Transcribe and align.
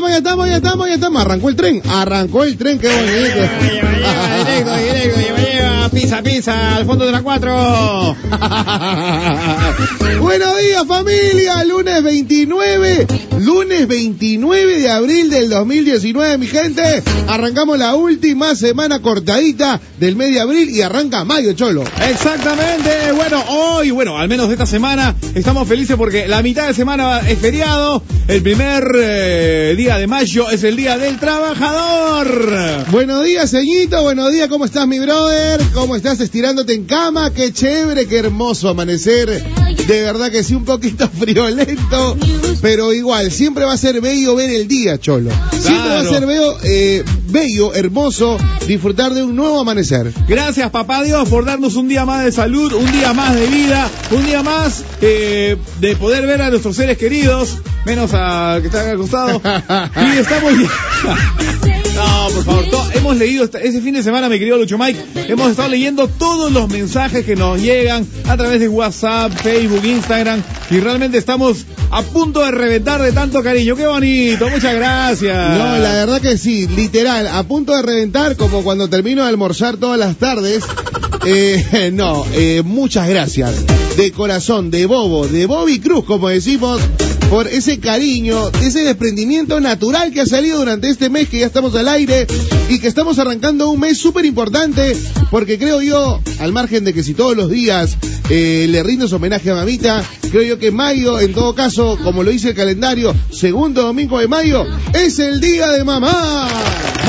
estamos, 0.00 0.10
ya 0.10 0.16
estamos, 0.18 0.48
ya 0.48 0.56
estamos, 0.56 0.88
ya 0.88 0.94
estamos. 0.94 1.22
Arrancó 1.22 1.48
el 1.50 1.56
tren, 1.56 1.82
arrancó 1.88 2.44
el 2.44 2.56
tren, 2.56 2.78
qué 2.78 2.88
bonito. 2.88 3.10
Lleva, 3.12 3.58
lleva, 3.60 4.78
directo, 4.78 4.78
directo, 4.78 5.20
lleva, 5.20 5.38
lleva, 5.38 5.88
pisa, 5.90 6.22
pisa, 6.22 6.76
al 6.76 6.86
fondo 6.86 7.04
de 7.04 7.12
la 7.12 7.22
4. 7.22 8.16
Buenos 10.20 10.58
días 10.58 10.86
familia, 10.86 11.64
lunes 11.64 12.02
29, 12.02 13.06
lunes 13.40 13.88
29 13.88 14.80
de 14.80 14.90
abril 14.90 15.30
del 15.30 15.50
2019, 15.50 16.38
mi 16.38 16.46
gente. 16.46 17.02
Arrancamos 17.28 17.78
la 17.78 17.94
última 17.94 18.54
semana 18.54 19.00
cortadita 19.02 19.80
del 19.98 20.16
mes 20.16 20.32
de 20.32 20.40
abril 20.40 20.70
y 20.70 20.82
arranca 20.82 21.24
mayo, 21.24 21.52
cholo. 21.52 21.84
Exactamente, 22.08 23.12
bueno, 23.12 23.42
hoy, 23.48 23.90
bueno, 23.90 24.18
al 24.18 24.28
menos 24.28 24.48
de 24.48 24.54
esta 24.54 24.66
semana, 24.66 25.14
estamos 25.34 25.66
felices 25.66 25.96
porque 25.96 26.28
la 26.28 26.42
mitad 26.42 26.66
de 26.66 26.74
semana 26.74 27.20
es 27.28 27.38
feriado, 27.38 28.02
el 28.28 28.42
primer 28.42 28.84
eh, 28.96 29.74
día 29.76 29.89
de 29.98 30.06
mayo 30.06 30.48
es 30.50 30.62
el 30.62 30.76
día 30.76 30.96
del 30.98 31.18
trabajador. 31.18 32.28
Buenos 32.92 33.24
días, 33.24 33.50
ceñito, 33.50 34.00
buenos 34.02 34.30
días, 34.30 34.48
¿cómo 34.48 34.64
estás, 34.64 34.86
mi 34.86 35.00
brother? 35.00 35.60
¿Cómo 35.74 35.96
estás 35.96 36.20
estirándote 36.20 36.74
en 36.74 36.84
cama? 36.84 37.32
Qué 37.34 37.52
chévere, 37.52 38.06
qué 38.06 38.18
hermoso 38.18 38.68
amanecer. 38.68 39.42
De 39.86 40.02
verdad 40.02 40.30
que 40.30 40.44
sí, 40.44 40.54
un 40.54 40.64
poquito 40.64 41.08
friolento, 41.18 42.16
pero 42.62 42.92
igual, 42.92 43.32
siempre 43.32 43.64
va 43.64 43.72
a 43.72 43.76
ser 43.76 44.00
bello 44.00 44.36
ver 44.36 44.50
el 44.50 44.68
día, 44.68 44.98
cholo. 44.98 45.30
Siempre 45.50 45.88
va 45.88 46.00
a 46.00 46.04
ser 46.04 46.24
bello, 46.24 46.56
eh, 46.62 47.04
bello, 47.28 47.74
hermoso, 47.74 48.38
disfrutar 48.68 49.12
de 49.12 49.24
un 49.24 49.34
nuevo 49.34 49.60
amanecer. 49.60 50.12
Gracias, 50.28 50.70
papá 50.70 51.02
Dios, 51.02 51.28
por 51.28 51.44
darnos 51.44 51.74
un 51.74 51.88
día 51.88 52.04
más 52.04 52.24
de 52.24 52.30
salud, 52.30 52.72
un 52.74 52.92
día 52.92 53.12
más 53.12 53.34
de 53.34 53.46
vida, 53.48 53.90
un 54.12 54.24
día 54.24 54.42
más 54.42 54.84
eh, 55.00 55.56
de 55.80 55.96
poder 55.96 56.26
ver 56.26 56.42
a 56.42 56.50
nuestros 56.50 56.76
seres 56.76 56.96
queridos, 56.96 57.58
menos 57.84 58.12
a 58.14 58.58
que 58.60 58.68
están 58.68 58.88
al 58.88 58.98
costado. 58.98 59.42
Y 59.70 60.18
estamos. 60.18 60.52
No, 61.94 62.28
por 62.34 62.44
favor, 62.44 62.64
to- 62.70 62.86
hemos 62.94 63.16
leído 63.16 63.44
esta- 63.44 63.58
ese 63.60 63.80
fin 63.80 63.94
de 63.94 64.02
semana, 64.02 64.28
mi 64.28 64.38
querido 64.38 64.56
Lucho 64.56 64.78
Mike, 64.78 64.98
hemos 65.28 65.50
estado 65.50 65.68
leyendo 65.68 66.08
todos 66.08 66.50
los 66.50 66.68
mensajes 66.68 67.24
que 67.24 67.36
nos 67.36 67.60
llegan 67.60 68.06
a 68.26 68.36
través 68.36 68.58
de 68.60 68.68
WhatsApp, 68.68 69.32
Facebook, 69.32 69.84
Instagram, 69.84 70.42
y 70.70 70.80
realmente 70.80 71.18
estamos 71.18 71.66
a 71.90 72.02
punto 72.02 72.40
de 72.40 72.50
reventar 72.52 73.02
de 73.02 73.12
tanto 73.12 73.42
cariño. 73.42 73.76
¡Qué 73.76 73.86
bonito! 73.86 74.48
Muchas 74.48 74.74
gracias. 74.74 75.58
No, 75.58 75.78
la 75.78 75.92
verdad 75.92 76.20
que 76.20 76.38
sí, 76.38 76.66
literal, 76.68 77.28
a 77.28 77.42
punto 77.44 77.76
de 77.76 77.82
reventar 77.82 78.36
como 78.36 78.62
cuando 78.62 78.88
termino 78.88 79.22
de 79.22 79.28
almorzar 79.28 79.76
todas 79.76 79.98
las 79.98 80.16
tardes. 80.16 80.64
Eh, 81.26 81.90
no, 81.92 82.24
eh, 82.32 82.62
muchas 82.64 83.08
gracias. 83.08 83.66
De 83.96 84.10
corazón, 84.12 84.70
de 84.70 84.86
bobo, 84.86 85.28
de 85.28 85.46
Bobby 85.46 85.80
Cruz, 85.80 86.04
como 86.04 86.28
decimos, 86.28 86.80
por 87.30 87.46
ese 87.46 87.78
cariño, 87.78 88.50
ese 88.60 88.80
desprendimiento 88.80 89.60
natural 89.60 90.12
que 90.12 90.20
ha 90.20 90.26
salido 90.26 90.58
durante 90.58 90.90
este 90.90 91.08
mes 91.08 91.28
que 91.28 91.38
ya 91.38 91.46
estamos 91.46 91.76
al 91.76 91.88
aire 91.88 92.26
y 92.68 92.80
que 92.80 92.88
estamos 92.88 93.20
arrancando 93.20 93.70
un 93.70 93.78
mes 93.78 93.98
súper 93.98 94.24
importante, 94.24 94.96
porque 95.30 95.56
creo 95.56 95.80
yo, 95.80 96.20
al 96.40 96.52
margen 96.52 96.84
de 96.84 96.92
que 96.92 97.04
si 97.04 97.14
todos 97.14 97.36
los 97.36 97.48
días 97.48 97.96
eh, 98.30 98.66
le 98.68 98.82
rindes 98.82 99.12
homenaje 99.12 99.48
a 99.48 99.54
mamita, 99.54 100.04
creo 100.32 100.42
yo 100.42 100.58
que 100.58 100.72
mayo, 100.72 101.20
en 101.20 101.32
todo 101.32 101.54
caso, 101.54 101.96
como 102.02 102.24
lo 102.24 102.32
dice 102.32 102.48
el 102.48 102.56
calendario, 102.56 103.14
segundo 103.32 103.82
domingo 103.82 104.18
de 104.18 104.26
mayo, 104.26 104.66
es 104.92 105.20
el 105.20 105.40
día 105.40 105.68
de 105.68 105.84
mamá. 105.84 106.48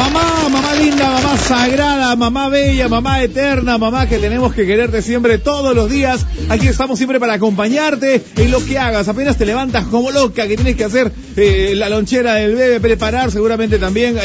Mamá, 0.01 0.49
mamá 0.49 0.73
linda, 0.73 1.11
mamá 1.11 1.37
sagrada, 1.37 2.15
mamá 2.15 2.49
bella, 2.49 2.89
mamá 2.89 3.21
eterna, 3.21 3.77
mamá 3.77 4.07
que 4.07 4.17
tenemos 4.17 4.51
que 4.51 4.65
quererte 4.65 5.03
siempre 5.03 5.37
todos 5.37 5.75
los 5.75 5.91
días. 5.91 6.25
Aquí 6.49 6.67
estamos 6.67 6.97
siempre 6.97 7.19
para 7.19 7.33
acompañarte 7.33 8.23
en 8.35 8.49
lo 8.49 8.65
que 8.65 8.79
hagas. 8.79 9.07
Apenas 9.07 9.37
te 9.37 9.45
levantas 9.45 9.85
como 9.85 10.09
loca, 10.09 10.47
que 10.47 10.55
tienes 10.55 10.75
que 10.75 10.85
hacer 10.85 11.11
eh, 11.37 11.73
la 11.75 11.87
lonchera 11.87 12.33
del 12.33 12.55
bebé, 12.55 12.79
preparar 12.79 13.31
seguramente 13.31 13.77
también, 13.77 14.17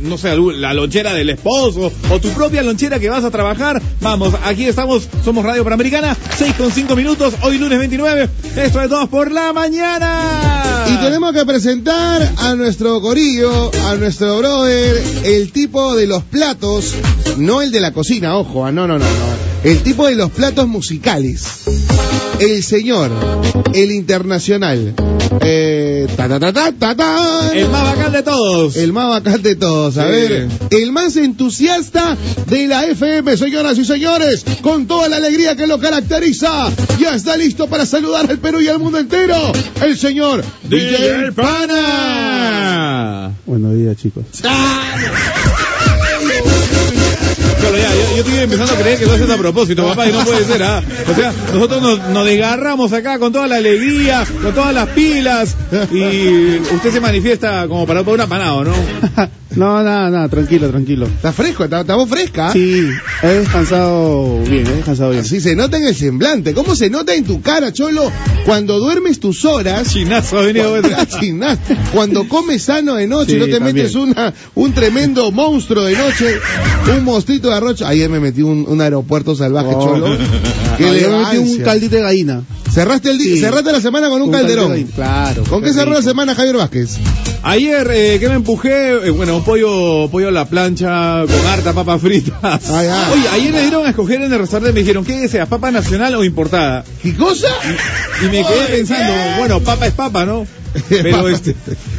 no 0.00 0.18
sé, 0.18 0.36
la 0.36 0.74
lonchera 0.74 1.14
del 1.14 1.30
esposo 1.30 1.92
o 2.10 2.20
tu 2.20 2.30
propia 2.30 2.64
lonchera 2.64 2.98
que 2.98 3.08
vas 3.08 3.22
a 3.22 3.30
trabajar. 3.30 3.80
Vamos, 4.00 4.34
aquí 4.44 4.64
estamos, 4.64 5.08
somos 5.24 5.44
Radio 5.44 5.62
Panamericana, 5.62 6.16
6 6.38 6.54
con 6.54 6.72
5 6.72 6.96
minutos, 6.96 7.34
hoy 7.42 7.58
lunes 7.58 7.78
29. 7.78 8.28
Esto 8.56 8.82
es 8.82 8.88
todos 8.88 9.08
por 9.08 9.30
la 9.30 9.52
mañana. 9.52 10.86
Y 10.88 10.96
tenemos 10.96 11.32
que 11.32 11.46
presentar 11.46 12.20
a 12.36 12.56
nuestro 12.56 13.00
corillo, 13.00 13.70
a 13.86 13.94
nuestro 13.94 14.38
brother, 14.38 15.19
el 15.24 15.52
tipo 15.52 15.94
de 15.94 16.06
los 16.06 16.22
platos, 16.24 16.94
no 17.36 17.62
el 17.62 17.70
de 17.70 17.80
la 17.80 17.92
cocina, 17.92 18.36
ojo, 18.36 18.64
ah, 18.64 18.72
no, 18.72 18.86
no, 18.86 18.98
no, 18.98 19.04
no, 19.04 19.49
el 19.64 19.82
tipo 19.82 20.06
de 20.06 20.14
los 20.16 20.30
platos 20.30 20.66
musicales. 20.68 21.44
El 22.38 22.62
señor, 22.62 23.10
el 23.74 23.92
internacional, 23.92 24.94
eh, 25.42 26.06
ta 26.16 26.26
ta 26.26 26.40
ta 26.40 26.50
ta 26.52 26.72
ta 26.72 26.94
ta. 26.96 27.50
El 27.54 27.68
más 27.68 27.82
bacán 27.84 28.12
de 28.12 28.22
todos. 28.22 28.76
El 28.76 28.92
más 28.94 29.08
bacán 29.10 29.42
de 29.42 29.56
todos, 29.56 29.98
a 29.98 30.04
Sí. 30.06 30.10
ver, 30.10 30.48
el 30.70 30.92
más 30.92 31.16
entusiasta 31.16 32.16
de 32.46 32.66
la 32.66 32.86
FM, 32.86 33.36
señoras 33.36 33.76
y 33.76 33.84
señores, 33.84 34.42
con 34.62 34.86
toda 34.86 35.10
la 35.10 35.16
alegría 35.18 35.54
que 35.54 35.66
lo 35.66 35.78
caracteriza, 35.78 36.70
ya 36.98 37.14
está 37.14 37.36
listo 37.36 37.66
para 37.66 37.84
saludar 37.84 38.30
al 38.30 38.38
Perú 38.38 38.62
y 38.62 38.68
al 38.68 38.78
mundo 38.78 38.98
entero, 38.98 39.36
el 39.82 39.98
señor 39.98 40.42
DJ 40.64 41.18
DJ 41.18 41.32
Pana. 41.32 43.32
Buenos 43.44 43.74
días, 43.74 43.96
chicos. 43.98 44.24
Claro, 47.60 47.76
ya, 47.76 47.94
yo, 47.94 48.16
yo 48.16 48.22
estoy 48.22 48.38
empezando 48.38 48.72
a 48.72 48.76
creer 48.76 48.98
que 48.98 49.06
lo 49.06 49.12
haces 49.12 49.30
a 49.30 49.36
propósito, 49.36 49.86
papá, 49.86 50.08
y 50.08 50.12
no 50.12 50.24
puede 50.24 50.44
ser, 50.44 50.62
¿ah? 50.62 50.82
O 51.10 51.14
sea, 51.14 51.32
nosotros 51.52 51.82
nos, 51.82 51.98
nos 52.08 52.24
desgarramos 52.24 52.92
acá 52.92 53.18
con 53.18 53.32
toda 53.32 53.46
la 53.46 53.56
alegría, 53.56 54.24
con 54.42 54.54
todas 54.54 54.74
las 54.74 54.88
pilas, 54.88 55.56
y 55.92 56.56
usted 56.74 56.92
se 56.92 57.00
manifiesta 57.00 57.68
como 57.68 57.86
para, 57.86 58.00
un 58.00 58.20
apanado, 58.20 58.64
¿no? 58.64 58.72
No, 59.56 59.82
nada, 59.82 60.10
nada, 60.10 60.28
tranquilo, 60.28 60.68
tranquilo. 60.70 61.06
Está 61.06 61.32
fresco, 61.32 61.64
está, 61.64 61.80
está 61.80 61.96
voz 61.96 62.08
fresca. 62.08 62.52
Sí, 62.52 62.88
he 63.22 63.26
descansado 63.28 64.38
bien, 64.42 64.66
he 64.66 64.76
descansado 64.76 65.10
bien. 65.10 65.22
Así 65.22 65.40
se 65.40 65.56
nota 65.56 65.76
en 65.76 65.84
el 65.88 65.94
semblante. 65.94 66.54
¿Cómo 66.54 66.76
se 66.76 66.88
nota 66.88 67.14
en 67.14 67.24
tu 67.24 67.40
cara, 67.42 67.72
Cholo, 67.72 68.10
cuando 68.46 68.78
duermes 68.78 69.18
tus 69.18 69.44
horas? 69.44 69.88
Chinazo 69.92 70.38
ha 70.38 70.42
venido. 70.42 70.76
Chinazo. 71.18 71.60
Cuando 71.92 72.28
comes 72.28 72.62
sano 72.62 72.94
de 72.94 73.06
noche, 73.08 73.32
Sí, 73.32 73.38
no 73.38 73.46
te 73.46 73.52
también. 73.54 73.74
metes 73.76 73.94
una, 73.96 74.32
un 74.54 74.72
tremendo 74.72 75.30
monstruo 75.32 75.84
de 75.84 75.96
noche, 75.96 76.38
un 76.96 77.04
monstruito 77.04 77.48
de 77.48 77.54
arroz. 77.56 77.82
Ayer 77.82 78.08
me 78.08 78.20
metí 78.20 78.42
un, 78.42 78.64
un 78.68 78.80
aeropuerto 78.80 79.34
salvaje, 79.34 79.70
Oh. 79.74 79.84
Cholo. 79.84 80.16
Yo 80.78 80.86
me 80.88 81.18
metí 81.24 81.36
un 81.38 81.58
caldito 81.64 81.96
de 81.96 82.02
gallina. 82.02 82.42
Cerraste 82.72 83.10
el 83.10 83.18
día, 83.18 83.34
Sí. 83.34 83.40
cerraste 83.40 83.72
la 83.72 83.80
semana 83.80 84.08
con 84.08 84.22
un, 84.22 84.30
calderón. 84.30 84.84
Claro. 84.94 85.42
¿Con 85.44 85.62
qué 85.62 85.72
cerró 85.72 85.92
la 85.92 86.02
semana 86.02 86.34
Javier 86.34 86.56
Vázquez? 86.56 86.98
Ayer, 87.42 87.90
eh, 87.92 88.18
que 88.20 88.28
me 88.28 88.34
empujé, 88.34 88.90
eh, 89.06 89.10
bueno, 89.10 89.36
un 89.38 89.44
pollo, 89.44 90.08
pollo 90.10 90.28
a 90.28 90.30
la 90.30 90.44
plancha 90.44 91.24
con 91.26 91.46
harta 91.46 91.72
papa 91.72 91.98
fritas. 91.98 92.70
Ay, 92.70 92.86
ay. 92.86 93.12
Oye, 93.12 93.28
ayer 93.32 93.52
me 93.52 93.60
dieron 93.62 93.86
a 93.86 93.90
escoger 93.90 94.22
en 94.22 94.32
el 94.32 94.38
restaurante, 94.38 94.72
me 94.72 94.80
dijeron, 94.80 95.04
¿qué 95.04 95.18
deseas, 95.20 95.48
papa 95.48 95.70
nacional 95.70 96.14
o 96.14 96.24
importada? 96.24 96.84
¿Qué 97.02 97.14
cosa? 97.16 97.48
Y 98.22 98.26
me 98.26 98.44
quedé 98.44 98.66
pensando, 98.70 99.12
bueno, 99.38 99.60
papa 99.60 99.86
es 99.86 99.94
papa, 99.94 100.24
¿no? 100.24 100.46
Pero 100.88 101.10
Papa. 101.16 101.30
este. 101.32 101.54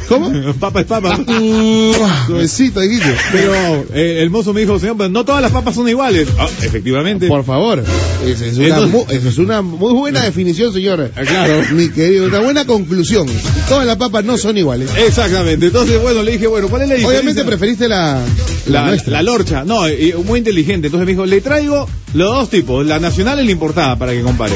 ¿Cómo? 0.08 0.30
papa 0.54 0.80
es 0.80 0.86
papa. 0.86 1.18
Suavecito, 2.26 2.80
dijiste. 2.80 3.14
Pero 3.32 3.54
eh, 3.94 4.18
el 4.22 4.30
mozo 4.30 4.52
me 4.52 4.60
dijo, 4.62 4.78
señor, 4.78 4.96
pero 4.96 5.08
no 5.10 5.24
todas 5.24 5.42
las 5.42 5.52
papas 5.52 5.74
son 5.74 5.88
iguales. 5.88 6.28
Ah, 6.38 6.48
efectivamente. 6.62 7.28
Por 7.28 7.44
favor, 7.44 7.82
esa 8.26 8.46
es, 8.46 8.56
una, 8.56 8.66
Entonces- 8.66 8.90
mu- 8.92 9.04
esa 9.08 9.28
es 9.28 9.38
una 9.38 9.62
muy 9.62 9.92
buena 9.92 10.22
definición, 10.24 10.72
señor. 10.72 11.10
Ah, 11.16 11.20
claro. 11.22 11.62
Mi 11.72 11.88
querido, 11.90 12.26
una 12.26 12.40
buena 12.40 12.64
conclusión. 12.66 13.26
Todas 13.68 13.86
las 13.86 13.96
papas 13.96 14.24
no 14.24 14.38
son 14.38 14.56
iguales. 14.58 14.90
Exactamente. 14.96 15.66
Entonces, 15.66 16.00
bueno, 16.00 16.22
le 16.22 16.32
dije, 16.32 16.46
bueno, 16.46 16.68
¿cuál 16.68 16.82
es 16.82 16.88
la 16.88 16.94
diferencia? 16.94 17.20
Obviamente 17.20 17.44
preferiste 17.44 17.88
la, 17.88 18.22
la, 18.66 18.80
la, 18.82 18.86
nuestra. 18.88 19.12
la 19.12 19.22
lorcha. 19.22 19.64
No, 19.64 19.88
y- 19.88 20.14
muy 20.24 20.38
inteligente. 20.38 20.86
Entonces 20.88 21.06
me 21.06 21.12
dijo, 21.12 21.26
le 21.26 21.40
traigo 21.40 21.88
los 22.14 22.30
dos 22.34 22.50
tipos, 22.50 22.86
la 22.86 22.98
nacional 22.98 23.40
y 23.40 23.44
la 23.46 23.52
importada, 23.52 23.96
para 23.96 24.12
que 24.12 24.22
compare. 24.22 24.54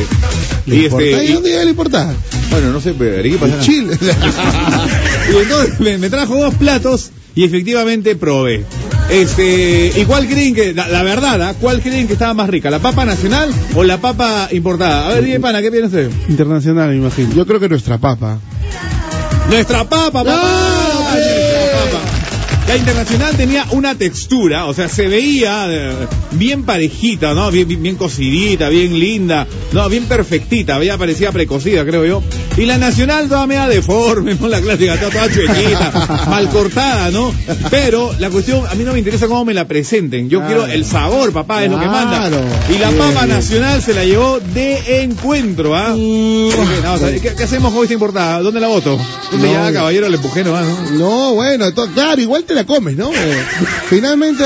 ¿Le 0.66 0.76
Y 0.76 0.84
importa? 0.84 1.04
este, 1.04 1.24
¿Y 1.24 1.32
dónde 1.32 1.50
bueno, 2.50 2.72
no 2.72 2.80
sé, 2.80 2.94
pero 2.98 3.60
Chile. 3.60 3.96
Y 5.32 5.36
entonces 5.36 5.80
me, 5.80 5.98
me 5.98 6.08
trajo 6.10 6.36
dos 6.36 6.54
platos 6.54 7.10
y 7.34 7.44
efectivamente 7.44 8.16
probé. 8.16 8.64
Este, 9.10 9.92
¿y 9.96 10.04
cuál 10.04 10.26
creen 10.26 10.54
que, 10.54 10.72
la, 10.72 10.88
la 10.88 11.02
verdad, 11.02 11.40
¿ah? 11.42 11.54
cuál 11.60 11.80
creen 11.80 12.06
que 12.06 12.14
estaba 12.14 12.34
más 12.34 12.48
rica? 12.48 12.70
¿La 12.70 12.78
papa 12.78 13.04
nacional 13.04 13.50
o 13.74 13.84
la 13.84 13.98
papa 14.00 14.48
importada? 14.52 15.06
A 15.06 15.14
ver, 15.14 15.24
dime, 15.24 15.40
pana, 15.40 15.60
¿qué 15.62 15.70
piensa 15.70 15.86
usted? 15.88 16.10
Internacional, 16.28 16.90
me 16.90 16.96
imagino. 16.96 17.34
Yo 17.34 17.46
creo 17.46 17.60
que 17.60 17.68
nuestra 17.68 17.98
papa. 17.98 18.38
Nuestra 19.50 19.84
papa, 19.88 20.24
papá. 20.24 20.40
¡Ay! 20.42 20.75
La 22.68 22.76
internacional 22.76 23.36
tenía 23.36 23.64
una 23.70 23.94
textura, 23.94 24.66
o 24.66 24.74
sea, 24.74 24.88
se 24.88 25.06
veía 25.06 25.66
eh, 25.68 25.92
bien 26.32 26.64
parejita, 26.64 27.32
¿no? 27.32 27.50
Bien, 27.52 27.68
bien, 27.68 27.80
bien 27.80 27.94
cocidita, 27.96 28.68
bien 28.68 28.98
linda, 28.98 29.46
no, 29.72 29.88
bien 29.88 30.06
perfectita, 30.06 30.74
había 30.74 30.98
parecía 30.98 31.30
precocida, 31.30 31.84
creo 31.84 32.04
yo. 32.04 32.22
Y 32.56 32.64
la 32.64 32.76
nacional 32.76 33.28
toda 33.28 33.46
media 33.46 33.68
deforme, 33.68 34.34
¿no? 34.34 34.48
La 34.48 34.60
clásica, 34.60 34.96
toda, 34.98 35.10
toda 35.10 35.32
chuequita, 35.32 36.26
mal 36.30 36.48
cortada, 36.48 37.10
¿no? 37.12 37.32
Pero 37.70 38.12
la 38.18 38.30
cuestión, 38.30 38.66
a 38.66 38.74
mí 38.74 38.82
no 38.82 38.92
me 38.92 38.98
interesa 38.98 39.28
cómo 39.28 39.44
me 39.44 39.54
la 39.54 39.68
presenten. 39.68 40.28
Yo 40.28 40.44
quiero 40.44 40.66
el 40.66 40.84
sabor, 40.84 41.32
papá, 41.32 41.62
es 41.62 41.70
lo 41.70 41.78
que 41.78 41.86
manda. 41.86 42.28
Y 42.74 42.78
la 42.78 42.90
papa 42.90 43.26
bien. 43.26 43.28
nacional 43.28 43.80
se 43.80 43.94
la 43.94 44.04
llevó 44.04 44.40
de 44.40 45.02
encuentro, 45.02 45.76
¿ah? 45.76 45.90
Porque, 45.90 46.80
no, 46.82 46.94
o 46.94 46.98
sea, 46.98 47.12
¿qué, 47.12 47.34
qué 47.36 47.42
hacemos 47.44 47.72
con 47.72 47.82
esta 47.82 47.94
importada? 47.94 48.40
¿Dónde 48.40 48.58
la 48.58 48.68
voto? 48.68 48.98
¿Dónde 49.30 49.46
No, 49.46 49.52
ya, 49.52 49.72
caballero, 49.72 50.08
le 50.08 50.16
empujé 50.16 50.42
nomás, 50.42 50.64
no? 50.64 50.98
No, 50.98 51.34
bueno, 51.34 51.66
claro, 51.94 52.20
igual 52.20 52.44
te 52.44 52.55
la 52.56 52.64
comes, 52.64 52.96
¿no? 52.96 53.12
Eh, 53.12 53.44
finalmente, 53.88 54.44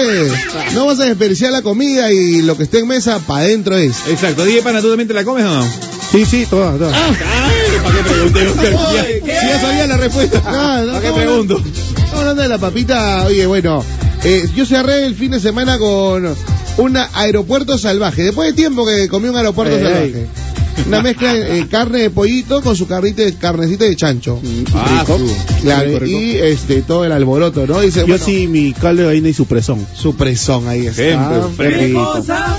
no 0.75 0.87
vas 0.87 1.01
a 1.01 1.05
desperdiciar 1.05 1.53
la 1.53 1.63
comida 1.63 2.13
y 2.13 2.43
lo 2.43 2.57
que 2.57 2.65
esté 2.65 2.81
en 2.81 2.89
mesa, 2.89 3.19
para 3.21 3.45
adentro 3.45 3.77
es. 3.77 3.97
Exacto. 4.09 4.45
DJ 4.45 4.63
Pana, 4.63 4.81
¿tú 4.81 4.89
también 4.89 5.09
te 5.09 5.15
la 5.15 5.25
comes 5.25 5.45
o 5.45 5.49
no? 5.49 5.65
Sí, 6.11 6.25
sí, 6.25 6.47
todas, 6.51 6.77
todas. 6.77 6.95
Ay, 6.95 7.17
¿para 7.83 7.97
qué 7.97 8.03
pregunté? 8.03 9.21
Si 9.23 9.27
ya 9.27 9.61
sabía 9.61 9.87
la 9.87 9.97
respuesta. 9.97 10.43
Ah, 10.45 10.83
no, 10.85 10.93
¿Para 10.93 11.03
qué 11.03 11.09
no, 11.09 11.15
pregunto? 11.15 11.63
Estamos 11.65 12.21
hablando 12.21 12.43
de 12.43 12.49
la 12.49 12.59
papita, 12.59 13.25
oye, 13.27 13.47
bueno, 13.47 13.85
eh, 14.25 14.49
yo 14.57 14.67
cerré 14.67 15.07
el 15.07 15.15
fin 15.15 15.31
de 15.31 15.41
semana 15.41 15.79
con 15.79 16.35
un 16.79 16.97
aeropuerto 17.15 17.79
salvaje. 17.79 18.25
Después 18.25 18.49
de 18.49 18.55
tiempo 18.55 18.85
que 18.85 19.09
comí 19.09 19.29
un 19.29 19.37
aeropuerto 19.37 19.77
Ey, 19.77 19.83
salvaje. 19.83 20.27
Una 20.87 21.03
mezcla 21.03 21.33
de 21.35 21.61
eh, 21.61 21.67
carne 21.69 21.99
de 22.01 22.11
pollito 22.11 22.61
con 22.63 22.75
su 22.77 22.87
carnita 22.87 23.23
de 23.23 23.35
carnecita 23.35 23.85
de 23.85 23.97
chancho. 23.97 24.41
Ah, 24.75 25.05
rico. 25.07 25.19
su- 25.19 25.63
Claro, 25.63 25.87
rico, 25.87 25.99
rico. 26.01 26.21
y 26.21 26.31
este 26.37 26.83
todo 26.83 27.05
el 27.05 27.13
alboroto, 27.13 27.67
¿no? 27.67 27.81
Dice, 27.81 28.01
Yo 28.01 28.07
bueno, 28.09 28.25
sí, 28.25 28.47
mi 28.49 28.73
caldo 28.73 29.03
de 29.03 29.09
gallina 29.09 29.29
y 29.29 29.35
su 29.35 29.47
presón. 29.47 29.87
su 29.95 30.15
presón 30.17 30.67
ahí 30.69 30.87
está. 30.87 31.03
Siempre. 31.03 31.95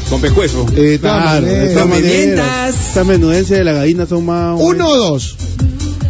Con 0.09 0.21
pescuezo. 0.21 0.65
Eh, 0.75 0.97
Claro, 1.01 1.45
de 1.45 1.67
todas 1.69 1.75
No 1.75 1.85
me 1.87 1.95
maneras. 2.01 2.17
mientas. 2.25 2.75
Esta 2.87 3.03
menudencia 3.03 3.57
de 3.57 3.63
la 3.63 3.73
gallina 3.73 4.05
son 4.05 4.25
más... 4.25 4.57
Uno 4.59 4.87
o 4.89 4.97
dos 4.97 5.35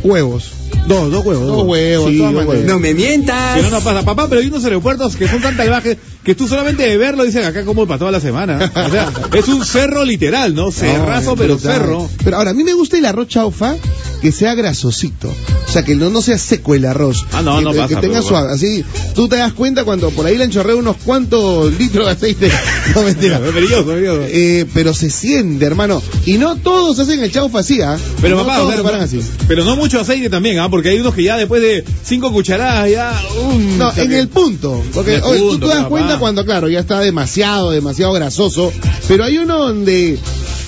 huevos. 0.03 0.51
Dos, 0.87 1.11
dos 1.11 1.23
huevos. 1.25 1.45
Dos 1.47 1.63
huevos, 1.67 2.09
Sí, 2.09 2.17
dos 2.17 2.33
maneras. 2.33 2.63
No 2.65 2.79
me 2.79 2.93
mientas. 2.93 3.55
Que 3.57 3.61
no 3.61 3.69
nos 3.69 3.83
pasa, 3.83 4.03
papá, 4.03 4.27
pero 4.27 4.41
hay 4.41 4.47
unos 4.47 4.63
aeropuertos 4.63 5.15
que 5.15 5.27
son 5.27 5.41
tan 5.41 5.55
salvajes 5.55 5.97
que 6.23 6.35
tú 6.35 6.47
solamente 6.47 6.83
de 6.83 6.97
verlo 6.97 7.23
dices 7.23 7.45
acá 7.45 7.63
como 7.65 7.87
para 7.87 7.97
toda 7.99 8.11
la 8.11 8.19
semana. 8.19 8.71
O 8.75 8.89
sea, 8.89 9.09
es 9.33 9.47
un 9.47 9.65
cerro 9.65 10.03
literal, 10.05 10.53
¿no? 10.53 10.71
Cerrazo, 10.71 11.31
No, 11.31 11.35
pero 11.35 11.55
brutal. 11.55 11.73
cerro. 11.79 12.09
Pero 12.23 12.37
ahora, 12.37 12.51
a 12.51 12.53
mí 12.53 12.63
me 12.63 12.73
gusta 12.73 12.97
el 12.97 13.05
arroz 13.05 13.27
chaufa 13.27 13.75
que 14.21 14.31
sea 14.31 14.53
grasosito. 14.55 15.29
O 15.67 15.71
sea, 15.71 15.83
que 15.83 15.95
no, 15.95 16.09
no 16.09 16.21
sea 16.21 16.37
seco 16.37 16.75
el 16.75 16.85
arroz. 16.85 17.25
Ah, 17.31 17.41
no, 17.41 17.57
que, 17.57 17.63
no 17.63 17.87
que 17.87 17.95
tenga 17.95 18.21
suave. 18.21 18.51
Así, 18.53 18.83
tú 19.15 19.27
te 19.27 19.37
das 19.37 19.53
cuenta 19.53 19.83
cuando 19.85 20.09
por 20.11 20.25
ahí 20.25 20.37
le 20.37 20.43
enchorré 20.43 20.73
unos 20.73 20.97
cuantos 20.97 21.73
litros 21.79 22.05
de 22.05 22.11
aceite. 22.11 22.51
No, 22.95 23.03
mentira. 23.03 23.39
Eh, 24.33 24.65
pero 24.73 24.93
se 24.93 25.09
siente, 25.09 25.65
hermano. 25.65 26.01
Y 26.25 26.37
no 26.37 26.57
todos 26.57 26.99
hacen 26.99 27.23
el 27.23 27.31
chaufa 27.31 27.59
así, 27.59 27.81
¿ah? 27.81 27.97
Pero 28.21 28.35
no 28.37 28.45
papá, 28.45 28.57
todos 28.57 28.79
o 28.79 28.87
sea, 28.89 29.01
así. 29.03 29.21
pero 29.47 29.63
no 29.63 29.75
mucho 29.75 29.99
aceite 29.99 30.29
también, 30.29 30.59
¿ah? 30.59 30.69
Porque 30.69 30.89
hay 30.89 30.99
unos 30.99 31.13
que 31.13 31.23
ya 31.23 31.37
después 31.37 31.61
de 31.61 31.83
cinco 32.03 32.31
cucharadas 32.31 32.89
ya... 32.89 33.13
um, 33.41 33.77
No, 33.77 33.93
en 33.95 34.11
el 34.11 34.27
punto. 34.27 34.83
Porque 34.93 35.21
oye, 35.21 35.39
tú 35.39 35.59
te 35.59 35.67
das 35.67 35.77
papá. 35.77 35.89
cuenta 35.89 36.19
cuando, 36.19 36.45
claro, 36.45 36.67
ya 36.69 36.79
está 36.79 36.99
demasiado, 36.99 37.71
demasiado 37.71 38.11
grasoso. 38.13 38.71
Pero 39.07 39.23
hay 39.23 39.37
uno 39.37 39.57
donde, 39.59 40.17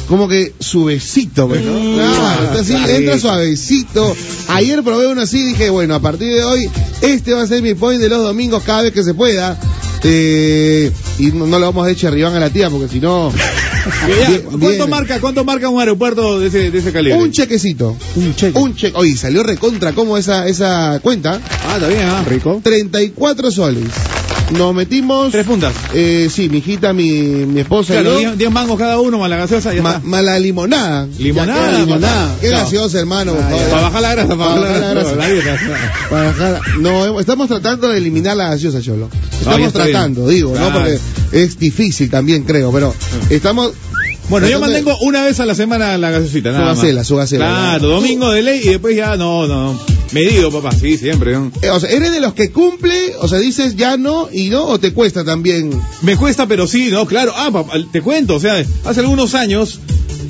como 0.07 0.27
que 0.27 0.53
suavecito, 0.59 1.47
pues, 1.47 1.63
¿no? 1.63 1.73
Mm, 1.73 1.95
Claro, 1.95 2.43
está 2.45 2.59
así, 2.61 2.73
claro. 2.73 2.89
entra 2.93 3.19
suavecito. 3.19 4.15
Ayer 4.49 4.83
probé 4.83 5.07
uno 5.07 5.21
así 5.21 5.39
y 5.39 5.45
dije, 5.47 5.69
bueno, 5.69 5.95
a 5.95 5.99
partir 5.99 6.33
de 6.33 6.43
hoy, 6.43 6.69
este 7.01 7.33
va 7.33 7.43
a 7.43 7.47
ser 7.47 7.61
mi 7.61 7.73
point 7.73 8.01
de 8.01 8.09
los 8.09 8.21
domingos 8.23 8.63
cada 8.63 8.83
vez 8.83 8.93
que 8.93 9.03
se 9.03 9.13
pueda. 9.13 9.57
Eh, 10.05 10.91
y 11.17 11.27
no, 11.27 11.47
no 11.47 11.59
le 11.59 11.65
vamos 11.65 11.87
a 11.87 11.89
echar 11.91 12.11
arribán 12.11 12.35
a 12.35 12.39
la 12.39 12.49
tía, 12.49 12.69
porque 12.69 12.89
si 12.89 12.99
no. 12.99 13.31
¿Cuánto 14.59 14.87
marca, 14.87 15.19
cuánto 15.21 15.43
marca 15.45 15.69
un 15.69 15.79
aeropuerto 15.79 16.39
de 16.39 16.47
ese, 16.47 16.71
de 16.71 16.79
ese 16.79 16.91
calibre? 16.91 17.17
Un 17.17 17.31
chequecito. 17.31 17.95
Un 18.15 18.35
cheque. 18.35 18.59
Un 18.59 18.75
cheque. 18.75 18.97
Oye, 18.97 19.15
salió 19.15 19.43
recontra 19.43 19.93
como 19.93 20.17
esa, 20.17 20.47
esa 20.47 20.99
cuenta. 21.01 21.39
Ah, 21.67 21.75
está 21.75 21.87
bien, 21.87 22.01
¿ah? 22.03 22.23
Rico. 22.27 22.59
34 22.63 23.51
soles. 23.51 23.87
Nos 24.51 24.75
metimos. 24.75 25.31
Tres 25.31 25.45
puntas. 25.47 25.73
Eh, 25.93 26.27
sí, 26.31 26.47
mi 26.49 26.59
hijita, 26.59 26.93
mi, 26.93 27.11
mi 27.11 27.61
esposa 27.61 27.93
y 27.93 27.97
Claro, 27.97 28.11
yo. 28.13 28.19
diez, 28.19 28.37
diez 28.37 28.51
mangos 28.51 28.77
cada 28.77 28.99
uno, 28.99 29.17
más 29.17 29.29
la 29.29 29.37
gaseosa, 29.37 29.73
ya 29.73 29.81
Ma- 29.81 29.95
está. 29.95 30.01
mala 30.07 30.37
limonada. 30.37 31.07
Limonada, 31.17 31.71
Ya, 31.71 31.79
limonada. 31.79 32.35
Qué 32.39 32.49
gracioso, 32.49 32.99
hermano. 32.99 33.33
Ah. 33.39 33.49
Para 33.71 33.81
bajar 33.83 34.01
la 34.01 34.11
grasa, 34.11 34.27
para 34.35 34.49
bajar 34.55 34.79
la 34.79 34.89
grasa. 34.89 35.15
la 35.15 35.27
La 35.27 35.33
dieta. 35.33 35.57
Para 36.09 36.23
bajar- 36.25 36.61
No, 36.79 37.19
estamos 37.19 37.47
tratando 37.47 37.89
de 37.89 37.97
eliminar 37.97 38.37
la 38.37 38.49
gaseosa, 38.49 38.81
Cholo. 38.81 39.09
Estamos 39.39 39.73
tratando, 39.73 40.25
bien. 40.25 40.35
digo, 40.35 40.55
¿no? 40.57 40.71
Porque 40.71 40.99
es 41.31 41.57
difícil 41.57 42.09
también, 42.11 42.43
creo, 42.43 42.71
pero 42.71 42.93
estamos... 43.29 43.71
Bueno, 44.29 44.47
yo 44.47 44.59
mantengo 44.59 44.95
una 45.01 45.23
vez 45.25 45.39
a 45.41 45.45
la 45.45 45.53
semana 45.55 45.97
la 45.97 46.09
gasecita, 46.11 46.51
nada 46.51 46.65
más. 46.65 46.77
gacela, 46.77 47.03
su 47.03 47.15
gacela. 47.17 47.45
Claro, 47.45 47.87
domingo 47.89 48.31
de 48.31 48.41
ley 48.41 48.61
y 48.63 48.69
después 48.69 48.95
ya, 48.95 49.17
no, 49.17 49.47
no. 49.47 49.77
Medido, 50.13 50.51
papá, 50.51 50.71
sí, 50.71 50.97
siempre. 50.97 51.33
¿no? 51.33 51.51
Eh, 51.61 51.69
o 51.69 51.79
sea, 51.79 51.89
¿eres 51.89 52.11
de 52.11 52.21
los 52.21 52.33
que 52.33 52.51
cumple? 52.51 53.15
O 53.19 53.27
sea, 53.27 53.39
dices 53.39 53.75
ya 53.75 53.97
no 53.97 54.29
y 54.31 54.49
no, 54.49 54.65
o 54.65 54.79
te 54.79 54.93
cuesta 54.93 55.23
también? 55.23 55.71
Me 56.01 56.15
cuesta, 56.15 56.47
pero 56.47 56.67
sí, 56.67 56.89
¿no? 56.91 57.05
Claro. 57.05 57.33
Ah, 57.35 57.49
papá, 57.51 57.73
te 57.91 58.01
cuento, 58.01 58.35
o 58.35 58.39
sea, 58.39 58.63
hace 58.85 58.99
algunos 58.99 59.33
años, 59.33 59.79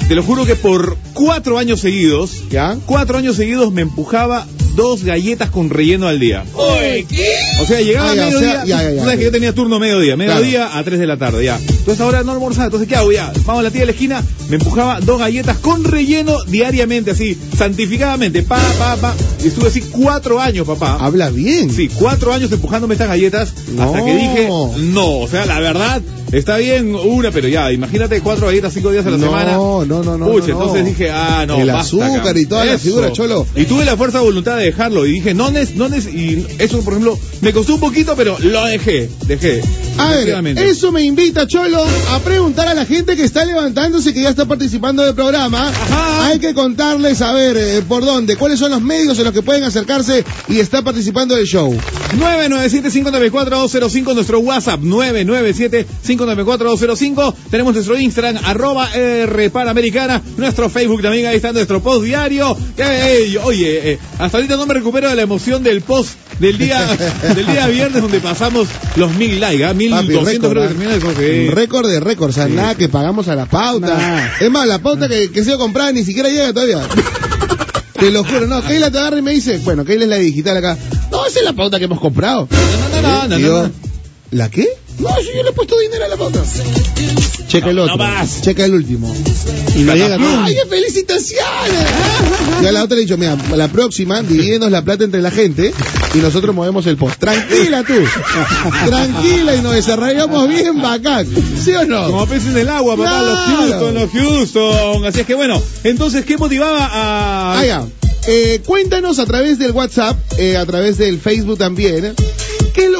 te 0.07 0.15
lo 0.15 0.24
juro 0.24 0.45
que 0.45 0.56
por 0.56 0.97
cuatro 1.13 1.57
años 1.57 1.81
seguidos, 1.81 2.44
¿Ya? 2.50 2.77
cuatro 2.85 3.18
años 3.18 3.35
seguidos 3.35 3.71
me 3.74 3.81
empujaba 3.81 4.47
dos 4.75 5.03
galletas 5.03 5.49
con 5.49 5.69
relleno 5.69 6.07
al 6.07 6.19
día. 6.19 6.43
O 6.55 7.65
sea, 7.65 7.81
llegaba 7.81 8.09
Ah, 8.09 8.11
a 8.11 8.15
ya, 8.15 8.23
o 8.23 8.25
mediodía. 8.31 8.51
sea, 8.51 8.65
ya, 8.65 8.81
ya, 8.83 8.89
tú 8.89 8.95
ya, 8.95 9.01
sabes 9.01 9.13
ya. 9.13 9.17
que 9.17 9.23
yo 9.25 9.31
tenía 9.31 9.53
turno 9.53 9.79
mediodía, 9.79 10.15
mediodía 10.17 10.77
a 10.77 10.83
3 10.83 10.99
de 10.99 11.07
la 11.07 11.17
tarde, 11.17 11.45
ya. 11.45 11.57
Entonces 11.59 11.99
ahora 12.01 12.23
no 12.23 12.31
almorzaba, 12.31 12.65
entonces 12.65 12.87
¿qué 12.89 12.95
hago? 12.95 13.11
Ya, 13.11 13.31
vamos 13.45 13.59
a 13.61 13.63
la 13.63 13.71
tía 13.71 13.81
de 13.81 13.85
la 13.87 13.91
esquina, 13.93 14.23
me 14.49 14.55
empujaba 14.55 14.99
dos 15.01 15.19
galletas 15.19 15.57
con 15.57 15.83
relleno 15.83 16.43
diariamente, 16.47 17.11
así, 17.11 17.37
santificadamente, 17.57 18.43
pa, 18.43 18.59
pa, 18.77 18.95
pa. 18.97 19.15
Y 19.43 19.47
estuve 19.47 19.67
así 19.67 19.81
cuatro 19.81 20.39
años, 20.39 20.65
papá. 20.67 20.97
Habla 20.99 21.29
bien. 21.29 21.71
Sí, 21.71 21.89
cuatro 21.89 22.33
años 22.33 22.51
empujándome 22.51 22.93
estas 22.95 23.07
galletas 23.09 23.53
No. 23.75 23.83
hasta 23.83 24.03
que 24.05 24.13
dije, 24.13 24.47
no, 24.79 25.19
o 25.19 25.27
sea, 25.27 25.45
la 25.45 25.59
verdad, 25.59 26.01
está 26.31 26.57
bien 26.57 26.95
una, 26.95 27.31
pero 27.31 27.47
ya, 27.47 27.71
imagínate 27.71 28.21
cuatro 28.21 28.47
galletas 28.47 28.73
cinco 28.73 28.91
días 28.91 29.05
a 29.05 29.09
la 29.11 29.17
No, 29.17 29.25
semana. 29.25 29.51
no, 29.53 29.85
no, 29.85 30.03
no, 30.17 30.25
Pucha, 30.27 30.47
no, 30.49 30.61
entonces 30.63 30.85
dije, 30.85 31.09
ah, 31.11 31.45
no, 31.47 31.59
El 31.59 31.67
basta 31.67 31.81
azúcar 31.81 32.27
acá. 32.29 32.39
y 32.39 32.45
toda 32.45 32.65
la 32.65 32.77
figura, 32.77 33.11
cholo. 33.11 33.45
Y 33.55 33.65
tuve 33.65 33.85
la 33.85 33.97
fuerza 33.97 34.19
de 34.19 34.23
voluntad 34.25 34.57
de 34.57 34.62
dejarlo 34.63 35.06
y 35.06 35.13
dije, 35.13 35.33
no, 35.33 35.51
nes, 35.51 35.75
no, 35.75 35.89
nes, 35.89 36.07
y 36.07 36.45
eso, 36.60 36.81
por 36.81 36.94
ejemplo, 36.94 37.18
me 37.42 37.54
costó 37.54 37.75
un 37.75 37.80
poquito, 37.80 38.15
pero 38.15 38.38
lo 38.39 38.65
dejé, 38.65 39.10
dejé. 39.25 39.62
A 39.98 40.10
ver, 40.10 40.57
eso 40.57 40.92
me 40.92 41.04
invita, 41.04 41.48
Cholo, 41.48 41.83
a 42.12 42.19
preguntar 42.19 42.68
a 42.68 42.74
la 42.74 42.86
gente 42.86 43.15
que 43.15 43.24
está 43.24 43.45
levantándose, 43.45 44.13
que 44.13 44.24
ya 44.24 44.30
está 44.30 44.45
participando 44.45 45.04
del 45.04 45.13
programa. 45.13 45.69
Ajá. 45.69 46.27
Hay 46.27 46.39
que 46.39 46.54
contarles, 46.54 47.21
a 47.21 47.33
ver, 47.33 47.57
eh, 47.57 47.81
por 47.88 48.04
dónde, 48.04 48.36
cuáles 48.36 48.60
son 48.60 48.71
los 48.71 48.81
medios 48.81 49.18
en 49.19 49.25
los 49.25 49.33
que 49.33 49.44
pueden 49.44 49.63
acercarse 49.63 50.25
y 50.48 50.60
está 50.60 50.81
participando 50.81 51.36
del 51.36 51.45
show. 51.45 51.75
997-594-205, 52.18 54.15
nuestro 54.15 54.39
WhatsApp, 54.39 54.80
997-594-205. 54.81 57.33
Tenemos 57.51 57.74
nuestro 57.74 57.98
Instagram, 57.98 58.38
arroba 58.44 58.89
R 58.94 59.50
Panamericana, 59.50 60.21
nuestro 60.38 60.69
Facebook 60.69 61.01
también, 61.01 61.25
ahí 61.27 61.36
está 61.36 61.51
nuestro 61.51 61.81
post 61.81 62.05
diario. 62.05 62.55
Oye, 63.43 63.91
eh, 63.91 64.00
hasta 64.20 64.38
ahorita 64.38 64.52
no 64.57 64.65
me 64.65 64.74
recupero 64.74 65.10
de 65.10 65.15
la 65.15 65.22
emoción 65.22 65.63
del 65.63 65.81
post 65.81 66.12
del 66.39 66.57
día, 66.57 66.86
del 67.36 67.45
día 67.45 67.67
viernes 67.67 68.01
donde 68.01 68.19
pasamos 68.19 68.67
los 68.95 69.13
mil 69.15 69.39
likes, 69.39 69.63
¿ah? 69.65 69.74
1200 69.74 70.25
récord, 70.25 70.51
creo 70.51 70.62
que 70.62 70.86
¿ah? 71.07 71.13
termina. 71.15 71.55
Récord 71.55 71.89
de 71.89 72.00
récord, 72.00 72.29
o 72.29 72.33
sea, 72.33 72.48
nada 72.48 72.75
que 72.75 72.89
pagamos 72.89 73.27
a 73.27 73.36
la 73.36 73.45
pauta. 73.45 73.95
Nah. 73.98 74.27
Es 74.39 74.51
más, 74.51 74.67
la 74.67 74.79
pauta 74.79 75.07
que, 75.07 75.31
que 75.31 75.43
se 75.43 75.50
iba 75.50 75.55
a 75.55 75.60
comprar 75.60 75.93
ni 75.93 76.03
siquiera 76.03 76.29
llega 76.29 76.53
todavía. 76.53 76.81
Te 77.93 78.12
lo 78.12 78.24
juro, 78.25 78.48
no, 78.48 78.62
Keila 78.62 78.91
te 78.91 78.98
agarra 78.98 79.19
y 79.19 79.22
me 79.22 79.31
dice, 79.31 79.60
bueno, 79.60 79.86
Keila 79.86 80.03
es 80.03 80.10
la 80.10 80.17
digital 80.17 80.57
acá. 80.57 80.77
No, 81.10 81.25
esa 81.25 81.39
es 81.39 81.45
la 81.45 81.53
pauta 81.53 81.79
que 81.79 81.86
hemos 81.86 82.01
comprado. 82.01 82.50
No, 82.51 83.01
no, 83.01 83.01
no, 83.01 83.27
no, 83.29 83.39
no, 83.39 83.63
no. 83.63 83.72
¿La 84.31 84.50
qué? 84.50 84.67
No, 85.00 85.09
si 85.21 85.35
yo 85.35 85.43
le 85.43 85.50
he 85.50 85.53
puesto 85.53 85.77
dinero 85.79 86.05
a 86.05 86.07
la 86.07 86.17
pauta. 86.17 86.43
Checa 87.47 87.69
el 87.69 87.79
otro. 87.79 87.97
no 87.97 88.03
más. 88.03 88.41
Checa 88.41 88.65
el 88.65 88.73
último. 88.73 89.13
Y 89.75 89.79
no 89.79 89.95
llega 89.95 90.17
todo. 90.17 90.43
¡Ay, 90.43 90.55
qué 90.55 90.65
felicitaciones! 90.67 91.43
Y 92.62 92.65
a 92.65 92.71
la 92.71 92.83
otra 92.83 92.95
le 92.95 93.01
he 93.01 93.05
dicho, 93.05 93.17
mira, 93.17 93.38
la 93.55 93.67
próxima, 93.67 94.21
divídenos 94.21 94.71
la 94.71 94.83
plata 94.83 95.03
entre 95.03 95.21
la 95.21 95.31
gente 95.31 95.73
y 96.13 96.17
nosotros 96.19 96.55
movemos 96.55 96.85
el 96.88 96.97
post. 96.97 97.19
Tranquila 97.19 97.83
tú. 97.83 97.93
Tranquila 98.85 99.55
y 99.55 99.62
nos 99.62 99.73
desarrollamos 99.73 100.47
bien 100.47 100.81
bacán. 100.81 101.27
¿Sí 101.63 101.73
o 101.73 101.85
no? 101.85 102.07
Como 102.07 102.27
peces 102.27 102.50
en 102.51 102.57
el 102.57 102.69
agua, 102.69 102.95
papá, 102.95 103.21
los. 103.21 103.39
Houston, 103.39 103.93
los 103.95 104.12
Houston. 104.12 105.05
Así 105.05 105.21
es 105.21 105.27
que 105.27 105.35
bueno, 105.35 105.62
entonces, 105.83 106.25
¿qué 106.25 106.38
motivaba 106.38 106.85
a. 106.85 107.59
Ah, 107.59 107.65
ya. 107.65 107.85
Eh, 108.25 108.62
cuéntanos 108.65 109.19
a 109.19 109.25
través 109.25 109.59
del 109.59 109.71
WhatsApp, 109.71 110.17
eh, 110.38 110.55
a 110.55 110.65
través 110.65 110.97
del 110.97 111.19
Facebook 111.19 111.57
también, 111.57 112.15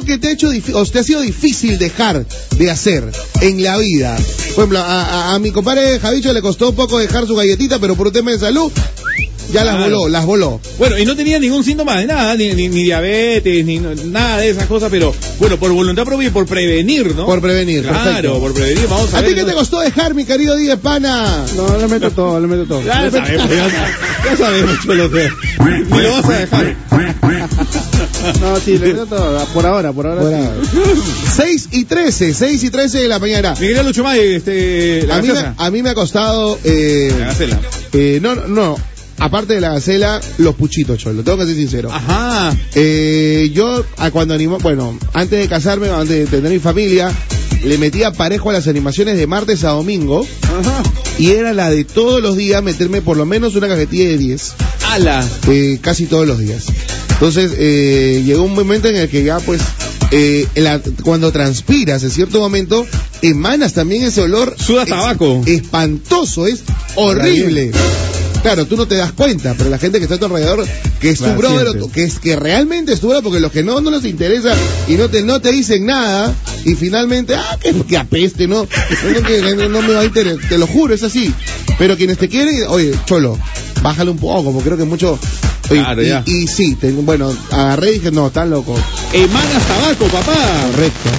¿qué 0.06 0.14
es 0.14 0.18
lo 0.18 0.22
que 0.22 0.22
te 0.22 0.28
ha 0.28 0.32
hecho 0.32 0.50
o 0.74 0.86
sido 1.04 1.22
difícil 1.22 1.78
dejar 1.78 2.26
de 2.58 2.72
hacer 2.72 3.10
en 3.42 3.64
la 3.64 3.78
vida? 3.78 4.16
Por 4.56 4.64
ejemplo, 4.66 4.80
a, 4.80 5.04
a- 5.32 5.36
a 5.36 5.40
mi 5.40 5.52
compadre 5.52 6.00
Javicho 6.00 6.32
le 6.34 6.42
costó 6.42 6.70
un 6.70 6.76
poco 6.76 7.00
dejar 7.00 7.26
su 7.28 7.36
galletita, 7.36 7.80
pero 7.80 7.96
por 7.96 8.08
un 8.08 8.14
tema 8.14 8.32
de 8.32 8.40
salud, 8.40 8.72
Ya 9.54 9.64
las 9.64 9.76
Claro. 9.76 9.98
voló, 10.00 10.10
las 10.10 10.26
voló. 10.26 10.60
Bueno, 10.80 10.98
y 10.98 11.06
no 11.06 11.16
tenía 11.16 11.38
ningún 11.40 11.64
síntoma 11.64 12.00
de 12.00 12.08
nada, 12.08 12.36
ni, 12.36 12.54
ni- 12.56 12.70
ni 12.70 12.84
diabetes, 12.84 13.64
ni 13.66 13.80
nada 13.80 14.40
de 14.40 14.50
esas 14.50 14.66
cosas, 14.66 14.90
pero 14.92 15.14
bueno, 15.40 15.58
por 15.58 15.72
voluntad 15.72 16.04
propia 16.06 16.28
y 16.28 16.32
por 16.32 16.46
prevenir, 16.48 17.16
¿no? 17.16 17.26
Por 17.28 17.40
prevenir, 17.40 17.84
Claro, 17.84 18.04
perfecto. 18.04 18.40
por 18.40 18.54
prevenir, 18.54 18.88
vamos 18.90 19.14
a, 19.14 19.18
¿A 19.20 19.22
ver. 19.22 19.30
ti 19.30 19.36
qué 19.36 19.44
te 19.44 19.54
costó 19.54 19.80
dejar, 19.82 20.16
mi 20.16 20.26
querido 20.26 20.56
Díaz 20.58 20.80
Pana? 20.80 21.46
No, 21.56 21.78
le 21.78 21.88
meto 21.88 22.10
todo, 22.12 22.40
le 22.40 22.48
meto 22.48 22.66
todo. 22.66 22.82
Ya 22.84 23.10
sabemos, 23.12 23.50
ya, 23.50 23.70
sa- 23.70 24.30
ya 24.32 24.38
sabemos, 24.38 24.80
Cholo, 24.84 25.12
que 25.12 25.30
ni 25.92 26.02
lo 26.02 26.12
vas 26.14 26.26
a 26.26 26.40
dejar. 26.40 26.76
No, 28.42 28.60
sí, 28.60 28.78
le 28.78 28.88
meto 28.88 29.06
todo. 29.06 29.46
Por 29.48 29.66
ahora, 29.66 29.92
por 29.94 30.08
ahora. 30.08 30.22
Por 30.22 30.30
sí. 30.32 30.36
ahora. 30.36 30.52
6 31.36 31.70
y 31.72 31.86
13, 31.86 32.34
6 32.34 32.64
y 32.64 32.70
13 32.70 33.00
de 33.02 33.08
la 33.08 33.20
mañana. 33.20 33.52
Mi 33.52 33.60
querido 33.60 33.84
Lucho 33.84 34.04
May, 34.04 34.20
este, 34.36 35.06
la 35.08 35.18
A 35.18 35.22
mí, 35.22 35.28
me, 35.28 35.54
a 35.58 35.72
mí 35.72 35.84
me 35.84 35.90
ha 35.90 35.94
costado, 35.94 36.58
eh, 36.64 37.14
La 37.20 37.34
eh, 37.94 38.20
no, 38.22 38.36
no, 38.36 38.48
no, 38.48 38.78
aparte 39.20 39.54
de 39.54 39.62
la 39.62 39.70
gacela, 39.74 40.20
los 40.38 40.56
puchitos, 40.56 40.98
cholo, 40.98 41.24
tengo 41.24 41.38
que 41.40 41.46
ser 41.46 41.56
sincero. 41.56 41.92
Ajá. 41.92 42.56
Eh, 42.76 43.52
yo, 43.54 43.84
a 43.98 44.12
cuando 44.12 44.34
animó, 44.34 44.58
bueno, 44.60 44.98
antes 45.14 45.40
de 45.40 45.48
casarme, 45.48 45.90
antes 45.90 46.10
de 46.10 46.26
tener 46.28 46.52
mi 46.52 46.60
familia, 46.60 47.12
le 47.64 47.78
metía 47.78 48.12
parejo 48.12 48.50
a 48.50 48.54
las 48.54 48.68
animaciones 48.68 49.16
de 49.18 49.26
martes 49.28 49.64
a 49.64 49.70
domingo, 49.70 50.26
Ajá. 50.44 50.84
y 51.18 51.32
era 51.32 51.54
la 51.54 51.70
de 51.70 51.86
todos 51.86 52.22
los 52.22 52.36
días 52.36 52.62
meterme 52.62 53.02
por 53.02 53.16
lo 53.18 53.26
menos 53.26 53.56
una 53.56 53.68
cajetilla 53.68 54.10
de 54.10 54.18
10, 54.18 54.54
Ala. 54.92 55.26
eh, 55.48 55.80
casi 55.82 56.06
todos 56.08 56.28
los 56.28 56.40
días. 56.40 56.66
Entonces, 57.12 57.52
eh, 57.58 58.22
llegó 58.26 58.44
un 58.44 58.54
momento 58.54 58.90
en 58.90 58.98
el 58.98 59.08
que 59.08 59.24
ya, 59.24 59.40
pues, 59.40 59.62
eh, 60.12 60.46
la- 60.56 60.82
cuando 61.04 61.32
transpiras 61.32 62.04
en 62.04 62.10
cierto 62.12 62.40
momento, 62.40 62.86
emanas 63.22 63.74
también 63.74 64.04
ese 64.04 64.22
olor. 64.22 64.54
Suda 64.60 64.84
es- 64.84 64.90
tabaco. 64.90 65.42
espantoso, 65.46 66.46
es 66.48 66.64
horrible. 66.96 67.72
Claro, 68.44 68.66
tú 68.66 68.76
no 68.76 68.86
te 68.86 68.96
das 68.96 69.14
cuenta, 69.14 69.56
pero 69.58 69.70
la 69.70 69.78
gente 69.80 69.98
que 70.00 70.04
está 70.04 70.16
a 70.16 70.20
tu 70.20 70.26
alrededor, 70.26 70.68
que 71.00 71.10
es 71.12 71.20
tu 71.20 71.26
brother, 71.38 71.80
que 71.94 72.04
es 72.04 72.20
que 72.20 72.36
realmente 72.36 72.92
es 72.94 73.00
tu 73.00 73.08
brother, 73.08 73.24
porque 73.24 73.40
los 73.40 73.52
que 73.54 73.64
no, 73.64 73.80
no 73.80 73.90
les 73.90 74.04
interesa 74.06 74.54
y 74.88 74.94
no 74.96 75.10
te, 75.10 75.24
no 75.24 75.40
te 75.40 75.52
dicen 75.52 75.86
nada, 75.86 76.34
y 76.66 76.76
finalmente, 76.76 77.36
ah, 77.36 77.58
que, 77.62 77.72
que 77.84 77.98
apeste, 77.98 78.48
no, 78.50 78.64
no, 78.64 79.22
que- 79.28 79.56
no, 79.56 79.70
no 79.70 79.82
me 79.82 79.94
va 79.94 80.02
a 80.02 80.06
interesar, 80.06 80.40
te 80.50 80.58
lo 80.58 80.68
juro, 80.68 80.94
es 80.94 81.04
así. 81.04 81.34
Pero 81.80 81.96
quienes 81.96 82.18
te 82.18 82.28
quieren, 82.28 82.64
oye, 82.68 82.94
cholo, 83.06 83.40
bájale 83.82 84.12
un 84.12 84.18
poco, 84.18 84.52
porque 84.52 84.66
creo 84.70 84.78
que 84.78 84.84
mucho. 84.84 85.18
oye, 85.70 85.80
Claro, 85.82 86.04
y, 86.04 86.08
ya. 86.10 86.24
y 86.26 86.46
sí, 86.48 86.78
bueno, 86.82 87.34
agarré 87.50 87.92
y 87.92 87.94
dije, 88.00 88.12
no, 88.12 88.28
estás 88.28 88.48
loco. 88.50 88.76
Emanas 89.14 89.64
tabaco, 89.68 90.06
papá. 90.08 90.36
Correcto. 90.72 91.10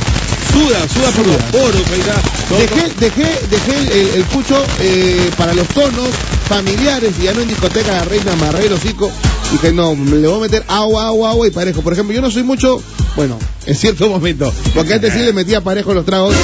Suda, 0.53 0.89
suda 0.89 1.11
por 1.11 1.27
los 1.27 1.43
poros, 1.45 1.83
ahí 1.91 2.01
está. 2.01 2.23
Dejé, 2.59 2.93
dejé, 3.01 3.47
dejé 3.51 3.79
el, 3.79 3.89
el, 3.89 4.15
el 4.17 4.23
pucho 4.25 4.63
eh, 4.81 5.31
para 5.37 5.53
los 5.55 5.67
tonos 5.69 6.11
familiares 6.49 7.13
y 7.21 7.25
ya 7.25 7.35
no 7.35 7.41
en 7.43 7.49
discoteca 7.49 7.93
la 7.93 8.05
reina 8.05 8.35
marrero 8.37 8.77
cico. 8.79 9.11
Dije, 9.53 9.73
no, 9.73 9.95
le 9.95 10.27
voy 10.27 10.39
a 10.39 10.41
meter 10.43 10.65
agua, 10.69 11.07
agua, 11.09 11.31
agua 11.31 11.47
y 11.47 11.51
parejo. 11.51 11.83
Por 11.83 11.93
ejemplo, 11.93 12.15
yo 12.15 12.21
no 12.23 12.31
soy 12.31 12.43
mucho, 12.43 12.83
bueno, 13.17 13.39
en 13.67 13.75
cierto 13.75 14.09
momento, 14.09 14.53
porque 14.75 14.95
antes 14.95 15.13
sí 15.13 15.21
le 15.21 15.33
metía 15.33 15.61
parejo 15.61 15.95
los 15.95 16.05
tragos. 16.05 16.35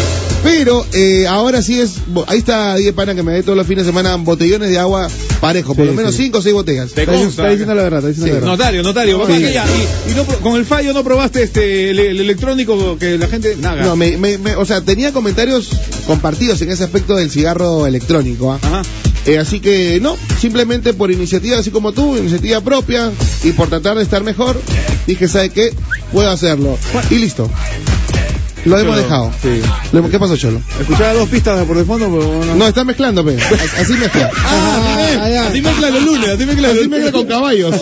Pero 0.42 0.86
eh, 0.94 1.26
ahora 1.28 1.60
sí 1.60 1.78
es, 1.78 1.96
ahí 2.26 2.38
está 2.38 2.74
Diez 2.76 2.94
Pana 2.94 3.14
que 3.14 3.22
me 3.22 3.32
dé 3.32 3.42
todos 3.42 3.58
los 3.58 3.66
fines 3.66 3.84
de 3.84 3.90
semana 3.90 4.16
botellones 4.16 4.70
de 4.70 4.78
agua 4.78 5.06
parejo, 5.38 5.74
por 5.74 5.84
Sí, 5.84 5.90
lo 5.90 5.94
menos 5.96 6.14
sí. 6.14 6.22
cinco 6.24 6.38
o 6.38 6.42
seis 6.42 6.54
botellas. 6.54 6.92
Te 6.92 7.04
consta. 7.04 7.28
está 7.28 7.48
diciendo 7.48 7.74
la 7.74 7.82
verdad, 7.82 7.98
está 7.98 8.08
diciendo 8.08 8.26
Sí. 8.26 8.30
la 8.32 8.34
verdad. 8.40 8.50
Notario, 8.56 8.82
notario, 8.82 9.26
que 9.26 9.52
ya. 9.52 9.66
Y, 10.08 10.12
y 10.12 10.14
no, 10.14 10.24
con 10.24 10.56
el 10.56 10.64
fallo 10.64 10.94
no 10.94 11.04
probaste 11.04 11.42
este 11.42 11.90
el, 11.90 11.98
el 11.98 12.20
electrónico 12.20 12.96
que 12.98 13.18
la 13.18 13.26
gente. 13.28 13.54
Nada. 13.60 13.82
No, 13.82 13.96
me, 13.96 14.16
me- 14.16 14.38
me- 14.38 14.56
o 14.56 14.64
sea, 14.64 14.80
tenía 14.80 15.12
comentarios 15.12 15.68
compartidos 16.06 16.62
en 16.62 16.70
ese 16.70 16.84
aspecto 16.84 17.16
del 17.16 17.30
cigarro 17.30 17.86
electrónico. 17.86 18.50
¿ah? 18.52 18.58
Ajá. 18.62 18.82
Eh, 19.30 19.38
así 19.38 19.60
que 19.60 20.00
no, 20.02 20.16
simplemente 20.40 20.92
por 20.92 21.12
iniciativa, 21.12 21.56
así 21.56 21.70
como 21.70 21.92
tú, 21.92 22.16
iniciativa 22.16 22.60
propia 22.62 23.12
y 23.44 23.52
por 23.52 23.68
tratar 23.68 23.96
de 23.96 24.02
estar 24.02 24.24
mejor, 24.24 24.60
dije, 25.06 25.28
¿sabe 25.28 25.50
qué? 25.50 25.72
Puedo 26.12 26.28
hacerlo. 26.28 26.76
Y 27.10 27.14
listo. 27.18 27.48
Lo 28.64 28.76
hemos 28.76 28.96
dejado. 28.96 29.30
Sí. 29.40 29.62
¿Qué 30.10 30.18
pasó, 30.18 30.36
Cholo? 30.36 30.60
Escuchaba 30.80 31.14
dos 31.14 31.28
pistas 31.28 31.64
por 31.64 31.76
de 31.76 31.84
fondo, 31.84 32.10
pero 32.10 32.44
no. 32.44 32.56
No, 32.56 32.66
está 32.66 32.82
mezclando, 32.84 33.24
pe. 33.24 33.38
Así 33.78 33.92
mezcla. 33.92 34.32
Ah, 34.34 35.28
ya. 35.30 35.46
así 35.46 35.62
mezcla 35.62 35.90
los 35.90 36.02
lunes, 36.02 36.28
así 36.28 36.44
mezcla 36.44 36.68
Así 36.70 36.88
mezcla 36.88 37.12
con 37.12 37.26
caballos. 37.26 37.74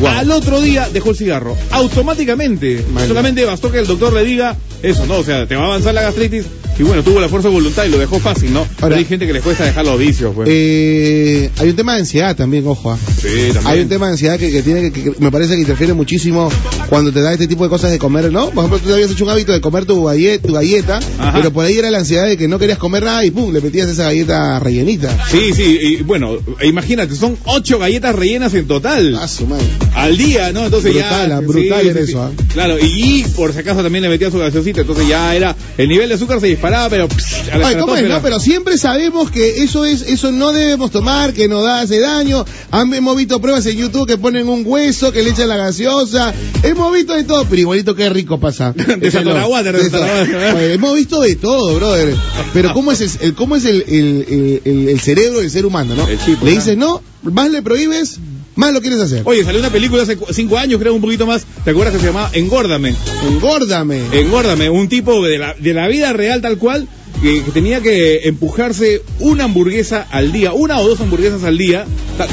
Al 0.05 0.31
otro 0.31 0.62
día 0.62 0.89
dejó 0.89 1.12
el 1.12 1.17
cigarro, 1.17 1.55
automáticamente. 1.71 2.83
Vale. 2.91 3.07
Solamente 3.07 3.45
bastó 3.45 3.71
que 3.71 3.79
el 3.79 3.88
doctor 3.88 4.13
le 4.13 4.24
diga 4.24 4.55
eso, 4.83 5.05
¿no? 5.05 5.17
O 5.17 5.24
sea, 5.24 5.47
te 5.47 5.55
va 5.55 5.63
a 5.63 5.65
avanzar 5.67 5.93
la 5.93 6.01
gastritis 6.01 6.45
y 6.79 6.84
bueno, 6.84 7.03
tuvo 7.03 7.19
la 7.19 7.27
fuerza 7.29 7.48
de 7.50 7.53
voluntad 7.53 7.86
y 7.86 7.89
lo 7.89 7.98
dejó 7.98 8.19
fácil, 8.19 8.53
¿no? 8.53 8.67
Pero 8.79 8.96
hay 8.96 9.05
gente 9.05 9.25
que 9.27 9.34
les 9.34 9.43
cuesta 9.43 9.65
dejar 9.65 9.86
los 9.86 9.98
vicios, 10.00 10.34
pues. 10.36 10.48
Eh, 10.51 11.50
hay 11.57 11.69
un 11.69 11.75
tema 11.75 11.93
de 11.93 12.00
ansiedad 12.01 12.36
también, 12.36 12.67
ojo. 12.67 12.91
ah. 12.91 12.98
sí, 13.22 13.27
también. 13.53 13.67
Hay 13.67 13.79
un 13.81 13.89
tema 13.89 14.05
de 14.07 14.12
ansiedad 14.13 14.38
que, 14.38 14.51
que 14.51 14.62
tiene 14.62 14.91
que, 14.91 15.03
que 15.03 15.13
me 15.19 15.31
parece 15.31 15.55
que 15.55 15.62
interfiere 15.62 15.93
muchísimo 15.93 16.50
cuando 16.89 17.12
te 17.12 17.22
da 17.22 17.34
este 17.34 17.48
tipo 17.48 17.63
de 17.63 17.69
cosas 17.69 17.91
de 17.91 17.98
comer, 18.00 18.31
¿no? 18.31 18.50
Por 18.50 18.60
ejemplo, 18.65 18.79
tú 18.79 18.88
te 18.88 18.93
habías 18.93 19.12
hecho 19.12 19.24
un 19.24 19.29
hábito 19.31 19.51
de 19.51 19.62
comer 19.62 19.86
tu 19.86 20.03
galleta, 20.03 20.48
tu 20.48 20.53
galleta 20.53 21.00
Ajá. 21.19 21.34
pero 21.38 21.51
por 21.51 21.65
ahí 21.65 21.77
era 21.77 21.89
la 21.91 22.00
ansiedad 22.00 22.25
de 22.27 22.38
que 22.38 22.48
no 22.48 22.60
querías 22.60 22.77
comer 22.77 23.03
nada 23.03 23.25
y 23.25 23.31
pum, 23.31 23.51
le 23.51 23.62
metías 23.62 23.89
esa 23.89 24.03
galleta 24.05 24.60
rellenita. 24.60 25.15
Sí, 25.29 25.51
sí, 25.53 25.63
y 25.81 25.96
bueno, 26.03 26.38
imagínate, 26.63 27.15
son 27.15 27.38
ocho 27.46 27.79
galletas 27.79 28.15
rellenas 28.15 28.53
en 28.53 28.67
total. 28.67 29.15
Ah, 29.19 29.27
su 29.27 29.48
madre. 29.48 29.65
Al 29.96 30.17
día, 30.17 30.51
¿no? 30.53 30.65
Entonces 30.65 30.93
Brutal, 30.93 31.29
ya. 31.29 31.38
ah, 31.38 31.41
brutal 31.41 31.88
era 31.88 32.00
eso, 32.00 32.22
ah. 32.22 32.31
Claro, 32.53 32.77
y 32.79 33.24
por 33.36 33.51
si 33.53 33.60
acaso 33.60 33.81
también 33.84 34.03
le 34.03 34.10
metía 34.10 34.31
su 34.31 34.38
gaseosita, 34.38 34.81
entonces 34.81 35.07
ya 35.07 35.36
era. 35.36 35.55
El 35.77 35.89
nivel 35.89 36.10
de 36.10 36.15
azúcar 36.15 36.39
se 36.39 36.48
disparaba, 36.67 36.89
pero. 36.89 37.07
pss, 37.07 37.50
a 37.51 37.57
la 37.57 37.67
Oye, 37.67 37.77
¿cómo 37.79 37.95
es, 37.95 38.01
estratosfera. 38.03 38.15
no? 38.15 38.21
Pero 38.21 38.39
siempre 38.39 38.77
sabemos 38.77 39.31
que 39.31 39.63
eso 39.63 39.86
es, 39.86 40.01
eso 40.01 40.31
no 40.31 40.51
debemos 40.51 40.91
tomar, 40.91 41.33
que 41.33 41.47
nos 41.47 41.63
da, 41.63 41.81
hace 41.81 42.00
daño. 42.00 42.45
Han- 42.71 42.93
hemos 42.93 43.15
visto 43.17 43.39
pruebas 43.41 43.65
en 43.65 43.77
YouTube 43.77 44.07
que 44.07 44.17
ponen 44.17 44.47
un 44.50 44.63
hueso, 44.65 45.12
que 45.12 45.24
le 45.24 45.29
echan 45.31 45.50
la 45.50 45.57
gaseosa. 45.57 46.33
Hemos 46.63 46.93
visto 46.93 47.13
de 47.13 47.24
todo, 47.24 47.45
pero 47.45 47.62
igualito 47.62 47.95
qué 47.95 48.09
rico 48.09 48.39
pasa. 48.39 48.74
De 48.74 48.97
de. 48.97 50.53
Oye, 50.55 50.74
hemos 50.74 50.95
visto 50.95 51.21
de 51.21 51.36
todo, 51.36 51.75
brother. 51.75 52.15
Pero 52.53 52.74
cómo 52.74 52.91
es 52.91 53.19
el, 53.21 53.33
cómo 53.36 53.55
es 53.55 53.65
el, 53.65 53.83
el, 53.88 54.25
el- 54.29 54.62
el- 54.65 54.89
el 54.89 55.00
cerebro 55.00 55.39
del 55.39 55.51
ser 55.51 55.65
humano, 55.65 55.95
¿no? 55.95 56.07
El 56.07 56.19
chip, 56.19 56.41
le 56.43 56.51
¿no? 56.51 56.55
dices 56.57 56.77
no, 56.77 57.01
más 57.24 57.50
le 57.51 57.62
prohíbes, 57.62 58.19
más 58.57 58.73
lo 58.73 58.81
quieres 58.81 58.99
hacer. 58.99 59.21
Oye, 59.23 59.43
salió 59.43 59.59
una 59.59 59.69
película 59.69 60.03
hace 60.03 60.17
cinco 60.31 60.57
años, 60.57 60.79
creo, 60.79 60.93
un 60.93 61.01
poquito 61.01 61.25
más. 61.25 61.45
¿Te 61.63 61.71
acuerdas 61.71 61.93
que 61.93 62.01
se 62.01 62.07
llamaba 62.07 62.29
Engórdame? 62.33 62.93
Engórdame. 63.27 64.01
Engórdame, 64.11 64.69
un 64.69 64.89
tipo 64.89 65.25
de 65.25 65.37
la, 65.37 65.53
de 65.53 65.73
la 65.73 65.87
vida 65.87 66.11
real 66.13 66.41
tal 66.41 66.57
cual 66.57 66.87
que, 67.21 67.43
que 67.43 67.51
tenía 67.51 67.81
que 67.81 68.27
empujarse 68.27 69.01
una 69.19 69.45
hamburguesa 69.45 70.05
al 70.11 70.31
día, 70.31 70.53
una 70.53 70.79
o 70.79 70.87
dos 70.87 70.99
hamburguesas 70.99 71.43
al 71.43 71.57
día 71.57 71.85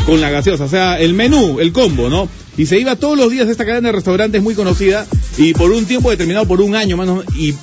con 0.07 0.21
la 0.21 0.31
gaseosa, 0.31 0.65
o 0.65 0.69
sea, 0.69 0.99
el 0.99 1.15
menú, 1.15 1.61
el 1.61 1.73
combo, 1.73 2.09
¿no? 2.09 2.29
Y 2.57 2.67
se 2.67 2.79
iba 2.79 2.97
todos 2.97 3.19
los 3.19 3.31
días 3.31 3.49
a 3.49 3.51
esta 3.51 3.65
cadena 3.65 3.89
de 3.89 3.93
restaurantes 3.93 4.43
muy 4.43 4.55
conocida 4.55 5.07
y 5.37 5.55
por 5.55 5.73
un 5.73 5.87
tiempo 5.87 6.11
determinado, 6.11 6.47
por 6.47 6.61
un 6.61 6.75
año 6.77 6.97
más 6.97 7.09
o 7.09 7.17
menos, 7.17 7.35
y 7.37 7.55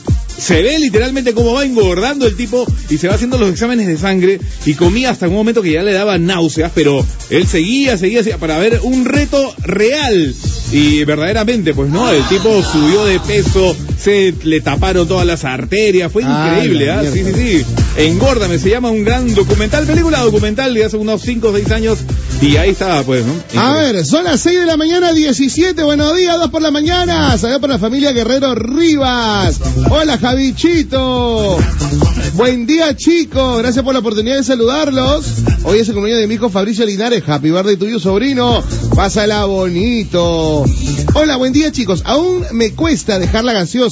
se 0.41 0.63
ve 0.63 0.79
literalmente 0.79 1.35
cómo 1.35 1.53
va 1.53 1.63
engordando 1.63 2.25
el 2.25 2.35
tipo 2.35 2.65
y 2.89 2.97
se 2.97 3.07
va 3.07 3.13
haciendo 3.13 3.37
los 3.37 3.51
exámenes 3.51 3.85
de 3.85 3.95
sangre 3.95 4.41
y 4.65 4.73
comía 4.73 5.11
hasta 5.11 5.27
un 5.27 5.35
momento 5.35 5.61
que 5.61 5.71
ya 5.71 5.83
le 5.83 5.93
daba 5.93 6.17
náuseas, 6.17 6.71
pero 6.73 7.05
él 7.29 7.45
seguía, 7.45 7.95
seguía, 7.95 8.23
seguía 8.23 8.39
para 8.39 8.57
ver 8.57 8.79
un 8.81 9.05
reto 9.05 9.53
real. 9.59 10.33
Y 10.71 11.03
verdaderamente, 11.03 11.75
pues 11.75 11.91
no, 11.91 12.09
el 12.09 12.23
tipo 12.23 12.49
subió 12.63 13.05
de 13.05 13.19
peso, 13.19 13.75
se 14.03 14.33
le 14.43 14.61
taparon 14.61 15.07
todas 15.07 15.25
las 15.25 15.45
arterias, 15.45 16.11
fue 16.11 16.23
Ah, 16.25 16.53
increíble, 16.55 16.89
¿ah? 16.91 17.03
Sí, 17.11 17.23
sí, 17.23 17.33
sí. 17.33 17.65
Engórdame, 17.97 18.57
se 18.57 18.69
llama 18.69 18.89
un 18.89 19.03
gran 19.03 19.33
documental, 19.35 19.85
película 19.85 20.19
documental 20.21 20.73
de 20.73 20.85
hace 20.85 20.97
unos 20.97 21.21
5 21.21 21.49
o 21.49 21.53
6 21.53 21.71
años 21.71 21.99
y 22.41 22.55
ahí 22.57 22.71
estaba, 22.71 23.03
pues, 23.03 23.23
¿no? 23.25 23.33
A 23.61 23.73
ver, 23.73 24.05
son 24.05 24.23
las 24.23 24.39
6 24.41 24.59
de 24.61 24.65
la 24.65 24.77
mañana, 24.77 25.13
17. 25.13 25.83
Buenos 25.83 26.15
días, 26.17 26.37
2 26.39 26.49
por 26.49 26.61
la 26.61 26.71
mañana. 26.71 27.37
Saludos 27.37 27.61
para 27.61 27.73
la 27.73 27.79
familia 27.79 28.11
Guerrero 28.11 28.55
Rivas. 28.55 29.59
Hola, 29.89 30.17
Javichito. 30.17 31.57
Buen 32.33 32.65
día, 32.65 32.95
chicos. 32.95 33.59
Gracias 33.59 33.83
por 33.83 33.93
la 33.93 33.99
oportunidad 33.99 34.37
de 34.37 34.43
saludarlos. 34.43 35.25
Hoy 35.63 35.79
es 35.79 35.87
el 35.89 35.93
cumpleaños 35.93 36.21
de 36.21 36.27
mi 36.27 36.35
hijo 36.35 36.49
Fabricio 36.49 36.85
Linares. 36.85 37.21
Happy 37.27 37.51
birthday 37.51 37.75
tuyo, 37.75 37.99
sobrino. 37.99 38.63
Pásala 38.95 39.45
bonito. 39.45 40.65
Hola, 41.13 41.35
buen 41.35 41.51
día, 41.53 41.71
chicos. 41.71 42.01
Aún 42.05 42.45
me 42.53 42.71
cuesta 42.71 43.19
dejar 43.19 43.43
la 43.43 43.53
gaseosa. 43.53 43.90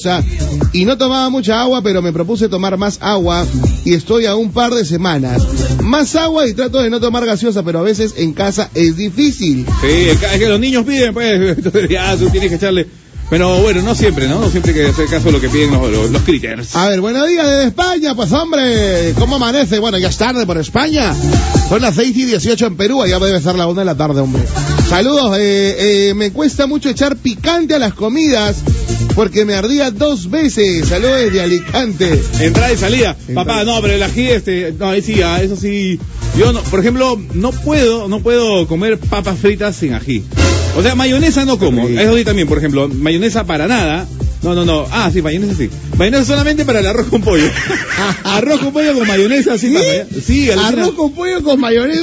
Y 0.74 0.86
no 0.86 0.98
tomaba 0.98 1.30
mucha 1.30 1.62
agua, 1.62 1.82
pero 1.82 2.02
me 2.02 2.14
propuse 2.14 2.50
tomar 2.50 2.78
más 2.78 3.00
agua 3.02 3.46
y 3.86 3.94
estoy 3.94 4.26
a 4.26 4.36
un 4.36 4.52
par 4.52 4.74
de 4.74 4.86
semanas. 4.86 5.42
Más 5.82 6.16
agua 6.16 6.48
y 6.48 6.54
trato 6.54 6.82
de 6.82 6.90
no 6.90 7.00
tomar 7.00 7.26
gaseosa, 7.26 7.64
pero 7.64 7.80
a 7.80 7.84
veces 7.84 8.14
en 8.18 8.34
casa 8.34 8.70
es 8.74 8.96
difícil. 8.96 9.66
Sí, 9.82 9.88
es 9.88 10.18
que 10.18 10.48
los 10.48 10.60
niños 10.60 10.86
piden, 10.86 11.14
pues, 11.14 11.58
entonces 11.58 11.90
ya 11.90 12.16
tú 12.16 12.30
tienes 12.30 12.50
que 12.50 12.56
echarle. 12.56 12.88
Pero 13.30 13.62
bueno, 13.62 13.84
no 13.84 13.94
siempre, 13.94 14.28
¿no? 14.28 14.40
No 14.40 14.50
siempre 14.50 14.72
hay 14.72 14.80
que 14.80 14.88
hacer 14.88 15.06
caso 15.08 15.26
de 15.26 15.34
lo 15.34 15.42
que 15.42 15.50
piden 15.50 15.72
los, 15.72 15.92
los, 15.92 16.10
los 16.10 16.22
critters. 16.24 16.76
A 16.76 16.90
ver, 16.90 17.00
buenos 17.00 17.30
días 17.30 17.46
desde 17.46 17.66
España, 17.66 18.16
pues 18.16 18.32
hombre, 18.32 19.14
¿cómo 19.20 19.36
amanece? 19.36 19.78
Bueno, 19.78 20.00
ya 20.00 20.10
es 20.10 20.18
tarde 20.18 20.48
por 20.48 20.58
España. 20.58 21.14
Son 21.70 21.80
las 21.82 21.96
6 21.96 22.18
y 22.18 22.26
18 22.26 22.66
en 22.66 22.76
Perú, 22.76 23.04
ya 23.08 23.20
debe 23.20 23.40
ser 23.40 23.56
la 23.56 23.68
una 23.68 23.82
de 23.82 23.86
la 23.86 23.96
tarde, 23.96 24.22
hombre. 24.22 24.42
Saludos, 24.90 25.38
eh, 25.38 26.10
eh, 26.10 26.14
me 26.16 26.32
cuesta 26.32 26.66
mucho 26.66 26.90
echar 26.90 27.16
picante 27.18 27.76
a 27.76 27.80
las 27.80 27.94
comidas 27.94 28.64
porque 29.14 29.46
me 29.46 29.54
ardía 29.54 29.92
dos 29.92 30.32
veces. 30.32 30.88
Saludos 30.88 31.20
desde 31.20 31.42
Alicante. 31.42 32.20
Entrada 32.40 32.74
y 32.74 32.78
salida. 32.78 33.16
Papá, 33.36 33.64
no, 33.64 33.80
pero 33.82 33.94
el 33.94 34.02
ají, 34.02 34.30
este, 34.30 34.74
no, 34.80 34.90
ahí 34.90 35.04
sí, 35.04 35.22
ah, 35.22 35.40
eso 35.44 35.56
sí. 35.56 36.00
Yo, 36.36 36.52
no, 36.54 36.62
por 36.62 36.80
ejemplo, 36.80 37.22
no 37.34 37.52
puedo, 37.52 38.08
no 38.08 38.22
puedo 38.22 38.68
comer 38.68 38.98
papas 38.98 39.38
fritas 39.38 39.76
sin 39.76 39.94
ají. 39.94 40.24
O 40.80 40.84
sea, 40.84 40.96
mayonesa 40.96 41.46
no 41.46 41.58
como. 41.60 41.88
Sí. 41.88 41.98
Eso 41.98 42.16
sí 42.18 42.24
también, 42.24 42.48
por 42.48 42.58
ejemplo, 42.58 42.88
mayonesa 42.90 43.46
para 43.46 43.68
nada. 43.68 44.08
No, 44.42 44.56
no, 44.56 44.64
no. 44.64 44.86
Ah, 44.92 45.10
sí, 45.12 45.22
mayonesa 45.22 45.54
sí. 45.56 45.70
Mayonesa 45.98 46.24
solamente 46.26 46.64
para 46.64 46.80
el 46.80 46.88
arroz 46.88 47.08
con 47.08 47.22
pollo. 47.22 47.44
arroz 48.24 48.62
con 48.62 48.72
pollo 48.72 48.94
con 48.94 49.06
mayonesa, 49.08 49.58
sí. 49.58 49.74
¿Qué? 49.74 50.06
Sí. 50.26 50.50
Arroz 50.52 50.94
con 50.94 51.12
pollo 51.14 51.44
con 51.44 51.60
mayonesa. 51.60 52.02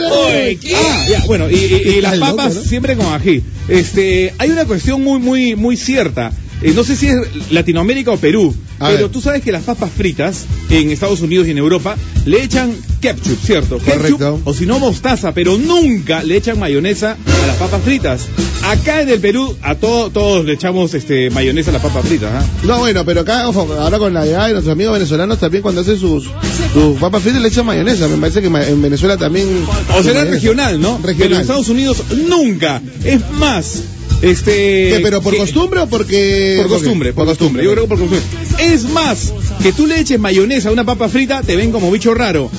Ah, 0.77 1.07
ya, 1.09 1.25
bueno, 1.27 1.49
y, 1.51 1.55
y- 1.55 1.59
y 1.59 1.89
Estás 1.97 2.03
las 2.03 2.19
loco, 2.19 2.37
papas 2.37 2.55
¿no? 2.57 2.61
siempre 2.63 2.97
con 2.97 3.07
ají. 3.07 3.43
Este, 3.69 4.35
hay 4.39 4.51
una 4.51 4.67
cuestión 4.67 5.03
muy, 5.03 5.19
muy, 5.19 5.57
muy 5.57 5.77
cierta. 5.79 6.31
Eh, 6.63 6.73
no 6.75 6.85
sé 6.85 6.97
si 6.97 7.09
es 7.09 7.17
Latinoamérica 7.51 8.11
o 8.13 8.17
Perú, 8.17 8.55
A 8.79 8.87
pero 8.89 9.03
ver. 9.03 9.09
tú 9.11 9.21
sabes 9.21 9.43
que 9.43 9.53
las 9.53 9.65
papas 9.65 9.91
fritas 9.95 10.47
en 10.71 10.91
Estados 10.91 11.21
Unidos 11.21 11.47
y 11.47 11.51
en 11.51 11.59
Europa 11.59 11.97
le 12.25 12.43
echan 12.43 12.73
ketchup, 13.01 13.39
¿cierto? 13.45 13.79
Correcto. 13.79 14.17
Ketchup 14.19 14.49
o 14.49 14.55
si 14.55 14.65
no 14.65 14.79
mostaza, 14.79 15.33
pero 15.35 15.59
nunca 15.59 16.23
le 16.23 16.37
echan 16.37 16.59
mayonesa 16.59 17.17
a 17.43 17.47
las 17.47 17.57
papas 17.57 17.83
fritas. 17.83 18.23
Acá 18.65 19.03
en 19.03 19.11
el 19.11 19.21
Perú 19.21 19.55
a 19.63 19.75
todo- 19.75 20.09
todos 20.11 20.47
le 20.47 20.55
echamos 20.55 20.95
este 20.95 21.29
mayonesa 21.31 21.71
a 21.71 21.75
las 21.75 21.83
papas 21.83 22.07
fritas, 22.07 22.31
¿ah? 22.35 22.45
No, 22.65 22.79
bueno, 22.79 23.05
pero 23.05 23.21
acá, 23.21 23.49
ojo, 23.49 23.69
ahora 23.79 23.99
con 23.99 24.15
la 24.15 24.25
llegada 24.25 24.47
de 24.47 24.53
nuestros 24.55 24.73
amigos 24.73 24.95
venezolanos 24.95 25.39
también 25.39 25.63
cuando 25.63 25.83
hacen 25.83 25.99
sus, 26.01 26.25
sus 26.73 26.99
papas 26.99 27.23
fritas 27.23 27.43
le 27.43 27.49
echan 27.49 27.67
mayonesa. 27.67 28.09
Me 28.09 28.17
parece 28.17 28.41
que 28.41 28.47
en 28.47 28.81
Venezuela 28.83 29.17
también... 29.19 29.47
O 29.91 30.03
será 30.03 30.21
mayonesa. 30.21 30.25
regional, 30.31 30.81
¿no? 30.81 30.99
Pero 31.03 31.13
en 31.13 31.19
Regional. 31.19 31.41
Estados 31.43 31.69
Unidos 31.69 32.03
nunca. 32.29 32.81
Es 33.05 33.21
más, 33.33 33.83
este... 34.23 34.91
¿Qué, 34.91 35.01
¿Pero 35.03 35.21
por 35.23 35.33
que- 35.33 35.39
costumbre 35.41 35.81
o 35.81 35.87
porque...? 35.87 36.57
Por 36.59 36.69
costumbre, 36.69 37.13
por 37.13 37.27
costumbre. 37.27 37.65
Yo 37.65 37.73
creo 37.73 37.85
que 37.85 37.89
por 37.89 37.99
costumbre. 37.99 38.21
Es 38.59 38.85
más, 38.85 39.33
que 39.63 39.73
tú 39.73 39.87
le 39.87 40.01
eches 40.01 40.19
mayonesa 40.19 40.69
a 40.69 40.73
una 40.73 40.85
papa 40.85 41.09
frita, 41.09 41.43
te 41.43 41.57
ven 41.57 41.73
como 41.73 41.91
bicho 41.91 42.15
raro. 42.15 42.51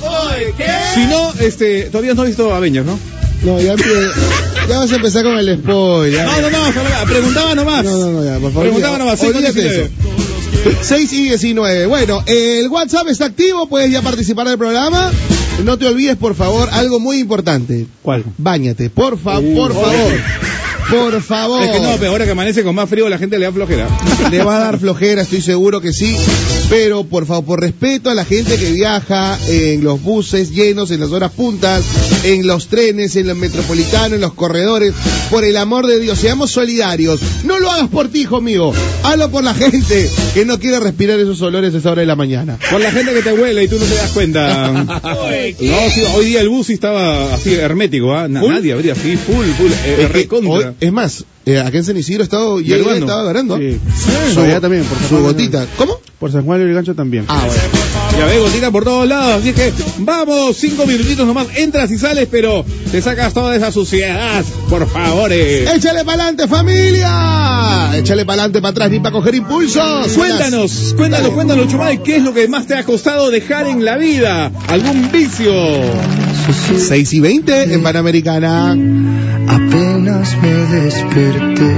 Si 0.93 1.05
no, 1.05 1.33
este, 1.39 1.83
todavía 1.83 2.13
no 2.13 2.21
has 2.21 2.27
visto 2.27 2.53
Avengers, 2.53 2.85
¿no? 2.85 2.99
No, 3.43 3.61
ya, 3.61 3.75
ya 4.67 4.79
vas 4.79 4.91
a 4.91 4.95
empezar 4.95 5.23
con 5.23 5.37
el 5.37 5.59
spoiler. 5.59 6.25
No, 6.25 6.41
no, 6.41 6.49
no, 6.49 7.05
preguntaba 7.07 7.53
nomás. 7.53 7.83
No, 7.85 7.97
no, 7.97 8.11
no, 8.11 8.25
ya, 8.25 8.39
por 8.39 8.51
favor. 8.51 8.63
Preguntaba 8.63 8.93
ya, 8.97 9.03
nomás, 9.03 9.21
olvídate 9.21 9.63
con 9.63 9.71
eso. 9.71 9.89
6 10.81 11.13
y 11.13 11.21
19. 11.25 11.85
Bueno, 11.85 12.23
el 12.25 12.67
WhatsApp 12.67 13.07
está 13.09 13.25
activo, 13.25 13.67
puedes 13.69 13.91
ya 13.91 14.01
participar 14.01 14.47
del 14.47 14.57
programa. 14.57 15.11
No 15.63 15.77
te 15.77 15.85
olvides, 15.85 16.17
por 16.17 16.35
favor, 16.35 16.69
algo 16.71 16.99
muy 16.99 17.19
importante. 17.19 17.85
¿Cuál? 18.01 18.23
Báñate, 18.37 18.89
por, 18.89 19.17
fa 19.19 19.39
por 19.39 19.73
favor. 19.73 20.13
Por 20.89 21.22
favor. 21.22 21.63
Es 21.63 21.70
que 21.72 21.79
no, 21.82 21.96
pero 22.00 22.12
ahora 22.12 22.25
que 22.25 22.32
amanece 22.32 22.63
con 22.63 22.74
más 22.75 22.89
frío 22.89 23.10
la 23.10 23.17
gente 23.17 23.38
le 23.38 23.46
da 23.46 23.51
flojera. 23.51 23.88
Le 24.32 24.44
va 24.44 24.58
a 24.58 24.60
dar 24.60 24.79
flojera, 24.79 25.22
estoy 25.24 25.41
seguro 25.41 25.82
que 25.82 25.91
sí. 25.91 26.15
Pero 26.70 27.03
por 27.06 27.25
favor, 27.25 27.46
por 27.46 27.62
respeto 27.62 28.10
a 28.10 28.13
la 28.15 28.25
gente 28.25 28.58
que 28.58 28.72
viaja 28.72 29.38
en 29.48 29.84
los 29.84 30.01
buses 30.01 30.51
llenos, 30.51 30.91
en 30.91 31.00
las 31.00 31.12
horas 31.12 31.32
puntas, 31.32 31.84
en 32.24 32.46
los 32.48 32.67
trenes, 32.67 33.15
en 33.15 33.27
los 33.27 33.38
metropolitanos, 33.38 34.13
en 34.13 34.22
los 34.22 34.34
corredores, 34.34 34.94
por 35.29 35.44
el 35.46 35.56
amor 35.58 35.88
de 35.88 36.00
Dios, 36.00 36.20
seamos 36.20 36.51
solidarios. 36.51 37.20
No 37.46 37.60
lo 37.60 37.72
hagas 37.72 37.89
por 37.89 38.10
ti, 38.10 38.22
hijo 38.22 38.41
mío. 38.41 38.72
Hazlo 39.03 39.29
por 39.29 39.44
la 39.44 39.53
gente 39.53 40.10
que 40.34 40.46
no 40.46 40.60
quiere 40.60 40.79
respirar 40.79 41.20
esos 41.20 41.41
olores 41.41 41.74
a 41.74 41.77
esa 41.77 41.91
hora 41.91 42.01
de 42.01 42.08
la 42.08 42.15
mañana. 42.15 42.58
Por 42.70 42.82
la 42.82 42.91
gente 42.91 43.13
que 43.13 43.22
te 43.22 43.34
huele 43.34 43.63
y 43.63 43.67
tú 43.67 43.77
no 43.79 43.86
te 43.86 43.96
das 43.96 44.12
cuenta. 44.12 44.72
No, 45.62 45.89
sí, 45.89 46.01
hoy 46.15 46.25
día 46.25 46.41
el 46.41 46.50
bus 46.50 46.67
sí 46.67 46.74
estaba 46.74 47.34
así 47.34 47.53
hermético, 47.53 48.13
¿ah? 48.13 48.27
Nadie 48.27 48.74
habría 48.74 48.94
así, 48.94 49.15
full, 49.15 49.46
full, 49.58 49.72
eh, 49.86 50.10
recontra. 50.12 50.51
hoy- 50.51 50.65
es 50.79 50.91
más, 50.91 51.25
eh, 51.46 51.60
acá 51.60 51.77
en 51.77 51.84
San 51.84 51.98
Isidro 51.98 52.24
estaba, 52.24 52.46
Gargando. 52.62 52.93
estaba 52.93 53.22
agarrando 53.22 53.57
Sí. 53.57 53.79
su, 54.34 54.60
también, 54.62 54.84
por 54.84 54.98
su 55.07 55.24
gotita. 55.24 55.65
¿Cómo? 55.77 56.00
Por 56.19 56.31
San 56.31 56.43
Juan 56.45 56.59
y 56.62 56.63
el 56.63 56.74
Gancho 56.74 56.95
también. 56.95 57.25
Ah, 57.27 57.43
bueno. 57.45 57.62
Ya 58.17 58.25
ves, 58.25 58.39
gotita 58.39 58.71
por 58.71 58.83
todos 58.83 59.07
lados, 59.07 59.41
así 59.41 59.53
que 59.53 59.71
vamos, 60.00 60.57
cinco 60.57 60.88
minutitos 60.88 61.27
nomás, 61.27 61.47
entras 61.55 61.91
y 61.91 62.00
sales, 62.00 62.27
pero 62.31 62.65
te 62.91 63.00
sacas 63.01 63.31
toda 63.36 63.55
esa 63.55 63.71
suciedad, 63.71 64.44
por 64.70 64.87
favor. 64.89 65.31
eh. 65.31 65.65
Échale 65.75 66.03
para 66.03 66.24
adelante, 66.24 66.48
familia. 66.48 67.92
Échale 67.96 68.25
para 68.25 68.42
adelante, 68.42 68.61
para 68.61 68.72
atrás, 68.72 68.89
ni 68.89 69.00
para 69.00 69.11
coger 69.13 69.35
impulsos. 69.35 70.13
Cuéntanos, 70.18 70.96
cuéntanos, 70.98 71.29
cuéntanos, 71.31 71.68
Chumay, 71.68 72.01
¿qué 72.01 72.15
es 72.15 72.24
lo 72.24 72.33
que 72.33 72.48
más 72.48 72.65
te 72.65 72.74
ha 72.74 72.83
costado 72.83 73.29
dejar 73.29 73.68
en 73.68 73.85
la 73.85 73.98
vida? 73.98 74.51
¿Algún 74.70 75.11
vicio? 75.11 75.53
6 76.77 77.13
y 77.13 77.20
20 77.20 77.74
en 77.74 77.83
Panamericana. 77.83 78.72
Apenas 79.48 80.35
me 80.42 80.81
desperté 80.81 81.75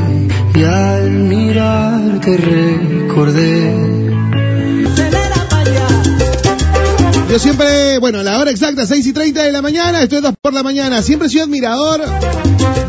y 0.56 0.64
al 0.64 1.10
mirarte 1.12 2.38
recordé 2.38 3.99
Yo 7.30 7.38
siempre, 7.38 8.00
bueno, 8.00 8.24
la 8.24 8.40
hora 8.40 8.50
exacta, 8.50 8.88
6 8.88 9.06
y 9.06 9.14
30 9.14 9.44
de 9.44 9.52
la 9.52 9.62
mañana, 9.62 10.02
estoy 10.02 10.20
2 10.20 10.34
por 10.42 10.52
la 10.52 10.64
mañana. 10.64 11.04
Siempre 11.04 11.28
he 11.28 11.32
sido 11.32 11.44
admirador 11.44 12.02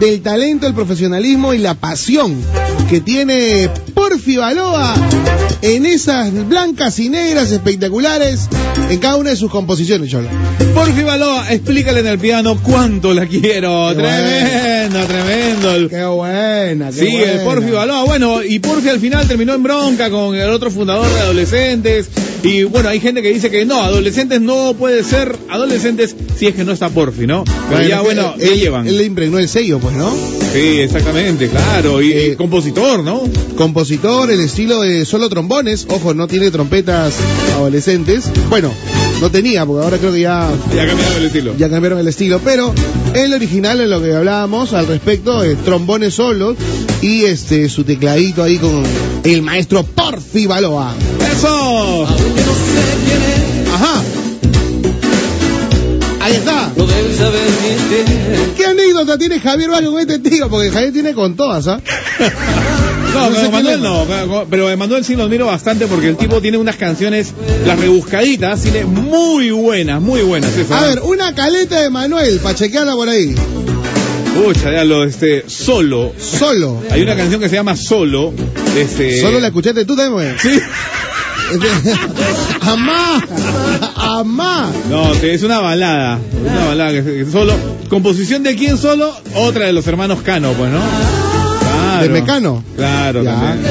del 0.01 0.23
talento, 0.23 0.67
el 0.67 0.73
profesionalismo 0.73 1.53
y 1.53 1.59
la 1.59 1.75
pasión 1.75 2.35
que 2.89 3.01
tiene 3.03 3.69
Porfi 3.95 4.39
Baloa 4.39 4.95
en 5.61 5.85
esas 5.85 6.33
blancas 6.49 6.99
y 7.01 7.11
negras 7.11 7.51
espectaculares 7.53 8.49
en 8.89 8.99
cada 8.99 9.17
una 9.17 9.29
de 9.31 9.37
sus 9.37 9.51
composiciones, 9.51 10.11
Cholo. 10.11 10.29
Porfi 10.75 11.03
Baloa, 11.03 11.53
explícale 11.53 12.01
en 12.01 12.07
el 12.07 12.19
piano 12.19 12.59
cuánto 12.63 13.13
la 13.13 13.27
quiero. 13.27 13.91
Qué 13.91 13.97
tremendo, 13.97 15.07
tremendo. 15.07 15.89
Qué 15.91 16.05
buena, 16.07 16.87
qué 16.87 16.93
Sí, 16.93 17.13
buena. 17.13 17.33
el 17.33 17.41
Porfi 17.41 17.71
Baloa. 17.73 18.05
Bueno, 18.05 18.43
y 18.43 18.59
Porfi 18.59 18.89
al 18.89 19.01
final 19.01 19.29
terminó 19.29 19.53
en 19.55 19.63
bronca 19.63 20.09
con 20.09 20.35
el 20.35 20.49
otro 20.49 20.71
fundador 20.71 21.07
de 21.13 21.21
adolescentes. 21.21 22.09
Y 22.43 22.63
bueno, 22.63 22.89
hay 22.89 23.01
gente 23.01 23.21
que 23.21 23.29
dice 23.29 23.51
que 23.51 23.67
no, 23.67 23.83
adolescentes 23.83 24.30
no 24.39 24.75
puede 24.75 25.03
ser 25.03 25.35
adolescentes 25.49 26.15
si 26.37 26.47
es 26.47 26.55
que 26.55 26.65
no 26.65 26.73
está 26.73 26.89
Porfi, 26.91 27.27
¿no? 27.27 27.45
Pero 27.71 27.89
ya, 27.89 27.97
que 27.99 28.03
bueno, 28.05 28.35
él, 28.39 28.49
ya 28.51 28.55
llevan. 28.55 28.87
Él 28.87 28.99
le 28.99 29.05
impregnó 29.05 29.39
el 29.39 29.49
sello, 29.49 29.79
pues, 29.81 29.95
¿no? 29.97 30.11
Sí, 30.53 30.81
exactamente, 30.81 31.49
claro. 31.49 32.03
Y, 32.03 32.09
y 32.09 32.13
Eh, 32.13 32.37
compositor, 32.37 33.03
¿no? 33.03 33.23
Compositor, 33.57 34.31
el 34.31 34.41
estilo 34.41 34.81
de 34.83 35.05
solo 35.05 35.29
trombones. 35.29 35.87
Ojo, 35.89 36.13
no 36.15 36.27
tiene 36.29 36.51
trompetas 36.51 37.15
adolescentes. 37.57 38.25
Bueno, 38.51 38.71
no 39.21 39.31
tenía, 39.31 39.65
porque 39.67 39.85
ahora 39.85 39.99
creo 39.99 40.13
que 40.13 40.21
ya 40.21 40.49
Ya 40.75 40.87
cambiaron 40.87 41.17
el 41.17 41.25
estilo. 41.27 41.55
ya 41.57 41.69
cambiaron 41.71 41.99
el 41.99 42.09
estilo, 42.09 42.41
pero 42.45 42.73
el 43.15 43.33
original 43.35 43.81
en 43.81 43.91
lo 43.91 44.03
que 44.03 44.13
hablábamos 44.15 44.73
al 44.73 44.87
respecto 44.87 45.43
es 45.45 45.57
trombones 45.65 46.15
solos 46.15 46.57
y 47.01 47.25
este 47.25 47.69
su 47.69 47.85
tecladito 47.85 48.43
ahí 48.43 48.59
con 48.59 48.83
el 49.25 49.43
maestro 49.43 49.83
Porfi 49.85 50.47
Baloa. 50.47 50.95
¡Eso! 51.33 52.05
Ajá. 52.05 53.40
Ahí 56.31 56.37
está. 56.37 56.71
Saber 57.19 57.41
bien 57.61 58.55
¿Qué 58.57 58.65
anécdota 58.67 59.19
tiene 59.19 59.41
Javier 59.41 59.71
Valle 59.71 59.89
con 59.89 59.99
este 60.01 60.19
tío? 60.21 60.49
Porque 60.49 60.71
Javier 60.71 60.93
tiene 60.93 61.13
con 61.13 61.35
todas, 61.37 61.67
¿ah? 61.67 61.81
No, 63.13 63.29
No 63.29 63.37
pero 63.37 63.51
Manuel 63.51 63.83
no, 63.83 64.07
pero- 64.49 64.77
Manuel 64.77 65.05
sí 65.05 65.17
lo 65.17 65.25
admiro 65.25 65.45
bastante 65.47 65.87
porque 65.87 66.11
el 66.11 66.17
tipo 66.17 66.41
tiene 66.41 66.59
unas 66.59 66.77
canciones, 66.77 67.35
las 67.67 67.77
rebuscaditas, 67.81 68.63
tiene 68.63 68.85
muy 68.85 69.51
buenas, 69.51 70.01
muy 70.01 70.23
buenas. 70.23 70.53
A 70.71 70.87
ver, 70.87 71.01
una 71.01 71.35
caleta 71.35 71.81
de 71.81 71.91
Manuel, 71.91 72.39
para 72.39 72.55
chequearla 72.55 72.95
por 72.95 73.09
ahí. 73.09 73.35
Pucha, 74.37 74.73
ya 74.73 74.85
lo, 74.85 75.03
este, 75.03 75.45
solo. 75.49 76.13
Solo. 76.21 76.81
Hay 76.89 77.03
una 77.03 77.17
canción 77.17 77.41
que 77.41 77.49
se 77.49 77.57
llama 77.57 77.75
Solo. 77.75 78.33
Este, 78.77 79.21
Solo 79.21 79.41
la 79.41 79.49
escuchaste 79.49 79.85
tú 79.85 79.97
también. 79.97 80.37
Sí. 80.41 80.61
Amá. 82.61 83.21
No, 84.91 85.13
es 85.15 85.43
una 85.43 85.61
balada. 85.61 86.19
Una 86.45 86.67
balada 86.67 86.93
que, 86.93 87.03
que 87.05 87.27
solo. 87.31 87.55
Composición 87.89 88.43
de 88.43 88.57
quién 88.57 88.77
solo? 88.77 89.15
Otra 89.35 89.67
de 89.67 89.73
los 89.73 89.87
hermanos 89.87 90.21
Cano, 90.23 90.53
pues, 90.53 90.71
¿no? 90.71 90.81
Claro. 91.61 92.03
¿De 92.03 92.09
Mecano? 92.09 92.65
Claro, 92.77 93.23
Ya. 93.23 93.35
también. 93.35 93.71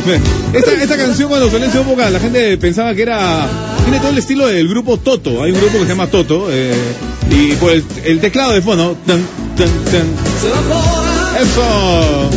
Esta, 0.54 0.72
esta 0.72 0.96
canción 0.96 1.28
cuando 1.28 1.50
salió 1.50 1.66
en 1.66 1.72
su 1.72 1.78
época 1.78 2.08
la 2.10 2.18
gente 2.18 2.56
pensaba 2.56 2.94
que 2.94 3.02
era 3.02 3.46
tiene 3.84 3.98
todo 4.00 4.08
el 4.10 4.18
estilo 4.18 4.46
del 4.46 4.66
grupo 4.66 4.96
Toto 4.96 5.42
hay 5.42 5.52
un 5.52 5.58
grupo 5.60 5.74
que 5.74 5.82
se 5.84 5.88
llama 5.90 6.06
Toto 6.08 6.48
eh, 6.50 6.72
y 7.30 7.52
por 7.56 7.70
el, 7.70 7.84
el 8.04 8.18
teclado 8.18 8.52
de 8.52 8.62
fondo 8.62 8.96
tan, 9.06 9.18
tan, 9.56 9.68
tan. 9.84 10.06
eso 11.42 12.30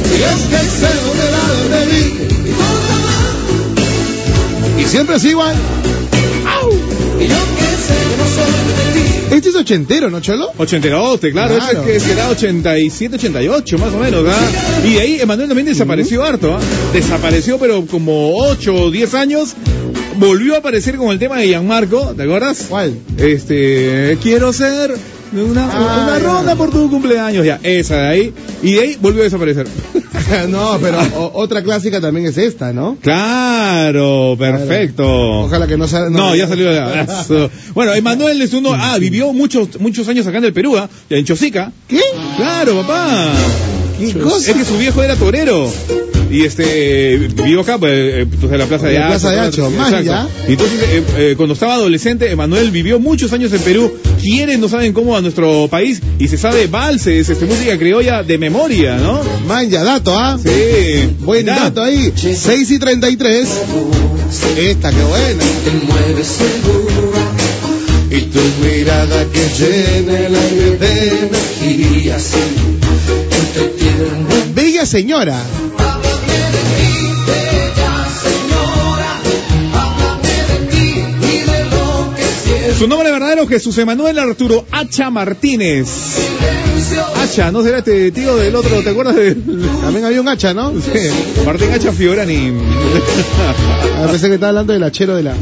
Y 4.80 4.84
siempre 4.86 5.16
es 5.16 5.24
igual. 5.26 5.56
Este 9.32 9.50
es 9.50 9.56
ochentero, 9.56 10.10
¿no, 10.12 10.22
Cholo? 10.22 10.52
82, 10.58 11.20
claro, 11.32 11.56
Claro. 11.56 11.82
ese 11.84 11.92
que 11.94 12.00
será 12.00 12.30
87, 12.30 13.16
88 13.16 13.78
más 13.80 13.92
o 13.94 13.98
menos, 13.98 14.24
¿ah? 14.30 14.86
Y 14.86 14.94
de 14.94 15.02
ahí 15.02 15.20
Emanuel 15.22 15.48
también 15.48 15.66
desapareció 15.68 16.24
harto, 16.24 16.54
¿ah? 16.56 16.60
Desapareció 16.94 17.58
pero 17.58 17.84
como 17.88 18.38
8 18.46 18.76
o 18.76 18.92
10 18.92 19.14
años, 19.16 19.54
volvió 20.18 20.54
a 20.54 20.60
aparecer 20.60 20.98
con 20.98 21.10
el 21.10 21.18
tema 21.18 21.38
de 21.38 21.48
Gianmarco, 21.48 22.14
¿te 22.16 22.24
acuerdas? 22.24 22.68
¿Cuál? 22.70 22.94
Este, 23.18 24.18
quiero 24.22 24.54
ser 24.54 24.94
una, 25.42 25.70
Ah, 25.72 26.04
una 26.08 26.20
ronda 26.20 26.56
por 26.56 26.70
tu 26.72 26.90
cumpleaños, 26.90 27.46
ya, 27.46 27.60
esa 27.64 27.96
de 27.98 28.08
ahí, 28.08 28.34
y 28.62 28.74
de 28.74 28.80
ahí 28.82 28.98
volvió 29.02 29.22
a 29.22 29.24
desaparecer. 29.26 29.68
no, 30.50 30.78
pero 30.82 31.00
o- 31.18 31.32
otra 31.36 31.64
clásica 31.64 32.00
también 32.00 32.28
es 32.28 32.38
esta, 32.38 32.72
¿no? 32.74 32.98
Claro, 33.02 34.36
perfecto. 34.38 35.06
Ojalá 35.44 35.68
que 35.68 35.78
no 35.78 35.88
salga. 35.88 36.10
No, 36.10 36.36
ya 36.36 36.48
salió 36.48 36.72
ya. 36.72 37.06
Bueno, 37.74 37.94
Emanuel 37.94 38.42
es 38.42 38.54
uno, 38.54 38.72
ah, 38.74 38.98
vivió 39.00 39.34
muchos, 39.34 39.80
muchos 39.80 40.08
años 40.08 40.28
acá 40.28 40.38
en 40.38 40.46
el 40.46 40.54
Perú, 40.54 40.78
¿ah? 40.78 40.90
en 41.10 41.26
Chosica. 41.26 41.72
¿Qué? 41.88 42.00
Claro, 42.38 42.82
papá. 42.82 43.28
¿Qué 44.12 44.20
cosa? 44.20 44.52
Es 44.52 44.58
que 44.58 44.66
su 44.66 44.78
viejo 44.78 45.02
era 45.04 45.16
torero. 45.16 45.72
Y 46.32 46.46
este, 46.46 47.18
vivió 47.18 47.62
acá, 47.62 47.78
pues, 47.78 47.92
eh, 47.94 48.26
pues, 48.40 48.52
en 48.52 48.58
la 48.58 48.66
Plaza 48.66 48.88
de 48.88 48.96
En 48.96 49.02
la 49.02 49.08
Hacho. 49.10 49.20
Plaza 49.20 49.32
de 49.32 49.40
Hacho, 49.40 49.70
más 49.70 50.04
ya. 50.04 50.28
Y 50.48 50.54
entonces, 50.54 50.80
eh, 50.82 51.04
eh, 51.16 51.34
cuando 51.38 51.54
estaba 51.54 51.76
adolescente, 51.76 52.32
Emanuel 52.32 52.72
vivió 52.72 53.00
muchos 53.00 53.32
años 53.34 53.54
en 53.54 53.62
Perú. 53.62 53.94
Quieren, 54.20 54.60
no 54.60 54.68
saben 54.68 54.94
cómo, 54.94 55.16
a 55.16 55.22
nuestro 55.22 55.68
país. 55.70 56.02
Y 56.18 56.28
se 56.28 56.40
sabe 56.40 56.66
valses, 56.66 57.30
este, 57.30 57.46
música 57.46 57.78
criolla 57.78 58.24
de 58.24 58.40
memoria, 58.40 58.98
¿no? 58.98 59.22
Man, 59.48 59.70
ya 59.70 59.84
dato, 59.84 60.18
¿ah? 60.18 60.40
Sí. 60.42 60.50
Buen 61.20 61.46
Ya. 61.46 61.60
dato 61.60 61.84
ahí. 61.84 62.12
6 62.16 62.72
y 62.72 62.80
33. 62.80 63.48
Esta, 64.58 64.90
qué 64.90 65.04
buena. 65.04 65.44
Te 65.64 65.86
mueves 65.86 66.28
segura 66.28 67.22
Y 68.10 68.22
tu 68.22 68.40
mirada 68.66 69.26
que 69.32 69.44
llena 69.60 70.20
el 70.20 70.36
aire 70.36 70.78
de 70.78 72.04
y 72.06 72.10
así. 72.10 72.38
Siento. 74.86 75.34
Su 82.78 82.88
nombre 82.88 83.12
verdadero, 83.12 83.48
Jesús 83.48 83.78
Emanuel 83.78 84.18
Arturo 84.20 84.66
Hacha 84.72 85.10
Martínez. 85.10 85.88
Hacha, 87.16 87.52
¿no 87.52 87.64
será 87.64 87.78
este 87.80 88.12
tío 88.12 88.36
del 88.36 88.56
otro? 88.56 88.82
¿Te 88.82 88.90
acuerdas 88.90 89.16
de 89.16 89.36
También 89.36 90.06
había 90.06 90.20
un 90.20 90.28
hacha, 90.28 90.54
¿no? 90.54 90.72
Sí, 90.72 91.44
Martín 91.46 91.72
Hacha 91.72 91.92
Fiorani? 91.92 92.52
Ah, 93.96 94.08
pensé 94.10 94.28
que 94.28 94.34
estaba 94.34 94.50
hablando 94.50 94.74
del 94.74 94.84
hachero 94.84 95.16
de 95.16 95.24
la. 95.24 95.36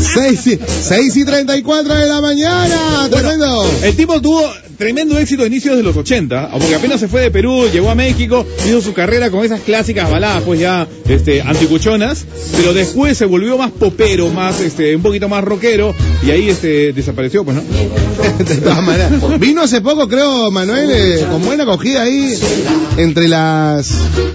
6 0.00 0.46
y, 0.48 0.58
6 0.66 1.16
y 1.16 1.24
34 1.24 1.94
de 1.94 2.06
la 2.06 2.20
mañana. 2.20 3.08
Tremendo. 3.08 3.70
El 3.82 3.96
tipo 3.96 4.20
tuvo 4.20 4.42
tremendo 4.78 5.18
éxito 5.18 5.42
a 5.42 5.46
inicios 5.46 5.76
de 5.76 5.82
los 5.82 5.96
80, 5.96 6.50
porque 6.52 6.74
apenas 6.76 7.00
se 7.00 7.08
fue 7.08 7.20
de 7.22 7.30
Perú, 7.32 7.66
llegó 7.72 7.90
a 7.90 7.94
México, 7.96 8.46
hizo 8.66 8.80
su 8.80 8.92
carrera 8.94 9.28
con 9.30 9.44
esas 9.44 9.60
clásicas 9.60 10.08
baladas, 10.10 10.42
pues 10.44 10.60
ya 10.60 10.86
este, 11.08 11.42
anticuchonas, 11.42 12.24
pero 12.56 12.72
después 12.72 13.18
se 13.18 13.24
volvió 13.24 13.58
más 13.58 13.72
popero, 13.72 14.28
más 14.28 14.60
este, 14.60 14.94
un 14.94 15.02
poquito 15.02 15.28
más 15.28 15.42
rockero, 15.42 15.94
y 16.24 16.30
ahí 16.30 16.48
este, 16.48 16.92
desapareció, 16.92 17.44
pues, 17.44 17.56
¿no? 17.56 17.62
De 18.38 18.56
todas 18.56 18.82
maneras. 18.82 19.12
Vino 19.40 19.62
hace 19.62 19.80
poco, 19.80 20.08
creo, 20.08 20.50
Manuel, 20.50 20.88
eh, 20.92 21.24
con 21.28 21.44
buena 21.44 21.64
acogida 21.64 22.02
ahí 22.02 22.34
entre 22.96 23.26
las 23.26 23.92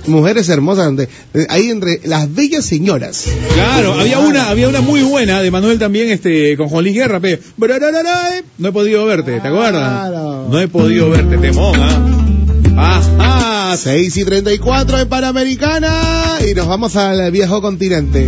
mujeres 0.07 0.49
hermosas, 0.49 0.85
donde- 0.85 1.07
eh, 1.33 1.45
ahí 1.49 1.69
entre 1.69 2.01
las 2.03 2.33
bellas 2.33 2.65
señoras. 2.65 3.25
Claro, 3.53 3.93
había 3.93 4.19
una, 4.19 4.49
había 4.49 4.67
una 4.67 4.81
muy 4.81 5.01
buena 5.03 5.41
de 5.41 5.51
Manuel 5.51 5.79
también, 5.79 6.09
este, 6.09 6.57
con 6.57 6.67
Juan 6.67 6.83
Luis 6.83 6.95
Guerra, 6.95 7.19
pe. 7.21 7.39
No 8.57 8.69
he 8.69 8.71
podido 8.73 9.05
verte, 9.05 9.39
¿te 9.39 9.47
acuerdas? 9.47 10.09
Claro. 10.09 10.32
No 10.49 10.59
he 10.59 10.67
podido 10.67 11.09
verte, 11.09 11.37
temón, 11.37 11.75
¿ah? 11.79 11.99
Ajá, 12.75 13.77
6 13.77 14.17
y 14.17 14.25
34 14.25 14.99
en 14.99 15.09
Panamericana 15.09 16.39
y 16.49 16.53
nos 16.55 16.67
vamos 16.67 16.95
al 16.95 17.31
viejo 17.31 17.61
continente. 17.61 18.27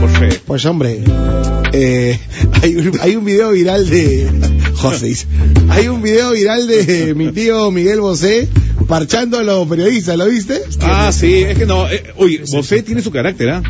por 0.00 0.10
fe. 0.10 0.40
Pues 0.46 0.64
hombre, 0.66 1.02
eh, 1.72 2.18
hay, 2.62 2.76
un, 2.76 2.98
hay 3.00 3.16
un 3.16 3.24
video 3.24 3.52
viral 3.52 3.88
de 3.88 4.28
José. 4.74 5.14
Hay 5.70 5.88
un 5.88 6.02
video 6.02 6.32
viral 6.32 6.66
de 6.66 7.14
mi 7.14 7.32
tío 7.32 7.70
Miguel 7.70 8.00
Bosé 8.00 8.48
parchando 8.86 9.38
a 9.38 9.42
los 9.42 9.66
periodistas, 9.66 10.16
¿lo 10.18 10.26
viste? 10.26 10.60
Ah, 10.82 11.10
sí, 11.10 11.36
es 11.42 11.56
que 11.56 11.64
no, 11.64 11.88
eh, 11.90 12.04
oye, 12.16 12.42
José 12.46 12.82
tiene 12.82 13.00
su 13.00 13.10
carácter, 13.10 13.48
¿ah? 13.50 13.62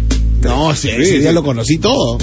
No, 0.45 0.75
sí, 0.75 0.89
Sí, 0.89 0.95
ese 1.03 1.19
día 1.21 1.29
sí. 1.31 1.35
lo 1.35 1.43
conocí 1.43 1.79
todo. 1.79 2.19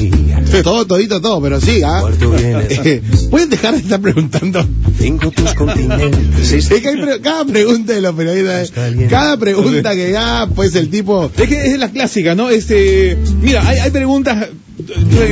Todo, 0.64 0.86
todito, 0.86 1.20
todo, 1.22 1.42
pero 1.42 1.60
sí, 1.60 1.82
¿ah? 1.84 2.04
Vienes. 2.20 2.80
Eh, 2.86 3.02
¿Pueden 3.30 3.50
dejar 3.50 3.74
de 3.74 3.80
estar 3.82 4.00
preguntando? 4.02 4.66
Cinco 5.00 5.32
tus 5.32 5.54
continentes. 5.56 6.52
Es 6.52 6.68
que 6.70 6.88
hay 6.90 6.98
pre- 7.02 7.22
cada 7.22 7.46
pregunta 7.46 7.94
de 7.94 8.02
los 8.02 8.14
periodistas, 8.16 8.72
cada 9.10 9.38
pregunta 9.38 9.94
que 9.96 10.12
ya, 10.12 10.48
pues 10.56 10.76
el 10.76 10.90
tipo... 10.90 11.32
Es 11.38 11.48
que 11.50 11.66
es 11.74 11.78
la 11.80 11.90
clásica, 11.90 12.36
¿no? 12.36 12.50
Este, 12.50 13.18
mira, 13.42 13.68
hay, 13.68 13.80
hay 13.80 13.92
preguntas, 13.92 14.48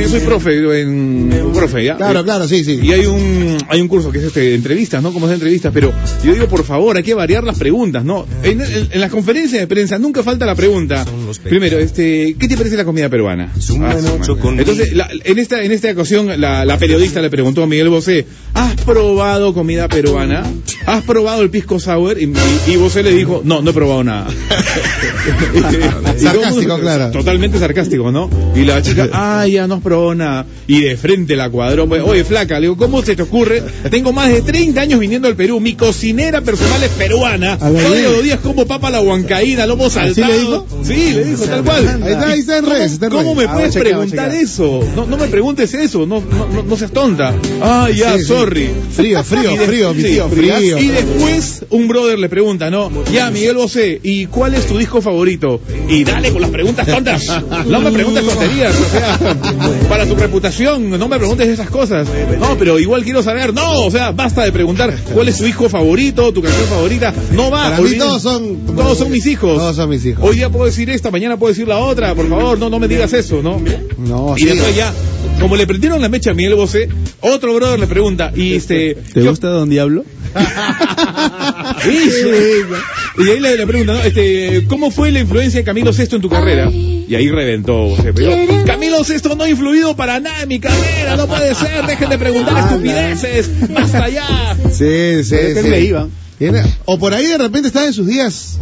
yo, 0.02 0.08
soy 0.08 0.20
profe, 0.20 0.80
en, 0.80 1.30
profe, 1.54 1.84
¿ya? 1.84 1.96
Claro, 1.96 2.24
claro, 2.24 2.46
sí, 2.48 2.64
sí. 2.64 2.80
Y 2.82 2.92
hay 2.92 3.06
un, 3.06 3.58
hay 3.68 3.80
un 3.80 3.88
curso 3.88 4.10
que 4.10 4.18
es 4.18 4.24
este, 4.24 4.54
entrevistas, 4.54 5.02
¿no? 5.02 5.12
Como 5.12 5.26
es 5.26 5.32
entrevistas, 5.34 5.72
pero 5.74 5.92
yo 6.24 6.32
digo, 6.32 6.46
por 6.46 6.64
favor, 6.64 6.96
hay 6.96 7.02
que 7.02 7.14
variar 7.14 7.44
las 7.44 7.58
preguntas, 7.58 8.04
¿no? 8.04 8.26
En, 8.42 8.60
en- 8.60 8.88
en 8.90 9.00
las 9.00 9.10
conferencias 9.10 9.60
de 9.60 9.66
prensa 9.66 9.98
nunca 9.98 10.22
falta 10.22 10.46
la 10.46 10.54
pregunta. 10.54 11.04
Primero, 11.48 11.78
este, 11.78 12.36
¿qué 12.38 12.48
te 12.48 12.56
parece 12.56 12.76
la 12.76 12.84
comida 12.84 13.08
peruana? 13.08 13.52
Ah, 13.80 13.94
Entonces, 14.60 14.92
la- 14.94 15.08
en 15.24 15.38
esta, 15.38 15.62
en 15.62 15.72
esta 15.72 15.90
ocasión, 15.92 16.40
la, 16.40 16.64
la 16.64 16.78
periodista 16.78 17.20
le 17.20 17.30
preguntó 17.30 17.62
a 17.62 17.66
Miguel 17.66 17.88
Bosé, 17.88 18.26
¿has 18.54 18.74
probado 18.82 19.52
comida 19.54 19.88
peruana? 19.88 20.44
¿Has 20.86 21.02
probado 21.04 21.42
el 21.42 21.50
pisco 21.50 21.78
sour? 21.80 22.18
Y, 22.20 22.24
y, 22.68 22.72
y 22.72 22.76
Bosé 22.76 23.02
le 23.02 23.12
dijo, 23.12 23.42
no, 23.44 23.60
no 23.62 23.70
he 23.70 23.74
probado 23.74 24.04
nada. 24.04 24.28
Sarcástico, 26.18 26.78
claro. 26.78 27.10
Totalmente 27.10 27.58
sarcástico, 27.58 28.10
¿no? 28.10 28.30
Y 28.54 28.64
la 28.64 28.82
chica, 28.82 29.08
ah, 29.12 29.46
ya 29.50 29.66
no 29.66 29.74
has 29.76 29.82
probado 29.82 30.14
nada. 30.14 30.46
Y 30.66 30.80
de 30.80 30.96
frente 30.96 31.36
la 31.36 31.50
cuadró. 31.50 31.88
pues, 31.88 32.02
Oye, 32.02 32.24
flaca, 32.24 32.54
le 32.60 32.62
digo, 32.66 32.76
¿cómo 32.76 33.02
se 33.02 33.16
te 33.16 33.22
ocurre? 33.22 33.62
Tengo 33.90 34.12
más 34.12 34.28
de 34.32 34.42
30 34.42 34.80
años 34.80 35.00
viniendo 35.00 35.28
al 35.28 35.36
Perú. 35.36 35.60
Mi 35.60 35.74
cocinera 35.74 36.40
personal 36.40 36.82
es 36.82 36.90
peruana. 36.90 37.58
Todos 37.58 37.72
los 38.02 38.22
días 38.22 38.40
como 38.40 38.66
papa 38.66 38.90
la 38.90 39.00
huancaína, 39.00 39.66
lomo 39.66 39.90
saltado. 39.90 40.28
le 40.32 40.38
dijo? 40.38 40.66
Sí, 40.84 41.12
le 41.14 41.24
dijo, 41.24 41.44
tal 41.44 41.64
cual. 41.64 41.88
Ahí 42.02 42.12
está, 42.12 42.28
ahí 42.30 42.40
está 42.40 42.58
en 42.58 42.64
¿Cómo- 42.64 42.74
redes, 42.76 42.92
está 42.92 43.06
en 43.06 43.12
¿Cómo 43.12 43.34
me 43.34 43.48
puedes 43.48 43.74
preguntar 43.76 44.32
eso? 44.34 44.80
No, 44.96 45.06
no 45.06 45.16
me 45.16 45.26
preguntes 45.28 45.74
eso, 45.74 46.06
no, 46.06 46.20
no, 46.20 46.62
no, 46.62 46.76
seas 46.76 46.92
tonta. 46.92 47.34
Ah, 47.62 47.88
ya, 47.94 48.14
Sí, 48.14 48.20
sí. 48.20 48.24
sorry. 48.26 48.70
Frío, 48.94 49.22
frío, 49.24 49.56
frío, 49.56 49.94
mi 49.94 50.02
sí, 50.02 50.08
tío, 50.10 50.28
frío. 50.28 50.78
Y 50.78 50.88
después 50.88 51.64
un 51.70 51.88
brother 51.88 52.18
le 52.18 52.28
pregunta, 52.28 52.70
¿no? 52.70 52.90
Ya, 53.12 53.30
Miguel 53.30 53.56
Bosé, 53.56 54.00
¿y 54.02 54.26
cuál 54.26 54.54
es 54.54 54.66
tu 54.66 54.78
disco 54.78 55.00
favorito? 55.00 55.60
Y 55.88 56.04
dale 56.04 56.30
con 56.32 56.40
las 56.42 56.50
preguntas 56.50 56.86
tontas. 56.86 57.26
No 57.66 57.80
me 57.80 57.90
preguntes 57.92 58.24
tonterías, 58.26 58.74
o 58.74 58.90
sea, 58.90 59.36
para 59.88 60.06
tu 60.06 60.14
reputación, 60.14 60.90
no 60.90 61.08
me 61.08 61.18
preguntes 61.18 61.48
esas 61.48 61.70
cosas. 61.70 62.06
No, 62.38 62.56
pero 62.58 62.78
igual 62.78 63.02
quiero 63.04 63.22
saber, 63.22 63.52
no, 63.54 63.80
o 63.86 63.90
sea, 63.90 64.12
basta 64.12 64.44
de 64.44 64.52
preguntar 64.52 64.94
cuál 65.12 65.28
es 65.28 65.38
tu 65.38 65.44
disco 65.44 65.68
favorito, 65.68 66.32
tu 66.32 66.42
canción 66.42 66.66
favorita. 66.68 67.12
No 67.32 67.50
va. 67.50 67.64
Para 67.64 67.76
mí 67.78 67.82
olviden- 67.88 67.98
todos 67.98 68.22
son... 68.22 68.56
Todos 68.76 68.98
son 68.98 69.10
mis 69.10 69.26
hijos. 69.26 69.56
Todos 69.58 69.76
son 69.76 69.88
mis 69.90 70.04
hijos. 70.06 70.24
Hoy 70.26 70.36
día 70.36 70.48
puedo 70.50 70.66
decir 70.66 70.90
esta, 70.90 71.10
mañana 71.10 71.36
puedo 71.36 71.52
decir 71.52 71.66
la 71.68 71.78
otra, 71.78 72.14
por 72.14 72.28
favor, 72.28 72.58
no, 72.58 72.70
no 72.70 72.78
me 72.78 72.88
digas 72.88 73.12
eso, 73.12 73.42
¿no? 73.42 73.60
No, 73.98 74.34
y 74.36 74.44
después 74.44 74.74
ya, 74.76 74.92
como 75.40 75.56
le 75.56 75.66
prendieron 75.66 76.00
la 76.00 76.08
mecha 76.08 76.30
a 76.30 76.34
Miguel 76.34 76.54
Bosé, 76.54 76.88
otro 77.20 77.54
brother 77.54 77.78
le 77.80 77.86
pregunta, 77.86 78.32
y 78.34 78.54
este... 78.54 78.94
¿Te 78.94 79.20
¿qué- 79.20 79.28
gusta 79.28 79.48
Don 79.48 79.68
Diablo? 79.70 80.04
Sí, 81.82 81.96
sí. 82.10 82.28
Y 83.24 83.30
ahí 83.30 83.40
le, 83.40 83.56
le 83.56 83.66
pregunta, 83.66 83.92
¿no? 83.92 84.02
Este, 84.02 84.64
¿cómo 84.68 84.90
fue 84.90 85.10
la 85.12 85.20
influencia 85.20 85.60
de 85.60 85.64
Camilo 85.64 85.92
Sesto 85.92 86.16
en 86.16 86.22
tu 86.22 86.28
carrera? 86.28 86.70
Y 86.70 87.14
ahí 87.14 87.28
reventó 87.30 87.88
Bosé. 87.88 88.12
Pero 88.12 88.32
Camilo 88.64 89.02
Sesto 89.04 89.34
no 89.34 89.44
ha 89.44 89.48
influido 89.48 89.96
para 89.96 90.20
nada 90.20 90.42
en 90.42 90.48
mi 90.48 90.60
carrera, 90.60 91.16
no 91.16 91.26
puede 91.26 91.54
ser, 91.54 91.86
dejen 91.86 92.08
de 92.10 92.18
preguntar 92.18 92.56
estupideces, 92.58 93.50
basta 93.70 94.08
ya. 94.08 94.56
Sí, 94.70 95.24
sí, 95.24 95.36
sí. 95.60 95.94
O 96.86 96.98
por 96.98 97.12
ahí 97.12 97.26
de 97.26 97.38
repente 97.38 97.68
está 97.68 97.84
en 97.86 97.92
sus 97.92 98.06
días 98.06 98.58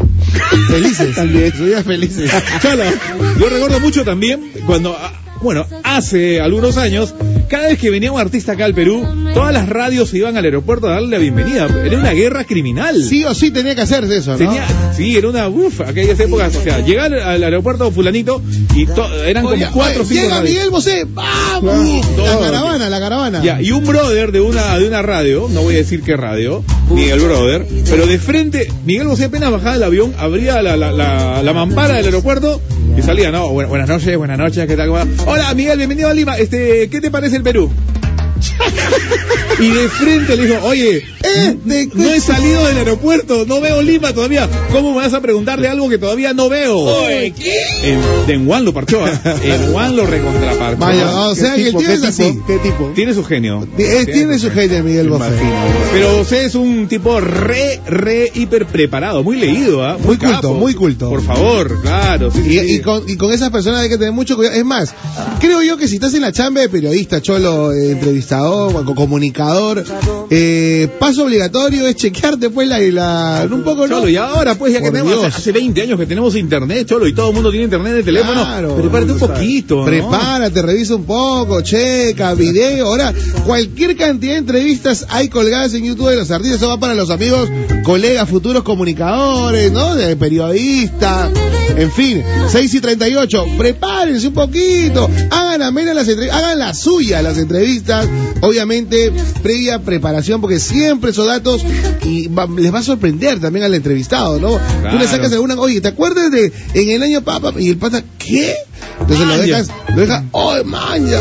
felices. 0.68 1.14
También. 1.14 1.53
Sus 1.53 1.66
días 1.66 1.85
felices. 1.85 2.31
Chala, 2.61 2.92
yo 3.38 3.49
recuerdo 3.49 3.81
mucho 3.81 4.05
también 4.05 4.51
cuando, 4.66 4.97
ah, 4.99 5.12
bueno, 5.40 5.66
hace 5.85 6.40
algunos 6.40 6.77
años, 6.77 7.14
cada 7.48 7.68
vez 7.68 7.79
que 7.79 7.90
venía 7.90 8.11
un 8.11 8.20
artista 8.20 8.53
acá 8.53 8.64
al 8.64 8.74
Perú, 8.74 9.07
todas 9.35 9.53
las 9.53 9.68
radios 9.68 10.11
se 10.11 10.18
iban 10.18 10.37
al 10.37 10.44
aeropuerto 10.44 10.88
a 10.88 10.92
darle 10.92 11.09
la 11.11 11.18
bienvenida. 11.18 11.68
Era 11.85 11.98
una 11.98 12.12
guerra 12.12 12.44
criminal. 12.44 13.03
Sí 13.05 13.24
o 13.24 13.35
sí 13.35 13.51
tenía 13.51 13.74
que 13.74 13.83
hacerse 13.83 14.16
eso, 14.16 14.33
¿no? 14.33 14.38
Tenía, 14.38 14.66
sí, 14.96 15.16
era 15.16 15.29
una 15.29 15.48
uf, 15.48 15.81
aquellas 15.81 16.18
épocas, 16.20 16.55
o 16.57 16.62
sea, 16.62 16.81
llegar 16.85 17.12
al 17.14 17.42
aeropuerto 17.42 17.90
fulanito 17.90 18.42
y 18.74 18.87
eran 19.27 19.44
como 19.44 19.55
Oye, 19.55 19.68
cuatro 19.72 20.03
oye, 20.03 20.14
Llega 20.14 20.37
radios. 20.37 20.51
Miguel 20.51 20.70
Bosé, 20.70 21.07
¡vamos! 21.09 22.07
La 22.16 22.38
caravana, 22.38 22.90
la 22.90 23.01
caravana. 23.01 23.42
Ya, 23.42 23.61
y 23.62 23.70
un 23.70 23.87
brother 23.87 24.33
de 24.33 24.40
una, 24.40 24.79
de 24.79 24.88
una 24.88 25.03
radio, 25.03 25.48
no 25.51 25.62
voy 25.62 25.74
a 25.74 25.79
decir 25.79 26.03
qué 26.03 26.16
radio, 26.16 26.64
ni 26.90 27.05
el 27.05 27.20
brother, 27.20 27.66
pero 27.88 28.07
de 28.07 28.18
frente, 28.18 28.70
Miguel 28.85 29.07
Bosé 29.07 29.24
apenas 29.24 29.51
bajaba 29.51 29.74
del 29.74 29.83
avión, 29.85 30.14
abría 30.18 30.62
la, 30.62 30.77
la, 30.77 30.92
la, 30.92 31.42
la 31.42 31.53
mampara 31.53 31.94
del 31.96 32.07
aeropuerto 32.07 32.61
Y 32.99 33.03
salía, 33.03 33.31
no, 33.31 33.49
Bu- 33.53 33.69
buenas 33.69 33.89
noches, 33.89 34.17
buenas 34.17 34.37
noches, 34.39 34.67
¿qué 34.67 34.77
tal? 34.77 34.89
Hola, 34.91 35.55
Miguel, 35.55 35.79
bienvenido 35.79 36.09
a 36.09 36.15
Lima. 36.15 36.37
Este, 36.37 36.91
¿qué 36.91 37.01
te 37.01 37.13
parece 37.13 37.37
el 37.37 37.45
Perú? 37.45 37.71
Y 39.61 39.70
de 39.70 39.88
frente 39.88 40.37
le 40.37 40.46
dijo, 40.46 40.64
oye, 40.64 41.05
Este, 41.18 41.90
no 41.94 42.09
he 42.11 42.20
salido 42.20 42.64
del 42.66 42.77
aeropuerto, 42.79 43.44
no 43.46 43.61
veo 43.61 43.83
Lima 43.83 44.12
todavía. 44.12 44.48
¿Cómo 44.70 44.90
me 44.92 44.98
vas 44.98 45.14
a 45.14 45.20
preguntarle 45.20 45.66
algo 45.68 45.88
que 45.88 45.98
todavía 45.98 46.33
no 46.33 46.48
veo? 46.48 47.09
En, 47.09 48.01
en 48.29 48.46
Juan 48.46 48.64
lo 48.64 48.72
parchó, 48.72 49.05
¿ah? 49.05 49.20
En 49.42 49.72
Juan 49.72 49.96
lo 49.96 50.07
recontraparchó. 50.07 50.79
Vaya, 50.79 51.11
o 51.29 51.35
sea 51.35 51.57
que 51.57 51.68
el 51.68 51.77
tío 51.77 51.88
¿Qué 51.88 51.94
es 51.94 52.05
así. 52.05 52.38
¿Qué 52.46 52.59
tipo? 52.59 52.92
Tiene 52.94 53.14
su 53.14 53.24
genio. 53.24 53.66
Eh, 53.77 54.07
Tiene 54.12 54.38
su 54.38 54.51
genio 54.51 54.85
Miguel 54.85 55.09
Bosé. 55.09 55.24
Pero 55.92 56.20
usted 56.20 56.44
es 56.44 56.55
un 56.55 56.87
tipo 56.87 57.20
re, 57.20 57.81
re, 57.87 58.31
hiper 58.35 58.66
preparado, 58.66 59.24
muy 59.24 59.38
leído, 59.38 59.85
¿ah? 59.85 59.96
Muy 59.98 60.16
culto, 60.18 60.35
capo. 60.35 60.55
muy 60.55 60.74
culto. 60.74 61.09
Por 61.09 61.22
favor, 61.24 61.81
claro. 61.83 62.31
sí, 62.31 62.40
Y, 62.46 62.59
sí. 62.61 62.74
y 62.74 62.81
con, 62.81 63.03
y 63.09 63.16
con 63.16 63.33
esas 63.33 63.51
personas 63.51 63.81
hay 63.81 63.88
que 63.88 63.98
tener 63.98 64.12
mucho 64.12 64.37
cuidado. 64.37 64.55
Es 64.57 64.64
más, 64.64 64.94
creo 65.40 65.62
yo 65.62 65.77
que 65.77 65.88
si 65.88 65.96
estás 65.96 66.14
en 66.14 66.20
la 66.22 66.31
chamba 66.33 66.61
de 66.61 66.68
periodista, 66.68 67.20
cholo, 67.20 67.72
eh, 67.72 67.96
entrevistador, 68.29 68.95
comunicador, 68.95 69.85
eh, 70.31 70.88
paso 70.99 71.25
obligatorio 71.25 71.87
es 71.87 71.97
chequearte 71.97 72.51
pues 72.51 72.69
la, 72.69 72.79
la 72.79 73.49
un 73.51 73.62
poco, 73.62 73.87
¿no? 73.87 73.97
Cholo, 73.99 74.09
y 74.09 74.17
ahora 74.17 74.55
pues 74.55 74.73
ya 74.73 74.81
que 74.81 74.91
tenemos 74.91 75.12
Dios. 75.12 75.25
hace, 75.25 75.37
hace 75.38 75.53
20 75.53 75.83
años 75.83 75.99
que 75.99 76.07
tenemos 76.07 76.35
internet, 76.37 76.87
Cholo, 76.88 77.07
y 77.07 77.14
todo 77.14 77.29
el 77.29 77.35
mundo 77.35 77.51
tiene 77.51 77.64
internet 77.64 77.93
en 77.93 77.99
el 77.99 78.05
teléfono, 78.05 78.43
Claro. 78.45 78.77
prepárate 78.77 79.12
un 79.12 79.19
poquito, 79.19 79.77
¿no? 79.77 79.85
Prepárate, 79.85 80.62
revisa 80.62 80.95
un 80.97 81.05
poco, 81.05 81.61
checa, 81.62 82.35
video. 82.35 82.87
Ahora, 82.87 83.12
cualquier 83.47 83.97
cantidad 83.97 84.33
de 84.35 84.38
entrevistas 84.38 85.07
hay 85.09 85.29
colgadas 85.29 85.75
en 85.75 85.85
YouTube 85.85 86.11
de 86.11 86.17
los 86.17 86.31
artistas. 86.31 86.59
Eso 86.59 86.69
va 86.69 86.79
para 86.79 86.95
los 86.95 87.11
amigos, 87.11 87.49
colegas, 87.85 88.29
futuros 88.29 88.62
comunicadores, 88.62 89.73
¿no? 89.73 89.95
De 89.95 90.17
periodistas. 90.17 91.31
En 91.77 91.93
fin, 91.93 92.23
6 92.49 92.75
y 92.75 92.81
38. 92.81 93.45
Prepárense 93.57 94.29
un 94.29 94.35
poquito. 94.35 95.09
Hagan 95.31 95.63
amenas 95.63 95.95
las 95.95 96.09
entrevistas. 96.09 96.43
Hagan 96.43 96.59
la 96.59 96.75
suya 96.75 97.23
las 97.23 97.39
entrevistas. 97.39 98.07
Obviamente, 98.41 99.13
previa 99.43 99.81
preparación, 99.81 100.41
porque 100.41 100.59
siempre 100.59 101.11
esos 101.11 101.27
datos 101.27 101.63
y 102.05 102.29
va- 102.29 102.47
les 102.47 102.73
va 102.73 102.79
a 102.81 102.83
sorprender 102.83 103.41
también 103.41 103.65
al 103.65 103.75
entrevistado, 103.75 104.39
¿no? 104.41 104.59
Tú 104.91 104.99
le 104.99 105.07
sacas 105.07 105.33
alguna, 105.33 105.55
oye, 105.57 105.81
¿te 105.81 105.89
acuerdas 105.89 106.31
de 106.31 106.53
en 106.75 106.91
el 106.91 107.03
año 107.03 107.23
papa? 107.23 107.53
Y 107.59 107.69
el 107.69 107.77
pata, 107.77 108.03
¿qué? 108.19 108.55
Entonces 109.01 109.27
lo 109.27 109.37
dejas, 109.39 109.69
lo 109.95 110.01
dejas, 110.01 110.25
¡oh, 110.33 110.55
maña! 110.65 111.19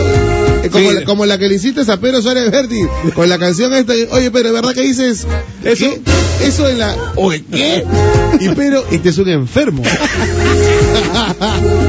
Como, 0.70 0.92
la, 0.92 1.04
como 1.06 1.26
la 1.26 1.38
que 1.38 1.48
le 1.48 1.56
hiciste 1.56 1.90
a 1.92 1.98
Pedro 1.98 2.22
Suárez 2.22 2.52
Berti 2.52 2.82
con 3.16 3.30
la 3.30 3.38
canción 3.38 3.74
esta, 3.74 3.94
oye, 4.12 4.32
pero 4.32 4.52
¿verdad 4.54 4.74
que 4.74 4.82
dices 4.82 5.26
Eso. 5.64 5.86
¿Qué? 5.86 6.02
Eso 6.46 6.70
en 6.70 6.80
la, 6.80 6.96
oye, 7.16 7.44
¿qué? 7.52 7.84
Y 8.40 8.50
pero, 8.50 8.84
este 8.92 9.10
es 9.10 9.18
un 9.18 9.30
enfermo. 9.30 9.82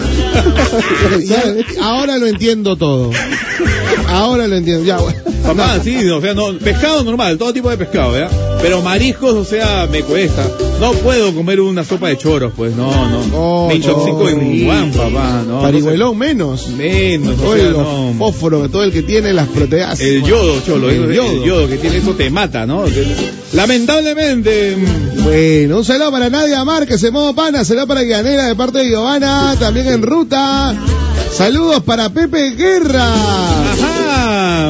Ahora 1.81 2.19
lo 2.19 2.27
entiendo 2.27 2.77
todo. 2.77 3.11
Ahora 4.07 4.47
lo 4.47 4.57
entiendo. 4.57 4.85
Ya, 4.85 4.99
bueno. 4.99 5.19
Papá, 5.47 5.81
sí, 5.83 6.07
o 6.11 6.21
sea, 6.21 6.35
no, 6.35 6.53
pescado 6.59 7.03
normal, 7.05 7.39
todo 7.39 7.55
tipo 7.55 7.71
de 7.71 7.79
pescado, 7.79 8.13
¿verdad? 8.13 8.56
Pero 8.67 8.83
mariscos, 8.83 9.33
o 9.33 9.45
sea, 9.45 9.87
me 9.89 10.03
cuesta. 10.03 10.45
No 10.81 10.91
puedo 10.95 11.33
comer 11.33 11.61
una 11.61 11.85
sopa 11.85 12.09
de 12.09 12.19
choros, 12.19 12.53
pues, 12.57 12.75
no, 12.75 12.91
no. 13.09 13.21
Oh, 13.33 13.69
me 13.69 13.77
intoxico 13.77 14.25
no. 14.25 14.29
en 14.29 14.65
Juan, 14.67 14.91
papá, 14.91 15.45
no. 15.47 15.63
Parihuelón 15.63 16.19
menos. 16.19 16.63
no 16.69 16.77
sé. 16.77 16.77
Menos, 16.77 17.39
o 17.41 17.55
sea, 17.55 17.65
los 17.71 17.79
no. 17.79 18.15
fósforos, 18.19 18.69
todo 18.73 18.83
el 18.83 18.91
que 18.91 19.03
tiene 19.03 19.33
las 19.33 19.47
proteas. 19.47 20.01
El 20.01 20.25
yodo, 20.25 20.61
cholo, 20.67 20.91
El 20.91 21.05
el 21.05 21.15
yodo. 21.15 21.33
yodo. 21.35 21.45
yodo 21.45 21.69
que 21.69 21.77
tiene 21.77 21.99
eso 21.99 22.15
te 22.15 22.29
mata, 22.29 22.67
¿no? 22.67 22.83
Lamentablemente. 23.53 24.77
mm, 24.77 25.23
Bueno, 25.23 25.77
un 25.79 25.85
saludo 25.85 26.11
para 26.11 26.29
Nadia 26.29 26.65
Márquez 26.65 27.01
en 27.05 27.13
modo 27.13 27.37
pana, 27.37 27.65
saludo 27.65 27.87
para 27.87 28.03
Guianera 28.03 28.49
de 28.49 28.57
parte 28.57 28.79
de 28.79 28.89
Giovanna, 28.91 29.55
también 29.61 29.87
en 29.87 30.03
ruta. 30.03 30.75
Saludos 31.33 31.85
para 31.85 32.09
Pepe 32.09 32.51
Guerra. 32.57 33.15
Ajá. 33.15 34.06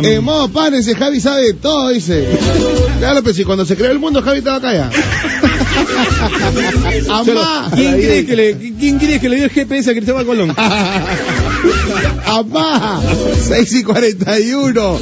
En 0.03 0.25
modo 0.25 0.49
pana, 0.49 0.79
ese 0.79 0.95
Javi 0.95 1.21
sabe 1.21 1.47
de 1.47 1.55
todo, 1.55 1.91
dice. 1.91 2.27
Claro, 2.99 3.23
pero 3.23 3.35
si 3.35 3.45
cuando 3.45 3.65
se 3.65 3.77
creó 3.77 3.91
el 3.91 3.99
mundo, 3.99 4.23
Javi 4.23 4.39
estaba 4.39 4.57
acá 4.57 4.73
ya. 4.73 4.91
Amá. 7.11 7.71
¿quién, 7.75 7.95
crees 7.95 8.27
que 8.27 8.37
le, 8.37 8.57
¿Quién 8.57 8.99
crees 8.99 9.21
que 9.21 9.29
le 9.29 9.37
dio 9.37 9.45
el 9.45 9.51
GPS 9.51 9.91
a 9.91 9.95
Cristóbal 9.95 10.27
Colón? 10.27 10.55
Amá, 12.27 13.01
6 13.49 13.73
y 13.73 13.83
41. 13.85 14.99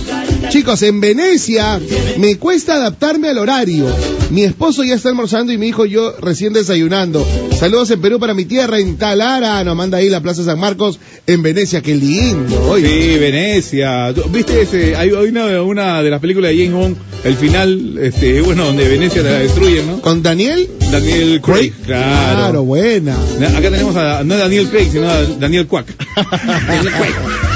Chicos, 0.51 0.83
en 0.83 1.01
Venecia 1.01 1.81
me 2.19 2.37
cuesta 2.37 2.75
adaptarme 2.75 3.29
al 3.29 3.39
horario. 3.39 3.87
Mi 4.31 4.43
esposo 4.45 4.85
ya 4.85 4.95
está 4.95 5.09
almorzando 5.09 5.53
y 5.53 5.59
mi 5.59 5.69
hijo 5.69 5.87
y 5.87 5.91
yo 5.91 6.15
recién 6.21 6.53
desayunando. 6.53 7.27
Saludos 7.59 7.91
en 7.93 8.01
Perú 8.03 8.19
para 8.21 8.35
mi 8.35 8.45
tierra, 8.45 8.79
en 8.79 8.97
Talara. 8.99 9.65
Nos 9.65 9.75
manda 9.75 9.99
ahí 9.99 10.11
la 10.11 10.21
Plaza 10.21 10.45
San 10.45 10.59
Marcos 10.61 10.99
en 11.27 11.43
Venecia. 11.43 11.81
Qué 11.81 11.95
lindo. 11.95 12.63
Oye. 12.69 12.89
Sí, 12.89 13.19
Venecia. 13.19 14.13
¿Tú- 14.15 14.25
¿Viste 14.31 14.61
ese? 14.61 14.95
Hay, 14.97 15.11
una, 15.13 15.63
una 15.63 16.03
de 16.03 16.11
las 16.11 16.21
películas 16.21 16.51
de 16.51 16.57
James 16.59 16.73
Bond, 16.79 16.97
el 17.25 17.37
final, 17.37 17.99
este, 18.03 18.43
bueno, 18.43 18.67
donde 18.67 18.87
Venecia 18.87 19.23
la 19.23 19.39
destruyen, 19.39 19.87
¿no? 19.87 20.01
¿Con 20.03 20.23
Daniel? 20.23 20.69
Daniel 20.95 21.41
Craig. 21.41 21.73
Claro. 21.85 22.37
Claro, 22.37 22.65
buena. 22.65 23.17
Acá 23.57 23.71
tenemos 23.71 23.97
a, 23.97 24.23
no 24.23 24.35
a 24.35 24.39
Daniel 24.39 24.69
Craig, 24.69 24.89
sino 24.93 25.09
a 25.09 25.23
Daniel 25.25 25.67
Quack. 25.67 25.87
Daniel 26.69 26.93
Quack. 26.93 27.15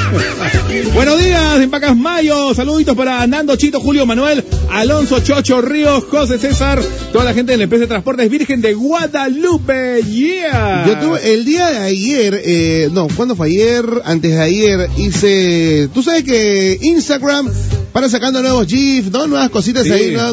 Buenos 0.95 1.23
días, 1.23 1.61
en 1.61 1.71
Pacas 1.71 1.97
Mayo. 1.97 2.55
Saluditos 2.55 2.97
para 2.97 3.27
Nando, 3.27 3.57
Chito, 3.57 3.81
Julio, 3.81 4.07
Manuel, 4.07 4.45
Alonso, 4.71 5.21
Chocho, 5.21 5.61
Ríos, 5.61 6.05
José 6.11 6.39
César, 6.39 6.81
toda 7.13 7.25
la 7.25 7.35
gente 7.35 7.53
de 7.53 7.59
la 7.59 7.65
empresa 7.65 7.83
de 7.83 7.89
transportes 7.89 8.31
Virgen 8.31 8.61
de 8.61 8.75
Guadalupe. 8.75 10.03
Yeah. 10.03 10.85
Yo 10.87 10.99
tuve 10.99 11.35
el 11.35 11.45
día 11.45 11.71
de 11.71 11.79
ayer, 11.79 12.43
eh, 12.45 12.89
no, 12.93 13.09
¿cuándo 13.09 13.37
fue 13.37 13.49
ayer? 13.49 13.85
Antes 14.05 14.33
de 14.33 14.41
ayer 14.41 14.89
hice, 14.97 15.89
tú 15.93 16.03
sabes 16.03 16.25
que 16.25 16.79
Instagram 16.81 17.51
para 17.93 18.09
sacando 18.09 18.41
nuevos 18.41 18.67
GIFs, 18.67 19.11
¿no? 19.11 19.27
Nuevas 19.27 19.51
cositas 19.51 19.85
Sí, 19.85 19.93
ahí, 19.93 20.13
no, 20.13 20.33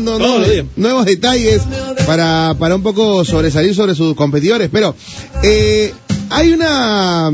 nuevos 0.76 1.06
detalles 1.06 1.62
para, 2.06 2.56
para 2.58 2.76
un 2.76 2.84
poco 2.84 3.26
sobresalir 3.26 3.74
sobre 3.74 3.96
sus 3.96 4.16
competidores. 4.16 4.70
Pero 4.72 4.96
eh, 5.44 5.94
hay 6.30 6.54
una, 6.54 7.32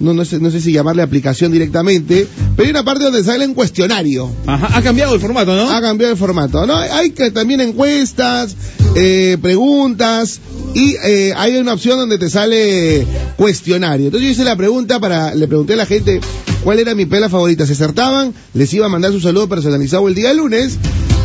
no, 0.00 0.14
no, 0.14 0.24
sé, 0.24 0.38
no 0.38 0.50
sé 0.50 0.60
si 0.60 0.72
llamarle 0.72 1.02
aplicación 1.02 1.50
directamente, 1.50 2.26
pero 2.56 2.66
hay 2.66 2.70
una 2.70 2.84
parte 2.84 3.04
donde 3.04 3.24
sale 3.24 3.46
un 3.46 3.54
cuestionario. 3.54 4.30
Ajá, 4.46 4.78
ha 4.78 4.82
cambiado 4.82 5.14
el 5.14 5.20
formato, 5.20 5.54
¿no? 5.54 5.70
Ha 5.70 5.80
cambiado 5.80 6.12
el 6.12 6.18
formato, 6.18 6.66
¿no? 6.66 6.76
Hay 6.76 7.10
que 7.10 7.30
también 7.30 7.60
encuestas, 7.60 8.54
eh, 8.94 9.38
preguntas 9.42 10.40
y 10.74 10.94
eh, 11.04 11.32
hay 11.36 11.56
una 11.56 11.72
opción 11.72 11.98
donde 11.98 12.18
te 12.18 12.30
sale 12.30 13.06
cuestionario. 13.36 14.06
Entonces 14.06 14.28
yo 14.28 14.32
hice 14.32 14.44
la 14.44 14.56
pregunta 14.56 15.00
para, 15.00 15.34
le 15.34 15.48
pregunté 15.48 15.72
a 15.72 15.76
la 15.76 15.86
gente 15.86 16.20
cuál 16.62 16.78
era 16.78 16.94
mi 16.94 17.06
pela 17.06 17.28
favorita. 17.28 17.66
Se 17.66 17.72
acertaban, 17.72 18.32
les 18.54 18.72
iba 18.74 18.86
a 18.86 18.88
mandar 18.88 19.12
su 19.12 19.20
saludo 19.20 19.48
personalizado 19.48 20.06
el 20.06 20.14
día 20.14 20.32
lunes 20.32 20.78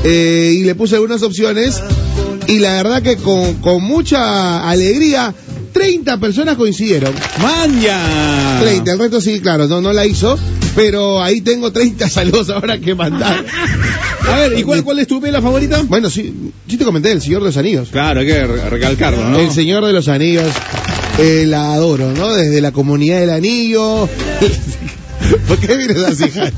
eh, 0.04 0.56
y 0.56 0.64
le 0.64 0.74
puse 0.74 0.96
algunas 0.96 1.22
opciones 1.22 1.80
y 2.48 2.60
la 2.60 2.74
verdad 2.74 3.02
que 3.02 3.18
con, 3.18 3.56
con 3.56 3.84
mucha 3.84 4.68
alegría 4.68 5.34
30 5.74 6.18
personas 6.20 6.56
coincidieron. 6.56 7.14
¡Manja! 7.42 8.60
30, 8.62 8.92
el 8.94 9.00
resto 9.00 9.20
sí, 9.22 9.40
claro, 9.42 9.68
no, 9.68 9.82
no 9.82 9.92
la 9.92 10.06
hizo. 10.06 10.38
pero 10.76 11.22
ahí 11.22 11.42
tengo 11.42 11.72
30 11.72 12.10
saludos 12.10 12.50
ahora 12.50 12.80
que 12.80 12.96
mandar. 12.96 13.44
A 14.32 14.36
ver, 14.38 14.58
¿y 14.58 14.64
cuál, 14.64 14.84
cuál 14.84 15.00
es 15.00 15.08
tu 15.08 15.20
pela 15.20 15.42
favorita? 15.42 15.82
Bueno, 15.88 16.10
sí, 16.10 16.52
sí 16.68 16.78
te 16.78 16.86
comenté, 16.86 17.12
El 17.12 17.22
Señor 17.22 17.42
de 17.42 17.48
los 17.48 17.58
Anillos. 17.58 17.90
Claro, 17.92 18.22
hay 18.22 18.26
que 18.28 18.46
re- 18.48 18.70
recalcarlo, 18.70 19.30
¿no? 19.30 19.40
El 19.40 19.52
Señor 19.52 19.86
de 19.86 19.92
los 19.94 20.08
Anillos, 20.08 20.48
eh, 21.20 21.46
la 21.48 21.74
adoro, 21.74 22.12
¿no? 22.14 22.34
Desde 22.34 22.62
la 22.62 22.72
comunidad 22.72 23.20
del 23.20 23.32
anillo. 23.32 24.08
¿Por 25.48 25.58
qué 25.60 25.76
vienes 25.78 25.98
así, 26.04 26.30
Jaime? 26.30 26.52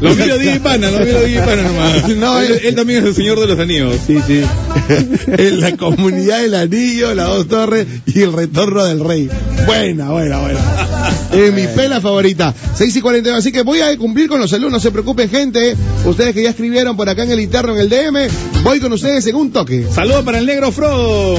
Lo, 0.00 0.08
lo 0.08 0.14
miro 0.14 0.38
Di 0.38 0.58
Pana, 0.58 0.90
lo 0.90 1.00
miro 1.00 1.22
Di 1.22 1.36
Pana 1.36 1.62
nomás. 1.62 2.08
No, 2.16 2.40
él, 2.40 2.60
él- 2.64 2.74
también 2.74 3.00
es 3.00 3.06
el 3.06 3.14
señor 3.14 3.40
de 3.40 3.46
los 3.46 3.58
anillos. 3.58 3.96
Sí, 4.06 4.18
sí. 4.26 4.42
en 5.26 5.60
la 5.60 5.76
comunidad 5.76 6.42
del 6.42 6.54
anillo, 6.54 7.14
las 7.14 7.28
dos 7.28 7.48
torres 7.48 7.86
y 8.06 8.20
el 8.22 8.32
retorno 8.32 8.84
del 8.84 9.00
rey. 9.04 9.30
Buena, 9.66 10.10
buena, 10.10 10.38
buena. 10.40 10.58
Es 11.32 11.52
mi 11.52 11.66
pela 11.68 12.00
favorita. 12.00 12.54
6 12.76 12.96
y 12.96 13.00
42. 13.00 13.38
Así 13.38 13.52
que 13.52 13.62
voy 13.62 13.80
a 13.80 13.96
cumplir 13.96 14.28
con 14.28 14.40
los 14.40 14.50
saludos. 14.50 14.72
No 14.72 14.80
se 14.80 14.90
preocupen, 14.90 15.30
gente. 15.30 15.76
Ustedes 16.04 16.34
que 16.34 16.42
ya 16.42 16.50
escribieron 16.50 16.96
por 16.96 17.08
acá 17.08 17.22
en 17.22 17.30
el 17.30 17.40
interno, 17.40 17.74
en 17.74 17.80
el 17.80 17.88
DM, 17.88 18.28
voy 18.62 18.80
con 18.80 18.92
ustedes 18.92 19.26
en 19.26 19.36
un 19.36 19.52
toque. 19.52 19.86
Saludos 19.94 20.24
para 20.24 20.38
el 20.38 20.46
negro 20.46 20.72
Frodo. 20.72 21.38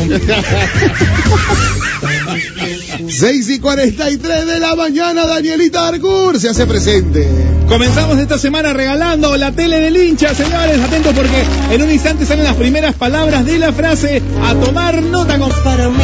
6 3.08 3.50
y 3.50 3.60
43 3.60 4.46
de 4.48 4.60
la 4.60 4.76
mañana, 4.76 5.26
Danielita 5.52 5.86
Argur 5.86 6.40
se 6.40 6.48
hace 6.48 6.66
presente. 6.66 7.28
Comenzamos 7.68 8.18
esta 8.18 8.38
semana 8.38 8.72
regalando 8.72 9.36
la 9.36 9.52
tele 9.52 9.82
del 9.82 9.98
hincha, 9.98 10.34
señores. 10.34 10.80
Atentos 10.80 11.14
porque 11.14 11.44
en 11.72 11.82
un 11.82 11.92
instante 11.92 12.26
salen 12.26 12.46
las 12.46 12.56
primeras 12.56 12.96
palabras 12.96 13.46
de 13.46 13.60
la 13.60 13.74
frase 13.74 14.22
a 14.46 14.56
tomar 14.56 15.04
nota 15.04 15.38
con... 15.40 15.50
Para 15.62 15.90
mí, 15.90 15.98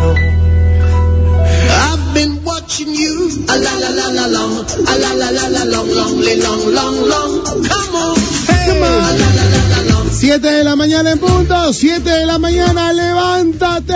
no. 0.00 0.14
I've 1.70 2.14
been 2.14 2.40
watching 2.44 2.92
you. 2.92 3.30
A 3.46 3.56
la 3.56 3.78
la 3.78 3.90
la 3.90 4.10
la 4.10 4.26
long. 4.26 4.66
A 4.84 4.98
la 4.98 5.14
la 5.14 5.30
la 5.30 5.48
la 5.48 5.64
long, 5.66 5.88
long, 5.88 6.18
long, 6.18 6.74
long, 6.74 7.06
long. 7.06 7.44
Come 7.44 7.94
on. 7.94 8.16
Come 8.66 8.82
on. 8.82 9.04
A 9.04 9.12
la 9.12 9.30
la 9.36 9.44
la 9.44 9.68
la 9.68 9.82
long. 9.92 10.10
7 10.10 10.50
de 10.50 10.64
la 10.64 10.74
mañana 10.74 11.12
en 11.12 11.20
punto, 11.20 11.72
7 11.72 12.10
de 12.10 12.26
la 12.26 12.38
mañana, 12.38 12.92
levántate. 12.92 13.94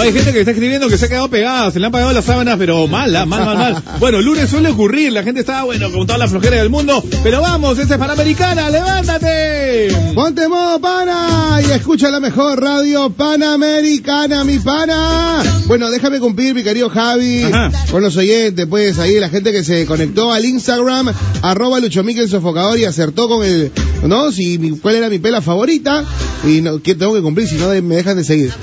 Hay 0.00 0.12
gente 0.12 0.32
que 0.32 0.40
está 0.40 0.50
escribiendo 0.52 0.88
que 0.88 0.96
se 0.98 1.04
ha 1.04 1.08
quedado 1.08 1.28
pegada, 1.28 1.70
se 1.70 1.78
le 1.78 1.86
han 1.86 1.92
pagado 1.92 2.12
las 2.12 2.24
sábanas, 2.24 2.56
pero 2.58 2.86
mal, 2.88 3.14
¿ah? 3.14 3.26
mal, 3.26 3.44
mal, 3.44 3.56
mal. 3.58 3.82
Bueno, 4.00 4.20
lunes 4.20 4.48
suele 4.50 4.70
ocurrir, 4.70 5.12
la 5.12 5.22
gente 5.22 5.40
está, 5.40 5.64
bueno, 5.64 5.90
con 5.92 6.06
toda 6.06 6.18
la 6.18 6.26
flojera 6.28 6.56
del 6.56 6.70
mundo, 6.70 7.02
pero 7.22 7.40
vamos, 7.40 7.78
esta 7.78 7.94
es 7.94 8.00
Panamericana, 8.00 8.70
levántate. 8.70 9.94
Ponte 10.14 10.48
modo 10.48 10.80
pana 10.80 11.60
y 11.66 11.70
escucha 11.70 12.10
la 12.10 12.20
mejor 12.20 12.60
radio 12.60 13.10
panamericana, 13.10 14.44
mi 14.44 14.58
pana. 14.58 15.42
Bueno, 15.66 15.90
déjame 15.90 16.20
cumplir, 16.20 16.54
mi 16.54 16.62
querido 16.62 16.88
Javi, 16.90 17.42
Ajá. 17.44 17.70
con 17.90 18.02
los 18.02 18.16
oyentes, 18.16 18.66
pues 18.68 18.98
ahí 18.98 19.18
la 19.20 19.28
gente 19.28 19.52
que 19.52 19.62
se 19.62 19.86
conectó 19.86 20.32
al 20.32 20.44
Instagram, 20.44 21.12
arroba 21.42 21.80
Lucho 21.80 22.02
Miquel 22.02 22.28
Sofocador 22.28 22.78
y 22.78 22.84
acertó 22.86 23.28
con 23.28 23.44
el, 23.44 23.70
¿no? 24.06 24.32
Si 24.32 24.58
mi- 24.58 24.78
cuál 24.78 24.96
era 24.96 25.08
mi 25.08 25.18
pela 25.18 25.40
favorita 25.42 26.04
y 26.44 26.60
no, 26.60 26.80
que 26.82 26.94
tengo 26.94 27.14
que 27.14 27.22
cumplir, 27.22 27.46
si 27.48 27.54
no 27.56 27.68
me 27.82 27.96
dejan 27.96 28.16
de 28.16 28.24
seguir. 28.24 28.52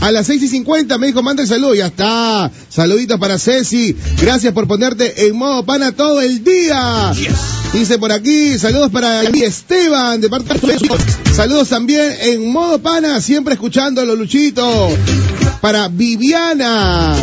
A 0.00 0.12
las 0.12 0.26
6 0.26 0.42
y 0.42 0.48
50 0.48 0.98
me 0.98 1.08
dijo, 1.08 1.22
manda 1.22 1.42
el 1.42 1.48
saludo, 1.48 1.74
ya 1.74 1.86
está. 1.86 2.50
Saluditos 2.68 3.18
para 3.18 3.38
Ceci. 3.38 3.96
Gracias 4.20 4.52
por 4.52 4.68
ponerte 4.68 5.26
en 5.26 5.36
modo 5.36 5.64
pana 5.64 5.92
todo 5.92 6.20
el 6.20 6.44
día. 6.44 7.12
Dice 7.72 7.98
por 7.98 8.12
aquí, 8.12 8.58
saludos 8.58 8.90
para 8.90 9.22
Esteban, 9.22 10.20
de 10.20 10.28
parte 10.28 10.54
de 10.54 10.78
Saludos 11.34 11.68
también 11.68 12.14
en 12.22 12.50
modo 12.50 12.78
pana, 12.78 13.20
siempre 13.20 13.54
escuchándolo, 13.54 14.14
Luchito. 14.14 14.88
Para 15.60 15.88
Viviana. 15.88 17.14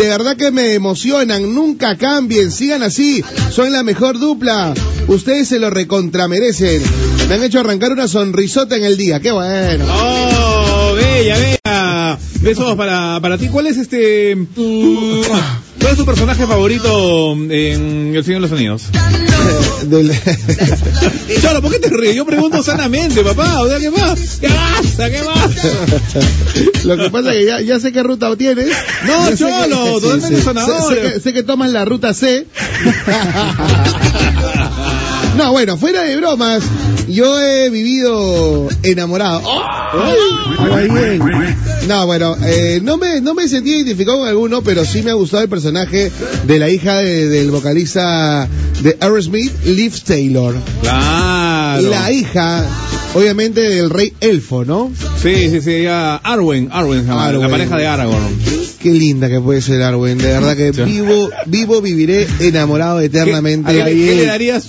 De 0.00 0.08
verdad 0.08 0.34
que 0.34 0.50
me 0.50 0.72
emocionan, 0.72 1.54
nunca 1.54 1.98
cambien, 1.98 2.50
sigan 2.50 2.82
así, 2.82 3.22
son 3.50 3.70
la 3.70 3.82
mejor 3.82 4.18
dupla. 4.18 4.72
Ustedes 5.08 5.48
se 5.48 5.58
lo 5.58 5.68
recontramerecen. 5.68 6.82
Me 7.28 7.34
han 7.34 7.42
hecho 7.42 7.60
arrancar 7.60 7.92
una 7.92 8.08
sonrisota 8.08 8.76
en 8.76 8.84
el 8.84 8.96
día, 8.96 9.20
qué 9.20 9.30
bueno. 9.30 9.84
Oh, 9.90 10.94
bella, 10.94 11.36
bella. 11.36 12.18
Besos 12.40 12.76
para, 12.76 13.18
para 13.20 13.36
ti. 13.36 13.48
¿Cuál 13.48 13.66
es 13.66 13.76
este, 13.76 14.38
cuál 15.80 15.92
es 15.92 15.98
tu 15.98 16.04
personaje 16.04 16.46
favorito 16.46 17.32
en 17.32 18.14
El 18.14 18.24
Señor 18.24 18.42
de 18.42 18.48
los 18.48 18.52
Anillos? 18.52 18.82
Cholo, 21.40 21.62
¿por 21.62 21.72
qué 21.72 21.78
te 21.78 21.88
ríes? 21.88 22.14
Yo 22.16 22.26
pregunto 22.26 22.62
sanamente, 22.62 23.22
papá. 23.22 23.62
O 23.62 23.68
sea, 23.68 23.78
¿qué 23.78 23.90
más? 23.90 24.38
¿Qué 24.40 24.48
más? 24.48 24.86
¿Qué 24.96 25.22
más? 25.22 26.84
Lo 26.84 26.96
que 26.96 27.10
pasa 27.10 27.32
es 27.32 27.38
que 27.38 27.46
ya, 27.46 27.60
ya 27.62 27.80
sé 27.80 27.92
qué 27.92 28.02
ruta 28.02 28.34
tienes. 28.36 28.66
No, 29.06 29.30
Ya 29.30 29.36
Cholo, 29.36 30.00
totalmente 30.00 30.36
Sé, 30.36 30.42
sonador. 30.42 30.94
sé 30.94 31.00
que, 31.00 31.20
sé 31.20 31.32
que 31.32 31.42
tomas 31.42 31.70
la 31.70 31.84
ruta 31.86 32.12
C. 32.14 32.46
No, 35.36 35.52
bueno, 35.52 35.76
fuera 35.76 36.02
de 36.02 36.16
bromas, 36.16 36.62
yo 37.08 37.40
he 37.40 37.70
vivido 37.70 38.68
enamorado. 38.82 39.40
Ahí 40.74 40.88
bien. 40.88 41.20
No, 41.88 42.06
bueno, 42.06 42.36
eh, 42.44 42.80
no 42.82 42.98
me 42.98 43.20
no 43.20 43.34
me 43.34 43.48
sentí 43.48 43.70
identificado 43.70 44.18
con 44.18 44.28
alguno, 44.28 44.62
pero 44.62 44.84
sí 44.84 45.02
me 45.02 45.10
ha 45.10 45.14
gustado 45.14 45.42
el 45.42 45.48
personaje 45.48 46.10
de 46.46 46.58
la 46.58 46.68
hija 46.68 46.98
de- 46.98 47.28
del 47.28 47.50
vocalista 47.50 48.48
de 48.82 48.96
Aerosmith, 49.00 49.52
Liv 49.64 49.94
Taylor. 50.04 50.54
Claro. 50.82 51.88
La 51.88 52.12
hija, 52.12 52.66
obviamente, 53.14 53.60
del 53.62 53.88
rey 53.90 54.12
elfo, 54.20 54.64
¿no? 54.64 54.92
Sí, 55.22 55.48
sí, 55.50 55.60
sí, 55.62 55.70
ella, 55.72 56.16
Arwen, 56.16 56.68
Arwen 56.70 57.02
se 57.02 57.06
llama, 57.08 57.26
Arwen. 57.26 57.42
la 57.42 57.48
pareja 57.48 57.76
de 57.76 57.86
Aragorn. 57.86 58.38
Qué 58.80 58.90
linda 58.90 59.28
que 59.28 59.40
puede 59.40 59.60
ser 59.62 59.82
Arwen, 59.82 60.18
de 60.18 60.28
verdad 60.28 60.56
que 60.56 60.70
vivo, 60.72 61.28
vivo, 61.46 61.80
viviré 61.80 62.26
enamorado 62.40 63.00
eternamente 63.00 63.72
¿Qué, 63.72 63.84
qué 63.84 64.14
le 64.16 64.26
darías? 64.26 64.66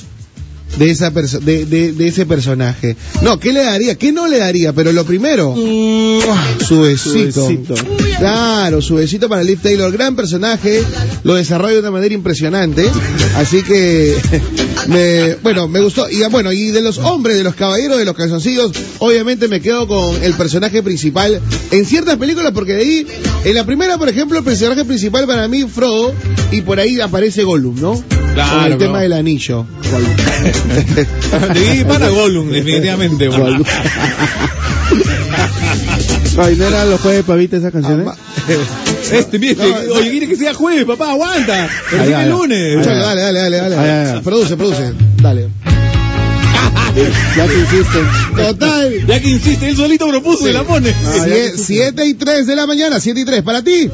De 0.77 0.89
esa 0.89 1.09
de, 1.09 1.65
de, 1.65 1.93
de 1.93 2.07
ese 2.07 2.25
personaje. 2.25 2.95
No, 3.21 3.39
¿qué 3.39 3.53
le 3.53 3.63
daría? 3.63 3.95
¿Qué 3.95 4.11
no 4.11 4.27
le 4.27 4.37
daría? 4.37 4.73
Pero 4.73 4.91
lo 4.91 5.05
primero, 5.05 5.55
su 5.55 6.81
besito. 6.81 7.47
besito. 7.47 7.75
Claro, 8.17 8.81
su 8.81 8.95
besito 8.95 9.29
para 9.29 9.43
Liv 9.43 9.59
Taylor, 9.61 9.91
gran 9.91 10.15
personaje, 10.15 10.83
lo 11.23 11.35
desarrolla 11.35 11.73
de 11.73 11.79
una 11.79 11.91
manera 11.91 12.13
impresionante, 12.13 12.89
así 13.35 13.63
que 13.63 14.15
me, 14.87 15.35
bueno, 15.35 15.67
me 15.67 15.81
gustó. 15.81 16.09
Y 16.09 16.21
bueno, 16.29 16.51
y 16.51 16.71
de 16.71 16.81
los 16.81 16.97
hombres, 16.99 17.37
de 17.37 17.43
los 17.43 17.55
caballeros, 17.55 17.97
de 17.97 18.05
los 18.05 18.15
calzoncillos, 18.15 18.71
obviamente 18.99 19.47
me 19.47 19.61
quedo 19.61 19.87
con 19.87 20.23
el 20.23 20.33
personaje 20.33 20.81
principal 20.83 21.41
en 21.71 21.85
ciertas 21.85 22.17
películas, 22.17 22.51
porque 22.53 22.73
de 22.73 22.81
ahí, 22.81 23.07
en 23.43 23.55
la 23.55 23.65
primera, 23.65 23.97
por 23.97 24.09
ejemplo, 24.09 24.37
el 24.37 24.43
personaje 24.43 24.85
principal 24.85 25.25
para 25.27 25.47
mí, 25.47 25.63
Frodo, 25.63 26.13
y 26.51 26.61
por 26.61 26.79
ahí 26.79 26.99
aparece 26.99 27.43
Gollum, 27.43 27.79
¿no? 27.79 28.03
Claro, 28.33 28.61
Con 28.63 28.71
el 28.71 28.77
tema 28.77 29.01
del 29.01 29.13
anillo. 29.13 29.65
Sí, 31.53 31.83
para 31.87 32.09
Gollum, 32.09 32.49
definitivamente. 32.49 33.29
Ay, 36.37 36.55
¿no 36.55 36.65
eran 36.67 36.89
los 36.89 37.01
jueves 37.01 37.23
pavita 37.23 37.57
esas 37.57 37.71
canciones? 37.71 38.07
Ama- 38.07 38.15
Este, 39.11 39.37
No, 39.55 39.65
oye, 39.95 40.09
quiere 40.11 40.27
que 40.27 40.35
sea 40.37 40.53
jueves, 40.53 40.85
papá, 40.85 41.11
aguanta. 41.11 41.67
Pero 41.89 42.03
el 42.19 42.29
lunes. 42.29 42.77
Ay, 42.87 42.95
dale, 42.97 43.21
dale, 43.21 43.39
dale, 43.39 43.57
dale. 43.57 43.75
Ay, 43.77 43.89
ay, 43.89 44.13
ay. 44.15 44.21
Produce, 44.21 44.55
produce. 44.55 44.93
Dale. 45.21 45.49
Ya 47.37 47.47
que 47.47 47.57
hiciste. 47.57 47.99
Total. 48.35 49.05
Ya 49.07 49.19
que 49.21 49.29
insiste, 49.29 49.69
él 49.69 49.77
solito 49.77 50.09
propuso 50.09 50.49
y 50.49 50.51
la 50.53 50.63
pone. 50.63 50.89
Ah, 51.05 51.25
Siete 51.55 52.05
y 52.05 52.15
tres 52.15 52.47
de 52.47 52.55
la 52.57 52.67
mañana, 52.67 52.99
siete 52.99 53.21
y 53.21 53.25
tres. 53.25 53.43
Para 53.43 53.61
ti. 53.63 53.89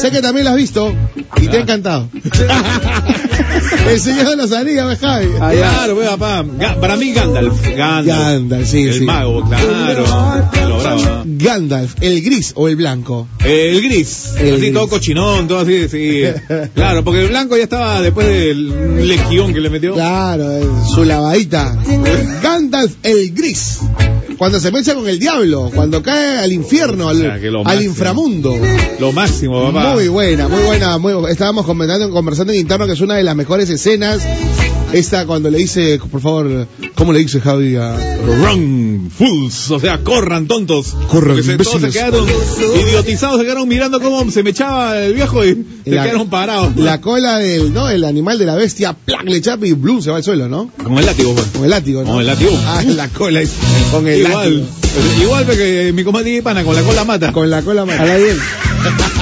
Sé 0.00 0.10
que 0.10 0.22
también 0.22 0.44
la 0.44 0.52
has 0.52 0.56
visto 0.56 0.94
y 1.40 1.48
te 1.48 1.58
ha 1.58 1.60
encantado. 1.60 2.08
El 3.88 4.00
señor 4.00 4.30
de 4.30 4.36
los 4.36 4.52
anillos, 4.52 4.98
Javi. 4.98 5.28
Ah. 5.40 5.52
Claro, 5.52 5.94
pues, 5.94 6.08
papá. 6.08 6.44
Para 6.80 6.96
mí 6.96 7.12
Gandalf. 7.12 7.62
Gandalf. 7.62 8.06
Gandalf, 8.06 8.68
sí, 8.68 8.82
el 8.86 8.94
sí. 8.94 9.04
mago, 9.04 9.44
claro. 9.44 10.04
Lo 10.68 10.78
bravo. 10.78 11.22
Gandalf, 11.24 11.96
el 12.00 12.22
gris 12.22 12.52
o 12.56 12.68
el 12.68 12.76
blanco. 12.76 13.28
El 13.44 13.82
gris. 13.82 14.30
El 14.38 14.54
así 14.54 14.60
gris. 14.60 14.72
todo 14.72 14.88
cochinón, 14.88 15.48
todo 15.48 15.60
así, 15.60 15.88
sí. 15.88 16.22
Claro, 16.74 17.04
porque 17.04 17.22
el 17.22 17.28
blanco 17.28 17.56
ya 17.56 17.64
estaba 17.64 18.00
después 18.00 18.26
del 18.26 19.06
legión 19.06 19.52
que 19.52 19.60
le 19.60 19.70
metió. 19.70 19.94
Claro, 19.94 20.46
su 20.94 21.04
lavadita. 21.04 21.76
Gandalf, 22.42 22.94
el 23.02 23.32
gris. 23.34 23.80
Cuando 24.40 24.58
se 24.58 24.72
mecha 24.72 24.94
con 24.94 25.06
el 25.06 25.18
diablo, 25.18 25.70
cuando 25.74 26.02
cae 26.02 26.38
al 26.38 26.50
infierno, 26.50 27.10
al, 27.10 27.18
máximo. 27.22 27.82
inframundo. 27.82 28.56
Lo 28.98 29.12
máximo, 29.12 29.70
papá. 29.70 29.92
Muy 29.92 30.08
buena, 30.08 30.48
muy 30.48 30.62
buena. 30.62 30.96
Muy, 30.96 31.12
estábamos 31.30 31.66
comentando, 31.66 32.10
conversando 32.10 32.54
en 32.54 32.60
interno 32.60 32.86
que 32.86 32.94
es 32.94 33.02
una 33.02 33.16
de 33.16 33.22
las 33.22 33.36
mejores 33.36 33.68
escenas 33.68 34.26
Esta 34.92 35.24
cuando 35.24 35.50
le 35.50 35.58
dice, 35.58 36.00
por 36.10 36.20
favor, 36.20 36.66
¿cómo 36.96 37.12
le 37.12 37.20
dice 37.20 37.40
Javi 37.40 37.76
a... 37.76 37.96
Run, 38.26 39.10
fools, 39.16 39.70
o 39.70 39.78
sea, 39.78 39.98
corran, 40.02 40.46
tontos. 40.48 40.96
Corran, 41.08 41.36
Porque 41.36 41.42
se, 41.44 41.56
todos 41.58 41.80
se 41.80 41.90
quedaron 41.90 42.26
idiotizados, 42.86 43.38
se 43.38 43.44
quedaron 43.44 43.68
mirando 43.68 44.00
cómo 44.00 44.28
se 44.30 44.42
me 44.42 44.50
echaba 44.50 44.98
el 44.98 45.14
viejo 45.14 45.44
y 45.44 45.64
se 45.84 45.90
La- 45.92 46.02
quedaron 46.04 46.28
parados. 46.28 46.76
La 46.76 47.00
cola 47.00 47.38
del, 47.38 47.72
¿no? 47.72 47.88
El 47.88 48.02
animal 48.04 48.38
de 48.38 48.46
la 48.46 48.56
bestia, 48.56 48.92
¡plac! 48.94 49.22
le 49.24 49.40
chapa 49.40 49.66
y 49.66 49.72
blum, 49.74 50.02
se 50.02 50.10
va 50.10 50.16
al 50.16 50.24
suelo, 50.24 50.48
¿no? 50.48 50.70
Con 50.82 50.98
el 50.98 51.06
látigo, 51.06 51.34
pues. 51.34 51.46
Con 51.52 51.64
el 51.64 51.70
látigo, 51.70 52.02
¿no? 52.02 52.10
Con 52.10 52.20
el 52.20 52.26
látigo. 52.26 52.50
Ah, 52.66 52.82
la 52.86 53.08
cola, 53.08 53.40
es- 53.42 53.52
con 53.92 54.08
el 54.08 54.20
Igual, 54.20 54.58
látigo. 54.60 55.22
igual 55.22 55.46
que 55.46 55.92
mi 55.94 56.02
comadre 56.02 56.42
pana, 56.42 56.64
con 56.64 56.74
la 56.74 56.82
cola 56.82 57.04
mata. 57.04 57.32
Con 57.32 57.48
la 57.48 57.62
cola 57.62 57.82
A 57.82 57.86
mala. 57.86 58.04
la 58.06 58.16
bien. 58.16 58.36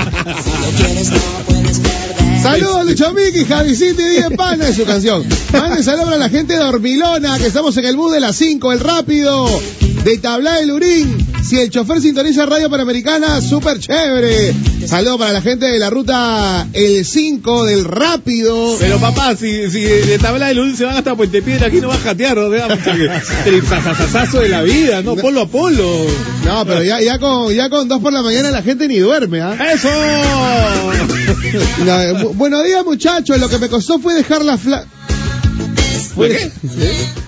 Saludos 2.42 2.86
Lucho 2.86 3.12
Miki, 3.12 3.44
Javi 3.44 3.74
City, 3.74 4.02
Diez 4.10 4.30
Pana 4.36 4.68
es 4.68 4.76
su 4.76 4.84
canción. 4.84 5.24
Mande 5.52 5.82
saludos 5.82 6.14
a 6.14 6.18
la 6.18 6.28
gente 6.28 6.54
de 6.54 6.60
Hormilona, 6.60 7.38
que 7.38 7.46
estamos 7.46 7.76
en 7.76 7.84
el 7.84 7.96
bus 7.96 8.12
de 8.12 8.20
las 8.20 8.36
5, 8.36 8.72
el 8.72 8.80
rápido, 8.80 9.48
de 10.04 10.18
Tablá 10.18 10.54
del 10.56 10.70
Urín. 10.70 11.27
Si 11.48 11.58
el 11.58 11.70
chofer 11.70 12.00
sintoniza 12.02 12.44
Radio 12.44 12.68
Panamericana, 12.68 13.40
súper 13.40 13.78
chévere. 13.78 14.54
Saludos 14.86 15.18
para 15.18 15.32
la 15.32 15.40
gente 15.40 15.64
de 15.64 15.78
la 15.78 15.88
ruta 15.88 16.66
el 16.74 17.06
5 17.06 17.64
del 17.64 17.84
rápido. 17.84 18.76
Pero 18.78 18.98
papá, 18.98 19.34
si, 19.34 19.70
si 19.70 19.80
de 19.80 20.18
tabla 20.18 20.48
de 20.48 20.54
luz 20.54 20.76
se 20.76 20.84
van 20.84 20.96
hasta 20.98 21.14
Puente 21.14 21.40
Piedra, 21.40 21.68
aquí 21.68 21.80
no 21.80 21.88
va 21.88 21.94
a 21.94 21.98
jatear, 22.00 22.36
¿no? 22.36 22.50
Sasasasazo 23.66 24.40
de 24.40 24.48
la 24.50 24.62
vida, 24.62 25.00
¿no? 25.02 25.16
Polo 25.16 25.42
a 25.42 25.46
polo. 25.48 26.06
No, 26.44 26.66
pero 26.66 26.82
ya, 26.82 27.00
ya 27.00 27.18
con 27.18 27.52
ya 27.54 27.70
con 27.70 27.88
dos 27.88 28.00
por 28.02 28.12
la 28.12 28.22
mañana 28.22 28.50
la 28.50 28.62
gente 28.62 28.86
ni 28.86 28.98
duerme, 28.98 29.40
¿ah? 29.40 29.56
¡Eso! 29.72 29.88
No, 31.84 32.00
eh, 32.02 32.12
bu- 32.14 32.34
buenos 32.34 32.64
días, 32.64 32.84
muchachos. 32.84 33.38
Lo 33.38 33.48
que 33.48 33.58
me 33.58 33.68
costó 33.68 33.98
fue 33.98 34.14
dejar 34.14 34.44
la 34.44 34.58
fla... 34.58 34.84
¿Fue 36.18 36.28
qué? 36.30 36.50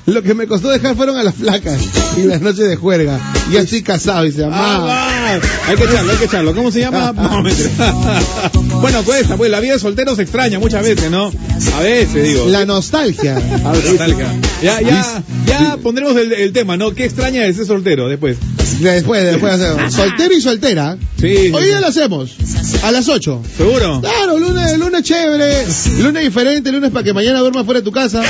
Lo 0.06 0.22
que 0.22 0.34
me 0.34 0.46
costó 0.46 0.68
dejar 0.68 0.96
fueron 0.96 1.16
a 1.16 1.22
las 1.22 1.34
flacas 1.36 1.78
y 2.16 2.22
las 2.24 2.40
noches 2.40 2.68
de 2.68 2.76
juerga. 2.76 3.18
Ya 3.52 3.60
estoy 3.60 3.82
casado 3.82 4.26
y 4.26 4.32
se 4.32 4.42
Ah, 4.44 4.48
llama. 4.48 4.78
va. 4.78 5.19
Hay 5.68 5.76
que 5.76 5.84
echarlo, 5.84 6.12
hay 6.12 6.18
que 6.18 6.24
echarlo. 6.24 6.54
¿Cómo 6.54 6.70
se 6.70 6.80
llama? 6.80 7.12
No, 7.20 7.42
bueno, 8.80 9.02
cuesta, 9.04 9.36
pues 9.36 9.50
la 9.50 9.60
vida 9.60 9.74
de 9.74 9.78
soltero 9.78 10.14
se 10.16 10.22
extraña 10.22 10.58
muchas 10.58 10.82
veces, 10.82 11.10
¿no? 11.10 11.30
A 11.76 11.80
veces, 11.80 12.24
digo. 12.24 12.46
La 12.48 12.64
nostalgia. 12.64 13.40
Ah, 13.64 13.72
nostalgia. 13.74 14.26
Ya, 14.62 14.80
ya, 14.80 15.22
ya 15.46 15.76
pondremos 15.82 16.16
el, 16.16 16.32
el 16.32 16.52
tema, 16.52 16.76
¿no? 16.76 16.94
¿Qué 16.94 17.04
extraña 17.04 17.42
de 17.42 17.52
ser 17.52 17.66
soltero 17.66 18.08
después? 18.08 18.38
Después, 18.80 19.24
después 19.24 19.52
hacemos. 19.52 19.92
Soltero 19.92 20.34
y 20.34 20.40
soltera. 20.40 20.96
Sí. 21.20 21.50
Hoy 21.52 21.64
día 21.64 21.80
lo 21.80 21.88
hacemos. 21.88 22.34
A 22.82 22.90
las 22.90 23.08
8. 23.08 23.42
¿Seguro? 23.56 24.00
Claro, 24.00 24.38
lunes, 24.38 24.78
lunes 24.78 25.02
chévere. 25.02 25.66
Lunes 25.98 26.24
diferente, 26.24 26.72
lunes 26.72 26.90
para 26.90 27.04
que 27.04 27.12
mañana 27.12 27.40
duermas 27.40 27.64
fuera 27.64 27.80
de 27.80 27.84
tu 27.84 27.92
casa. 27.92 28.22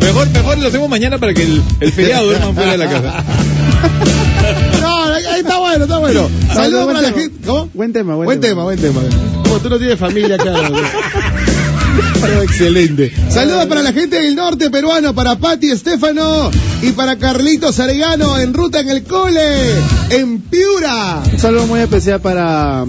Mejor, 0.00 0.28
mejor 0.30 0.58
lo 0.58 0.68
hacemos 0.68 0.88
mañana 0.88 1.18
para 1.18 1.32
que 1.32 1.42
el, 1.42 1.62
el 1.80 1.92
feriado 1.92 2.26
duerma 2.26 2.52
fuera 2.52 2.72
de 2.72 2.78
la 2.78 2.90
casa. 2.90 3.24
No, 4.80 5.04
ahí 5.04 5.40
está 5.40 5.58
bueno, 5.58 5.84
está 5.84 5.98
bueno. 5.98 6.28
Saludos 6.52 6.86
para 6.86 7.02
la 7.02 7.12
gente. 7.12 7.46
¿Cómo? 7.46 7.68
Buen 7.74 7.92
tema, 7.92 8.14
buen, 8.14 8.26
Buen 8.26 8.40
tema, 8.40 8.64
buen 8.64 8.78
tema. 8.78 9.00
Como 9.42 9.58
tú 9.58 9.70
no 9.70 9.78
tienes 9.78 9.98
familia 9.98 10.36
acá. 10.36 10.54
Pero 12.20 12.42
excelente. 12.42 13.12
Saludos 13.28 13.66
para 13.66 13.82
la 13.82 13.92
gente 13.92 14.20
del 14.20 14.34
norte 14.34 14.70
peruano, 14.70 15.14
para 15.14 15.36
Pati 15.36 15.70
Estefano 15.70 16.50
y 16.82 16.90
para 16.92 17.16
Carlitos 17.16 17.78
Arellano 17.80 18.38
en 18.38 18.54
ruta 18.54 18.80
en 18.80 18.90
el 18.90 19.04
cole, 19.04 19.70
en 20.10 20.40
Piura. 20.40 21.22
Un 21.32 21.38
saludo 21.38 21.66
muy 21.66 21.80
especial 21.80 22.20
para 22.20 22.84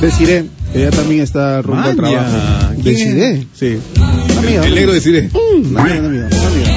Desiré, 0.00 0.46
que 0.72 0.80
ella 0.80 0.90
también 0.90 1.20
está 1.20 1.60
rumbo 1.62 1.82
al 1.82 1.96
trabajo. 1.96 2.36
Decidé. 2.78 3.46
Sí. 3.54 3.78
Un 3.96 4.38
amigo. 4.38 4.64
El 4.64 4.74
negro 4.74 4.92
decide. 4.92 5.30
Un 5.34 5.76
amigo, 5.76 5.98
un 5.98 6.06
amigo, 6.06 6.26
un 6.26 6.46
amigo. 6.46 6.70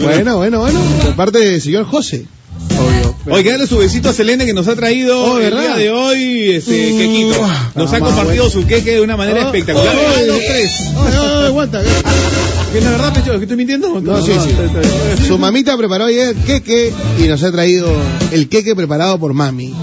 Bueno, 0.00 0.36
bueno, 0.36 0.58
bueno. 0.60 0.80
De 1.04 1.12
parte 1.12 1.38
del 1.38 1.60
señor 1.60 1.84
José. 1.84 2.26
Oye, 3.26 3.50
dale 3.50 3.66
su 3.66 3.78
besito 3.78 4.10
a 4.10 4.12
Selene 4.12 4.44
que 4.44 4.52
nos 4.52 4.68
ha 4.68 4.76
traído 4.76 5.18
Oh, 5.18 5.38
el 5.38 5.50
día 5.58 5.76
de 5.76 5.90
hoy, 5.90 6.50
este, 6.52 6.92
Mm. 6.92 6.98
quequito. 6.98 7.48
Nos 7.74 7.92
ha 7.92 7.96
Ah, 7.96 8.00
compartido 8.00 8.50
su 8.50 8.66
queque 8.66 8.92
de 8.92 9.00
una 9.00 9.16
manera 9.16 9.44
Oh, 9.44 9.46
espectacular. 9.46 9.94
oh, 9.96 10.00
Ah, 10.16 10.22
los 10.26 10.36
oh, 10.36 10.40
tres. 10.46 10.70
oh, 10.94 11.00
oh, 11.40 11.46
aguanta. 11.46 11.80
¿Que 12.72 12.78
es 12.78 12.84
la 12.84 12.90
verdad, 12.90 13.14
Pecho? 13.14 13.32
¿Que 13.38 13.44
estoy 13.44 13.56
mintiendo? 13.56 14.00
No, 14.00 14.20
sí, 14.22 14.32
sí. 14.32 14.50
está. 14.50 15.26
Su 15.26 15.38
mamita 15.38 15.76
preparó 15.78 16.04
ayer 16.06 16.34
queque 16.34 16.92
y 17.18 17.22
nos 17.28 17.42
ha 17.44 17.50
traído 17.52 17.88
el 18.32 18.48
queque 18.48 18.74
preparado 18.76 19.18
por 19.18 19.32
mami. 19.32 19.74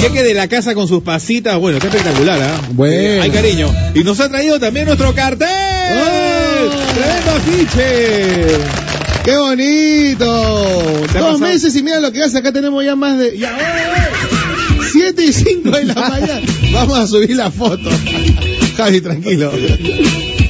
Queque 0.00 0.22
de 0.22 0.34
la 0.34 0.48
casa 0.48 0.74
con 0.74 0.88
sus 0.88 1.02
pasitas. 1.02 1.56
Bueno, 1.58 1.76
está 1.78 1.88
espectacular, 1.88 2.40
¿ah? 2.42 2.60
Bueno. 2.72 2.94
Eh, 2.94 3.20
hay 3.20 3.30
cariño. 3.30 3.72
Y 3.94 4.02
nos 4.02 4.18
ha 4.20 4.28
traído 4.28 4.58
también 4.58 4.86
nuestro 4.86 5.14
cartel. 5.14 5.48
Oh. 5.48 6.94
¡Tremendo 6.94 7.30
afiche! 7.36 8.87
¡Qué 9.24 9.36
bonito! 9.36 11.06
¿Te 11.12 11.18
ha 11.18 11.20
Dos 11.20 11.40
meses 11.40 11.74
y 11.76 11.82
mira 11.82 12.00
lo 12.00 12.12
que 12.12 12.22
hace. 12.22 12.38
Acá 12.38 12.52
tenemos 12.52 12.84
ya 12.84 12.96
más 12.96 13.18
de. 13.18 13.36
Ya, 13.36 13.50
¡eh! 13.50 14.08
Siete 14.92 15.24
y 15.24 15.32
cinco 15.32 15.70
de 15.70 15.84
la 15.84 15.94
mañana. 16.08 16.40
Vamos 16.72 16.98
a 16.98 17.06
subir 17.06 17.36
la 17.36 17.50
foto. 17.50 17.90
Javi, 18.76 19.00
tranquilo. 19.00 19.52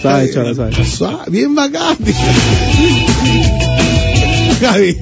Sabe, 0.03 0.33
sabe. 0.33 0.71
Bien 1.31 1.55
bacán. 1.55 1.97
Javi, 4.61 4.97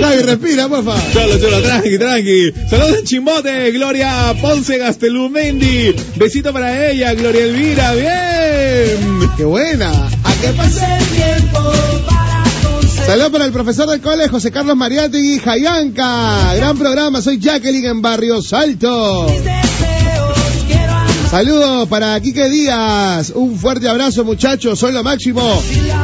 Javi, 0.00 0.22
respira, 0.22 0.68
por 0.68 0.84
favor. 0.84 1.00
Cholo, 1.12 1.38
cholo, 1.38 1.60
tranqui, 1.60 1.98
tranqui. 1.98 2.52
Saludos 2.70 2.98
en 3.00 3.04
Chimbote, 3.04 3.70
Gloria 3.72 4.34
Ponce 4.40 4.78
Gastelumendi. 4.78 5.94
Besito 6.16 6.52
para 6.52 6.88
ella, 6.90 7.12
Gloria 7.14 7.44
Elvira. 7.44 7.92
Bien. 7.94 9.30
¡Qué 9.36 9.44
buena! 9.44 9.90
¿A 10.24 10.34
qué 10.40 10.48
pasa? 10.56 10.98
Saludos 13.06 13.30
para 13.30 13.44
el 13.44 13.52
profesor 13.52 13.88
del 13.88 14.00
cole, 14.00 14.28
José 14.28 14.50
Carlos 14.50 14.76
Mariátegui, 14.76 15.38
Jayanca. 15.38 16.54
Gran 16.56 16.76
programa, 16.76 17.22
soy 17.22 17.38
Jacqueline 17.38 17.86
en 17.86 18.02
Barrio 18.02 18.42
Salto. 18.42 19.26
Saludos 21.30 21.88
para 21.88 22.18
Quique 22.20 22.48
Díaz. 22.48 23.32
Un 23.34 23.58
fuerte 23.58 23.88
abrazo, 23.88 24.24
muchachos. 24.24 24.78
Soy 24.78 24.92
lo 24.92 25.02
máximo. 25.02 25.42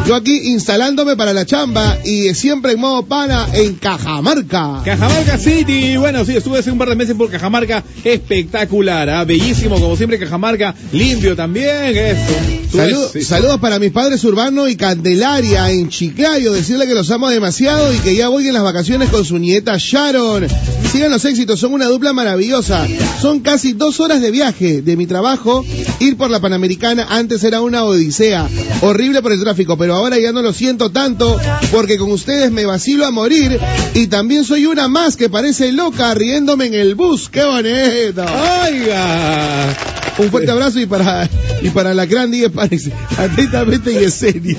Yo 0.06 0.16
aquí 0.16 0.50
instalándome 0.50 1.16
para 1.16 1.32
la 1.32 1.46
chamba 1.46 1.96
y 2.04 2.34
siempre 2.34 2.72
en 2.72 2.80
modo 2.80 3.04
pana 3.04 3.46
en 3.54 3.74
Cajamarca. 3.76 4.82
Cajamarca 4.84 5.38
City. 5.38 5.96
Bueno, 5.96 6.24
sí, 6.24 6.36
estuve 6.36 6.58
hace 6.58 6.70
un 6.72 6.76
par 6.78 6.88
de 6.88 6.96
meses 6.96 7.14
por 7.14 7.30
Cajamarca. 7.30 7.84
Espectacular, 8.04 9.08
¿ah? 9.08 9.24
bellísimo, 9.24 9.80
como 9.80 9.96
siempre, 9.96 10.18
Cajamarca. 10.18 10.74
Limpio 10.92 11.36
también, 11.36 11.96
eso. 11.96 12.76
Saludos, 12.76 13.10
Sí. 13.12 13.22
saludos 13.22 13.58
para 13.60 13.78
mis 13.78 13.92
padres 13.92 14.22
Urbano 14.24 14.68
y 14.68 14.76
Candelaria 14.76 15.70
en 15.70 15.88
Chiclayo. 15.88 16.52
Decirle 16.52 16.86
que 16.86 16.94
los 16.94 17.10
amo 17.10 17.30
demasiado 17.30 17.92
y 17.94 17.98
que 17.98 18.16
ya 18.16 18.28
voy 18.28 18.48
en 18.48 18.54
las 18.54 18.64
vacaciones 18.64 19.08
con 19.08 19.24
su 19.24 19.38
nieta 19.38 19.76
Sharon. 19.78 20.46
Sigan 20.90 21.10
los 21.10 21.24
éxitos, 21.24 21.60
son 21.60 21.72
una 21.72 21.86
dupla 21.86 22.12
maravillosa. 22.12 22.86
Son 23.20 23.40
casi 23.40 23.72
dos 23.72 24.00
horas 24.00 24.20
de 24.20 24.30
viaje 24.30 24.82
de 24.82 24.96
mi 24.96 25.06
trabajo. 25.12 25.62
Ir 26.00 26.16
por 26.16 26.30
la 26.30 26.40
Panamericana 26.40 27.06
antes 27.10 27.44
era 27.44 27.60
una 27.60 27.84
odisea. 27.84 28.48
Horrible 28.80 29.20
por 29.20 29.32
el 29.32 29.40
tráfico, 29.40 29.76
pero 29.76 29.94
ahora 29.94 30.18
ya 30.18 30.32
no 30.32 30.40
lo 30.40 30.52
siento 30.54 30.90
tanto 30.90 31.38
porque 31.70 31.98
con 31.98 32.10
ustedes 32.10 32.50
me 32.50 32.64
vacilo 32.64 33.04
a 33.04 33.10
morir. 33.10 33.60
Y 33.94 34.06
también 34.06 34.44
soy 34.44 34.64
una 34.64 34.88
más 34.88 35.16
que 35.16 35.28
parece 35.28 35.70
loca 35.72 36.14
riéndome 36.14 36.66
en 36.66 36.74
el 36.74 36.94
bus. 36.94 37.28
¡Qué 37.28 37.44
bonito! 37.44 38.24
Oiga. 38.64 39.76
Un 40.18 40.30
fuerte 40.30 40.50
abrazo 40.50 40.78
y 40.78 40.86
para, 40.86 41.28
y 41.62 41.70
para 41.70 41.94
la 41.94 42.06
gran 42.06 42.30
Diez 42.30 42.50
Panes. 42.50 42.90
Atentamente 43.16 43.92
Yesenia. 43.92 44.58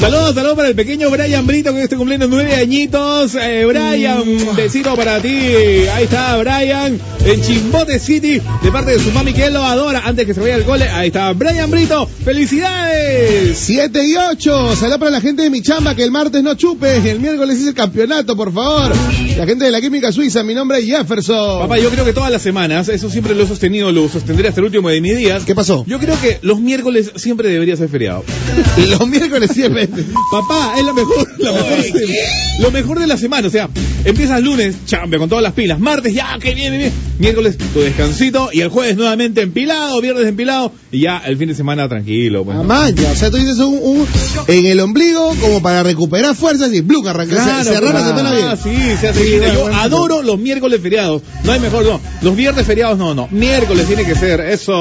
Saludos, 0.00 0.34
saludos 0.34 0.56
para 0.56 0.68
el 0.68 0.74
pequeño 0.74 1.10
Brian 1.10 1.46
Brito 1.46 1.72
que 1.72 1.82
está 1.82 1.96
cumpliendo 1.96 2.26
nueve 2.26 2.54
añitos. 2.54 3.36
Eh, 3.36 3.64
Brian, 3.66 4.20
un 4.20 4.56
besito 4.56 4.96
para 4.96 5.20
ti. 5.20 5.28
Ahí 5.28 6.04
está 6.04 6.36
Brian 6.36 6.98
en 7.26 7.40
Chimbote 7.42 7.98
City 7.98 8.40
de 8.62 8.70
parte 8.72 8.90
de 8.92 8.98
su 8.98 9.10
mami 9.12 9.32
que 9.32 9.46
él 9.46 9.54
lo 9.54 9.64
adora 9.64 10.02
antes 10.04 10.26
que 10.26 10.34
se 10.34 10.40
vaya 10.40 10.56
al 10.56 10.64
cole. 10.64 10.88
Ahí 10.88 11.08
está 11.08 11.32
Brian 11.32 11.70
Brito. 11.70 12.08
¡Felicidades! 12.24 13.58
7 13.58 14.04
y 14.06 14.14
8. 14.16 14.76
Saludos 14.76 14.98
para 14.98 15.10
la 15.10 15.20
gente 15.20 15.42
de 15.42 15.50
mi 15.50 15.62
chamba 15.62 15.94
que 15.94 16.02
el 16.02 16.10
martes 16.10 16.42
no 16.42 16.54
chupe. 16.54 16.96
El 17.10 17.20
miércoles 17.20 17.58
es 17.60 17.68
el 17.68 17.74
campeonato, 17.74 18.36
por 18.36 18.52
favor. 18.52 18.92
La 19.36 19.46
gente 19.46 19.64
de 19.64 19.70
la 19.70 19.80
Química 19.80 20.12
Suiza. 20.12 20.42
Mi 20.42 20.54
nombre 20.54 20.78
es 20.78 20.86
Jefferson. 20.86 21.60
Papá, 21.60 21.78
yo 21.78 21.90
creo 21.90 22.04
que 22.04 22.12
todas 22.12 22.30
las 22.30 22.42
semanas, 22.42 22.88
eso 22.88 23.08
siempre 23.10 23.34
lo 23.34 23.44
he 23.44 23.46
sostenido, 23.46 23.90
lo 23.92 24.08
sostendré 24.08 24.48
hasta 24.48 24.60
el 24.60 24.66
último 24.66 24.88
de 24.88 25.00
mis 25.00 25.16
días. 25.16 25.44
¿Qué 25.44 25.54
pasó? 25.54 25.84
Yo 25.86 25.98
creo 25.98 26.20
que 26.20 26.38
los 26.42 26.60
miércoles 26.60 27.12
siempre 27.16 27.48
debería 27.48 27.76
ser 27.76 27.88
feriado. 27.88 28.24
Los 28.88 29.06
miércoles 29.08 29.50
siempre. 29.52 29.88
Papá, 30.30 30.74
es 30.78 30.84
la 30.84 30.92
mejor, 30.92 31.28
la 31.38 31.52
mejor 31.52 31.82
se- 31.82 32.62
lo 32.62 32.70
mejor 32.70 32.98
de 33.00 33.06
la 33.06 33.16
semana. 33.16 33.48
O 33.48 33.50
sea, 33.50 33.68
empiezas 34.04 34.40
lunes, 34.42 34.76
chambia 34.86 35.18
con 35.18 35.28
todas 35.28 35.42
las 35.42 35.52
pilas. 35.52 35.78
Martes, 35.80 36.12
ya, 36.14 36.38
que 36.40 36.54
bien, 36.54 36.76
bien. 36.76 36.92
Miércoles 37.18 37.56
tu 37.72 37.80
descansito 37.80 38.50
y 38.52 38.60
el 38.60 38.68
jueves 38.68 38.96
nuevamente 38.96 39.40
empilado, 39.42 40.00
viernes 40.00 40.26
empilado 40.26 40.72
y 40.90 41.00
ya 41.00 41.18
el 41.26 41.36
fin 41.36 41.48
de 41.48 41.54
semana 41.54 41.88
tranquilo. 41.88 42.44
pues, 42.44 42.56
¿no? 42.56 42.62
Amaya, 42.62 43.10
o 43.12 43.14
sea, 43.16 43.30
tú 43.30 43.36
dices 43.36 43.58
un, 43.58 43.78
un- 43.82 44.06
en 44.48 44.66
el 44.66 44.80
ombligo 44.80 45.34
como 45.40 45.62
para 45.62 45.82
recuperar 45.82 46.34
fuerzas 46.34 46.72
y 46.72 46.80
blum, 46.80 47.06
arrancar, 47.06 47.38
Claro, 47.38 47.64
cerrar 47.64 47.94
la 47.94 48.06
semana 48.06 48.32
bien. 48.32 48.44
Ah, 48.48 48.56
sí, 48.56 48.74
se 49.00 49.08
hace 49.08 49.20
Sí, 49.22 49.26
bien. 49.30 49.38
bueno, 49.40 49.54
Yo 49.54 49.60
bueno. 49.62 49.76
adoro 49.78 50.22
los 50.22 50.38
miércoles 50.38 50.80
feriados. 50.80 51.22
No 51.44 51.52
hay 51.52 51.60
mejor, 51.60 51.84
no. 51.84 52.00
Los 52.22 52.34
viernes 52.36 52.66
feriados 52.66 52.98
no, 52.98 53.14
no. 53.14 53.28
Miércoles 53.30 53.86
tiene 53.86 54.04
que 54.04 54.14
ser, 54.14 54.40
eso. 54.40 54.72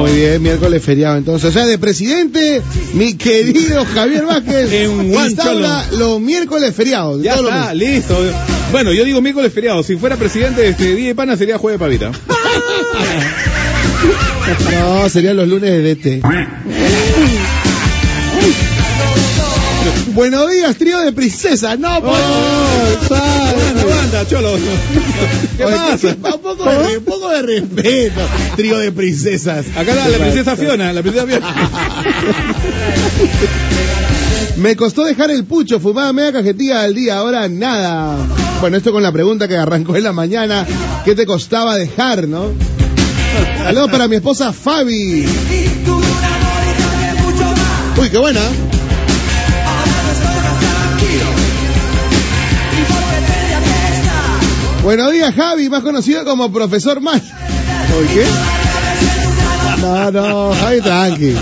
Muy 0.00 0.12
bien, 0.12 0.42
miércoles 0.42 0.82
feriado. 0.82 1.16
Entonces, 1.16 1.50
o 1.50 1.52
sea, 1.52 1.66
de 1.66 1.78
presidente, 1.78 2.62
mi 2.94 3.14
querido 3.14 3.84
Javier 3.84 4.24
Vázquez 4.24 4.72
En 4.72 5.12
instaura 5.12 5.86
los 5.92 6.20
miércoles 6.20 6.74
feriados. 6.74 7.22
Ya 7.22 7.34
está, 7.34 7.74
listo. 7.74 8.16
Bueno, 8.72 8.92
yo 8.94 9.04
digo 9.04 9.20
miércoles 9.20 9.52
feriado. 9.52 9.82
Si 9.82 9.96
fuera 9.96 10.16
presidente 10.16 10.62
de 10.62 10.68
este 10.70 10.94
día 10.96 11.08
de 11.08 11.14
pana 11.14 11.36
sería 11.36 11.58
jueves 11.58 11.78
de 11.78 11.84
pavita. 11.84 12.10
No, 14.72 15.08
serían 15.10 15.36
los 15.36 15.46
lunes 15.46 15.70
de 15.70 15.94
DT. 15.94 16.22
Buenos 20.14 20.50
días, 20.50 20.74
trío 20.76 20.98
de 21.00 21.12
princesas. 21.12 21.78
No, 21.78 22.00
pues. 22.00 22.14
Aguanta, 23.10 23.80
aguanta, 23.80 24.26
cholo. 24.28 24.52
¿Qué 25.56 25.64
Oye, 25.64 25.76
pasa? 25.76 26.08
Un 26.08 26.14
poco, 26.40 26.64
de, 26.64 26.98
un 26.98 27.04
poco 27.04 27.28
de 27.28 27.42
respeto, 27.42 28.20
trío 28.56 28.78
de 28.78 28.90
princesas. 28.90 29.66
Acá 29.76 29.94
la, 29.94 30.08
la 30.08 30.18
princesa 30.18 30.56
Fiona, 30.56 30.92
la 30.94 31.02
princesa 31.02 31.26
Fiona. 31.26 31.54
Me 34.56 34.76
costó 34.76 35.04
dejar 35.04 35.30
el 35.30 35.44
pucho, 35.44 35.78
fumaba 35.80 36.12
media 36.12 36.32
cajetilla 36.32 36.82
al 36.82 36.94
día, 36.94 37.16
ahora 37.18 37.48
nada. 37.48 38.16
Bueno, 38.62 38.76
esto 38.76 38.92
con 38.92 39.02
la 39.02 39.10
pregunta 39.10 39.48
que 39.48 39.56
arrancó 39.56 39.96
en 39.96 40.04
la 40.04 40.12
mañana, 40.12 40.64
¿qué 41.04 41.16
te 41.16 41.26
costaba 41.26 41.76
dejar, 41.76 42.28
no? 42.28 42.52
Saludos 43.64 43.90
para 43.90 44.06
mi 44.06 44.14
esposa 44.14 44.52
Fabi. 44.52 45.26
Uy, 48.00 48.08
qué 48.08 48.18
buena. 48.18 48.40
Buenos 54.84 55.10
días, 55.10 55.34
Javi, 55.34 55.68
más 55.68 55.82
conocido 55.82 56.24
como 56.24 56.52
profesor 56.52 57.00
Mal. 57.00 57.20
¿Por 57.20 58.06
qué? 58.14 58.24
No, 59.80 60.10
no, 60.12 60.54
Javi, 60.54 60.80
tranqui. 60.80 61.34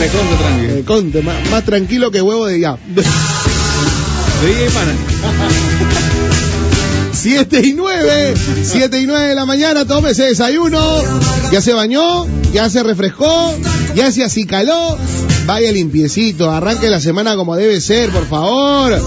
Recontra 0.00 0.38
tranqui. 0.38 0.64
Eh, 0.64 0.84
conte, 0.86 1.20
más, 1.20 1.50
más 1.50 1.62
tranquilo 1.64 2.10
que 2.10 2.22
huevo 2.22 2.46
de 2.46 2.58
ya. 2.58 2.78
De 2.86 3.02
pana. 4.70 6.17
7 7.18 7.60
y 7.64 7.74
9, 7.74 8.34
7 8.62 9.00
y 9.00 9.06
9 9.06 9.26
de 9.26 9.34
la 9.34 9.44
mañana, 9.44 9.84
tome 9.84 10.10
ese 10.10 10.24
desayuno, 10.24 11.02
ya 11.50 11.60
se 11.60 11.72
bañó, 11.72 12.26
ya 12.52 12.70
se 12.70 12.84
refrescó, 12.84 13.56
ya 13.96 14.12
se 14.12 14.22
acicaló, 14.22 14.96
vaya 15.44 15.72
limpiecito, 15.72 16.48
arranque 16.48 16.88
la 16.88 17.00
semana 17.00 17.34
como 17.34 17.56
debe 17.56 17.80
ser, 17.80 18.10
por 18.10 18.24
favor. 18.26 19.02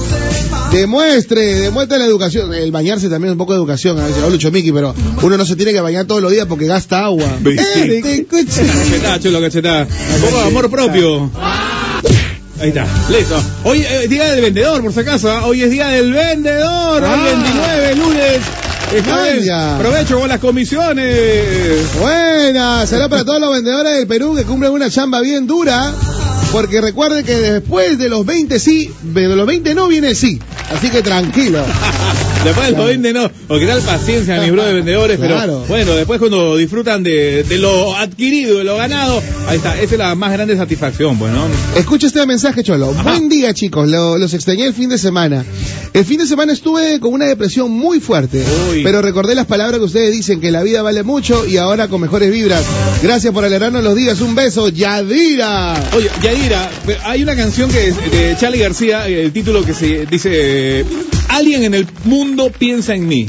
Demuestre, 0.74 1.62
demuestre 1.62 2.00
la 2.00 2.06
educación. 2.06 2.54
El 2.54 2.72
bañarse 2.72 3.08
también 3.08 3.30
es 3.30 3.32
un 3.32 3.38
poco 3.38 3.54
de 3.54 3.60
educación, 3.60 3.98
a 3.98 4.06
veces, 4.06 4.22
Lucho 4.30 4.52
Miki, 4.52 4.74
pero 4.74 4.94
uno 5.22 5.38
no 5.38 5.46
se 5.46 5.56
tiene 5.56 5.72
que 5.72 5.80
bañar 5.80 6.06
todos 6.06 6.22
los 6.22 6.32
días 6.32 6.48
porque 6.48 6.66
gasta 6.66 7.06
agua. 7.06 7.40
Eh, 7.46 8.26
chulo, 9.22 9.40
cachetada. 9.40 9.88
Un 10.16 10.22
poco 10.22 10.38
de 10.38 10.48
amor 10.48 10.70
propio. 10.70 11.32
Ahí 12.62 12.70
está, 12.70 12.86
listo. 13.10 13.42
Hoy 13.64 13.82
es 13.82 14.08
día 14.10 14.26
del 14.32 14.42
vendedor, 14.42 14.82
por 14.84 14.94
si 14.94 15.00
acaso. 15.00 15.32
¿ah? 15.32 15.46
Hoy 15.46 15.64
es 15.64 15.72
día 15.72 15.88
del 15.88 16.14
vendedor. 16.14 17.04
Hoy 17.04 17.10
Ah. 17.12 17.24
29, 17.26 17.96
lunes. 17.96 18.42
Es 18.96 19.04
jueves. 19.04 19.50
Provecho 19.80 20.20
con 20.20 20.30
las 20.30 20.40
comisiones. 20.40 21.94
Buenas, 22.00 22.88
saludos 22.90 23.10
para 23.10 23.24
todos 23.26 23.40
los 23.42 23.52
vendedores 23.54 23.94
del 23.98 24.06
Perú 24.08 24.36
que 24.36 24.44
cumplen 24.44 24.72
una 24.74 24.90
chamba 24.92 25.22
bien 25.22 25.48
dura. 25.48 25.92
Porque 26.52 26.82
recuerden 26.82 27.24
que 27.26 27.36
después 27.36 27.98
de 27.98 28.10
los 28.10 28.26
20 28.26 28.60
sí, 28.60 28.94
de 29.02 29.28
los 29.30 29.48
20 29.48 29.74
no 29.74 29.88
viene 29.88 30.10
el 30.10 30.16
sí. 30.16 30.40
Así 30.76 30.90
que 30.90 31.02
tranquilo. 31.02 31.64
Después 32.44 32.68
del 32.76 32.76
20 32.86 33.14
no. 33.14 33.32
Porque 33.48 33.66
tal 33.68 33.82
paciencia, 33.82 34.42
mis 34.42 34.52
bro 34.52 34.64
de 34.64 34.74
vendedores. 34.74 35.18
Claro. 35.20 35.64
Pero 35.68 35.68
bueno, 35.68 35.94
después 35.94 36.20
cuando 36.20 36.58
disfrutan 36.58 37.04
de, 37.04 37.44
de 37.44 37.58
lo 37.58 37.96
adquirido, 37.96 38.58
de 38.60 38.64
lo 38.64 38.78
ganado. 38.78 39.22
Ahí 39.48 39.58
está, 39.58 39.80
esa 39.80 39.94
es 39.94 39.98
la 40.00 40.16
más 40.16 40.32
grande 40.32 40.56
satisfacción, 40.58 41.18
pues, 41.20 41.32
¿no? 41.32 41.46
Escucha 41.78 42.08
este 42.08 42.26
mensaje, 42.26 42.64
Cholo. 42.64 42.94
Buen 42.94 43.30
día, 43.30 43.54
chicos. 43.54 43.88
Lo- 43.90 44.18
los 44.18 44.34
extrañé 44.34 44.66
el 44.66 44.74
fin 44.74 44.90
de 44.90 44.98
semana. 44.98 45.46
El 45.94 46.06
fin 46.06 46.18
de 46.20 46.26
semana 46.26 46.54
estuve 46.54 47.00
con 47.00 47.14
una 47.14 47.26
depresión 47.26 47.70
muy 47.72 48.00
fuerte. 48.00 48.44
Uy. 48.72 48.82
Pero 48.84 49.02
recordé 49.02 49.36
las 49.36 49.46
palabras 49.46 49.80
que 49.80 49.86
ustedes 49.86 50.12
dicen, 50.12 50.40
que 50.40 50.50
la 50.52 50.64
vida 50.64 50.82
vale 50.82 51.04
mucho 51.04 51.46
y 51.46 51.58
ahora 51.58 51.88
con 51.90 52.02
mejores 52.02 52.32
vibras. 52.32 52.64
Gracias 53.04 53.34
por 53.34 53.44
alegrarnos 53.46 53.84
los 53.84 53.96
días. 53.96 54.20
Un 54.22 54.34
beso, 54.36 54.70
Yadira. 54.70 55.74
Oye, 55.96 56.10
Yadira, 56.24 56.70
hay 57.04 57.24
una 57.24 57.36
canción 57.36 57.70
que 57.70 57.90
es 57.90 58.12
de 58.12 58.36
Charlie 58.40 58.60
García, 58.60 59.08
el 59.08 59.32
título 59.34 59.64
que 59.66 59.74
se 59.74 60.06
dice 60.06 60.86
Alguien 61.32 61.64
en 61.64 61.74
el 61.74 61.88
mundo 62.04 62.52
piensa 62.52 62.94
en 62.94 63.08
mí. 63.08 63.26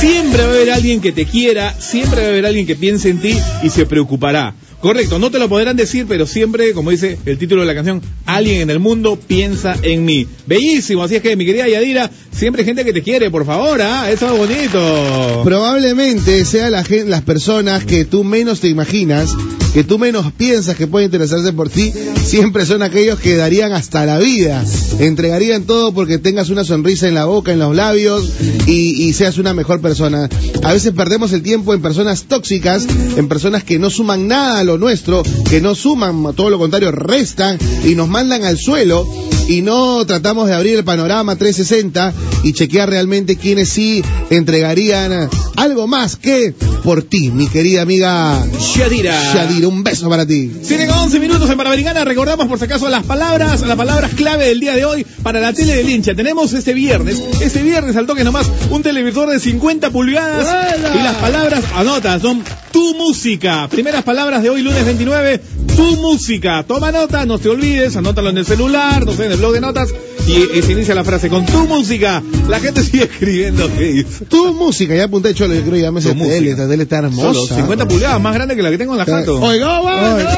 Siempre 0.00 0.42
va 0.44 0.50
a 0.50 0.52
haber 0.52 0.70
alguien 0.70 1.00
que 1.00 1.10
te 1.10 1.26
quiera, 1.26 1.74
siempre 1.78 2.20
va 2.20 2.28
a 2.28 2.30
haber 2.30 2.46
alguien 2.46 2.64
que 2.64 2.76
piense 2.76 3.10
en 3.10 3.18
ti 3.18 3.36
y 3.62 3.70
se 3.70 3.86
preocupará. 3.86 4.54
Correcto, 4.80 5.18
no 5.18 5.30
te 5.30 5.38
lo 5.38 5.48
podrán 5.48 5.76
decir, 5.76 6.06
pero 6.08 6.26
siempre, 6.26 6.72
como 6.72 6.90
dice 6.90 7.18
el 7.26 7.36
título 7.36 7.60
de 7.60 7.66
la 7.66 7.74
canción, 7.74 8.00
alguien 8.24 8.62
en 8.62 8.70
el 8.70 8.78
mundo 8.78 9.16
piensa 9.16 9.76
en 9.82 10.06
mí. 10.06 10.26
Bellísimo, 10.46 11.02
así 11.02 11.16
es 11.16 11.22
que 11.22 11.36
mi 11.36 11.44
querida 11.44 11.68
Yadira, 11.68 12.10
siempre 12.30 12.62
hay 12.62 12.66
gente 12.66 12.84
que 12.84 12.94
te 12.94 13.02
quiere, 13.02 13.30
por 13.30 13.44
favor, 13.44 13.82
¿ah? 13.82 14.10
Eso 14.10 14.32
es 14.32 14.38
bonito. 14.38 15.42
Probablemente 15.44 16.46
sea 16.46 16.70
la 16.70 16.84
las 17.04 17.22
personas 17.22 17.84
que 17.84 18.06
tú 18.06 18.24
menos 18.24 18.60
te 18.60 18.68
imaginas, 18.68 19.36
que 19.72 19.84
tú 19.84 19.98
menos 19.98 20.32
piensas 20.32 20.76
que 20.76 20.86
pueden 20.86 21.06
interesarse 21.06 21.52
por 21.52 21.68
ti, 21.68 21.92
siempre 22.24 22.66
son 22.66 22.82
aquellos 22.82 23.20
que 23.20 23.36
darían 23.36 23.72
hasta 23.72 24.04
la 24.06 24.18
vida, 24.18 24.64
entregarían 24.98 25.64
todo 25.64 25.92
porque 25.92 26.18
tengas 26.18 26.50
una 26.50 26.64
sonrisa 26.64 27.08
en 27.08 27.14
la 27.14 27.24
boca, 27.24 27.52
en 27.52 27.58
los 27.58 27.74
labios 27.74 28.30
y, 28.66 29.04
y 29.04 29.12
seas 29.12 29.38
una 29.38 29.54
mejor 29.54 29.80
persona. 29.80 30.28
A 30.62 30.72
veces 30.72 30.92
perdemos 30.92 31.32
el 31.32 31.42
tiempo 31.42 31.74
en 31.74 31.82
personas 31.82 32.24
tóxicas, 32.24 32.86
en 33.16 33.28
personas 33.28 33.64
que 33.64 33.78
no 33.78 33.90
suman 33.90 34.28
nada 34.28 34.60
a 34.60 34.64
lo 34.64 34.78
nuestro, 34.78 35.22
que 35.48 35.60
no 35.60 35.74
suman, 35.74 36.34
todo 36.34 36.50
lo 36.50 36.58
contrario, 36.58 36.90
restan 36.92 37.58
y 37.84 37.94
nos 37.94 38.08
mandan 38.08 38.44
al 38.44 38.58
suelo 38.58 39.06
y 39.50 39.62
no 39.62 40.06
tratamos 40.06 40.46
de 40.46 40.54
abrir 40.54 40.76
el 40.76 40.84
panorama 40.84 41.34
360 41.34 42.12
y 42.44 42.52
chequear 42.52 42.88
realmente 42.88 43.34
quienes 43.34 43.68
sí 43.68 44.00
entregarían 44.30 45.28
algo 45.56 45.88
más 45.88 46.14
que 46.14 46.54
por 46.84 47.02
ti, 47.02 47.32
mi 47.32 47.48
querida 47.48 47.82
amiga 47.82 48.46
Yadira. 48.76 49.34
Shadira. 49.34 49.66
Un 49.66 49.82
beso 49.82 50.08
para 50.08 50.24
ti. 50.24 50.52
Tiene 50.66 50.88
11 50.88 51.18
minutos 51.18 51.50
en 51.50 51.56
Panamericana. 51.56 52.04
Recordamos 52.04 52.46
por 52.46 52.58
si 52.58 52.64
acaso 52.64 52.88
las 52.88 53.04
palabras, 53.04 53.60
las 53.62 53.76
palabras 53.76 54.12
clave 54.14 54.46
del 54.46 54.60
día 54.60 54.74
de 54.74 54.84
hoy 54.84 55.04
para 55.22 55.40
la 55.40 55.52
tele 55.52 55.74
del 55.74 55.90
hincha. 55.90 56.14
Tenemos 56.14 56.52
este 56.52 56.72
viernes, 56.72 57.20
este 57.40 57.62
viernes 57.62 57.96
al 57.96 58.06
toque 58.06 58.22
nomás, 58.22 58.48
un 58.70 58.82
televisor 58.82 59.30
de 59.30 59.40
50 59.40 59.90
pulgadas. 59.90 60.46
Y 60.94 61.02
las 61.02 61.16
palabras, 61.16 61.64
anota, 61.74 62.20
son 62.20 62.44
tu 62.72 62.94
música. 62.94 63.68
Primeras 63.68 64.04
palabras 64.04 64.42
de 64.42 64.50
hoy, 64.50 64.62
lunes 64.62 64.84
29, 64.84 65.40
tu 65.76 65.96
música. 65.96 66.64
Toma 66.66 66.92
nota, 66.92 67.26
no 67.26 67.38
te 67.38 67.48
olvides, 67.48 67.96
anótalo 67.96 68.30
en 68.30 68.38
el 68.38 68.46
celular, 68.46 69.04
no 69.04 69.12
sé, 69.12 69.26
en 69.26 69.32
el 69.32 69.39
blog 69.40 69.52
de 69.54 69.60
notas. 69.60 69.88
Y, 70.26 70.58
y 70.58 70.62
se 70.62 70.72
inicia 70.72 70.94
la 70.94 71.02
frase 71.02 71.28
con 71.28 71.44
tu 71.46 71.66
música. 71.66 72.22
La 72.48 72.60
gente 72.60 72.82
sigue 72.84 73.04
escribiendo, 73.04 73.68
¿qué 73.76 73.84
dice? 73.84 74.24
Tu 74.26 74.54
música, 74.54 74.94
ya 74.94 75.04
apunté, 75.04 75.34
Cholo, 75.34 75.54
yo 75.54 75.62
creo 75.62 75.72
que 75.74 75.80
ya 75.80 75.90
me 75.90 76.00
música. 76.00 76.14
tele, 76.24 76.50
esta 76.52 76.68
tele 76.68 76.82
está 76.84 76.98
hermosa. 76.98 77.32
Solo 77.34 77.46
50 77.56 77.88
pulgadas, 77.88 78.20
más 78.20 78.34
grande 78.34 78.54
que 78.54 78.62
la 78.62 78.70
que 78.70 78.78
tengo 78.78 78.92
en 78.92 78.98
la 78.98 79.04
jato. 79.06 79.40
Oiga, 79.40 79.80
vamos. 79.80 80.22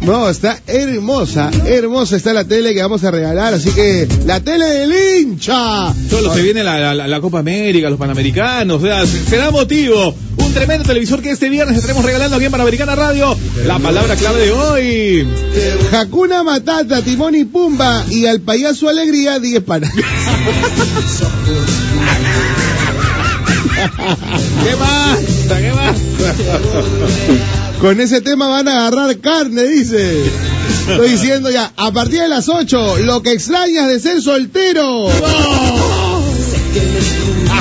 No, 0.00 0.28
está 0.28 0.60
hermosa, 0.66 1.50
hermosa 1.64 2.16
está 2.16 2.34
la 2.34 2.44
tele 2.44 2.74
que 2.74 2.82
vamos 2.82 3.02
a 3.04 3.10
regalar, 3.10 3.54
así 3.54 3.70
que 3.70 4.06
la 4.26 4.38
tele 4.40 4.66
del 4.66 4.92
hincha. 4.92 5.94
Solo 6.10 6.34
se 6.34 6.42
viene 6.42 6.62
la- 6.62 6.92
la 6.94 7.20
Copa 7.22 7.38
América, 7.38 7.88
los 7.88 7.98
Panamericanos, 7.98 8.82
o 8.82 8.86
sea, 8.86 9.06
será 9.06 9.50
motivo. 9.50 10.14
Un 10.54 10.58
tremendo 10.60 10.84
televisor 10.84 11.20
que 11.20 11.32
este 11.32 11.48
viernes 11.48 11.74
estaremos 11.76 12.04
regalando 12.04 12.36
aquí 12.36 12.44
en 12.44 12.52
Panamericana 12.52 12.94
Radio. 12.94 13.36
La 13.66 13.80
palabra 13.80 14.14
clave 14.14 14.46
de 14.46 14.52
hoy. 14.52 15.26
Hakuna 15.92 16.44
Matata, 16.44 17.02
Timón 17.02 17.34
y 17.34 17.44
Pumba 17.44 18.04
y 18.08 18.26
al 18.26 18.40
payaso 18.40 18.88
Alegría, 18.88 19.40
10 19.40 19.64
panas. 19.64 19.92
¿Qué 19.92 20.02
más? 24.76 25.18
¿Qué 25.48 25.72
más? 25.72 25.96
Con 27.80 28.00
ese 28.00 28.20
tema 28.20 28.46
van 28.46 28.68
a 28.68 28.86
agarrar 28.86 29.18
carne, 29.18 29.64
dice. 29.64 30.20
Estoy 30.88 31.08
diciendo 31.08 31.50
ya, 31.50 31.72
a 31.76 31.90
partir 31.90 32.20
de 32.20 32.28
las 32.28 32.48
8, 32.48 32.98
lo 32.98 33.24
que 33.24 33.32
extrañas 33.32 33.88
de 33.88 33.98
ser 33.98 34.22
soltero. 34.22 35.08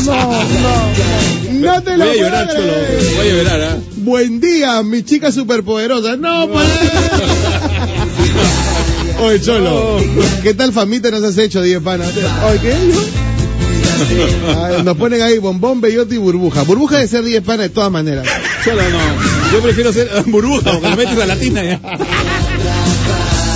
No 0.06 1.43
te 1.84 1.98
lo 1.98 2.06
Voy 2.06 2.20
a 2.20 2.22
llorar, 2.22 2.48
cholo. 2.48 2.60
creer. 2.62 3.16
Voy 3.16 3.28
a 3.28 3.34
llorar, 3.34 3.62
¿ah? 3.62 3.78
Buen 3.98 4.40
día, 4.40 4.84
mi 4.84 5.04
chica 5.04 5.32
superpoderosa. 5.32 6.16
No, 6.18 6.48
pues. 6.50 6.68
Oye, 9.22 9.40
Cholo, 9.42 9.98
¿qué 10.42 10.54
tal 10.54 10.74
famita 10.74 11.10
nos 11.12 11.24
has 11.24 11.38
hecho, 11.38 11.62
10 11.62 11.82
panas? 11.82 12.10
Oye, 12.50 12.60
¿qué? 12.60 12.74
Ah, 14.50 14.82
Nos 14.84 14.98
ponen 14.98 15.22
ahí 15.22 15.38
bombón, 15.38 15.80
bellota 15.80 16.14
y 16.14 16.18
burbuja. 16.18 16.64
Burbuja 16.64 16.98
de 16.98 17.08
ser 17.08 17.24
10 17.24 17.42
panas 17.44 17.68
de 17.68 17.70
todas 17.70 17.92
maneras. 17.92 18.26
Cholo, 18.66 18.82
no. 18.82 19.00
Yo 19.54 19.62
prefiero 19.62 19.94
ser 19.94 20.10
burbuja, 20.26 20.72
porque 20.72 20.90
le 20.90 20.96
metes 20.96 21.18
a 21.20 21.26
la 21.26 21.36
tina 21.38 21.64
ya. 21.64 21.80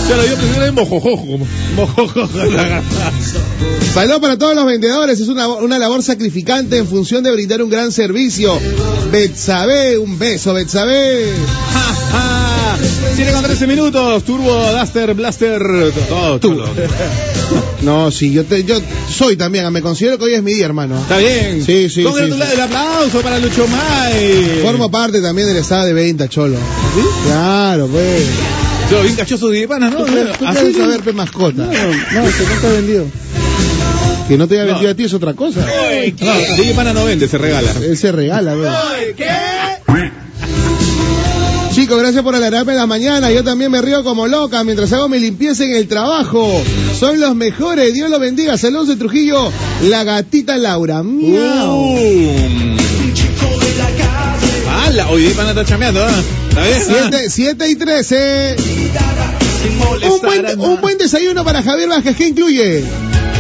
Cholo, 0.07 0.25
yo 0.25 0.35
ser 0.61 0.71
mojojojo. 0.73 1.25
como- 1.25 1.47
Mojojojo. 1.75 2.29
Saludos 3.93 4.19
para 4.19 4.37
todos 4.37 4.55
los 4.55 4.65
vendedores. 4.65 5.19
Es 5.19 5.27
una, 5.27 5.47
una 5.47 5.79
labor 5.79 6.01
sacrificante 6.03 6.77
en 6.77 6.87
función 6.87 7.23
de 7.23 7.31
brindar 7.31 7.61
un 7.61 7.69
gran 7.69 7.91
servicio. 7.91 8.57
Betsabe, 9.11 9.97
un 9.97 10.17
beso, 10.19 10.53
Betsabe. 10.53 11.25
Siete 13.15 13.31
con 13.31 13.43
13 13.43 13.65
minutos, 13.65 14.23
Turbo, 14.23 14.53
Duster, 14.71 15.13
Blaster, 15.15 15.59
todo, 16.07 16.37
cholo. 16.39 16.65
No, 17.81 18.11
sí, 18.11 18.31
yo, 18.31 18.43
te, 18.45 18.63
yo 18.63 18.79
soy 19.11 19.35
también. 19.35 19.71
Me 19.73 19.81
considero 19.81 20.17
que 20.19 20.25
hoy 20.25 20.33
es 20.35 20.43
mi 20.43 20.53
día, 20.53 20.65
hermano. 20.65 20.97
Está 20.99 21.17
bien. 21.17 21.63
Sí, 21.65 21.89
sí, 21.89 22.03
Congratula- 22.03 22.45
sí, 22.45 22.51
sí. 22.51 22.55
El 22.57 22.61
aplauso 22.61 23.21
para 23.21 23.39
Lucho 23.39 23.65
May. 23.67 24.59
Formo 24.61 24.91
parte 24.91 25.21
también 25.21 25.47
del 25.47 25.57
estado 25.57 25.85
de 25.85 25.93
venta, 25.93 26.27
cholo. 26.29 26.57
Claro, 27.25 27.87
pues. 27.87 28.23
Yo, 28.91 29.03
bien 29.03 29.15
cachoso 29.15 29.49
de 29.49 29.67
pana, 29.67 29.89
¿no? 29.89 30.05
¿Tú 30.05 30.45
Así 30.45 30.73
saber, 30.73 31.01
pe, 31.01 31.11
mascota? 31.13 31.63
No, 31.63 31.65
no, 31.65 31.71
que 31.71 32.15
no 32.21 32.53
está 32.55 32.69
vendido. 32.69 33.05
Que 34.27 34.37
no 34.37 34.47
te 34.47 34.55
haya 34.55 34.63
No. 34.65 34.71
vendido 34.73 34.91
a 34.91 34.95
ti 34.95 35.03
es 35.03 35.13
otra 35.13 35.33
cosa. 35.33 35.59
No, 35.61 36.33
DJ 36.55 36.73
Pana 36.73 36.93
no 36.93 37.05
vende, 37.05 37.27
se 37.27 37.37
regala. 37.37 37.71
Él 37.81 37.97
se 37.97 38.11
regala, 38.11 38.55
güey. 38.55 38.69
¿Qué? 39.15 39.27
Chicos, 41.73 41.99
gracias 41.99 42.23
por 42.23 42.33
alegrarme 42.33 42.73
la 42.73 42.87
mañana. 42.87 43.29
Yo 43.31 43.43
también 43.43 43.69
me 43.71 43.81
río 43.81 44.03
como 44.03 44.25
loca 44.27 44.63
mientras 44.63 44.91
hago 44.93 45.09
mi 45.09 45.19
limpieza 45.19 45.63
en 45.63 45.75
el 45.75 45.87
trabajo. 45.87 46.49
Son 46.99 47.19
los 47.19 47.35
mejores. 47.35 47.93
Dios 47.93 48.09
los 48.09 48.19
bendiga. 48.19 48.57
Saludos 48.57 48.87
de 48.87 48.95
Trujillo. 48.95 49.51
La 49.83 50.03
gatita 50.03 50.57
Laura. 50.57 51.03
Miau. 51.03 51.75
Um. 51.97 52.76
¡Hala! 55.07 55.09
Hoy 55.09 55.23
DJ 55.23 55.35
Pana 55.35 55.49
está 55.49 55.65
chameando, 55.65 56.01
¿ah? 56.03 56.23
¿Está 56.49 56.63
bien? 56.63 56.81
Siete, 56.81 57.29
siete 57.29 57.69
y 57.69 57.75
trece. 57.75 58.55
Un 60.03 60.21
buen, 60.21 60.59
un 60.59 60.81
buen 60.81 60.97
desayuno 60.97 61.43
para 61.43 61.61
Javier 61.63 61.89
Vázquez. 61.89 62.15
¿Qué 62.15 62.27
incluye? 62.27 62.83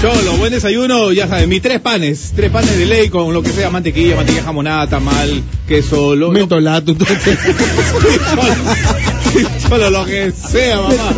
Cholo, 0.01 0.37
buen 0.37 0.51
desayuno, 0.51 1.11
ya 1.11 1.27
sabes, 1.27 1.47
mis 1.47 1.61
tres 1.61 1.79
panes, 1.79 2.33
tres 2.35 2.51
panes 2.51 2.77
de 2.77 2.85
ley 2.85 3.09
con 3.09 3.33
lo 3.33 3.41
que 3.41 3.49
sea, 3.49 3.71
mantequilla, 3.71 4.15
mantequilla 4.15 4.43
jamonada, 4.43 4.87
tamal, 4.87 5.41
queso, 5.67 6.15
lo, 6.15 6.31
Mentolato. 6.31 6.95
cholo, 9.67 9.89
lo 9.89 10.05
que 10.05 10.31
sea, 10.31 10.81
mamá. 10.81 11.15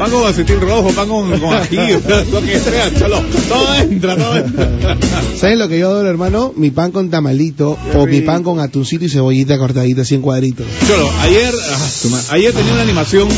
Pan 0.00 0.10
con 0.10 0.26
acetín 0.26 0.62
rojo, 0.62 0.88
pan 0.92 1.08
con, 1.10 1.38
con 1.38 1.52
ají, 1.52 1.76
lo 2.32 2.40
que 2.40 2.58
sea, 2.58 2.90
cholo. 2.98 3.22
Todo 3.50 3.74
entra, 3.74 4.16
todo 4.16 4.34
entra. 4.34 4.96
¿Sabes 5.36 5.58
lo 5.58 5.68
que 5.68 5.78
yo 5.78 5.90
adoro, 5.90 6.08
hermano? 6.08 6.54
Mi 6.56 6.70
pan 6.70 6.90
con 6.90 7.10
tamalito 7.10 7.76
o 7.94 8.06
mi 8.06 8.22
pan 8.22 8.42
con 8.42 8.60
atuncito 8.60 9.04
y 9.04 9.10
cebollita 9.10 9.58
cortadita 9.58 10.00
así 10.00 10.14
en 10.14 10.22
cuadritos. 10.22 10.66
Cholo, 10.88 11.06
ayer, 11.20 11.52
ah, 11.54 12.20
ayer 12.30 12.50
tenía 12.54 12.72
una 12.72 12.80
animación 12.80 13.28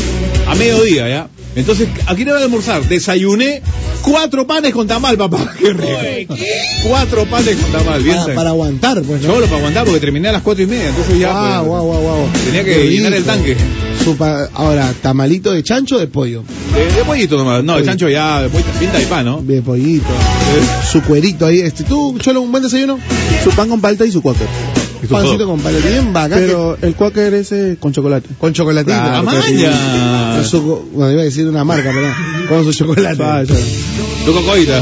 a 0.47 0.55
mediodía, 0.55 1.09
¿ya? 1.09 1.27
Entonces, 1.55 1.87
aquí 2.07 2.25
no 2.25 2.33
voy 2.33 2.41
a 2.41 2.45
almorzar. 2.45 2.83
Desayuné 2.87 3.61
cuatro 4.01 4.47
panes 4.47 4.73
con 4.73 4.87
tamal, 4.87 5.17
papá. 5.17 5.53
Qué 5.59 5.71
rico. 5.73 6.35
Cuatro 6.87 7.25
panes 7.25 7.55
con 7.57 7.71
tamal, 7.71 8.01
bien. 8.01 8.13
Para, 8.15 8.21
sabes. 8.23 8.35
para 8.35 8.49
aguantar, 8.49 9.01
pues, 9.03 9.21
¿no? 9.21 9.27
Cholo, 9.33 9.45
para 9.45 9.57
aguantar, 9.57 9.85
porque 9.85 9.99
terminé 9.99 10.29
a 10.29 10.31
las 10.33 10.41
cuatro 10.41 10.63
y 10.63 10.67
media, 10.67 10.89
entonces 10.89 11.19
ya. 11.19 11.31
Guau, 11.31 11.65
pues, 11.65 11.67
guau, 11.67 11.85
guau, 11.85 12.01
guau. 12.01 12.29
Tenía 12.45 12.63
que 12.63 12.73
Qué 12.73 12.89
llenar 12.89 13.13
el 13.13 13.23
tanque. 13.23 13.55
Su 14.03 14.17
pa- 14.17 14.49
Ahora, 14.53 14.91
tamalito 15.01 15.51
de 15.51 15.63
chancho 15.63 15.95
o 15.97 15.99
de 15.99 16.07
pollo. 16.07 16.43
De, 16.73 16.91
de 16.91 17.03
pollito 17.05 17.37
nomás. 17.37 17.63
No, 17.63 17.73
Pollito. 17.73 17.89
chancho 17.91 18.09
ya, 18.09 18.41
de 18.41 18.49
pollito, 18.49 18.69
pinta 18.79 18.97
de 18.97 19.05
pan, 19.05 19.25
¿no? 19.25 19.41
De 19.41 19.61
pollito. 19.61 20.07
Su 20.91 21.01
cuerito 21.03 21.45
ahí. 21.45 21.59
Este, 21.61 21.83
¿Tú, 21.83 22.17
Cholo, 22.19 22.41
un 22.41 22.51
buen 22.51 22.63
desayuno? 22.63 22.99
Su 23.43 23.51
pan 23.51 23.69
con 23.69 23.79
palta 23.79 24.05
y 24.05 24.11
su 24.11 24.21
quaker. 24.21 24.47
Pancito 25.07 25.45
con 25.47 25.59
paleta. 25.59 25.87
Bien 25.87 26.13
bacán. 26.13 26.39
Pero 26.39 26.77
el 26.81 26.95
quaker 26.95 27.33
ese 27.33 27.77
con 27.79 27.91
chocolate. 27.93 28.29
Con 28.37 28.53
chocolatito. 28.53 28.95
Ah, 28.95 29.21
Claro, 29.23 29.23
maña. 29.23 30.35
Con 30.35 30.45
su- 30.45 30.61
bueno, 30.93 31.11
iba 31.11 31.21
a 31.21 31.25
decir 31.25 31.47
una 31.47 31.63
marca, 31.63 31.91
pero 31.93 32.47
con 32.49 32.63
su 32.65 32.73
chocolate. 32.73 33.23
Ah. 33.23 33.43
Tu 34.25 34.33
cocoita. 34.33 34.81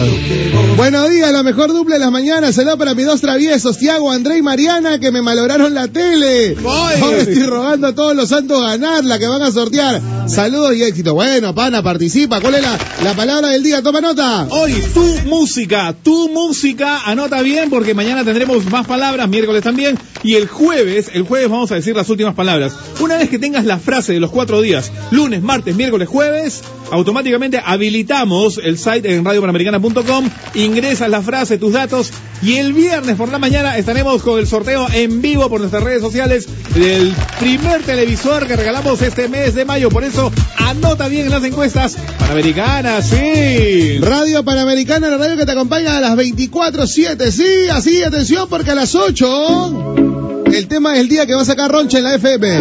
Buenos 0.77 1.09
días, 1.09 1.31
la 1.31 1.41
mejor 1.43 1.73
dupla 1.73 1.95
de 1.95 1.99
las 1.99 2.11
mañanas. 2.11 2.53
Saludos 2.55 2.77
para 2.77 2.93
mis 2.93 3.05
dos 3.05 3.21
traviesos, 3.21 3.77
Tiago, 3.77 4.11
André 4.11 4.37
y 4.37 4.41
Mariana, 4.41 4.99
que 4.99 5.11
me 5.11 5.21
malograron 5.21 5.73
la 5.73 5.87
tele. 5.87 6.55
Ahora 6.65 7.17
estoy 7.17 7.43
rogando 7.43 7.87
a 7.87 7.95
todos 7.95 8.15
los 8.15 8.29
santos 8.29 8.61
ganar 8.61 9.03
la 9.03 9.17
que 9.17 9.27
van 9.27 9.41
a 9.41 9.51
sortear. 9.51 9.99
Saludos 10.27 10.75
y 10.75 10.83
éxito. 10.83 11.13
Bueno, 11.15 11.55
pana, 11.55 11.81
participa. 11.81 12.39
¿Cuál 12.39 12.55
es 12.55 12.61
la, 12.61 12.77
la 13.03 13.13
palabra 13.15 13.49
del 13.49 13.63
día? 13.63 13.81
Toma 13.81 13.99
nota. 14.01 14.47
Hoy, 14.49 14.73
tu 14.93 15.03
música, 15.27 15.95
tu 16.03 16.29
música, 16.29 17.01
anota 17.05 17.41
bien 17.41 17.69
porque 17.71 17.93
mañana 17.95 18.23
tendremos 18.23 18.63
más 18.69 18.85
palabras, 18.85 19.27
miércoles 19.27 19.63
también, 19.63 19.97
y 20.23 20.35
el 20.35 20.47
jueves, 20.47 21.11
el 21.13 21.23
jueves 21.23 21.49
vamos 21.49 21.71
a 21.71 21.75
decir 21.75 21.95
las 21.95 22.09
últimas 22.09 22.35
palabras. 22.35 22.73
Una 22.99 23.17
vez 23.17 23.29
que 23.29 23.39
tengas 23.39 23.65
la 23.65 23.79
frase 23.79 24.13
de 24.13 24.19
los 24.19 24.31
cuatro 24.31 24.61
días, 24.61 24.91
lunes, 25.11 25.41
martes, 25.41 25.75
miércoles, 25.75 26.07
jueves, 26.07 26.61
automáticamente 26.91 27.61
habilitamos 27.63 28.59
el 28.63 28.77
site 28.77 29.13
en 29.13 29.25
radiopanamericana.com, 29.25 30.29
ingresas 30.55 31.09
la 31.09 31.21
frase, 31.21 31.57
tus 31.57 31.73
datos, 31.73 32.11
y 32.41 32.55
el 32.55 32.73
viernes 32.73 33.15
por 33.15 33.29
la 33.29 33.37
mañana 33.37 33.77
estaremos 33.77 34.23
con 34.23 34.39
el 34.39 34.47
sorteo 34.47 34.87
en 34.91 35.21
vivo 35.21 35.47
por 35.49 35.59
nuestras 35.59 35.83
redes 35.83 36.01
sociales 36.01 36.47
del 36.73 37.13
primer 37.39 37.83
televisor 37.83 38.47
que 38.47 38.55
regalamos 38.55 39.01
este 39.01 39.27
mes 39.27 39.53
de 39.53 39.65
mayo. 39.65 39.89
Por 39.89 40.03
eso, 40.03 40.31
anota 40.57 41.07
bien 41.07 41.25
en 41.25 41.31
las 41.31 41.43
encuestas 41.43 41.97
panamericanas, 42.19 43.09
sí. 43.09 43.99
Radio 43.99 44.43
Panamericana, 44.43 45.09
la 45.09 45.17
radio 45.17 45.37
que 45.37 45.45
te 45.45 45.51
acompaña 45.51 45.97
a 45.97 46.01
las 46.01 46.15
24-7. 46.17 47.31
Sí, 47.31 47.69
así, 47.71 48.03
atención, 48.03 48.47
porque 48.49 48.71
a 48.71 48.75
las 48.75 48.95
8 48.95 50.10
el 50.57 50.67
tema 50.67 50.93
es 50.95 51.01
el 51.01 51.07
día 51.07 51.25
que 51.25 51.35
va 51.35 51.41
a 51.41 51.45
sacar 51.45 51.71
Roncha 51.71 51.97
en 51.99 52.03
la 52.03 52.15
FM. 52.15 52.59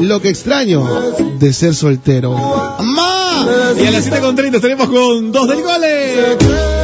Lo 0.00 0.20
que 0.20 0.28
extraño 0.28 0.86
de 1.38 1.52
ser 1.52 1.74
soltero. 1.74 2.32
¡Mamá! 2.32 3.46
Y 3.82 3.86
a 3.86 3.90
las 3.90 4.10
7.30 4.10 4.54
estaremos 4.56 4.88
con 4.88 5.32
dos 5.32 5.48
del 5.48 5.62
gole. 5.62 6.79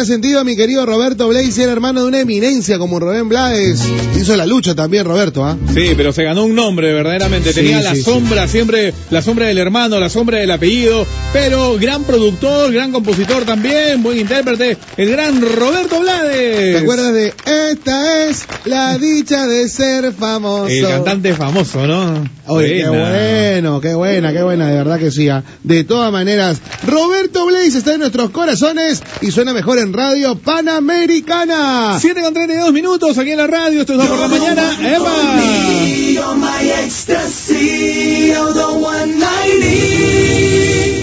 ¿Qué 0.00 0.04
habrá 0.04 0.14
sentido 0.14 0.44
mi 0.46 0.56
querido 0.56 0.86
Roberto 0.86 1.28
Blaze, 1.28 1.52
ser 1.52 1.68
hermano 1.68 2.00
de 2.00 2.08
una 2.08 2.20
eminencia 2.20 2.78
como 2.78 2.98
Rubén 2.98 3.28
Blades? 3.28 3.82
Hizo 4.18 4.34
la 4.34 4.46
lucha 4.46 4.74
también, 4.74 5.04
Roberto, 5.04 5.44
¿ah? 5.44 5.58
Sí, 5.74 5.92
pero 5.94 6.10
se 6.10 6.22
ganó 6.24 6.44
un 6.44 6.54
nombre, 6.54 6.90
verdaderamente. 6.94 7.50
Sí, 7.52 7.56
Tenía 7.60 7.82
la 7.82 7.90
sí, 7.90 7.96
sí. 7.96 8.02
sombra, 8.04 8.48
siempre 8.48 8.94
la 9.10 9.20
sombra 9.20 9.48
del 9.48 9.58
hermano, 9.58 10.00
la 10.00 10.08
sombra 10.08 10.38
del 10.38 10.52
apellido. 10.52 11.06
Pero 11.34 11.76
gran 11.78 12.04
productor, 12.04 12.72
gran 12.72 12.92
compositor 12.92 13.44
también, 13.44 14.02
buen 14.02 14.18
intérprete, 14.18 14.78
el 14.96 15.10
gran 15.10 15.38
Roberto 15.42 16.00
Blades. 16.00 16.76
¿Te 16.76 16.78
acuerdas 16.78 17.12
de 17.12 17.34
Esta 17.70 18.24
es 18.24 18.46
la 18.64 18.96
dicha 18.96 19.46
de 19.46 19.68
ser 19.68 20.14
famoso? 20.14 20.68
El 20.68 20.88
cantante 20.88 21.34
famoso, 21.34 21.86
¿no? 21.86 22.24
Oye, 22.50 22.82
qué 22.82 22.88
bueno, 22.88 23.80
qué 23.80 23.94
buena, 23.94 24.32
qué 24.32 24.42
buena, 24.42 24.68
de 24.68 24.76
verdad 24.76 24.98
que 24.98 25.10
sí. 25.10 25.28
ah. 25.28 25.42
De 25.62 25.84
todas 25.84 26.10
maneras, 26.10 26.60
Roberto 26.86 27.46
Blaze 27.46 27.78
está 27.78 27.94
en 27.94 28.00
nuestros 28.00 28.30
corazones 28.30 29.02
y 29.20 29.30
suena 29.30 29.52
mejor 29.52 29.78
en 29.78 29.92
Radio 29.92 30.34
Panamericana. 30.36 31.98
7 32.00 32.20
con 32.22 32.34
32 32.34 32.72
minutos 32.72 33.16
aquí 33.18 33.30
en 33.30 33.38
la 33.38 33.46
radio, 33.46 33.80
esto 33.80 33.92
es 33.92 33.98
2 33.98 34.08
por 34.08 34.18
la 34.18 34.28
mañana. 34.28 34.76
¡Epa! 34.80 35.12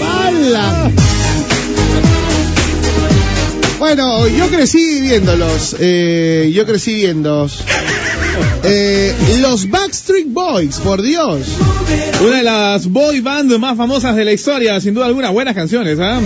¡Hala! 0.02 0.90
Bueno, 3.78 4.26
yo 4.26 4.48
crecí 4.48 5.00
viéndolos, 5.02 5.76
eh, 5.78 6.50
yo 6.52 6.66
crecí 6.66 6.94
viéndolos. 6.96 7.64
Eh, 8.64 9.14
los 9.40 9.70
Backstreet 9.70 10.26
Boys, 10.28 10.78
por 10.78 11.02
Dios. 11.02 11.46
Una 12.26 12.38
de 12.38 12.42
las 12.42 12.86
boy 12.88 13.20
band 13.20 13.56
más 13.58 13.76
famosas 13.76 14.16
de 14.16 14.24
la 14.24 14.32
historia, 14.32 14.80
sin 14.80 14.94
duda 14.94 15.06
alguna, 15.06 15.30
buenas 15.30 15.54
canciones, 15.54 15.98
¿ah? 16.00 16.20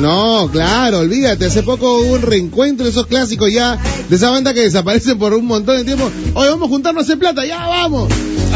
No, 0.00 0.48
claro, 0.52 1.00
olvídate, 1.00 1.46
hace 1.46 1.62
poco 1.62 2.00
hubo 2.00 2.12
un 2.14 2.22
reencuentro 2.22 2.84
de 2.84 2.90
esos 2.90 3.06
clásicos 3.06 3.52
ya, 3.52 3.78
de 4.08 4.16
esa 4.16 4.30
banda 4.30 4.54
que 4.54 4.60
desaparecen 4.60 5.18
por 5.18 5.34
un 5.34 5.46
montón 5.46 5.76
de 5.76 5.84
tiempo. 5.84 6.10
Oye, 6.34 6.48
vamos 6.50 6.68
a 6.68 6.70
juntarnos 6.70 7.04
hacer 7.04 7.18
plata, 7.18 7.44
ya 7.44 7.66
vamos. 7.66 8.10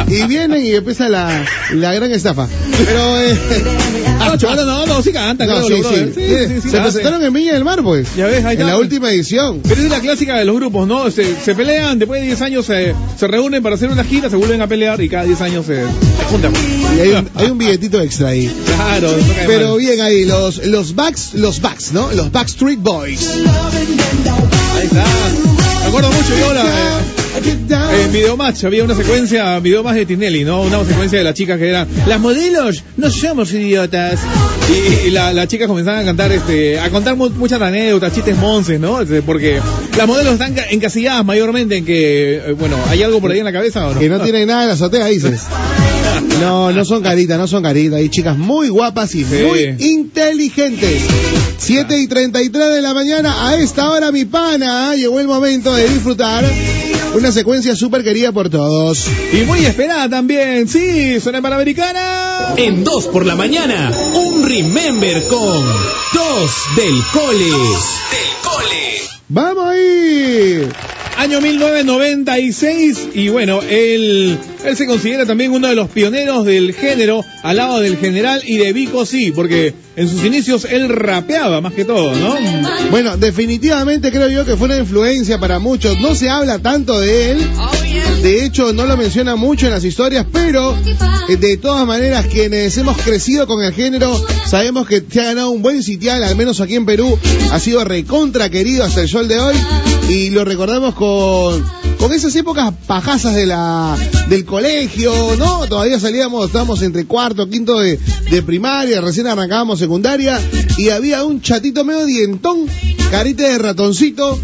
Y 0.08 0.26
vienen 0.26 0.64
y 0.64 0.72
empieza 0.72 1.08
la, 1.08 1.44
la 1.72 1.94
gran 1.94 2.10
estafa. 2.12 2.48
Pero, 2.84 3.20
eh, 3.20 3.38
No, 4.18 4.36
chaval, 4.36 4.66
no, 4.66 4.86
no, 4.86 5.02
sí 5.02 5.12
cantan, 5.12 5.46
no, 5.46 5.54
claro, 5.54 5.66
sí, 5.66 5.82
los 5.82 6.14
sí. 6.14 6.60
sí, 6.62 6.68
Se 6.68 6.80
presentaron 6.80 7.22
en 7.22 7.32
Viña 7.32 7.54
del 7.54 7.64
Mar, 7.64 7.82
pues. 7.82 8.14
Ya 8.16 8.26
ves, 8.26 8.44
ahí 8.44 8.56
En 8.56 8.66
la 8.66 8.78
última 8.78 9.10
edición. 9.10 9.60
Pero 9.62 9.80
es 9.80 9.90
la 9.90 10.00
clásica 10.00 10.36
de 10.36 10.44
los 10.44 10.56
grupos, 10.56 10.86
¿no? 10.88 11.10
Se, 11.10 11.36
se 11.40 11.54
pelean, 11.54 11.98
después 11.98 12.20
de 12.20 12.26
10 12.28 12.42
años 12.42 12.66
se, 12.66 12.94
se 13.16 13.26
reúnen 13.26 13.62
para 13.62 13.74
hacer 13.76 13.90
una 13.90 14.04
gira, 14.04 14.28
se 14.30 14.36
vuelven 14.36 14.60
a 14.62 14.66
pelear 14.66 15.00
y 15.00 15.08
cada 15.08 15.24
10 15.24 15.40
años 15.40 15.66
se, 15.66 15.82
se 15.84 16.24
juntan. 16.30 16.52
Y 16.96 17.00
hay 17.00 17.10
un, 17.10 17.28
hay 17.34 17.50
un 17.50 17.58
billetito 17.58 18.00
extra 18.00 18.28
ahí. 18.28 18.50
Claro, 18.66 19.14
Pero 19.46 19.70
mal. 19.70 19.78
bien 19.78 20.00
ahí, 20.00 20.24
los, 20.24 20.64
los 20.66 20.94
Backs, 20.94 21.34
los 21.34 21.60
Backs, 21.60 21.92
¿no? 21.92 22.12
Los 22.12 22.30
Backstreet 22.32 22.80
Boys. 22.80 23.30
Ahí 24.76 24.86
está. 24.86 25.04
Me 25.80 25.86
acuerdo 25.88 26.10
mucho 26.10 26.36
yo 26.38 26.54
la, 26.54 26.64
En 27.46 28.12
Videomatch 28.12 28.64
había 28.64 28.84
una 28.84 28.94
secuencia, 28.94 29.58
Videomatch 29.60 29.96
de 29.96 30.06
Tinelli, 30.06 30.44
¿no? 30.44 30.62
Una 30.62 30.82
secuencia 30.84 31.18
de 31.18 31.24
las 31.24 31.34
chicas 31.34 31.58
que 31.58 31.68
eran, 31.68 31.86
las 32.06 32.18
modelos 32.20 32.82
no 32.96 33.10
somos 33.10 33.52
idiotas. 33.52 34.18
Y, 35.04 35.08
y 35.08 35.10
la- 35.10 35.32
las 35.34 35.46
chicas 35.48 35.68
comenzaban 35.68 36.00
a 36.00 36.04
cantar, 36.04 36.32
este, 36.32 36.80
a 36.80 36.88
contar 36.90 37.16
mu- 37.16 37.28
muchas 37.30 37.60
anécdotas, 37.60 38.14
chistes 38.14 38.36
monces, 38.38 38.80
¿no? 38.80 39.02
Este, 39.02 39.20
Porque 39.22 39.60
las 39.98 40.06
modelos 40.06 40.32
están 40.34 40.54
ca- 40.54 40.66
encasilladas 40.70 41.24
mayormente 41.24 41.76
en 41.76 41.84
que, 41.84 42.36
eh, 42.36 42.52
bueno, 42.58 42.76
¿hay 42.88 43.02
algo 43.02 43.20
por 43.20 43.30
ahí 43.30 43.38
en 43.40 43.44
la 43.44 43.52
cabeza 43.52 43.86
o 43.88 43.94
no? 43.94 44.00
Que 44.00 44.08
no 44.08 44.20
tienen 44.20 44.46
nada 44.48 44.62
en 44.62 44.68
la 44.68 44.74
azotea, 44.74 45.06
dices. 45.06 45.42
No, 46.40 46.72
no 46.72 46.84
son 46.84 47.02
caritas, 47.02 47.38
no 47.38 47.46
son 47.46 47.62
caritas. 47.62 47.98
Hay 47.98 48.08
chicas 48.08 48.36
muy 48.36 48.68
guapas 48.68 49.14
y 49.14 49.24
Sí. 49.24 49.34
muy 49.46 49.76
inteligentes. 49.78 51.02
7 51.58 51.98
y 51.98 52.06
33 52.06 52.70
de 52.74 52.82
la 52.82 52.92
mañana, 52.92 53.48
a 53.48 53.56
esta 53.56 53.90
hora, 53.90 54.10
mi 54.12 54.24
pana, 54.24 54.94
¿eh? 54.94 54.98
llegó 54.98 55.20
el 55.20 55.26
momento 55.28 55.74
de 55.74 55.88
disfrutar 55.88 56.44
una 57.14 57.32
secuencia 57.32 57.76
súper 57.76 58.02
querida 58.02 58.32
por 58.32 58.50
todos. 58.50 59.06
Y 59.32 59.42
muy 59.44 59.64
esperada 59.64 60.08
también, 60.08 60.68
sí, 60.68 61.20
suena 61.20 61.40
Panamericana. 61.40 62.54
En 62.56 62.84
2 62.84 63.06
por 63.08 63.24
la 63.24 63.36
mañana, 63.36 63.92
un 64.14 64.46
Remember 64.46 65.26
con 65.28 65.64
2 65.64 66.52
del 66.76 67.02
Cole. 67.12 67.44
Del 67.44 68.30
Cole. 68.42 69.00
¡Vamos 69.28 69.64
ahí! 69.68 70.68
Año 71.16 71.40
1996 71.40 73.08
y 73.14 73.28
bueno, 73.28 73.60
él, 73.62 74.38
él 74.64 74.76
se 74.76 74.86
considera 74.86 75.24
también 75.24 75.52
uno 75.52 75.68
de 75.68 75.74
los 75.74 75.88
pioneros 75.88 76.44
del 76.44 76.74
género 76.74 77.24
al 77.42 77.56
lado 77.56 77.80
del 77.80 77.96
general 77.96 78.42
y 78.44 78.56
de 78.56 78.72
Vico 78.72 79.06
sí, 79.06 79.32
porque 79.32 79.74
en 79.96 80.08
sus 80.08 80.24
inicios 80.24 80.64
él 80.64 80.88
rapeaba 80.88 81.60
más 81.60 81.72
que 81.72 81.84
todo, 81.84 82.14
¿no? 82.14 82.36
Bueno, 82.90 83.16
definitivamente 83.16 84.10
creo 84.10 84.28
yo 84.28 84.44
que 84.44 84.56
fue 84.56 84.66
una 84.66 84.76
influencia 84.76 85.38
para 85.38 85.58
muchos. 85.58 85.98
No 86.00 86.14
se 86.14 86.28
habla 86.28 86.58
tanto 86.58 87.00
de 87.00 87.32
él. 87.32 87.38
De 88.22 88.44
hecho, 88.44 88.72
no 88.72 88.86
lo 88.86 88.96
menciona 88.96 89.36
mucho 89.36 89.66
en 89.66 89.72
las 89.72 89.84
historias, 89.84 90.26
pero 90.32 90.76
eh, 91.28 91.36
de 91.36 91.56
todas 91.56 91.86
maneras, 91.86 92.26
quienes 92.26 92.76
hemos 92.78 92.96
crecido 92.98 93.46
con 93.46 93.62
el 93.62 93.72
género, 93.72 94.18
sabemos 94.46 94.86
que 94.86 95.02
se 95.08 95.20
ha 95.20 95.24
ganado 95.24 95.50
un 95.50 95.62
buen 95.62 95.82
sitial, 95.82 96.22
al 96.24 96.36
menos 96.36 96.60
aquí 96.60 96.74
en 96.74 96.86
Perú, 96.86 97.18
ha 97.50 97.60
sido 97.60 97.84
recontra 97.84 98.50
querido 98.50 98.84
hasta 98.84 99.02
el 99.02 99.08
sol 99.08 99.28
de 99.28 99.38
hoy, 99.38 99.54
y 100.08 100.30
lo 100.30 100.44
recordamos 100.44 100.94
con, 100.94 101.64
con 102.04 102.12
esas 102.12 102.36
épocas 102.36 102.74
pajazas 102.86 103.34
de 103.34 103.46
la, 103.46 103.96
del 104.28 104.44
colegio, 104.44 105.10
¿no? 105.38 105.66
Todavía 105.66 105.98
salíamos, 105.98 106.44
estábamos 106.44 106.82
entre 106.82 107.06
cuarto, 107.06 107.48
quinto 107.48 107.80
de, 107.80 107.98
primaria, 108.44 109.00
recién 109.00 109.26
arrancábamos 109.26 109.78
secundaria, 109.78 110.38
y 110.76 110.90
había 110.90 111.24
un 111.24 111.40
chatito 111.40 111.82
medio 111.82 112.04
dientón, 112.04 112.66
carita 113.10 113.48
de 113.48 113.56
ratoncito, 113.56 114.38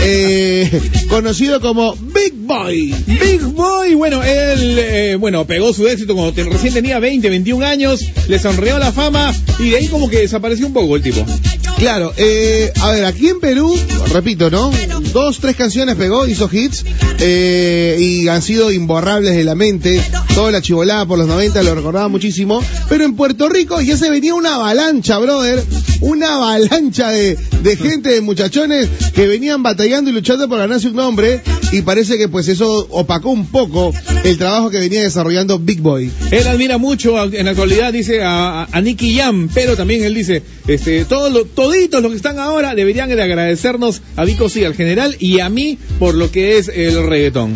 eh, 0.00 0.80
conocido 1.10 1.60
como 1.60 1.94
Big 1.94 2.32
Boy. 2.36 2.94
Big 3.06 3.42
Boy, 3.48 3.92
bueno, 3.92 4.22
él, 4.22 4.78
eh, 4.78 5.16
bueno, 5.20 5.46
pegó 5.46 5.74
su 5.74 5.86
éxito 5.86 6.14
cuando 6.14 6.42
recién 6.44 6.72
tenía 6.72 7.00
20, 7.00 7.28
21 7.28 7.66
años, 7.66 8.00
le 8.28 8.38
sonrió 8.38 8.78
la 8.78 8.92
fama 8.92 9.30
y 9.58 9.68
de 9.68 9.76
ahí 9.76 9.88
como 9.88 10.08
que 10.08 10.20
desapareció 10.20 10.66
un 10.66 10.72
poco 10.72 10.96
el 10.96 11.02
tipo. 11.02 11.22
Claro, 11.78 12.12
eh, 12.16 12.72
a 12.80 12.92
ver, 12.92 13.04
aquí 13.04 13.28
en 13.28 13.40
Perú, 13.40 13.76
repito, 14.12 14.48
¿no? 14.50 14.70
Dos, 15.12 15.38
tres 15.40 15.54
canciones 15.56 15.96
pegó, 15.96 16.26
hizo 16.26 16.48
hits, 16.50 16.84
eh, 17.20 17.96
y 18.00 18.28
han 18.28 18.42
sido 18.42 18.72
imborrables 18.72 19.34
de 19.34 19.44
la 19.44 19.54
mente. 19.54 20.00
Toda 20.34 20.50
la 20.50 20.62
chivolada 20.62 21.04
por 21.06 21.18
los 21.18 21.28
90 21.28 21.62
lo 21.62 21.74
recordaba 21.74 22.08
muchísimo. 22.08 22.62
Pero 22.88 23.04
en 23.04 23.14
Puerto 23.16 23.48
Rico 23.48 23.80
ya 23.80 23.96
se 23.96 24.10
venía 24.10 24.34
una 24.34 24.54
avalancha, 24.56 25.18
brother. 25.18 25.62
Una 26.00 26.34
avalancha 26.36 27.10
de, 27.10 27.36
de 27.62 27.76
gente, 27.76 28.10
de 28.10 28.20
muchachones 28.20 28.88
que 29.14 29.26
venían 29.28 29.62
batallando 29.62 30.10
y 30.10 30.12
luchando 30.12 30.48
por 30.48 30.58
ganarse 30.58 30.88
un 30.88 30.96
nombre. 30.96 31.40
Y 31.72 31.82
parece 31.82 32.18
que 32.18 32.28
pues 32.28 32.48
eso 32.48 32.86
opacó 32.90 33.30
un 33.30 33.46
poco 33.46 33.92
el 34.24 34.36
trabajo 34.38 34.70
que 34.70 34.78
venía 34.78 35.02
desarrollando 35.02 35.58
Big 35.58 35.80
Boy. 35.80 36.10
Él 36.30 36.46
admira 36.46 36.78
mucho, 36.78 37.22
en 37.32 37.44
la 37.44 37.50
actualidad 37.52 37.92
dice 37.92 38.22
a, 38.22 38.64
a, 38.70 38.80
Nicky 38.80 39.16
Jam, 39.16 39.48
pero 39.52 39.76
también 39.76 40.04
él 40.04 40.14
dice, 40.14 40.42
este, 40.66 41.04
todos 41.04 41.32
lo- 41.32 41.44
toditos 41.64 42.02
los 42.02 42.10
que 42.10 42.16
están 42.16 42.38
ahora 42.38 42.74
deberían 42.74 43.08
de 43.08 43.22
agradecernos 43.22 44.02
a 44.16 44.26
Vico 44.26 44.50
sí, 44.50 44.64
al 44.64 44.74
general 44.74 45.16
y 45.18 45.40
a 45.40 45.48
mí 45.48 45.78
por 45.98 46.14
lo 46.14 46.30
que 46.30 46.58
es 46.58 46.68
el 46.68 47.06
reggaetón. 47.06 47.54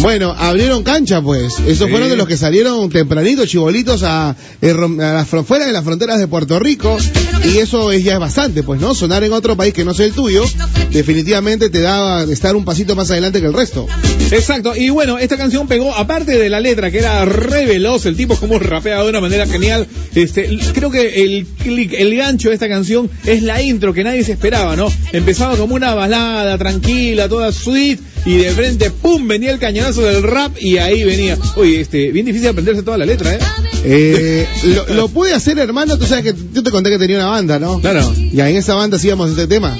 Bueno, 0.00 0.34
abrieron 0.36 0.82
cancha, 0.84 1.20
pues. 1.20 1.54
Esos 1.66 1.86
Sí. 1.86 1.90
fueron 1.90 2.08
de 2.08 2.16
los 2.16 2.28
que 2.28 2.36
salieron 2.36 2.88
tempranito, 2.88 3.44
chibolitos, 3.46 4.02
a, 4.04 4.36
eh, 4.62 4.70
a 4.72 5.12
las 5.12 5.28
fuera 5.28 5.66
de 5.66 5.72
las 5.72 5.84
fronteras 5.84 6.18
de 6.18 6.28
Puerto 6.28 6.58
Rico. 6.58 6.96
Y 7.44 7.58
eso 7.58 7.90
es, 7.92 8.04
ya 8.04 8.14
es 8.14 8.20
bastante, 8.20 8.62
pues, 8.62 8.80
¿no? 8.80 8.94
Sonar 8.94 9.24
en 9.24 9.32
otro 9.32 9.56
país 9.56 9.72
que 9.74 9.84
no 9.84 9.94
sea 9.94 10.06
el 10.06 10.12
tuyo, 10.12 10.44
definitivamente 10.90 11.70
te 11.70 11.80
da 11.80 12.24
estar 12.24 12.54
un 12.56 12.64
pasito 12.64 12.94
más 12.96 13.10
adelante 13.10 13.40
que 13.40 13.46
el 13.46 13.54
resto. 13.54 13.86
Exacto, 14.30 14.74
y 14.76 14.90
bueno, 14.90 15.18
esta 15.18 15.36
canción 15.36 15.66
pegó, 15.68 15.94
aparte 15.94 16.36
de 16.36 16.48
la 16.50 16.60
letra, 16.60 16.90
que 16.90 16.98
era 16.98 17.24
re 17.24 17.64
veloz, 17.64 18.06
el 18.06 18.16
tipo 18.16 18.36
como 18.36 18.58
rapea 18.58 19.02
de 19.02 19.08
una 19.08 19.20
manera 19.20 19.46
genial, 19.46 19.86
este, 20.14 20.58
creo 20.74 20.90
que 20.90 21.24
el 21.24 21.46
click, 21.46 21.94
el 21.94 22.14
gancho 22.16 22.48
de 22.48 22.54
esta 22.54 22.68
canción 22.68 23.08
es 23.24 23.42
la 23.42 23.62
intro 23.62 23.94
que 23.94 24.04
nadie 24.04 24.24
se 24.24 24.32
esperaba, 24.32 24.76
¿no? 24.76 24.92
Empezaba 25.12 25.56
como 25.56 25.74
una 25.74 25.94
balada 25.94 26.58
tranquila, 26.58 27.28
toda 27.28 27.52
sweet, 27.52 28.00
y 28.28 28.36
de 28.36 28.50
frente, 28.50 28.90
pum, 28.90 29.26
venía 29.26 29.50
el 29.52 29.58
cañonazo 29.58 30.02
del 30.02 30.22
rap, 30.22 30.54
y 30.60 30.76
ahí 30.76 31.02
venía. 31.02 31.38
Oye, 31.56 31.80
este, 31.80 32.12
bien 32.12 32.26
difícil 32.26 32.48
aprenderse 32.48 32.82
toda 32.82 32.98
la 32.98 33.06
letra, 33.06 33.34
¿eh? 33.34 33.38
Eh, 33.84 34.46
lo, 34.64 34.94
lo 34.94 35.08
pude 35.08 35.32
hacer, 35.32 35.58
hermano, 35.58 35.96
tú 35.96 36.04
sabes 36.04 36.24
que 36.24 36.34
yo 36.52 36.62
te 36.62 36.70
conté 36.70 36.90
que 36.90 36.98
tenía 36.98 37.16
una 37.16 37.28
banda, 37.28 37.58
¿no? 37.58 37.80
Claro. 37.80 38.12
Ya 38.30 38.50
en 38.50 38.56
esa 38.56 38.74
banda 38.74 38.98
hacíamos 38.98 39.30
este 39.30 39.46
tema. 39.46 39.74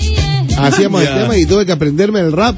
Hacíamos 0.56 1.02
el 1.06 1.08
tema 1.08 1.36
y 1.36 1.44
tuve 1.44 1.66
que 1.66 1.72
aprenderme 1.72 2.20
el 2.20 2.32
rap. 2.32 2.56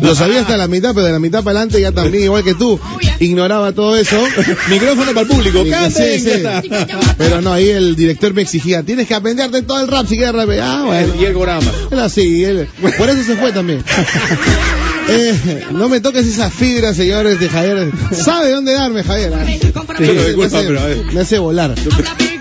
Lo 0.00 0.14
sabía 0.14 0.42
hasta 0.42 0.56
la 0.56 0.68
mitad, 0.68 0.94
pero 0.94 1.06
de 1.06 1.12
la 1.12 1.18
mitad 1.18 1.42
para 1.42 1.58
adelante 1.58 1.80
ya 1.80 1.90
también, 1.90 2.22
igual 2.22 2.44
que 2.44 2.54
tú, 2.54 2.78
ignoraba 3.18 3.72
todo 3.72 3.96
eso. 3.96 4.22
Micrófono 4.70 5.12
para 5.12 5.22
el 5.22 5.26
público, 5.26 5.64
Sí, 5.90 6.20
sí. 6.20 6.70
Pero 7.18 7.40
no, 7.40 7.52
ahí 7.52 7.68
el 7.68 7.96
director 7.96 8.32
me 8.32 8.42
exigía, 8.42 8.84
tienes 8.84 9.08
que 9.08 9.14
aprenderte 9.14 9.62
todo 9.62 9.80
el 9.80 9.88
rap 9.88 10.06
si 10.06 10.16
quieres 10.16 10.36
rapear. 10.36 10.68
Ah, 10.70 10.84
bueno. 10.86 11.14
Y 11.20 11.24
el 11.24 11.32
programa. 11.32 11.72
Él 11.90 11.98
así, 11.98 12.44
él, 12.44 12.68
por 12.96 13.10
eso 13.10 13.24
se 13.24 13.34
fue 13.34 13.50
también. 13.50 13.82
Eh, 15.08 15.64
no 15.72 15.88
me 15.88 16.00
toques 16.00 16.26
esas 16.26 16.52
fibras, 16.52 16.96
señores 16.96 17.38
de 17.40 17.48
Javier. 17.48 17.90
¿Sabe 18.12 18.50
dónde 18.50 18.72
darme, 18.72 19.02
Javier? 19.02 19.30
Yo 19.30 19.36
lo 19.36 19.44
me, 19.44 19.52
disculpa, 19.58 19.92
hace, 20.46 20.66
pero 20.66 20.80
me 21.12 21.20
hace 21.20 21.38
volar. 21.38 21.74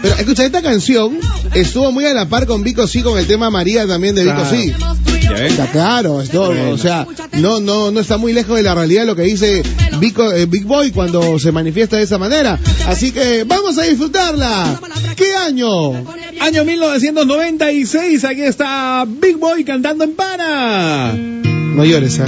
Pero 0.01 0.15
escucha, 0.15 0.45
esta 0.45 0.61
canción 0.61 1.19
estuvo 1.53 1.91
muy 1.91 2.05
a 2.05 2.13
la 2.13 2.27
par 2.27 2.45
con 2.47 2.63
Vico 2.63 2.87
Sí, 2.87 3.01
con 3.03 3.19
el 3.19 3.27
tema 3.27 3.49
María 3.49 3.85
también 3.87 4.15
de 4.15 4.23
Vico 4.23 4.35
Claro. 4.35 4.49
Sí. 4.55 4.73
Ya 5.21 5.31
ves. 5.33 5.51
Está 5.51 5.67
claro, 5.71 6.21
es 6.21 6.29
todo, 6.29 6.71
o 6.71 6.77
sea, 6.77 7.05
no, 7.33 7.59
no, 7.59 7.91
no 7.91 7.99
está 7.99 8.17
muy 8.17 8.33
lejos 8.33 8.55
de 8.57 8.63
la 8.63 8.73
realidad 8.73 9.05
lo 9.05 9.15
que 9.15 9.21
dice 9.21 9.61
Vico- 9.99 10.31
eh, 10.33 10.45
Big 10.47 10.65
Boy 10.65 10.91
cuando 10.91 11.37
se 11.39 11.51
manifiesta 11.51 11.97
de 11.97 12.03
esa 12.03 12.17
manera. 12.17 12.59
Así 12.87 13.11
que 13.11 13.43
vamos 13.45 13.77
a 13.77 13.83
disfrutarla. 13.83 14.79
¿Qué 15.15 15.33
año? 15.35 15.91
Año 16.39 16.65
1996, 16.65 18.23
aquí 18.25 18.41
está 18.41 19.05
Big 19.07 19.37
Boy 19.37 19.63
cantando 19.63 20.03
en 20.03 20.13
Pana. 20.15 21.13
No 21.13 21.85
llores, 21.85 22.19
¿ah? 22.19 22.25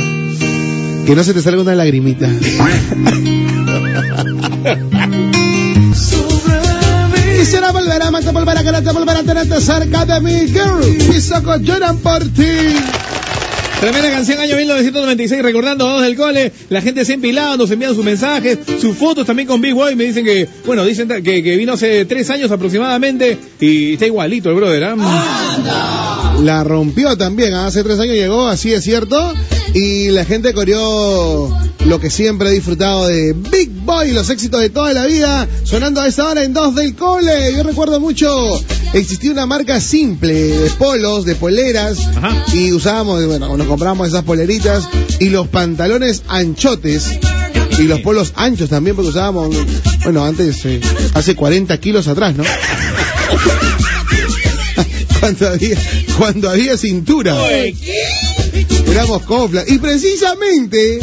Que 1.05 1.15
no 1.15 1.23
se 1.23 1.33
te 1.33 1.41
salga 1.41 1.61
una 1.61 1.75
lagrimita. 1.75 2.29
Quisiera 7.37 7.71
volver 7.71 8.01
a 8.01 8.07
amarte, 8.07 8.31
volver 8.31 8.57
a 8.57 8.63
quererte, 8.63 8.91
volver 8.91 9.17
a 9.17 9.23
tenerte 9.23 9.59
cerca 9.59 10.05
de 10.05 10.21
mí, 10.21 10.47
girl. 10.47 10.81
Mis 11.09 11.31
ojos 11.31 11.61
lloran 11.61 11.97
por 11.97 12.23
ti. 12.23 12.77
Tremenda 13.79 14.11
canción, 14.11 14.39
año 14.39 14.55
1996, 14.55 15.41
recordando 15.43 15.87
a 15.87 15.93
dos 15.93 16.01
del 16.03 16.15
cole. 16.15 16.51
La 16.69 16.81
gente 16.81 17.03
se 17.03 17.11
ha 17.11 17.15
empilado, 17.15 17.57
nos 17.57 17.69
envían 17.71 17.93
sus 17.93 18.05
mensajes, 18.05 18.59
sus 18.79 18.95
fotos 18.95 19.25
también 19.25 19.47
con 19.47 19.59
Big 19.59 19.73
Boy. 19.73 19.95
Me 19.95 20.05
dicen 20.05 20.23
que, 20.23 20.47
bueno, 20.65 20.85
dicen 20.85 21.09
que, 21.09 21.43
que 21.43 21.57
vino 21.57 21.73
hace 21.73 22.05
tres 22.05 22.29
años 22.29 22.49
aproximadamente 22.49 23.37
y 23.59 23.93
está 23.93 24.05
igualito 24.05 24.49
el 24.49 24.55
brother. 24.55 24.83
¿ah? 24.85 26.35
La 26.41 26.63
rompió 26.63 27.17
también, 27.17 27.53
¿ah? 27.53 27.67
hace 27.67 27.83
tres 27.83 27.99
años 27.99 28.15
llegó, 28.15 28.47
así 28.47 28.71
es 28.73 28.83
cierto. 28.83 29.33
Y 29.73 30.09
la 30.09 30.23
gente 30.23 30.53
corrió 30.53 31.49
lo 31.85 31.99
que 31.99 32.09
siempre 32.09 32.49
he 32.49 32.51
disfrutado 32.53 33.07
de 33.07 33.33
Big 33.33 33.69
Boy, 33.69 34.11
los 34.11 34.29
éxitos 34.29 34.61
de 34.61 34.69
toda 34.69 34.93
la 34.93 35.05
vida, 35.05 35.47
sonando 35.63 35.99
a 35.99 36.07
esa 36.07 36.29
hora 36.29 36.43
en 36.43 36.53
dos 36.53 36.75
del 36.75 36.95
cole. 36.95 37.53
Yo 37.55 37.63
recuerdo 37.63 37.99
mucho, 37.99 38.29
existía 38.93 39.31
una 39.31 39.45
marca 39.45 39.81
simple 39.81 40.33
de 40.33 40.69
polos, 40.71 41.25
de 41.25 41.35
poleras, 41.35 41.97
Ajá. 42.15 42.45
y 42.53 42.71
usábamos, 42.71 43.25
bueno, 43.25 43.57
nos 43.57 43.67
compramos 43.73 44.07
esas 44.07 44.23
poleritas 44.23 44.87
y 45.19 45.29
los 45.29 45.47
pantalones 45.47 46.21
anchotes. 46.27 47.17
Y 47.79 47.85
los 47.85 48.01
polos 48.01 48.33
anchos 48.35 48.69
también, 48.69 48.95
porque 48.95 49.09
usábamos, 49.09 49.49
bueno, 50.03 50.23
antes, 50.23 50.63
eh, 50.65 50.79
hace 51.15 51.35
40 51.35 51.75
kilos 51.79 52.07
atrás, 52.07 52.35
¿no? 52.35 52.43
cuando 55.19 55.49
había, 55.49 55.75
cuando 56.19 56.51
había 56.51 56.77
cintura. 56.77 57.35
Éramos 58.85 59.23
coflas. 59.23 59.67
Y 59.67 59.79
precisamente, 59.79 60.99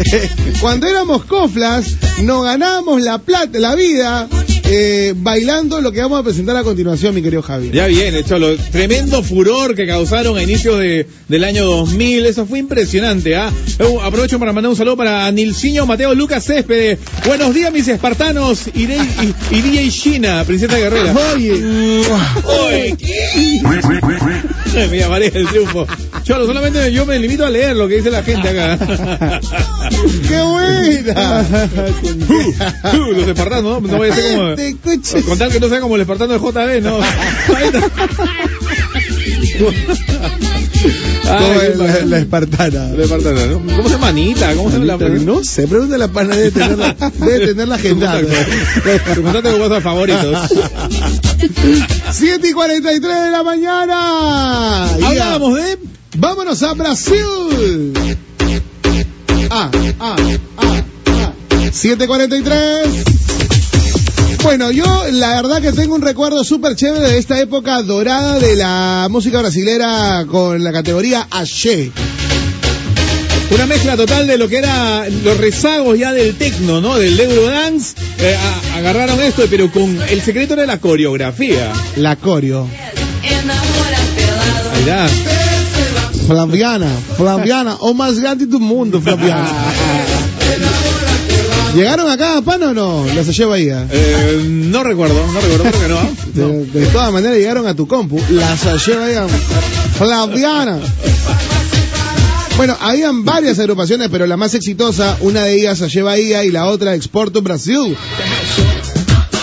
cuando 0.60 0.88
éramos 0.88 1.24
coflas, 1.24 1.96
nos 2.24 2.44
ganábamos 2.44 3.00
la 3.00 3.22
plata, 3.22 3.58
la 3.58 3.74
vida, 3.74 4.28
eh, 4.74 5.12
bailando 5.14 5.82
lo 5.82 5.92
que 5.92 6.00
vamos 6.00 6.18
a 6.18 6.22
presentar 6.22 6.56
a 6.56 6.62
continuación, 6.62 7.14
mi 7.14 7.20
querido 7.22 7.42
Javi. 7.42 7.70
Ya 7.72 7.86
viene, 7.88 8.24
Cholo. 8.24 8.56
Tremendo 8.56 9.22
furor 9.22 9.74
que 9.74 9.86
causaron 9.86 10.38
a 10.38 10.42
inicios 10.42 10.78
de, 10.78 11.06
del 11.28 11.44
año 11.44 11.64
2000. 11.66 12.24
Eso 12.24 12.46
fue 12.46 12.58
impresionante, 12.58 13.36
¿ah? 13.36 13.52
Eh, 13.78 13.96
Aprovecho 14.02 14.38
para 14.38 14.52
mandar 14.54 14.70
un 14.70 14.76
saludo 14.76 14.96
para 14.96 15.30
Nilciño 15.30 15.84
Mateo 15.84 16.14
Lucas 16.14 16.44
Céspedes. 16.44 16.98
Buenos 17.26 17.54
días, 17.54 17.70
mis 17.70 17.86
espartanos. 17.88 18.62
Y, 18.74 18.86
de- 18.86 18.96
y, 18.96 19.34
y 19.58 19.60
DJ 19.62 19.90
China, 19.90 20.42
Princesa 20.46 20.78
Guerrera. 20.78 21.14
Oye, 21.34 21.52
Oye, 22.66 22.96
¿qué? 22.98 23.60
Me 24.90 24.98
llamaré 24.98 25.26
el 25.34 25.46
triunfo. 25.48 25.86
Cholo, 26.24 26.46
solamente 26.46 26.92
yo 26.92 27.04
me 27.04 27.18
limito 27.18 27.44
a 27.44 27.50
leer 27.50 27.76
lo 27.76 27.88
que 27.88 27.96
dice 27.96 28.10
la 28.10 28.22
gente 28.22 28.48
acá. 28.48 28.78
¡qué 30.28 30.40
buena! 30.42 31.44
Uh, 32.92 33.12
los 33.12 33.28
espartanos, 33.28 33.82
¿no? 33.82 33.88
No 33.88 33.98
vaya 33.98 34.12
a 34.12 34.16
ser 34.16 34.36
como... 34.36 34.54
Te. 34.54 34.76
Con 35.22 35.38
tal 35.38 35.50
que 35.50 35.60
no 35.60 35.68
sea 35.68 35.80
como 35.80 35.96
el 35.96 36.02
espartano 36.02 36.32
de 36.32 36.38
JB, 36.38 36.82
¿no? 36.82 36.98
Ay, 41.24 41.72
la, 41.76 42.04
la 42.04 42.18
espartana. 42.18 42.90
El 42.90 43.00
espartano, 43.00 43.46
¿no? 43.46 43.76
¿Cómo 43.76 43.88
se 43.88 43.94
llama 43.94 44.08
Anita? 44.08 44.54
¿Cómo 44.54 44.70
se 44.70 44.78
llama 44.78 45.08
la 45.08 45.08
No 45.08 45.44
sé, 45.44 45.66
pregúntale 45.66 46.04
a 46.04 46.06
la 46.06 46.12
pana, 46.12 46.36
debe 46.36 46.50
tenerla, 46.50 46.96
debe 47.18 47.46
tenerla 47.48 47.74
agendada. 47.76 48.20
Tu 49.14 49.22
contacto 49.22 49.52
con 49.52 49.60
WhatsApp 49.60 49.82
favoritos. 49.82 50.36
7 52.10 52.48
y 52.48 52.52
43 52.52 53.22
de 53.22 53.30
la 53.30 53.42
mañana. 53.42 54.84
Hablábamos 54.94 55.54
de... 55.54 55.78
Vámonos 56.14 56.62
a 56.62 56.74
Brasil. 56.74 57.94
Ah, 59.50 59.70
ah, 59.98 60.16
ah, 60.58 60.82
ah. 61.08 61.32
743. 61.72 63.04
Bueno, 64.42 64.70
yo 64.70 64.84
la 65.10 65.40
verdad 65.40 65.62
que 65.62 65.72
tengo 65.72 65.94
un 65.94 66.02
recuerdo 66.02 66.44
súper 66.44 66.76
chévere 66.76 67.08
de 67.08 67.18
esta 67.18 67.40
época 67.40 67.80
dorada 67.82 68.38
de 68.38 68.56
la 68.56 69.08
música 69.10 69.40
brasilera 69.40 70.26
con 70.28 70.62
la 70.62 70.72
categoría 70.72 71.26
Axé. 71.30 71.92
Una 73.50 73.66
mezcla 73.66 73.96
total 73.96 74.26
de 74.26 74.36
lo 74.38 74.48
que 74.48 74.58
era 74.58 75.08
los 75.08 75.36
rezagos 75.38 75.98
ya 75.98 76.12
del 76.12 76.36
tecno, 76.36 76.80
¿no? 76.80 76.98
Del 76.98 77.18
Eurodance. 77.18 77.94
Eh, 78.18 78.36
agarraron 78.74 79.20
esto, 79.20 79.44
pero 79.48 79.70
con 79.70 79.98
el 80.08 80.22
secreto 80.22 80.54
era 80.54 80.66
la 80.66 80.78
coreografía. 80.78 81.72
La 81.96 82.16
coreo. 82.16 82.68
Ahí 84.72 84.80
está. 84.80 85.41
Flaviana, 86.26 86.88
Flaviana, 87.16 87.76
o 87.80 87.94
más 87.94 88.18
grande 88.18 88.46
del 88.46 88.60
mundo, 88.60 89.00
Flaviana. 89.00 89.48
¿Llegaron 91.74 92.10
acá 92.10 92.36
a 92.36 92.42
Pan 92.42 92.62
o 92.62 92.74
no? 92.74 93.04
Las 93.14 93.28
Axé 93.28 93.44
Bahía. 93.46 93.86
Eh, 93.90 94.42
no 94.46 94.84
recuerdo, 94.84 95.14
no 95.32 95.40
recuerdo, 95.40 95.64
creo 95.64 95.80
que 95.80 95.88
no. 95.88 96.48
De, 96.48 96.66
de 96.66 96.86
todas 96.86 97.10
maneras 97.12 97.38
llegaron 97.38 97.66
a 97.66 97.74
tu 97.74 97.86
compu. 97.86 98.20
Las 98.30 98.66
Axé 98.66 98.94
Bahía. 98.94 99.26
Flaviana. 99.96 100.78
Bueno, 102.58 102.76
habían 102.80 103.24
varias 103.24 103.58
agrupaciones, 103.58 104.08
pero 104.10 104.26
la 104.26 104.36
más 104.36 104.54
exitosa, 104.54 105.16
una 105.20 105.44
de 105.44 105.54
ellas 105.54 105.80
Axé 105.80 106.02
Bahía 106.02 106.44
y 106.44 106.50
la 106.50 106.66
otra 106.66 106.94
Exporto 106.94 107.40
Brasil. 107.40 107.96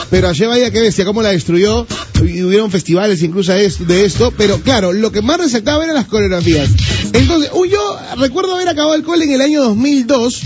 Pero 0.10 0.28
Axé 0.30 0.48
Bahía, 0.48 0.72
qué 0.72 0.82
bestia, 0.82 1.06
cómo 1.06 1.22
la 1.22 1.30
destruyó. 1.30 1.86
Y 2.26 2.42
hubieron 2.44 2.70
festivales 2.72 3.22
incluso 3.24 3.54
de 3.54 4.06
esto, 4.06 4.34
pero 4.38 4.60
claro, 4.62 4.92
lo 4.92 5.12
que 5.12 5.22
más 5.22 5.38
resaltaba 5.40 5.84
eran 5.84 5.96
las 5.96 6.08
coreografías. 6.08 6.70
Entonces, 7.14 7.50
uy, 7.54 7.70
yo 7.70 8.00
recuerdo 8.18 8.56
haber 8.56 8.68
acabado 8.68 8.96
el 8.96 9.04
cole 9.04 9.26
en 9.26 9.32
el 9.32 9.42
año 9.42 9.64
2002 9.64 10.42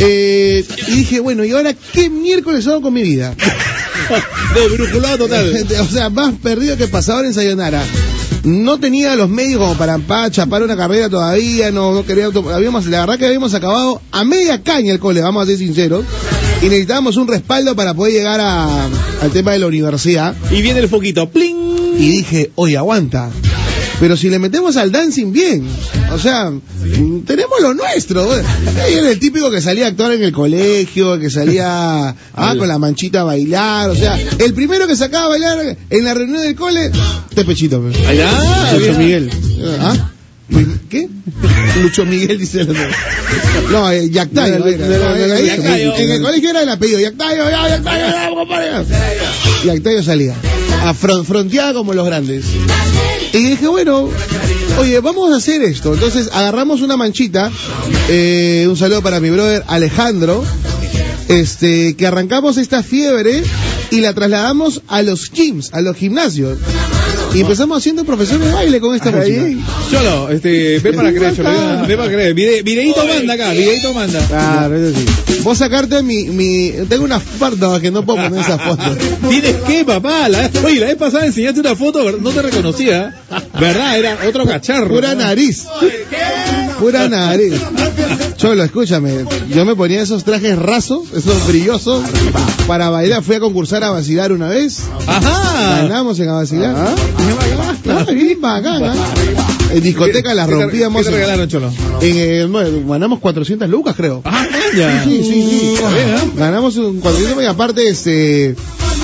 eh, 0.00 0.64
y 0.88 0.90
dije, 0.96 1.20
bueno, 1.20 1.44
¿y 1.44 1.52
ahora 1.52 1.74
qué 1.92 2.10
miércoles 2.10 2.66
hago 2.66 2.82
con 2.82 2.94
mi 2.94 3.02
vida? 3.02 3.34
De 4.54 4.68
brujulado 4.68 5.18
total. 5.18 5.66
o 5.80 5.84
sea, 5.86 6.08
más 6.10 6.34
perdido 6.42 6.76
que 6.76 6.88
pasador 6.88 7.26
en 7.26 7.34
Sayonara. 7.34 7.82
No 8.44 8.78
tenía 8.80 9.14
los 9.16 9.28
medios 9.28 9.60
como 9.60 9.74
para 9.76 9.98
pa- 9.98 10.30
chapar 10.30 10.62
una 10.62 10.76
carrera 10.76 11.08
todavía, 11.10 11.70
no, 11.70 11.92
no 11.92 12.04
quería, 12.06 12.26
habíamos, 12.54 12.86
la 12.86 13.00
verdad 13.00 13.18
que 13.18 13.26
habíamos 13.26 13.52
acabado 13.52 14.00
a 14.12 14.24
media 14.24 14.62
caña 14.62 14.92
el 14.92 14.98
cole, 15.00 15.20
vamos 15.20 15.42
a 15.42 15.46
ser 15.46 15.58
sinceros, 15.58 16.04
y 16.62 16.66
necesitábamos 16.66 17.16
un 17.16 17.28
respaldo 17.28 17.74
para 17.76 17.94
poder 17.94 18.12
llegar 18.14 18.40
a- 18.40 18.86
al 19.22 19.30
tema 19.32 19.52
de 19.52 19.58
la 19.60 19.66
universidad. 19.66 20.34
Y 20.50 20.62
viene 20.62 20.80
el 20.80 20.88
foquito. 20.88 21.30
¡Pling! 21.30 21.56
Y 21.98 22.08
dije, 22.10 22.50
oye, 22.56 22.76
aguanta. 22.76 23.30
Pero 24.00 24.16
si 24.16 24.28
le 24.30 24.38
metemos 24.38 24.76
al 24.76 24.92
dancing 24.92 25.32
bien, 25.32 25.66
o 26.12 26.18
sea, 26.18 26.52
tenemos 27.26 27.60
lo 27.60 27.74
nuestro. 27.74 28.28
era 28.32 29.10
el 29.10 29.18
típico 29.18 29.50
que 29.50 29.60
salía 29.60 29.86
a 29.86 29.88
actuar 29.88 30.12
en 30.12 30.22
el 30.22 30.30
colegio, 30.30 31.18
que 31.18 31.30
salía 31.30 32.10
ah, 32.34 32.54
con 32.56 32.68
la 32.68 32.78
manchita 32.78 33.22
a 33.22 33.24
bailar, 33.24 33.90
o 33.90 33.96
sea, 33.96 34.16
el 34.38 34.54
primero 34.54 34.86
que 34.86 34.94
sacaba 34.94 35.24
a 35.24 35.28
bailar 35.30 35.76
en 35.90 36.04
la 36.04 36.14
reunión 36.14 36.42
del 36.42 36.54
cole, 36.54 36.92
este 37.28 37.44
pechito. 37.44 37.80
bien. 37.82 38.98
Miguel. 38.98 39.30
¿Ah? 39.80 40.10
¿Qué? 40.88 41.08
Lucho 41.82 42.04
Miguel 42.06 42.38
dice 42.38 42.62
el 42.62 42.70
otro. 42.70 42.82
No, 43.70 43.90
eh, 43.90 44.08
Yactayo. 44.10 44.58
No, 44.58 44.64
no, 44.64 44.66
no. 44.66 45.14
En 45.96 46.10
el 46.10 46.22
colegio 46.22 46.50
era 46.50 46.62
el 46.62 46.68
apellido. 46.68 47.00
Yactayo, 47.00 47.50
ya, 47.50 47.68
Yactayo, 47.68 48.34
compadre. 48.34 48.70
Yactayo 49.64 50.02
salía. 50.02 50.34
A 50.84 50.94
fron- 50.94 51.24
fronteada 51.24 51.74
como 51.74 51.92
los 51.92 52.06
grandes. 52.06 52.44
Y 53.32 53.38
dije, 53.42 53.66
bueno, 53.68 54.08
oye, 54.78 55.00
vamos 55.00 55.32
a 55.32 55.36
hacer 55.36 55.62
esto. 55.62 55.92
Entonces 55.94 56.30
agarramos 56.32 56.80
una 56.80 56.96
manchita. 56.96 57.50
eh, 58.08 58.66
un 58.68 58.76
saludo 58.76 59.02
para 59.02 59.20
mi 59.20 59.28
brother 59.30 59.64
Alejandro. 59.66 60.44
Este, 61.28 61.94
que 61.96 62.06
arrancamos 62.06 62.56
esta 62.56 62.82
fiebre 62.82 63.42
y 63.90 64.00
la 64.00 64.14
trasladamos 64.14 64.80
a 64.88 65.02
los 65.02 65.30
gyms, 65.30 65.74
a 65.74 65.82
los 65.82 65.94
gimnasios. 65.94 66.56
Y 67.34 67.40
empezamos 67.42 67.78
haciendo 67.78 68.04
profesor 68.04 68.38
de 68.38 68.50
baile 68.52 68.80
con 68.80 68.94
esta 68.94 69.10
música. 69.10 69.42
Cholo, 69.90 70.30
este, 70.30 70.78
ven 70.80 70.96
para 70.96 71.12
creer, 71.12 71.36
Cholo. 71.36 71.50
Ven 71.86 71.96
para 71.98 72.10
creer. 72.10 72.34
Vide- 72.34 72.62
videíto 72.62 73.04
manda 73.06 73.34
acá, 73.34 73.50
videíto 73.52 73.92
manda. 73.94 74.18
Claro, 74.26 74.74
eso 74.76 74.98
sí. 74.98 75.06
Vos 75.42 75.56
sacarte 75.58 76.02
mi, 76.02 76.24
mi, 76.24 76.72
tengo 76.88 77.04
una 77.04 77.20
foto 77.20 77.80
que 77.80 77.90
no 77.90 78.04
puedo 78.04 78.22
poner 78.24 78.40
esa 78.40 78.58
foto. 78.58 78.82
¿Tienes 79.28 79.54
qué, 79.66 79.84
papá? 79.84 80.28
La, 80.28 80.50
oye, 80.64 80.80
la 80.80 80.86
vez 80.86 80.96
pasada 80.96 81.26
enseñaste 81.26 81.60
una 81.60 81.76
foto, 81.76 82.12
no 82.18 82.30
te 82.30 82.42
reconocía. 82.42 83.14
¿Verdad? 83.60 83.98
Era 83.98 84.18
otro 84.26 84.44
cacharro. 84.46 84.88
Pura 84.88 85.14
nariz. 85.14 85.64
Pura 86.78 87.08
nariz. 87.08 87.54
Cholo, 88.36 88.62
escúchame. 88.62 89.24
Yo 89.48 89.64
me 89.64 89.74
ponía 89.74 90.00
esos 90.02 90.22
trajes 90.24 90.56
rasos, 90.58 91.02
esos 91.14 91.46
brillosos, 91.48 92.04
para 92.68 92.88
bailar. 92.88 93.22
Fui 93.22 93.34
a 93.36 93.40
concursar 93.40 93.82
a 93.82 93.90
vacilar 93.90 94.32
una 94.32 94.48
vez. 94.48 94.80
Ajá. 95.06 95.82
Ganamos 95.82 96.20
en 96.20 96.28
a 96.28 96.34
vacilar. 96.34 96.74
Ah, 96.76 98.04
bien 98.12 98.40
bacán. 98.40 98.92
En 99.72 99.82
discoteca 99.82 100.34
las 100.34 100.46
¿Qué 100.48 100.54
te- 100.54 100.62
rompíamos. 100.62 101.02
¿Qué 101.04 101.10
te 101.10 101.16
regalaron, 101.16 101.48
Cholo? 101.48 101.68
En, 102.00 102.16
eh, 102.16 102.82
ganamos 102.86 103.18
400 103.18 103.68
lucas, 103.68 103.94
creo. 103.96 104.22
Ah, 104.24 104.46
ya. 104.76 105.02
Sí, 105.04 105.22
sí, 105.24 105.24
sí. 105.24 105.74
Bien, 105.78 106.08
¿eh? 106.14 106.30
Ganamos 106.36 106.76
un 106.76 107.00
400 107.00 107.42
y 107.42 107.46
aparte, 107.46 107.88
este, 107.88 108.54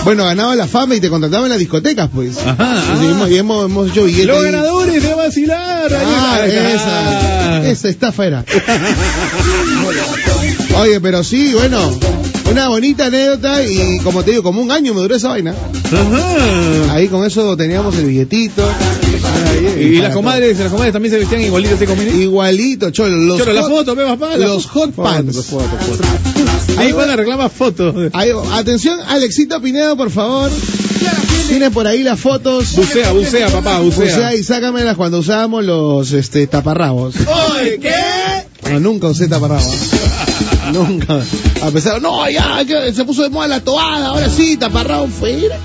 bueno, 0.05 0.25
ganaba 0.25 0.55
la 0.55 0.67
fama 0.67 0.95
y 0.95 1.01
te 1.01 1.09
contrataban 1.09 1.47
en 1.47 1.51
las 1.51 1.59
discotecas, 1.59 2.11
pues. 2.15 2.39
Ajá, 2.39 2.57
ah. 2.59 3.01
hemos, 3.03 3.31
y 3.31 3.37
hemos, 3.37 3.65
hemos 3.65 3.91
hecho 3.91 4.05
billetes. 4.05 4.27
Los 4.27 4.45
ahí. 4.45 4.53
ganadores 4.53 5.03
de 5.03 5.15
vacilar. 5.15 5.93
ahí 5.95 6.07
Ah, 6.07 6.39
está. 6.47 7.59
esa, 7.63 7.71
esa 7.71 7.89
estafa 7.89 8.27
era. 8.27 8.45
Oye, 10.81 11.01
pero 11.01 11.25
sí, 11.25 11.53
bueno, 11.55 11.79
una 12.51 12.69
bonita 12.69 13.07
anécdota 13.07 13.63
y 13.65 13.99
como 14.01 14.23
te 14.23 14.31
digo, 14.33 14.43
como 14.43 14.61
un 14.63 14.71
año 14.71 14.95
me 14.95 15.01
duró 15.01 15.17
esa 15.17 15.29
vaina. 15.29 15.53
Ajá. 15.85 16.95
Ahí 16.95 17.09
con 17.09 17.25
eso 17.27 17.57
teníamos 17.57 17.97
el 17.97 18.07
billetito. 18.07 18.63
Y 19.79 19.97
las 19.99 20.13
comadres, 20.15 20.59
las 20.59 20.71
comadres 20.71 20.93
también 20.93 21.13
se 21.13 21.19
vestían 21.19 21.41
igualitas 21.43 21.81
de 21.81 21.87
comida. 21.87 22.11
Igualito, 22.13 22.91
cholo. 22.91 23.17
Los 23.17 23.39
Cholo, 23.39 23.53
la 23.53 23.63
hot- 23.63 23.71
foto, 23.71 23.95
ve 23.95 24.05
papá. 24.05 24.37
la 24.37 24.47
Los 24.47 24.67
foto. 24.67 24.81
hot 24.81 24.95
pants. 24.95 25.53
Ahí 26.77 26.93
van 26.93 27.11
a 27.11 27.17
reclamar 27.17 27.51
fotos. 27.51 27.95
Ahí, 28.13 28.31
atención, 28.55 28.99
Alexito 29.09 29.61
Pinedo, 29.61 29.97
por 29.97 30.11
favor. 30.11 30.51
Tiene 31.49 31.71
por 31.71 31.87
ahí 31.87 32.03
las 32.03 32.19
fotos. 32.19 32.75
Bucea, 32.75 33.13
bucea, 33.13 33.49
papá, 33.49 33.81
bucea. 33.81 34.05
Bucea 34.05 34.35
y 34.35 34.43
sácamelas 34.43 34.97
cuando 34.97 35.19
usábamos 35.19 35.65
los 35.65 36.13
este, 36.13 36.47
taparrabos. 36.47 37.15
Oye, 37.61 37.79
¿qué? 37.81 38.71
No, 38.73 38.81
nunca 38.81 39.09
usé 39.09 39.29
taparrabos. 39.29 39.75
Nunca. 40.75 41.21
A 41.63 41.71
pesar, 41.71 42.03
no, 42.03 42.29
ya, 42.29 42.65
que 42.67 42.93
se 42.93 43.05
puso 43.05 43.23
de 43.23 43.31
moda 43.31 43.47
la 43.49 43.61
toada, 43.61 44.09
ahora 44.09 44.29
sí, 44.29 44.57
taparrabos 44.57 45.11
fuera. 45.11 45.57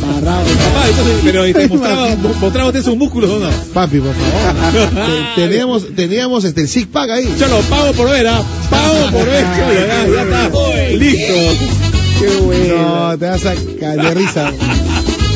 taparrabos. 0.00 0.48
Papá, 0.50 0.88
entonces, 0.88 1.16
pero 1.24 1.44
este, 1.44 1.68
mostraba, 2.40 2.66
usted 2.68 2.82
sus 2.82 2.96
músculos 2.96 3.30
o 3.30 3.38
no. 3.40 3.48
Papi, 3.72 3.98
por 4.00 4.14
favor. 4.14 5.12
Te- 5.36 5.42
teníamos, 5.48 5.94
teníamos 5.94 6.44
este, 6.44 6.62
el 6.62 6.68
six 6.68 6.86
pack 6.86 7.10
ahí. 7.10 7.34
Cholo, 7.38 7.60
pago 7.70 7.92
por 7.92 8.10
ver, 8.10 8.26
¿ah? 8.28 8.42
Pago 8.70 9.10
por 9.10 9.26
ver, 9.26 9.44
Cholo, 9.56 9.74
ya, 9.74 10.06
ya 10.08 10.22
está. 10.22 10.88
Listo. 10.96 11.34
Qué 12.20 12.36
bueno. 12.42 13.08
No, 13.10 13.18
te 13.18 13.26
vas 13.26 13.44
a 13.46 13.54
caer 13.80 14.00
de 14.02 14.14
risa. 14.14 14.52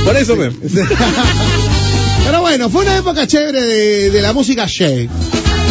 Por 0.04 0.16
eso, 0.16 0.36
pues. 0.36 0.52
Pero 2.24 2.40
bueno, 2.42 2.68
fue 2.68 2.82
una 2.82 2.96
época 2.96 3.26
chévere 3.26 3.61
de, 3.62 4.11
de 4.11 4.22
la 4.22 4.32
música 4.32 4.66
Shake. 4.68 5.09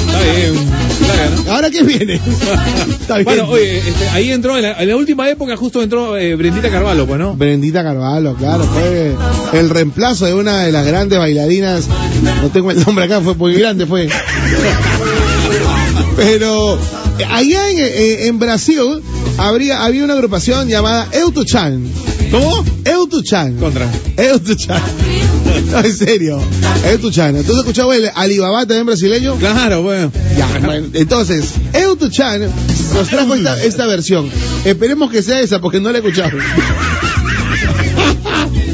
Está 0.07 0.21
bien. 0.21 0.53
Claro. 0.99 1.51
¿Ahora 1.51 1.69
qué 1.69 1.83
viene? 1.83 2.15
Está 3.01 3.15
bien. 3.15 3.25
Bueno, 3.25 3.47
oye, 3.49 3.77
este, 3.77 4.09
ahí 4.09 4.31
entró, 4.31 4.57
en 4.57 4.63
la, 4.63 4.81
en 4.81 4.89
la 4.89 4.95
última 4.95 5.29
época 5.29 5.55
justo 5.55 5.81
entró 5.83 6.17
eh, 6.17 6.35
Brendita 6.35 6.69
Carvalho, 6.69 7.05
pues, 7.05 7.19
¿no? 7.19 7.35
Brendita 7.35 7.83
Carvalho, 7.83 8.35
claro, 8.35 8.65
fue 8.65 9.15
el 9.59 9.69
reemplazo 9.69 10.25
de 10.25 10.33
una 10.33 10.63
de 10.63 10.71
las 10.71 10.85
grandes 10.85 11.19
bailarinas. 11.19 11.87
No 12.41 12.49
tengo 12.49 12.71
el 12.71 12.83
nombre 12.83 13.05
acá, 13.05 13.21
fue 13.21 13.35
muy 13.35 13.53
grande, 13.53 13.85
fue. 13.85 14.09
Pero 16.15 16.75
eh, 17.19 17.25
allá 17.29 17.69
en, 17.69 17.77
eh, 17.79 18.27
en 18.27 18.39
Brasil 18.39 19.01
habría, 19.37 19.83
había 19.83 20.03
una 20.03 20.13
agrupación 20.13 20.67
llamada 20.67 21.07
Eutuchan. 21.11 21.83
¿Cómo? 22.31 22.63
Eutuchan. 22.85 23.55
Contra. 23.57 23.87
Eutuchan. 24.17 24.81
No, 25.71 25.79
en 25.83 25.93
serio. 25.93 26.39
Eutuchan. 26.91 27.35
Entonces 27.35 27.59
escuchaba 27.59 27.95
el 27.95 28.09
Alibaba 28.15 28.65
también 28.65 28.85
brasileño. 28.85 29.35
Claro, 29.35 29.81
bueno. 29.83 30.11
Ya, 30.37 30.47
bueno, 30.65 30.87
entonces, 30.93 31.45
Eutuchan 31.73 32.41
nos 32.93 33.07
trajo 33.09 33.35
esta, 33.35 33.63
esta 33.63 33.85
versión. 33.85 34.29
Esperemos 34.65 35.11
que 35.11 35.21
sea 35.21 35.39
esa 35.39 35.59
porque 35.59 35.79
no 35.79 35.91
la 35.91 35.97
he 35.99 36.01
escuchado. 36.01 36.37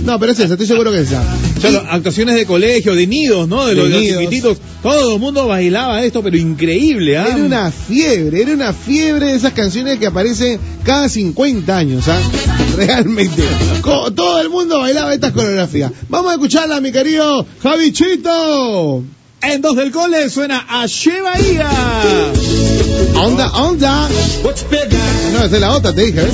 No, 0.06 0.20
pero 0.20 0.34
es 0.34 0.40
esa, 0.40 0.54
estoy 0.54 0.68
seguro 0.68 0.92
que 0.92 1.00
es 1.00 1.08
esa. 1.08 1.24
Cholo, 1.62 1.82
actuaciones 1.90 2.36
de 2.36 2.46
colegio, 2.46 2.94
de 2.94 3.08
nidos, 3.08 3.48
¿no? 3.48 3.66
De 3.66 3.74
los, 3.74 3.86
De 3.86 3.90
de 3.92 3.96
los 3.96 4.02
nidos. 4.02 4.20
chiquititos. 4.24 4.58
Todo 4.82 5.14
el 5.14 5.20
mundo 5.22 5.48
bailaba 5.48 6.04
esto, 6.04 6.22
pero 6.22 6.36
increíble, 6.36 7.18
¿ah? 7.18 7.26
Era 7.28 7.38
una 7.38 7.72
fiebre, 7.72 8.42
era 8.42 8.52
una 8.54 8.74
fiebre 8.74 9.28
de 9.28 9.36
esas 9.36 9.54
canciones 9.54 10.00
que 10.00 10.08
aparecen 10.08 10.60
cada 10.84 11.08
50 11.08 11.78
años, 11.78 12.04
¿ah? 12.10 12.20
Realmente. 12.76 13.44
Todo 13.82 14.42
el 14.42 14.50
mundo 14.50 14.80
bailaba 14.80 15.14
estas 15.14 15.32
coreografías. 15.32 15.92
Vamos 16.10 16.32
a 16.32 16.34
escucharla, 16.36 16.82
mi 16.82 16.92
querido 16.92 17.46
Javichito. 17.62 19.04
En 19.42 19.62
dos 19.62 19.76
del 19.76 19.92
cole 19.92 20.30
suena 20.30 20.66
a 20.70 20.86
Bahía. 21.24 21.70
Onda, 23.16 23.52
onda. 23.52 24.08
No, 25.34 25.44
esa 25.44 25.56
es 25.56 25.62
la 25.62 25.72
otra, 25.72 25.94
te 25.94 26.06
dije, 26.06 26.22
¿ves? 26.22 26.34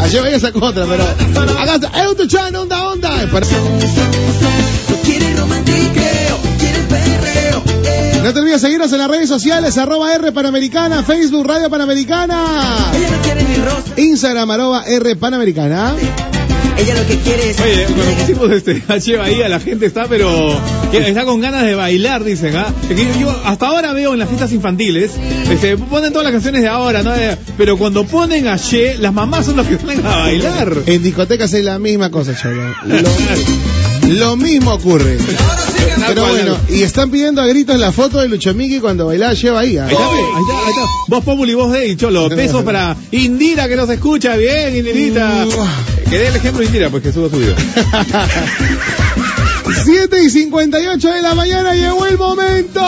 Ayer 0.00 0.22
veía 0.22 0.36
esa 0.36 0.48
otra, 0.48 0.86
pero. 0.86 1.04
Acá 1.58 1.74
está, 1.74 2.04
Eutuchan, 2.04 2.56
onda, 2.56 2.88
onda. 2.88 3.28
No 8.30 8.34
te 8.34 8.40
olvides 8.42 8.60
seguirnos 8.60 8.92
en 8.92 8.98
las 8.98 9.10
redes 9.10 9.28
sociales, 9.28 9.76
arroba 9.76 10.14
R 10.14 10.30
Panamericana, 10.30 11.02
Facebook 11.02 11.44
Radio 11.48 11.68
Panamericana, 11.68 12.92
Instagram 13.96 14.48
arroba 14.52 14.84
R 14.84 15.16
Panamericana. 15.16 15.96
ella 16.78 16.94
lo 16.94 17.08
que 17.08 17.16
quiere 17.16 17.50
es. 17.50 17.60
Oye, 17.60 17.86
cuando 17.86 18.12
pusimos 18.14 18.52
este 18.52 18.84
Che 19.00 19.16
Bahía, 19.16 19.48
la 19.48 19.58
gente 19.58 19.86
está, 19.86 20.06
pero 20.06 20.56
está 20.92 21.24
con 21.24 21.40
ganas 21.40 21.64
de 21.64 21.74
bailar, 21.74 22.22
dicen, 22.22 22.54
¿ah? 22.54 22.72
Yo, 22.88 23.20
yo 23.20 23.40
hasta 23.44 23.66
ahora 23.66 23.92
veo 23.94 24.12
en 24.12 24.20
las 24.20 24.28
fiestas 24.28 24.52
infantiles, 24.52 25.10
este, 25.50 25.76
ponen 25.76 26.12
todas 26.12 26.22
las 26.22 26.32
canciones 26.32 26.62
de 26.62 26.68
ahora, 26.68 27.02
¿no? 27.02 27.10
Pero 27.58 27.78
cuando 27.78 28.04
ponen 28.06 28.46
a 28.46 28.58
Che, 28.58 28.96
las 28.96 29.12
mamás 29.12 29.46
son 29.46 29.56
las 29.56 29.66
que 29.66 29.76
salen 29.76 30.06
a 30.06 30.18
bailar. 30.18 30.72
En 30.86 31.02
discotecas 31.02 31.52
es 31.52 31.64
la 31.64 31.80
misma 31.80 32.12
cosa, 32.12 32.36
cholo. 32.40 32.62
Lo, 34.10 34.36
mismo 34.36 34.74
ocurre. 34.74 35.16
Pero 36.06 36.26
bueno, 36.26 36.54
y 36.68 36.82
están 36.82 37.10
pidiendo 37.10 37.40
a 37.40 37.46
gritos 37.46 37.78
la 37.78 37.92
foto 37.92 38.18
de 38.18 38.28
Lucho 38.28 38.52
Miki 38.54 38.80
cuando 38.80 39.06
bailaba 39.06 39.32
lleva 39.34 39.60
ahí. 39.60 39.78
Ahí 39.78 39.90
está, 39.90 40.06
ahí 40.06 40.20
está, 40.20 40.66
ahí 40.66 40.70
está. 40.70 40.82
Vos 41.08 41.24
Populi, 41.24 41.54
vos 41.54 41.72
de 41.72 41.96
Cholo. 41.96 42.28
Besos 42.30 42.62
para 42.64 42.96
Indira 43.12 43.68
que 43.68 43.76
nos 43.76 43.88
escucha 43.88 44.36
bien, 44.36 44.76
Indirita. 44.76 45.46
Que 46.08 46.18
dé 46.18 46.28
el 46.28 46.36
ejemplo 46.36 46.64
Indira, 46.64 46.90
pues 46.90 47.02
que 47.02 47.12
suba 47.12 47.28
su 47.28 47.38
video. 47.38 47.54
7 49.84 50.22
y 50.22 50.30
58 50.30 51.08
de 51.08 51.22
la 51.22 51.34
mañana 51.34 51.74
llegó 51.74 52.06
el 52.06 52.18
momento. 52.18 52.84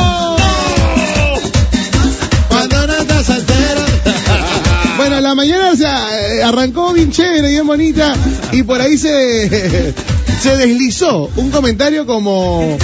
Cuando 2.48 2.86
no 2.86 2.96
estás 2.96 3.26
soltero. 3.26 3.80
Bueno, 4.96 5.20
la 5.20 5.34
mañana 5.34 5.74
se 5.74 5.84
eh, 5.84 6.44
arrancó 6.44 6.92
bien 6.92 7.10
chévere, 7.10 7.50
bien 7.50 7.66
bonita, 7.66 8.14
y 8.52 8.62
por 8.62 8.80
ahí 8.80 8.96
se, 8.98 9.92
se 10.40 10.56
deslizó 10.56 11.30
un 11.36 11.50
comentario 11.50 12.06
como, 12.06 12.78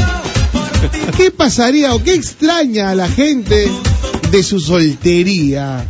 ¿qué 1.17 1.31
pasaría 1.31 1.95
o 1.95 2.03
qué 2.03 2.15
extraña 2.15 2.91
a 2.91 2.95
la 2.95 3.09
gente 3.09 3.69
de 4.31 4.43
su 4.43 4.61
soltería? 4.61 5.87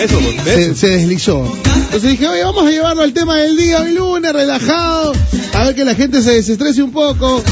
Eso, 0.00 0.18
pues, 0.18 0.42
se, 0.44 0.74
se 0.74 0.86
deslizó. 0.88 1.44
Entonces 1.64 2.10
dije, 2.10 2.26
oye, 2.26 2.42
vamos 2.42 2.66
a 2.66 2.70
llevarlo 2.70 3.02
al 3.02 3.12
tema 3.12 3.36
del 3.36 3.56
día 3.56 3.80
hoy 3.80 3.92
lunes, 3.92 4.32
relajado, 4.32 5.12
a 5.52 5.64
ver 5.64 5.74
que 5.74 5.84
la 5.84 5.94
gente 5.94 6.22
se 6.22 6.32
desestrese 6.32 6.82
un 6.82 6.90
poco 6.90 7.42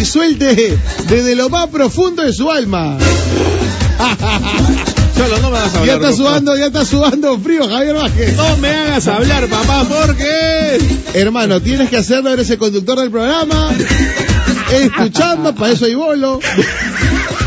y 0.00 0.04
suelte 0.04 0.78
desde 1.08 1.34
lo 1.34 1.50
más 1.50 1.68
profundo 1.68 2.22
de 2.22 2.32
su 2.32 2.50
alma. 2.50 2.96
Cholo, 5.20 5.38
no 5.40 5.50
me 5.50 5.58
hagas 5.58 5.74
hablar. 5.74 5.86
Ya 5.86 5.94
está 5.94 6.16
sudando, 6.16 6.56
ya 6.56 6.66
está 6.66 6.84
sudando 6.86 7.38
frío, 7.38 7.68
Javier 7.68 7.94
Vázquez. 7.94 8.36
No 8.36 8.56
me 8.56 8.70
hagas 8.70 9.06
hablar, 9.06 9.48
papá, 9.48 9.84
porque... 9.86 10.78
Hermano, 11.12 11.60
tienes 11.60 11.90
que 11.90 11.98
hacerlo, 11.98 12.30
eres 12.30 12.48
el 12.48 12.56
conductor 12.56 12.98
del 12.98 13.10
programa. 13.10 13.70
Escuchando, 14.72 15.54
para 15.54 15.72
eso 15.72 15.84
hay 15.84 15.94
bolo. 15.94 16.40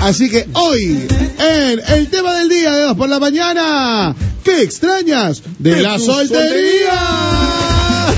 Así 0.02 0.30
que 0.30 0.48
hoy, 0.54 1.08
en 1.40 1.82
el 1.98 2.10
tema 2.10 2.36
del 2.36 2.50
día 2.50 2.76
de 2.76 2.82
dos 2.84 2.96
por 2.96 3.10
la 3.10 3.20
mañana, 3.20 4.16
¿qué 4.44 4.62
extrañas 4.62 5.42
de, 5.58 5.74
De 5.74 5.82
la 5.82 5.98
soltería? 5.98 6.94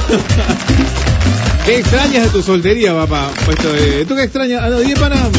¿Qué 1.65 1.79
extrañas 1.79 2.23
de 2.23 2.29
tu 2.29 2.43
soltería, 2.43 2.93
papá? 2.93 3.31
Pues, 3.45 3.57
eh, 3.63 4.05
¿Tú 4.05 4.15
qué 4.15 4.23
extrañas? 4.23 4.63
Ah, 4.63 4.69
no, 4.69 4.99
para... 4.99 5.29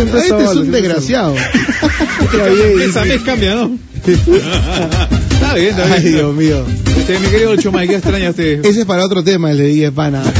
Siempre 0.00 0.20
Este 0.20 0.34
es 0.36 0.48
un 0.48 0.52
siempre 0.54 0.80
desgraciado. 0.80 1.34
Está 2.32 2.46
bien. 2.46 2.80
Esa 2.88 3.04
mes 3.04 3.20
cambia, 3.22 3.54
¿no? 3.54 3.76
está 4.06 5.54
bien, 5.54 5.68
está 5.68 5.84
bien. 5.84 5.92
Ay, 5.92 6.02
Dios 6.12 6.34
mío. 6.34 6.64
Este, 6.96 7.18
mi 7.18 7.26
querido 7.28 7.56
Chomay, 7.56 7.86
¿qué 7.86 7.96
extraña 7.96 8.30
usted? 8.30 8.64
Ese 8.64 8.80
es 8.80 8.86
para 8.86 9.04
otro 9.04 9.22
tema, 9.22 9.50
el 9.50 9.58
de 9.58 9.66
Día 9.66 9.86
de 9.86 9.92
Pana. 9.92 10.22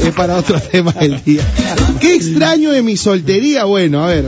Es 0.00 0.14
para 0.14 0.36
otro 0.36 0.58
tema 0.58 0.94
el 0.98 1.22
día. 1.24 1.42
¿Qué 2.00 2.14
extraño 2.14 2.70
de 2.72 2.80
mi 2.82 2.96
soltería? 2.96 3.64
Bueno, 3.64 4.02
a 4.02 4.06
ver. 4.08 4.24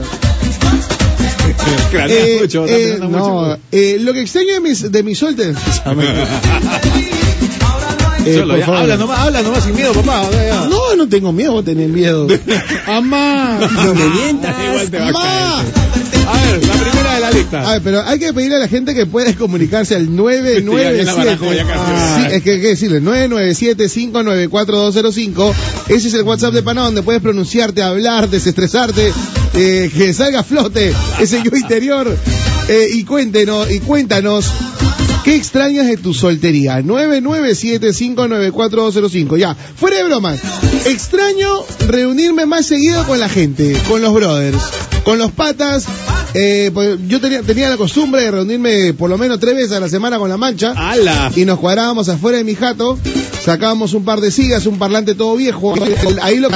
Craneas 1.89 2.19
Eh, 2.19 2.37
mucho, 2.41 2.65
eh, 2.67 2.97
no, 2.99 3.09
mucho. 3.09 3.57
eh, 3.71 3.97
lo 3.99 4.13
que 4.13 4.21
extraño 4.21 4.53
de 4.53 4.59
mi, 4.59 4.73
de 4.75 5.03
mi 5.03 5.15
soltería. 5.15 5.55
Eh, 8.25 8.41
ya, 8.57 8.65
habla 8.65 8.95
nomás, 8.95 9.19
habla 9.19 9.41
nomás 9.41 9.65
sin 9.65 9.75
miedo, 9.75 9.91
papá. 9.91 10.23
ya, 10.31 10.45
ya. 10.45 10.65
No, 10.69 10.79
no 11.03 11.09
tengo 11.09 11.33
miedo, 11.33 11.51
vos 11.53 11.65
tenés 11.65 11.89
miedo. 11.89 12.27
Amá. 12.87 13.59
No 13.59 13.93
me 13.93 14.07
mientas. 14.07 14.55
Igual 14.69 14.89
te 14.89 14.99
va 14.99 15.09
a 15.09 15.13
caer. 15.13 15.65
A 16.25 16.41
ver, 16.41 16.65
la 16.65 16.73
primera 16.75 17.15
de 17.15 17.19
la 17.19 17.31
lista. 17.31 17.67
A 17.67 17.71
ver, 17.73 17.81
pero 17.81 18.01
hay 18.01 18.17
que 18.17 18.31
pedirle 18.33 18.55
a 18.55 18.59
la 18.59 18.69
gente 18.69 18.95
que 18.95 19.05
pueda 19.05 19.35
comunicarse 19.35 19.93
al 19.95 20.15
997. 20.15 20.95
Ya, 20.95 21.03
ya 21.03 21.05
la 21.11 21.15
barajó, 21.15 21.51
ya 21.53 21.65
casi. 21.65 21.81
Sí, 22.15 22.21
es 22.35 22.43
que 22.43 22.51
hay 22.51 22.61
que 22.61 22.67
decirle 22.67 23.01
997-594-205. 23.01 25.53
Ese 25.89 26.07
es 26.07 26.13
el 26.13 26.23
WhatsApp 26.23 26.53
de 26.53 26.63
Pana 26.63 26.83
donde 26.83 27.03
puedes 27.03 27.21
pronunciarte, 27.21 27.83
hablar, 27.83 28.29
desestresarte, 28.29 29.11
eh, 29.53 29.91
que 29.93 30.13
salga 30.13 30.39
a 30.39 30.43
flote 30.43 30.93
ese 31.19 31.43
yo 31.43 31.51
interior. 31.57 32.17
Eh, 32.69 32.87
y 32.93 33.03
cuéntenos, 33.03 33.69
y 33.69 33.81
cuéntanos. 33.81 34.49
¿Qué 35.23 35.35
extrañas 35.35 35.87
de 35.87 35.97
tu 35.97 36.13
soltería? 36.13 36.81
997-594-205. 36.81 39.37
Ya, 39.37 39.55
fuera 39.55 39.97
de 39.97 40.03
bromas. 40.03 40.39
Extraño 40.85 41.63
reunirme 41.87 42.45
más 42.45 42.65
seguido 42.65 43.05
con 43.05 43.19
la 43.19 43.29
gente, 43.29 43.77
con 43.87 44.01
los 44.01 44.13
brothers, 44.13 44.61
con 45.05 45.17
los 45.17 45.31
patas. 45.31 45.85
Eh, 46.33 46.71
pues 46.73 46.99
yo 47.07 47.21
tenía, 47.21 47.41
tenía 47.41 47.69
la 47.69 47.77
costumbre 47.77 48.23
de 48.23 48.31
reunirme 48.31 48.91
por 48.93 49.09
lo 49.09 49.17
menos 49.17 49.39
tres 49.39 49.55
veces 49.55 49.71
a 49.73 49.79
la 49.79 49.87
semana 49.87 50.17
con 50.17 50.27
la 50.29 50.35
mancha. 50.35 50.73
¡Hala! 50.75 51.31
Y 51.35 51.45
nos 51.45 51.59
cuadrábamos 51.59 52.09
afuera 52.09 52.39
de 52.39 52.43
mi 52.43 52.55
jato, 52.55 52.99
sacábamos 53.43 53.93
un 53.93 54.03
par 54.03 54.19
de 54.19 54.29
sigas, 54.31 54.65
un 54.65 54.77
parlante 54.77 55.15
todo 55.15 55.37
viejo, 55.37 55.73
ahí 56.21 56.39
lo 56.39 56.49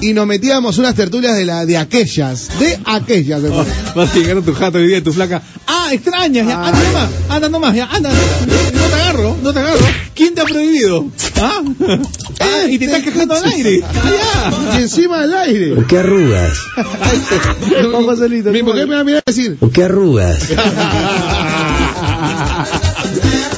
y 0.00 0.12
nos 0.12 0.26
metíamos 0.26 0.78
unas 0.78 0.94
tertulias 0.94 1.36
de 1.36 1.44
la 1.44 1.66
de 1.66 1.76
aquellas, 1.76 2.48
de 2.58 2.78
aquellas, 2.84 3.42
hermano. 3.42 3.66
Vas 3.94 4.12
a 4.12 4.18
llegar 4.18 4.38
a 4.38 4.42
tu 4.42 4.54
jato 4.54 4.78
hoy 4.78 4.88
día, 4.88 5.02
tu 5.02 5.12
flaca. 5.12 5.42
¡Ah, 5.66 5.88
extrañas! 5.92 6.46
Ya, 6.46 6.64
anda 6.64 6.82
nomás, 6.82 7.10
anda 7.28 7.48
nomás, 7.48 7.74
ya, 7.74 7.86
anda. 7.86 8.10
No 8.10 8.88
te 8.88 8.94
agarro, 8.94 9.36
no 9.42 9.52
te 9.52 9.58
agarro. 9.58 9.86
¿Quién 10.14 10.34
te 10.34 10.40
ha 10.40 10.44
prohibido? 10.44 11.06
¿Ah? 11.36 11.62
Ah, 12.40 12.68
y 12.68 12.78
te 12.78 12.84
estás 12.84 13.02
quejando 13.02 13.34
al 13.34 13.44
aire. 13.46 13.82
¡Ah, 13.84 14.76
Y 14.78 14.82
encima 14.82 15.22
del 15.22 15.34
aire. 15.34 15.74
¿Por 15.74 15.86
qué 15.88 15.98
arrugas? 15.98 16.56
Solito. 18.18 18.50
Mi 18.50 18.62
mujer 18.62 18.86
me 18.86 18.94
va 18.94 19.00
a 19.00 19.04
mirar 19.04 19.22
y 19.26 19.30
decir, 19.30 19.56
¿Por 19.58 19.72
qué 19.72 19.84
arrugas? 19.84 20.38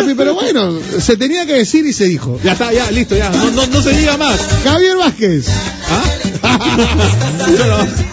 papi, 0.00 0.14
pero 0.14 0.34
bueno, 0.34 0.78
se 1.00 1.16
tenía 1.16 1.46
que 1.46 1.54
decir 1.54 1.86
y 1.86 1.92
se 1.92 2.04
dijo. 2.04 2.38
ya? 2.42 2.52
Está, 2.52 2.72
ya, 2.72 2.90
listo, 2.90 3.16
ya. 3.16 3.30
No, 3.30 3.50
no, 3.50 3.66
no 3.66 3.82
se 3.82 3.92
diga 3.92 4.16
más. 4.16 4.38
Javier 4.64 4.96
Vázquez. 4.96 5.46
¿Ah? 5.88 6.02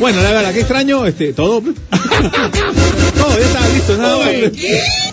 Bueno, 0.00 0.20
la 0.22 0.32
verdad, 0.32 0.52
qué 0.52 0.60
extraño, 0.60 1.06
este, 1.06 1.32
todo. 1.32 1.60
todo, 1.62 1.72
ya 3.38 3.46
está 3.46 3.68
listo, 3.68 3.96
nada 3.96 4.16
más. 4.18 4.34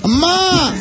¡Ma! 0.04 0.74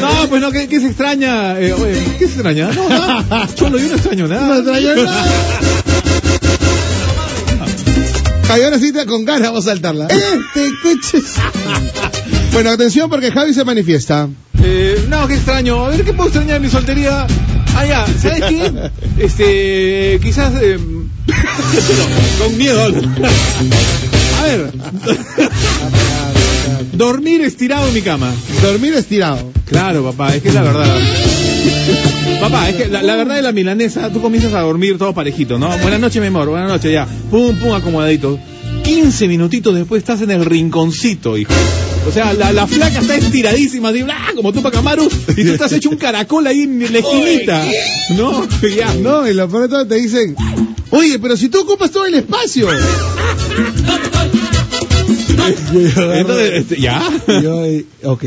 No, 0.00 0.28
pues 0.28 0.40
no, 0.40 0.50
¿qué, 0.52 0.68
qué 0.68 0.80
se 0.80 0.86
extraña? 0.88 1.58
Eh, 1.60 1.72
oye, 1.72 2.02
¿Qué 2.18 2.26
se 2.26 2.34
extraña? 2.34 2.70
No, 2.72 2.88
nada. 2.88 3.48
Cholo, 3.54 3.78
yo 3.78 3.88
no 3.88 3.94
extraño 3.94 4.28
nada. 4.28 4.46
No 4.46 4.54
extraño 4.56 4.96
nada. 5.04 5.24
Javi, 8.54 8.64
ahora 8.64 8.78
sí 8.78 8.92
te- 8.92 9.06
con 9.06 9.24
ganas 9.24 9.48
vamos 9.48 9.66
a 9.66 9.70
saltarla. 9.70 10.06
Este 10.54 10.70
coche. 10.82 11.18
Bueno, 12.52 12.70
atención 12.70 13.10
porque 13.10 13.32
Javi 13.32 13.52
se 13.52 13.64
manifiesta. 13.64 14.28
Eh, 14.62 15.06
no, 15.08 15.26
qué 15.26 15.34
extraño. 15.34 15.86
A 15.86 15.88
ver, 15.88 16.04
¿qué 16.04 16.12
puedo 16.12 16.28
extrañar 16.28 16.60
de 16.60 16.66
mi 16.68 16.70
soltería? 16.70 17.26
Ah, 17.74 17.84
ya, 17.84 18.06
¿sabes 18.06 18.44
qué? 18.48 18.90
Este, 19.18 20.20
quizás... 20.22 20.52
eh, 20.62 20.78
no, 20.78 22.44
con 22.44 22.56
miedo. 22.56 22.80
A 24.38 24.42
ver. 24.44 24.72
Dormir 26.92 27.40
estirado 27.40 27.88
en 27.88 27.94
mi 27.94 28.02
cama. 28.02 28.32
Dormir 28.62 28.94
estirado. 28.94 29.50
Claro, 29.66 30.04
papá, 30.04 30.36
es 30.36 30.42
que 30.42 30.48
es 30.50 30.54
la 30.54 30.62
verdad. 30.62 30.96
Papá, 32.44 32.68
es 32.68 32.76
que 32.76 32.88
la, 32.88 33.02
la 33.02 33.16
verdad 33.16 33.36
de 33.36 33.42
la 33.42 33.52
milanesa, 33.52 34.12
tú 34.12 34.20
comienzas 34.20 34.52
a 34.52 34.60
dormir 34.60 34.98
todo 34.98 35.14
parejito, 35.14 35.58
¿no? 35.58 35.66
Buenas 35.78 35.98
noches, 35.98 36.20
mi 36.20 36.28
amor, 36.28 36.50
buenas 36.50 36.68
noches, 36.68 36.92
ya. 36.92 37.08
Pum, 37.30 37.56
pum, 37.56 37.72
acomodadito. 37.72 38.38
15 38.84 39.28
minutitos 39.28 39.74
después 39.74 40.00
estás 40.00 40.20
en 40.20 40.30
el 40.30 40.44
rinconcito, 40.44 41.38
hijo. 41.38 41.54
O 42.06 42.12
sea, 42.12 42.34
la, 42.34 42.52
la 42.52 42.66
flaca 42.66 43.00
está 43.00 43.14
estiradísima, 43.14 43.88
así, 43.88 44.02
¡bla! 44.02 44.18
como 44.36 44.52
tú 44.52 44.60
Pacamaru, 44.60 45.08
y 45.34 45.42
tú 45.42 45.52
estás 45.52 45.72
hecho 45.72 45.88
un 45.88 45.96
caracol 45.96 46.46
ahí 46.46 46.64
en 46.64 46.92
la 46.92 46.98
esquinita. 46.98 47.64
¿No? 48.10 48.46
Ya. 48.76 48.92
No, 48.92 49.26
y 49.26 49.32
de 49.32 49.46
todo 49.46 49.86
te 49.86 49.94
dicen, 49.94 50.36
oye, 50.90 51.18
pero 51.18 51.38
si 51.38 51.48
tú 51.48 51.60
ocupas 51.60 51.90
todo 51.90 52.04
el 52.04 52.12
espacio. 52.12 52.68
Entonces, 56.14 56.52
este, 56.54 56.80
¿ya? 56.80 57.02
Yo, 57.42 57.64
eh, 57.64 57.84
ok. 58.04 58.24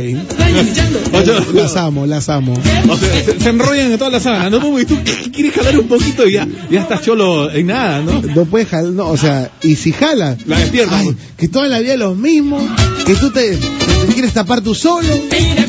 Las 1.54 1.76
amo, 1.76 2.06
las 2.06 2.30
amo. 2.30 2.54
O 2.90 2.98
sea, 2.98 3.24
se, 3.26 3.40
se 3.40 3.50
enrollan 3.50 3.92
en 3.92 3.98
toda 3.98 4.12
la 4.12 4.20
sábana, 4.20 4.50
¿no? 4.50 4.80
Y 4.80 4.86
tú 4.86 4.98
¿qué- 5.04 5.32
quieres 5.32 5.54
jalar 5.54 5.78
un 5.80 5.88
poquito 5.88 6.28
y 6.28 6.34
ya, 6.34 6.48
ya 6.70 6.82
estás 6.82 7.02
cholo 7.02 7.50
en 7.52 7.68
nada, 7.68 8.02
¿no? 8.02 8.22
No 8.22 8.46
puedes 8.46 8.68
jalar, 8.68 8.92
no, 8.92 9.08
o 9.10 9.18
sea, 9.18 9.52
y 9.64 9.76
si 9.76 9.92
jalas, 9.92 10.38
La 10.46 10.60
despiertas. 10.60 11.02
ay, 11.02 11.16
que 11.38 11.48
toda 11.48 11.68
la 11.68 11.80
vida 11.80 11.94
es 11.94 12.00
lo 12.00 12.16
mismo, 12.16 12.60
que 13.06 13.16
tú 13.16 13.30
te, 13.32 13.58
te 13.58 14.14
quieres 14.14 14.34
tapar 14.34 14.62
tú 14.62 14.74
solo. 14.76 15.08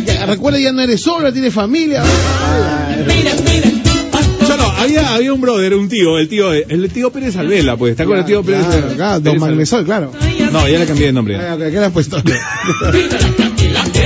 Ya, 0.07 0.27
recuerda, 0.27 0.59
ya 0.59 0.73
no 0.73 0.81
eres 0.83 1.01
solo, 1.01 1.33
tienes 1.33 1.53
familia. 1.55 2.03
Cholo, 4.47 4.63
había, 4.79 5.15
había 5.15 5.33
un 5.35 5.41
brother, 5.41 5.75
un 5.75 5.89
tío, 5.89 6.19
el 6.19 6.29
tío, 6.29 6.53
el 6.53 6.91
tío 6.91 7.11
Pérez 7.13 7.37
Alvela, 7.37 7.77
pues, 7.77 7.97
¿te 7.97 8.03
acuerdas 8.05 8.27
del 8.27 8.35
tío 8.37 8.43
Pérez? 8.43 8.67
Claro, 8.67 8.89
claro, 8.97 9.21
Don 9.21 9.85
claro. 9.85 10.13
No, 10.53 10.69
ya 10.69 10.79
le 10.79 10.87
cambié 10.87 11.07
de 11.07 11.13
nombre. 11.13 11.37
Ah, 11.37 11.57
¿Qué 11.59 11.71
le 11.71 11.85
has 11.85 11.93
puesto? 11.93 12.23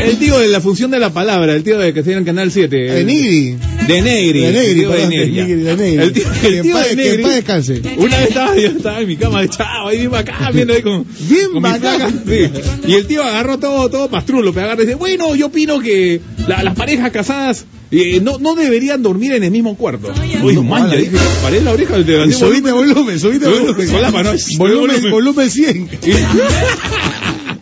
El 0.04 0.18
tío 0.18 0.38
de 0.38 0.48
la 0.48 0.60
función 0.60 0.90
de 0.90 0.98
la 0.98 1.10
palabra, 1.10 1.54
el 1.54 1.62
tío 1.62 1.78
de 1.78 1.94
que 1.94 2.00
está 2.00 2.12
en 2.12 2.24
Canal 2.24 2.50
7. 2.50 2.76
De 2.76 3.04
Nigri. 3.04 3.56
De 3.86 4.02
Negri. 4.02 4.40
De 4.40 4.48
el 4.48 4.54
Negri, 4.54 4.74
tío 4.74 4.90
perdón, 4.90 5.10
de 5.10 5.16
Negri, 5.16 5.34
ya. 5.34 5.46
De 5.46 5.76
Negri. 5.76 5.96
El 6.04 6.12
tío, 6.12 6.24
el 6.44 6.62
tío 6.62 6.76
de 6.78 6.96
Negri. 6.96 7.22
descanse. 7.24 7.82
Una 7.96 8.16
vez 8.18 8.28
estaba, 8.28 8.56
yo 8.56 8.68
estaba 8.68 9.00
en 9.00 9.08
mi 9.08 9.16
cama, 9.16 9.48
chao, 9.48 9.88
ahí 9.88 9.98
bien 9.98 10.10
bacán, 10.10 10.52
viendo 10.54 10.72
ahí 10.74 10.82
con. 10.82 11.04
Bien 11.28 11.44
con 11.46 11.54
mi 11.54 11.60
bacán. 11.60 11.98
flaca, 11.98 12.12
sí. 12.26 12.50
Y 12.88 12.94
el 12.94 13.06
tío 13.06 13.22
agarró 13.24 13.58
todo, 13.58 13.88
todo 13.90 14.08
pastrulo, 14.08 14.52
pero 14.52 14.66
agarra 14.66 14.82
y 14.82 14.86
dice, 14.86 14.96
bueno, 14.96 15.34
yo 15.34 15.46
opino 15.46 15.80
que 15.80 16.20
la- 16.46 16.62
las 16.62 16.74
parejas 16.74 17.10
casadas 17.10 17.64
eh, 17.90 18.20
no, 18.22 18.38
no 18.38 18.54
deberían 18.54 19.02
dormir 19.02 19.32
en 19.32 19.42
el 19.44 19.50
mismo 19.50 19.76
cuarto. 19.76 20.10
Uy, 20.42 20.54
No, 20.54 20.62
man, 20.62 20.84
ala. 20.84 20.96
dije, 20.96 21.16
paré 21.42 21.60
la 21.60 21.72
oreja 21.72 21.94
del 21.98 22.06
de 22.06 22.26
Y 22.26 22.32
subiste 22.32 22.72
volumen, 22.72 23.18
subiste 23.20 23.46
volumen. 23.48 23.86
Solapa, 23.88 24.22
¿no? 24.22 24.32
Volumen, 24.56 25.10
volumen 25.10 25.50
100. 25.50 25.90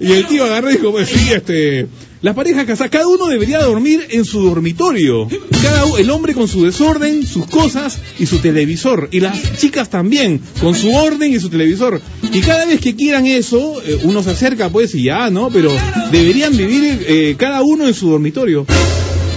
Y, 0.01 0.05
y 0.09 0.13
el 0.13 0.27
tío 0.27 0.45
agarró 0.45 0.71
y 0.71 0.75
dijo, 0.75 0.93
pues 0.93 1.09
sí, 1.09 1.33
este, 1.33 1.87
las 2.23 2.35
parejas 2.35 2.67
casadas, 2.67 2.91
cada 2.91 3.07
uno 3.09 3.27
debería 3.29 3.63
dormir 3.63 4.07
en 4.11 4.25
su 4.27 4.43
dormitorio. 4.43 5.27
Cada 5.63 5.85
el 5.99 6.11
hombre 6.11 6.35
con 6.35 6.49
su 6.49 6.65
desorden, 6.65 7.27
sus 7.27 7.47
cosas 7.47 7.99
y 8.19 8.27
su 8.27 8.39
televisor. 8.39 9.09
Y 9.11 9.21
las 9.21 9.57
chicas 9.59 9.89
también, 9.89 10.41
con 10.61 10.75
su 10.75 10.93
orden 10.95 11.33
y 11.33 11.41
su 11.41 11.49
televisor. 11.49 12.01
Y 12.33 12.41
cada 12.41 12.67
vez 12.67 12.81
que 12.81 12.95
quieran 12.95 13.27
eso, 13.27 13.81
eh, 13.87 14.01
uno 14.03 14.23
se 14.23 14.31
acerca 14.31 14.69
pues 14.69 14.95
y 14.95 15.05
ya, 15.05 15.31
¿no? 15.31 15.49
Pero 15.51 15.73
deberían 16.13 16.55
vivir 16.57 17.05
eh, 17.09 17.35
cada 17.39 17.63
uno 17.63 17.87
en 17.87 17.95
su 17.95 18.11
dormitorio. 18.11 18.67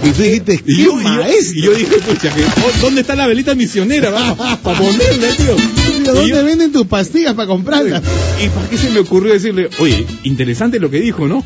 Y 0.06 0.10
tú 0.10 0.22
dijiste, 0.22 0.58
¿qué 0.58 0.64
y 0.72 0.84
yo- 0.84 0.96
maestro? 0.96 1.58
y 1.58 1.62
yo 1.62 1.72
dije, 1.74 1.96
pucha, 2.06 2.30
oh, 2.66 2.70
¿dónde 2.82 3.00
está 3.00 3.16
la 3.16 3.26
velita 3.26 3.54
misionera? 3.54 4.10
Para 4.36 4.78
ponerle, 4.78 5.28
tío. 5.38 5.56
¿De 5.56 6.00
Y 6.00 6.02
¿Dónde 6.04 6.28
yo- 6.28 6.44
venden 6.44 6.72
tus 6.72 6.86
pastillas 6.86 7.32
para 7.32 7.48
comprarlas? 7.48 8.02
¿Y 8.44 8.48
para 8.50 8.68
qué 8.68 8.76
se 8.76 8.90
me 8.90 9.00
ocurrió 9.00 9.32
decirle, 9.32 9.70
oye, 9.78 10.04
interesante 10.24 10.78
lo 10.78 10.90
que 10.90 11.00
dijo, 11.00 11.26
¿no? 11.26 11.42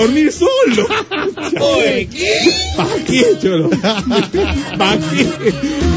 Dormir 0.00 0.32
solo! 0.32 0.88
Oye, 1.60 2.08
¿qué? 2.12 2.52
¿Para 2.76 2.94
qué, 3.04 3.38
cholo? 3.40 3.70
¿Para 4.78 4.98
qué? 4.98 5.26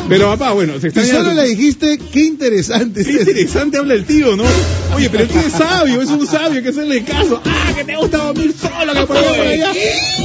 Pero 0.10 0.28
papá, 0.28 0.52
bueno, 0.52 0.74
se 0.80 0.92
solo 0.92 1.34
le 1.34 1.46
dijiste, 1.46 1.98
qué 2.12 2.26
interesante. 2.26 3.04
Qué 3.04 3.12
interesante 3.12 3.78
habla 3.78 3.94
el 3.94 4.06
tío, 4.06 4.36
¿no? 4.36 4.44
Oye, 4.96 5.10
pero 5.10 5.24
el 5.24 5.30
tío 5.30 5.42
es 5.42 5.54
sabio, 5.54 6.02
es 6.02 6.10
un 6.10 6.28
sabio, 6.28 6.58
hay 6.58 6.64
que 6.64 6.70
hacerle 6.70 7.04
caso. 7.04 7.42
¡Ah, 7.46 7.74
que 7.76 7.84
te 7.84 7.96
gusta 7.96 8.18
dormir 8.18 8.54
solo, 8.54 8.94
que 8.94 9.06
por 9.06 9.18
allá, 9.18 9.36
por 9.36 9.48
allá! 9.48 9.72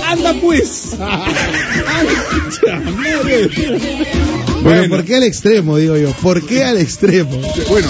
¡Anda 0.08 0.34
pues! 0.40 0.96
Bueno. 4.62 4.88
¿por 4.88 5.04
qué 5.04 5.16
al 5.16 5.24
extremo, 5.24 5.76
digo 5.76 5.96
yo? 5.96 6.10
¿Por 6.22 6.44
qué 6.46 6.64
al 6.64 6.78
extremo? 6.78 7.40
Bueno, 7.68 7.88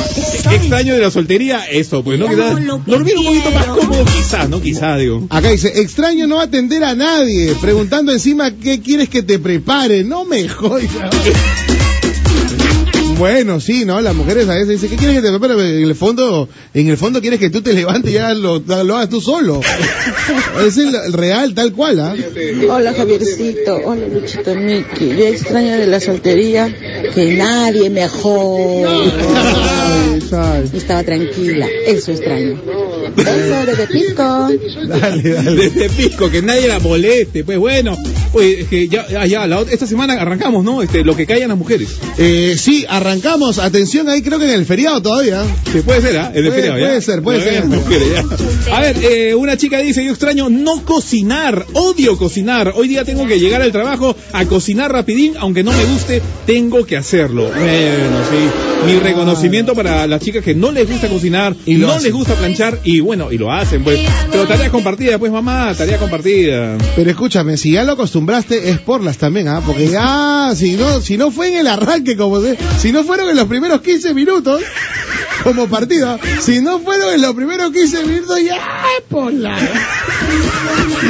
qué 0.48 0.56
extraño 0.56 0.94
de 0.94 1.00
la 1.00 1.10
soltería 1.10 1.64
eso, 1.64 2.02
pues, 2.02 2.18
¿no? 2.18 2.28
Quizás 2.28 2.84
dormir 2.86 3.18
un 3.18 3.24
poquito 3.24 3.50
más 3.50 3.66
cómodo, 3.66 4.04
quizás, 4.04 4.48
¿no? 4.48 4.60
Quizás, 4.60 4.98
digo. 4.98 5.26
Acá 5.30 5.50
dice, 5.50 5.80
extraño 5.80 6.26
no 6.26 6.40
atender 6.40 6.84
a 6.84 6.94
nadie, 6.94 7.54
preguntando 7.60 8.12
encima 8.12 8.50
qué 8.52 8.80
quieres 8.80 9.08
que 9.08 9.22
te 9.22 9.38
prepare. 9.38 10.04
No 10.04 10.24
me 10.24 10.48
jodas. 10.48 10.84
Bueno, 13.18 13.60
sí, 13.60 13.84
¿no? 13.84 14.00
Las 14.00 14.14
mujeres 14.14 14.48
a 14.48 14.54
veces 14.54 14.68
dicen, 14.68 14.90
¿qué 14.90 14.96
quieres 14.96 15.16
que 15.16 15.22
te? 15.22 15.38
Pero 15.38 15.60
En 15.60 15.84
el 15.84 15.94
fondo, 15.94 16.48
en 16.74 16.88
el 16.88 16.96
fondo 16.96 17.20
quieres 17.20 17.40
que 17.40 17.50
tú 17.50 17.62
te 17.62 17.72
levantes 17.72 18.10
y 18.10 18.14
ya 18.14 18.34
lo, 18.34 18.58
lo 18.58 18.96
hagas 18.96 19.08
tú 19.08 19.20
solo. 19.20 19.60
Es 20.66 20.76
el, 20.78 20.94
el 20.94 21.12
real, 21.12 21.54
tal 21.54 21.72
cual, 21.72 22.00
¿ah? 22.00 22.14
Hola 22.70 22.92
Javiercito, 22.94 23.76
hola 23.84 24.06
Luchito 24.08 24.54
Miki. 24.54 25.08
Yo 25.16 25.26
extraño 25.26 25.76
de 25.76 25.86
la 25.86 26.00
soltería 26.00 26.74
que 27.14 27.34
nadie 27.34 27.90
me 27.90 28.08
jode. 28.08 29.12
Estaba 30.74 31.02
tranquila, 31.04 31.66
eso 31.86 32.12
extraño. 32.12 32.60
Beso 33.16 33.66
desde 33.66 33.86
Pisco. 33.88 34.48
Dale, 34.88 35.22
dale. 35.30 35.70
Desde 35.70 35.88
Pisco, 35.90 36.30
que 36.30 36.42
nadie 36.42 36.68
la 36.68 36.78
moleste, 36.78 37.44
pues 37.44 37.58
bueno. 37.58 37.96
Oye, 38.32 38.60
es 38.62 38.68
que 38.68 38.88
ya, 38.88 39.06
ya, 39.08 39.24
ya, 39.26 39.46
la 39.46 39.62
esta 39.62 39.86
semana 39.86 40.14
arrancamos, 40.14 40.64
¿no? 40.64 40.82
Este, 40.82 41.02
lo 41.04 41.16
que 41.16 41.26
callan 41.26 41.48
las 41.48 41.58
mujeres. 41.58 41.88
Eh, 42.18 42.54
sí, 42.58 42.84
arrancamos. 42.88 43.58
Atención 43.58 44.08
ahí, 44.08 44.22
creo 44.22 44.38
que 44.38 44.44
en 44.44 44.50
el 44.52 44.66
feriado 44.66 45.00
todavía. 45.02 45.42
Se 45.72 45.82
puede 45.82 46.02
ser, 46.02 46.18
¿ah? 46.18 46.30
En 46.34 46.44
el 46.44 46.50
Puede- 46.50 46.60
feriado, 46.62 46.78
¿ya? 46.78 46.86
puede 46.88 47.00
ser, 47.02 47.22
puede 47.22 47.42
ser. 47.42 47.64
mujeres, 47.66 48.08
ya. 48.12 48.76
A 48.76 48.80
ver, 48.80 48.96
eh, 49.02 49.34
una 49.34 49.56
chica 49.56 49.78
dice, 49.78 50.04
yo 50.04 50.10
extraño 50.10 50.48
no 50.48 50.84
cocinar, 50.84 51.66
odio 51.72 52.16
cocinar. 52.18 52.72
Hoy 52.76 52.88
día 52.88 53.04
tengo 53.04 53.26
que 53.26 53.38
llegar 53.40 53.62
al 53.62 53.72
trabajo 53.72 54.16
a 54.32 54.44
cocinar 54.46 54.92
rapidín, 54.92 55.34
aunque 55.38 55.62
no 55.62 55.72
me 55.72 55.84
guste, 55.84 56.20
tengo 56.46 56.84
que 56.84 56.96
hacerlo. 56.96 57.44
Bueno, 57.48 58.18
sí. 58.30 58.86
Mi 58.92 58.98
reconocimiento 58.98 59.74
para 59.74 60.06
las 60.06 60.20
chicas 60.22 60.44
que 60.44 60.54
no 60.54 60.70
les 60.72 60.88
gusta 60.88 61.08
cocinar, 61.08 61.54
Y 61.64 61.74
no 61.76 61.88
hacen. 61.90 62.04
les 62.04 62.12
gusta 62.12 62.34
planchar, 62.34 62.80
y 62.84 63.00
bueno, 63.06 63.32
y 63.32 63.38
lo 63.38 63.52
hacen, 63.52 63.82
pues. 63.84 64.00
Pero 64.30 64.46
tarea 64.46 64.70
compartida, 64.70 65.18
pues 65.18 65.32
mamá, 65.32 65.72
tarea 65.74 65.98
compartida. 65.98 66.76
Pero 66.94 67.10
escúchame, 67.10 67.56
si 67.56 67.72
ya 67.72 67.84
lo 67.84 67.92
acostumbraste, 67.92 68.70
es 68.70 68.78
porlas 68.80 69.16
también, 69.18 69.48
¿ah? 69.48 69.62
Porque 69.64 69.88
ya, 69.88 70.52
si 70.54 70.72
no, 70.76 71.00
si 71.00 71.16
no 71.16 71.30
fue 71.30 71.48
en 71.48 71.58
el 71.58 71.66
arranque, 71.68 72.16
como 72.16 72.40
se, 72.42 72.56
si 72.78 72.92
no 72.92 73.04
fueron 73.04 73.30
en 73.30 73.36
los 73.36 73.46
primeros 73.46 73.80
15 73.80 74.12
minutos, 74.12 74.60
como 75.44 75.68
partido, 75.68 76.18
si 76.40 76.60
no 76.60 76.80
fueron 76.80 77.14
en 77.14 77.22
los 77.22 77.34
primeros 77.34 77.70
15 77.72 78.04
minutos, 78.04 78.38
ya 78.44 78.56
es 78.56 79.04
porla. 79.08 79.56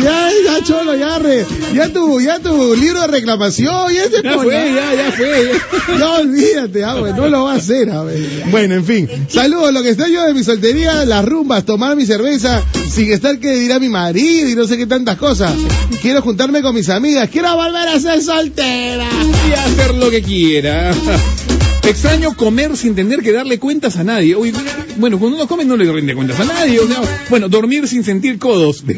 Ya, 0.02 0.28
ya, 0.44 0.62
cholo, 0.64 0.94
ya, 0.94 1.18
re, 1.18 1.46
ya 1.74 1.88
tu, 1.90 2.20
ya 2.20 2.38
tu 2.38 2.74
libro 2.74 3.00
de 3.02 3.06
reclamación, 3.06 3.92
ya 3.94 4.04
es 4.04 4.10
de 4.12 4.22
Ya 4.22 4.34
fue, 4.34 4.52
ya, 4.74 4.94
ya 4.94 5.12
fue. 5.12 5.52
ya. 5.88 5.98
No, 5.98 6.14
olvídate, 6.16 6.84
ah, 6.84 6.94
no 7.16 7.28
lo 7.28 7.44
va 7.44 7.52
a 7.52 7.56
hacer, 7.56 7.90
a 7.90 8.02
ver. 8.02 8.18
Bueno, 8.50 8.74
en 8.74 8.84
fin. 8.84 9.08
Saludos, 9.28 9.72
lo 9.72 9.82
que 9.82 9.90
está 9.90 10.08
yo 10.08 10.22
de 10.26 10.34
mi 10.34 10.44
soltería, 10.44 11.04
las 11.04 11.24
rumbas, 11.24 11.64
tomar 11.86 11.96
mi 11.96 12.06
cerveza, 12.06 12.64
sin 12.90 13.12
estar 13.12 13.38
que 13.38 13.52
dirá 13.52 13.78
mi 13.78 13.88
marido 13.88 14.48
y 14.48 14.56
no 14.56 14.66
sé 14.66 14.76
qué 14.76 14.86
tantas 14.86 15.16
cosas. 15.18 15.54
Quiero 16.02 16.20
juntarme 16.20 16.60
con 16.60 16.74
mis 16.74 16.88
amigas, 16.88 17.28
quiero 17.30 17.54
volver 17.54 17.86
a 17.88 18.00
ser 18.00 18.20
soltera. 18.20 19.08
y 19.48 19.52
hacer 19.52 19.94
lo 19.94 20.10
que 20.10 20.20
quiera. 20.20 20.92
Extraño 21.84 22.34
comer 22.34 22.76
sin 22.76 22.96
tener 22.96 23.22
que 23.22 23.30
darle 23.30 23.60
cuentas 23.60 23.96
a 23.98 24.02
nadie. 24.02 24.34
Uy, 24.34 24.52
bueno, 24.96 25.20
cuando 25.20 25.36
uno 25.36 25.46
come 25.46 25.64
no 25.64 25.76
le 25.76 25.92
rinde 25.92 26.16
cuentas 26.16 26.40
a 26.40 26.44
nadie. 26.44 26.80
o 26.80 26.88
sea, 26.88 27.00
bueno, 27.30 27.48
dormir 27.48 27.86
sin 27.86 28.02
sentir 28.02 28.40
codos. 28.40 28.82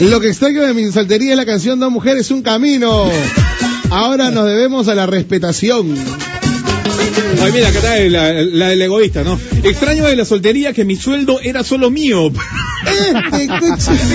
Lo 0.00 0.18
que 0.18 0.28
extraño 0.28 0.62
de 0.62 0.72
mi 0.72 0.90
soltería 0.92 1.32
es 1.32 1.36
la 1.36 1.44
canción 1.44 1.78
Dos 1.78 1.92
mujeres, 1.92 2.30
un 2.30 2.40
camino. 2.40 3.10
Ahora 3.90 4.30
nos 4.30 4.46
debemos 4.46 4.88
a 4.88 4.94
la 4.94 5.04
respetación. 5.04 5.94
Ay, 7.42 7.52
mira, 7.52 7.68
acá 7.68 7.78
está 7.78 7.98
la, 8.08 8.32
la 8.32 8.68
del 8.68 8.82
egoísta, 8.82 9.22
¿no? 9.22 9.38
Extraño 9.62 10.04
de 10.04 10.16
la 10.16 10.24
soltería 10.24 10.72
que 10.72 10.84
mi 10.84 10.96
sueldo 10.96 11.40
era 11.40 11.62
solo 11.62 11.90
mío. 11.90 12.32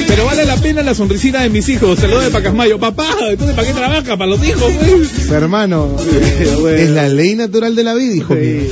Pero 0.07 0.25
vale 0.25 0.45
la 0.45 0.57
pena 0.57 0.81
la 0.83 0.93
sonrisita 0.93 1.41
de 1.41 1.49
mis 1.49 1.67
hijos. 1.69 1.99
Saludos 1.99 2.25
de 2.25 2.29
Pacasmayo. 2.31 2.79
Papá, 2.79 3.07
entonces 3.29 3.55
¿para 3.55 3.67
qué 3.67 3.73
trabaja? 3.73 4.17
Para 4.17 4.27
los 4.27 4.43
hijos, 4.47 4.71
pues. 4.79 5.29
Hermano, 5.29 5.95
es 6.67 6.89
la 6.89 7.07
ley 7.07 7.35
natural 7.35 7.75
de 7.75 7.83
la 7.83 7.93
vida, 7.93 8.15
hijo 8.15 8.33
mío. 8.35 8.63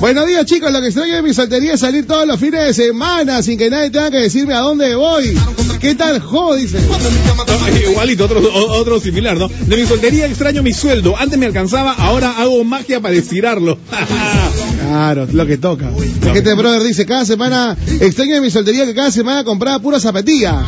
Buenos 0.00 0.26
días, 0.26 0.44
chicos. 0.46 0.72
Lo 0.72 0.80
que 0.80 0.86
extraño 0.86 1.16
de 1.16 1.22
mi 1.22 1.34
soltería 1.34 1.74
es 1.74 1.80
salir 1.80 2.06
todos 2.06 2.26
los 2.26 2.38
fines 2.38 2.66
de 2.66 2.74
semana 2.74 3.42
sin 3.42 3.58
que 3.58 3.70
nadie 3.70 3.90
tenga 3.90 4.10
que 4.10 4.18
decirme 4.18 4.54
a 4.54 4.60
dónde 4.60 4.94
voy. 4.94 5.36
¿Qué 5.80 5.94
tal, 5.94 6.18
jo? 6.20 6.54
Dice. 6.54 6.78
No, 6.80 7.90
igualito, 7.90 8.24
otro, 8.24 8.40
otro 8.52 9.00
similar, 9.00 9.36
¿no? 9.36 9.48
De 9.48 9.76
mi 9.76 9.86
soltería 9.86 10.26
extraño 10.26 10.62
mi 10.62 10.72
sueldo. 10.72 11.16
Antes 11.16 11.38
me 11.38 11.46
alcanzaba, 11.46 11.92
ahora 11.92 12.38
hago 12.38 12.64
magia 12.64 13.00
para 13.00 13.14
estirarlo. 13.14 13.78
Claro, 14.84 15.26
lo 15.32 15.46
que 15.46 15.56
toca. 15.56 15.90
Este 16.34 16.54
brother 16.54 16.82
dice, 16.82 17.06
cada 17.06 17.24
semana, 17.24 17.76
extraño 18.00 18.34
de 18.34 18.40
mi 18.42 18.50
soltería 18.50 18.84
que 18.84 18.94
cada 18.94 19.10
semana 19.10 19.23
compraba 19.44 19.78
pura 19.78 20.00
zapatilla. 20.00 20.62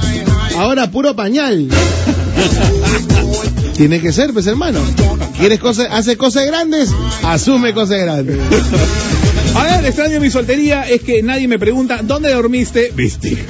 Ahora 0.56 0.90
puro 0.90 1.14
pañal. 1.14 1.68
Tiene 3.76 4.00
que 4.00 4.12
ser, 4.12 4.32
pues 4.32 4.46
hermano. 4.46 4.80
¿Quieres 5.38 5.58
cosas, 5.58 5.88
hace 5.90 6.16
cosas 6.16 6.46
grandes? 6.46 6.90
Asume 7.24 7.74
cosas 7.74 8.00
grandes. 8.00 8.38
A 9.54 9.64
ver, 9.64 9.84
extraño 9.86 10.14
de 10.14 10.20
mi 10.20 10.30
soltería 10.30 10.88
es 10.88 11.02
que 11.02 11.22
nadie 11.22 11.48
me 11.48 11.58
pregunta 11.58 12.00
¿dónde 12.02 12.32
dormiste? 12.32 12.92
Viste. 12.94 13.30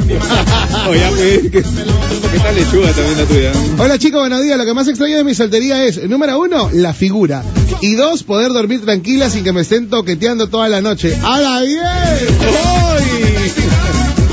Oye, 0.89 1.01
pues, 1.11 1.41
¿qué, 1.43 1.51
qué 1.51 2.39
tal 2.39 2.55
lechuga 2.55 2.91
también 2.93 3.19
la 3.19 3.25
tuya? 3.25 3.53
Hola 3.79 3.99
chicos, 3.99 4.21
buenos 4.21 4.43
días. 4.43 4.59
Lo 4.59 4.65
que 4.65 4.75
más 4.75 4.89
extraño 4.89 5.17
de 5.17 5.25
mi 5.25 5.35
soltería 5.35 5.85
es, 5.85 6.03
número 6.09 6.39
uno, 6.41 6.71
la 6.73 6.93
figura. 6.93 7.43
Y 7.81 7.95
dos, 7.95 8.23
poder 8.25 8.53
dormir 8.53 8.85
tranquila 8.85 9.31
sin 9.31 9.45
que 9.45 9.53
me 9.53 9.61
estén 9.61 9.89
toqueteando 9.89 10.49
toda 10.49 10.69
la 10.69 10.81
noche. 10.81 11.17
¡Hala 11.23 11.63
bien! 11.63 13.16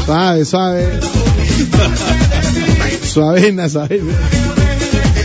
Suave, 0.05 0.45
suave. 0.45 0.84
Suavena, 3.03 3.69
suavena. 3.69 4.13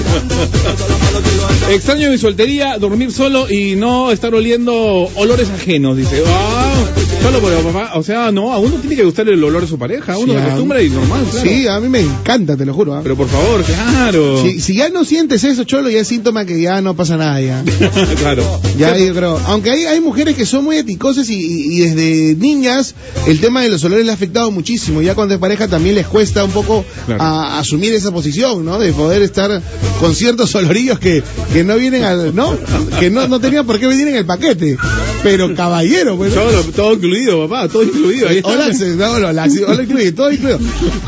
Extraño 1.71 2.11
mi 2.11 2.19
soltería, 2.19 2.79
dormir 2.79 3.11
solo 3.13 3.51
y 3.51 3.75
no 3.77 4.11
estar 4.11 4.35
oliendo 4.35 4.75
olores 5.15 5.49
ajenos, 5.51 5.97
dice. 5.97 6.23
Ah, 6.27 6.85
solo 7.23 7.39
por 7.41 7.73
papá. 7.73 7.93
O 7.95 8.03
sea, 8.03 8.33
no, 8.33 8.53
a 8.53 8.59
uno 8.59 8.77
tiene 8.77 8.97
que 8.97 9.05
gustar 9.05 9.29
el 9.29 9.43
olor 9.43 9.63
de 9.63 9.69
su 9.69 9.79
pareja. 9.79 10.19
Uno 10.19 10.33
Sí, 10.33 10.39
se 10.39 10.45
acostumbra 10.45 10.83
y 10.83 10.91
normal, 10.91 11.25
claro. 11.31 11.49
Sí, 11.49 11.67
a 11.69 11.81
mí 11.81 11.89
me 11.89 12.01
encanta, 12.01 12.57
te 12.57 12.67
lo 12.67 12.75
juro. 12.75 12.95
¿ah? 12.95 13.01
Pero 13.03 13.17
por 13.17 13.29
favor, 13.29 13.63
claro. 13.63 14.43
Si, 14.43 14.61
si 14.61 14.75
ya 14.75 14.89
no 14.91 15.05
sientes 15.05 15.43
eso, 15.45 15.65
Cholo, 15.65 15.89
ya 15.91 16.01
es 16.01 16.09
síntoma 16.09 16.45
que 16.45 16.61
ya 16.61 16.74
no 16.81 16.95
pasa 16.95 17.17
nada 17.17 17.41
ya. 17.41 17.63
claro. 18.19 18.45
Ya 18.79 18.97
yo 18.97 19.15
creo, 19.15 19.41
aunque 19.47 19.71
hay, 19.71 19.85
hay 19.85 20.01
mujeres 20.01 20.37
que 20.37 20.47
son 20.47 20.65
muy 20.65 20.77
eticosas 20.77 21.29
y, 21.31 21.35
y- 21.35 21.77
y 21.77 21.81
desde 21.81 22.35
niñas 22.37 22.95
el 23.27 23.41
tema 23.41 23.63
de 23.63 23.69
los 23.69 23.83
olores 23.85 24.05
le 24.05 24.11
ha 24.11 24.15
afectado 24.15 24.51
muchísimo. 24.51 25.01
Ya 25.03 25.15
cuando 25.15 25.35
es 25.35 25.41
pareja 25.41 25.69
también 25.69 25.95
les 25.95 26.07
cuesta 26.07 26.45
un 26.45 26.51
poco 26.51 26.85
Claro. 27.07 27.23
a- 27.23 27.59
asumir 27.59 27.93
esa 27.95 28.11
posición, 28.13 28.65
¿no? 28.65 28.79
De 28.79 28.93
poder 28.93 29.23
estar 29.23 29.63
con 30.01 30.15
ciertos 30.15 30.55
olorillos 30.55 30.99
que, 30.99 31.23
que 31.53 31.65
no 31.65 31.77
vienen 31.77 32.05
al, 32.05 32.35
¿no? 32.35 32.57
Que 33.01 33.11
no, 33.11 33.29
no 33.29 33.41
tenían 33.41 33.67
por 33.67 33.79
qué 33.79 33.87
venir 33.87 34.09
en 34.09 34.17
el 34.17 34.27
paquete. 34.27 34.77
Pero 35.23 35.55
caballero, 35.55 36.17
pues. 36.17 36.35
¿no? 36.35 36.43
Todo, 36.43 36.63
todo 36.77 36.93
incluido, 36.95 37.49
papá, 37.49 37.69
todo 37.69 37.83
incluido. 37.83 38.29
Ahí. 38.29 38.41
Hola, 38.45 38.69
no, 38.97 39.19
no, 39.21 39.33
la- 39.33 39.49
hola, 39.69 39.83
incluye, 39.83 40.13
todo 40.13 40.31
incluido. 40.31 40.59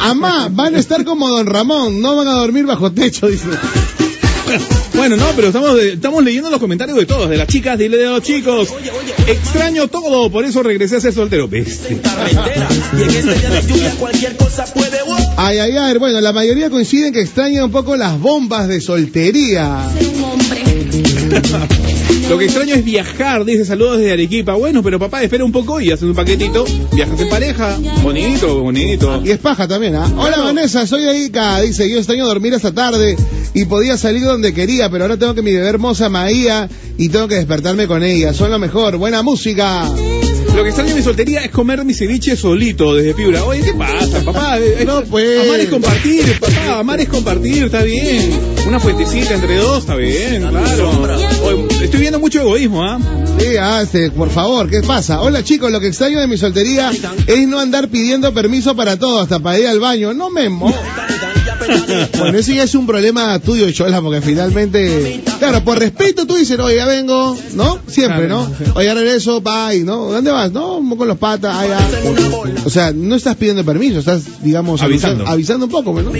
Amá, 0.00 0.48
van 0.50 0.74
a 0.74 0.78
estar 0.78 1.04
como 1.04 1.28
Don 1.28 1.46
Ramón, 1.46 2.00
no 2.00 2.16
van 2.16 2.28
a 2.28 2.32
dormir 2.32 2.64
bajo 2.66 2.90
techo, 2.92 3.26
dice. 3.28 3.44
Bueno, 4.94 5.16
no, 5.16 5.26
pero 5.34 5.48
estamos, 5.48 5.76
de- 5.76 5.92
estamos 5.94 6.24
leyendo 6.24 6.50
los 6.50 6.58
comentarios 6.60 6.96
de 6.96 7.06
todos, 7.06 7.28
de 7.28 7.36
las 7.36 7.46
chicas, 7.48 7.78
dile 7.78 7.96
de 7.98 8.06
los 8.06 8.22
chicos. 8.22 8.68
Extraño 9.26 9.88
todo, 9.88 10.30
por 10.30 10.44
eso 10.44 10.62
regresé 10.62 10.96
a 10.96 11.00
ser 11.00 11.12
soltero. 11.12 11.48
¿Viste? 11.48 12.00
Ay, 15.36 15.58
ay, 15.58 15.76
ay, 15.76 15.98
bueno, 15.98 16.20
la 16.20 16.32
mayoría 16.32 16.70
coinciden 16.70 17.12
que 17.12 17.20
extrañan 17.20 17.64
un 17.64 17.70
poco 17.72 17.96
las 17.96 18.18
bombas 18.18 18.68
de 18.68 18.80
soltería. 18.80 19.80
Lo 22.28 22.38
que 22.38 22.46
extraño 22.46 22.74
es 22.74 22.84
viajar, 22.84 23.44
dice 23.44 23.64
saludos 23.64 23.98
desde 23.98 24.12
Arequipa. 24.12 24.54
Bueno, 24.54 24.82
pero 24.82 24.98
papá, 24.98 25.22
espera 25.22 25.44
un 25.44 25.52
poco 25.52 25.80
y 25.80 25.90
haces 25.90 26.04
un 26.04 26.14
paquetito. 26.14 26.64
Viajas 26.92 27.20
en 27.20 27.28
pareja. 27.28 27.78
Bonito, 28.02 28.60
bonito. 28.62 29.22
Y 29.24 29.30
es 29.30 29.38
paja 29.38 29.68
también, 29.68 29.94
¿ah? 29.94 30.06
Hola 30.16 30.28
Claro. 30.28 30.44
Vanessa, 30.44 30.86
soy 30.86 31.04
Erika. 31.04 31.60
Dice, 31.60 31.88
yo 31.88 31.98
extraño 31.98 32.26
dormir 32.26 32.54
hasta 32.54 32.72
tarde 32.72 33.16
y 33.54 33.64
podía 33.66 33.96
salir 33.96 34.24
donde 34.24 34.52
quería, 34.52 34.90
pero 34.90 35.04
ahora 35.04 35.16
tengo 35.16 35.34
que 35.34 35.42
mi 35.42 35.52
bebé 35.52 35.68
hermosa 35.68 36.08
Maía 36.08 36.68
y 36.98 37.08
tengo 37.08 37.28
que 37.28 37.36
despertarme 37.36 37.86
con 37.86 38.02
ella. 38.02 38.32
Son 38.34 38.50
lo 38.50 38.58
mejor. 38.58 38.96
Buena 38.96 39.22
música. 39.22 39.88
Lo 40.54 40.62
que 40.62 40.68
extraño 40.70 40.90
en 40.92 40.96
mi 40.96 41.02
soltería 41.02 41.44
es 41.44 41.50
comer 41.50 41.84
mi 41.84 41.92
ceviche 41.92 42.34
solito 42.34 42.94
desde 42.94 43.12
Piura. 43.12 43.44
Oye, 43.44 43.60
¿qué 43.60 43.74
pasa, 43.74 44.24
papá? 44.24 44.58
No, 44.86 45.02
pues. 45.04 45.46
Amar 45.46 45.60
es 45.60 45.68
compartir, 45.68 46.40
papá. 46.40 46.78
Amar 46.78 47.00
es 47.00 47.08
compartir, 47.08 47.64
está 47.64 47.82
bien. 47.82 48.30
Una 48.66 48.80
fuentecita 48.80 49.34
entre 49.34 49.58
dos, 49.58 49.80
está 49.80 49.96
bien, 49.96 50.48
claro. 50.48 50.90
Oye, 51.44 51.66
estoy 51.86 52.00
viendo 52.00 52.18
mucho 52.18 52.40
egoísmo, 52.40 52.84
¿ah? 52.84 52.98
Sí, 53.38 53.54
este, 53.82 54.10
por 54.10 54.30
favor, 54.30 54.68
¿qué 54.68 54.82
pasa? 54.82 55.20
Hola 55.20 55.42
chicos, 55.44 55.70
lo 55.70 55.80
que 55.80 55.88
extraño 55.88 56.20
de 56.20 56.26
mi 56.26 56.36
soltería 56.36 56.90
es 57.26 57.48
no 57.48 57.60
andar 57.60 57.88
pidiendo 57.88 58.34
permiso 58.34 58.74
para 58.74 58.98
todo, 58.98 59.20
hasta 59.20 59.38
para 59.38 59.58
ir 59.58 59.68
al 59.68 59.80
baño. 59.80 60.12
No 60.12 60.30
me 60.30 60.48
mo... 60.50 60.74
Bueno, 62.18 62.38
eso 62.38 62.52
ya 62.52 62.64
es 62.64 62.74
un 62.74 62.86
problema 62.86 63.38
tuyo, 63.38 63.70
Chola, 63.70 64.00
porque 64.00 64.20
finalmente, 64.20 65.20
claro, 65.38 65.62
por 65.64 65.78
respeto 65.78 66.26
tú 66.26 66.34
dices, 66.36 66.58
oye, 66.58 66.76
ya 66.76 66.86
vengo, 66.86 67.36
¿no? 67.54 67.78
Siempre, 67.86 68.28
¿no? 68.28 68.48
Oye, 68.74 68.92
regreso, 68.94 69.40
bye, 69.40 69.80
¿no? 69.84 70.06
¿Dónde 70.12 70.30
vas? 70.30 70.50
No, 70.52 70.82
con 70.96 71.08
los 71.08 71.18
patas, 71.18 71.54
allá. 71.54 71.78
O 72.64 72.70
sea, 72.70 72.92
no 72.92 73.14
estás 73.14 73.36
pidiendo 73.36 73.64
permiso, 73.64 73.98
estás, 73.98 74.22
digamos, 74.42 74.80
Avisando. 74.82 75.26
avisando, 75.26 75.66
un 75.66 75.72
poco, 75.72 76.00
¿no? 76.00 76.10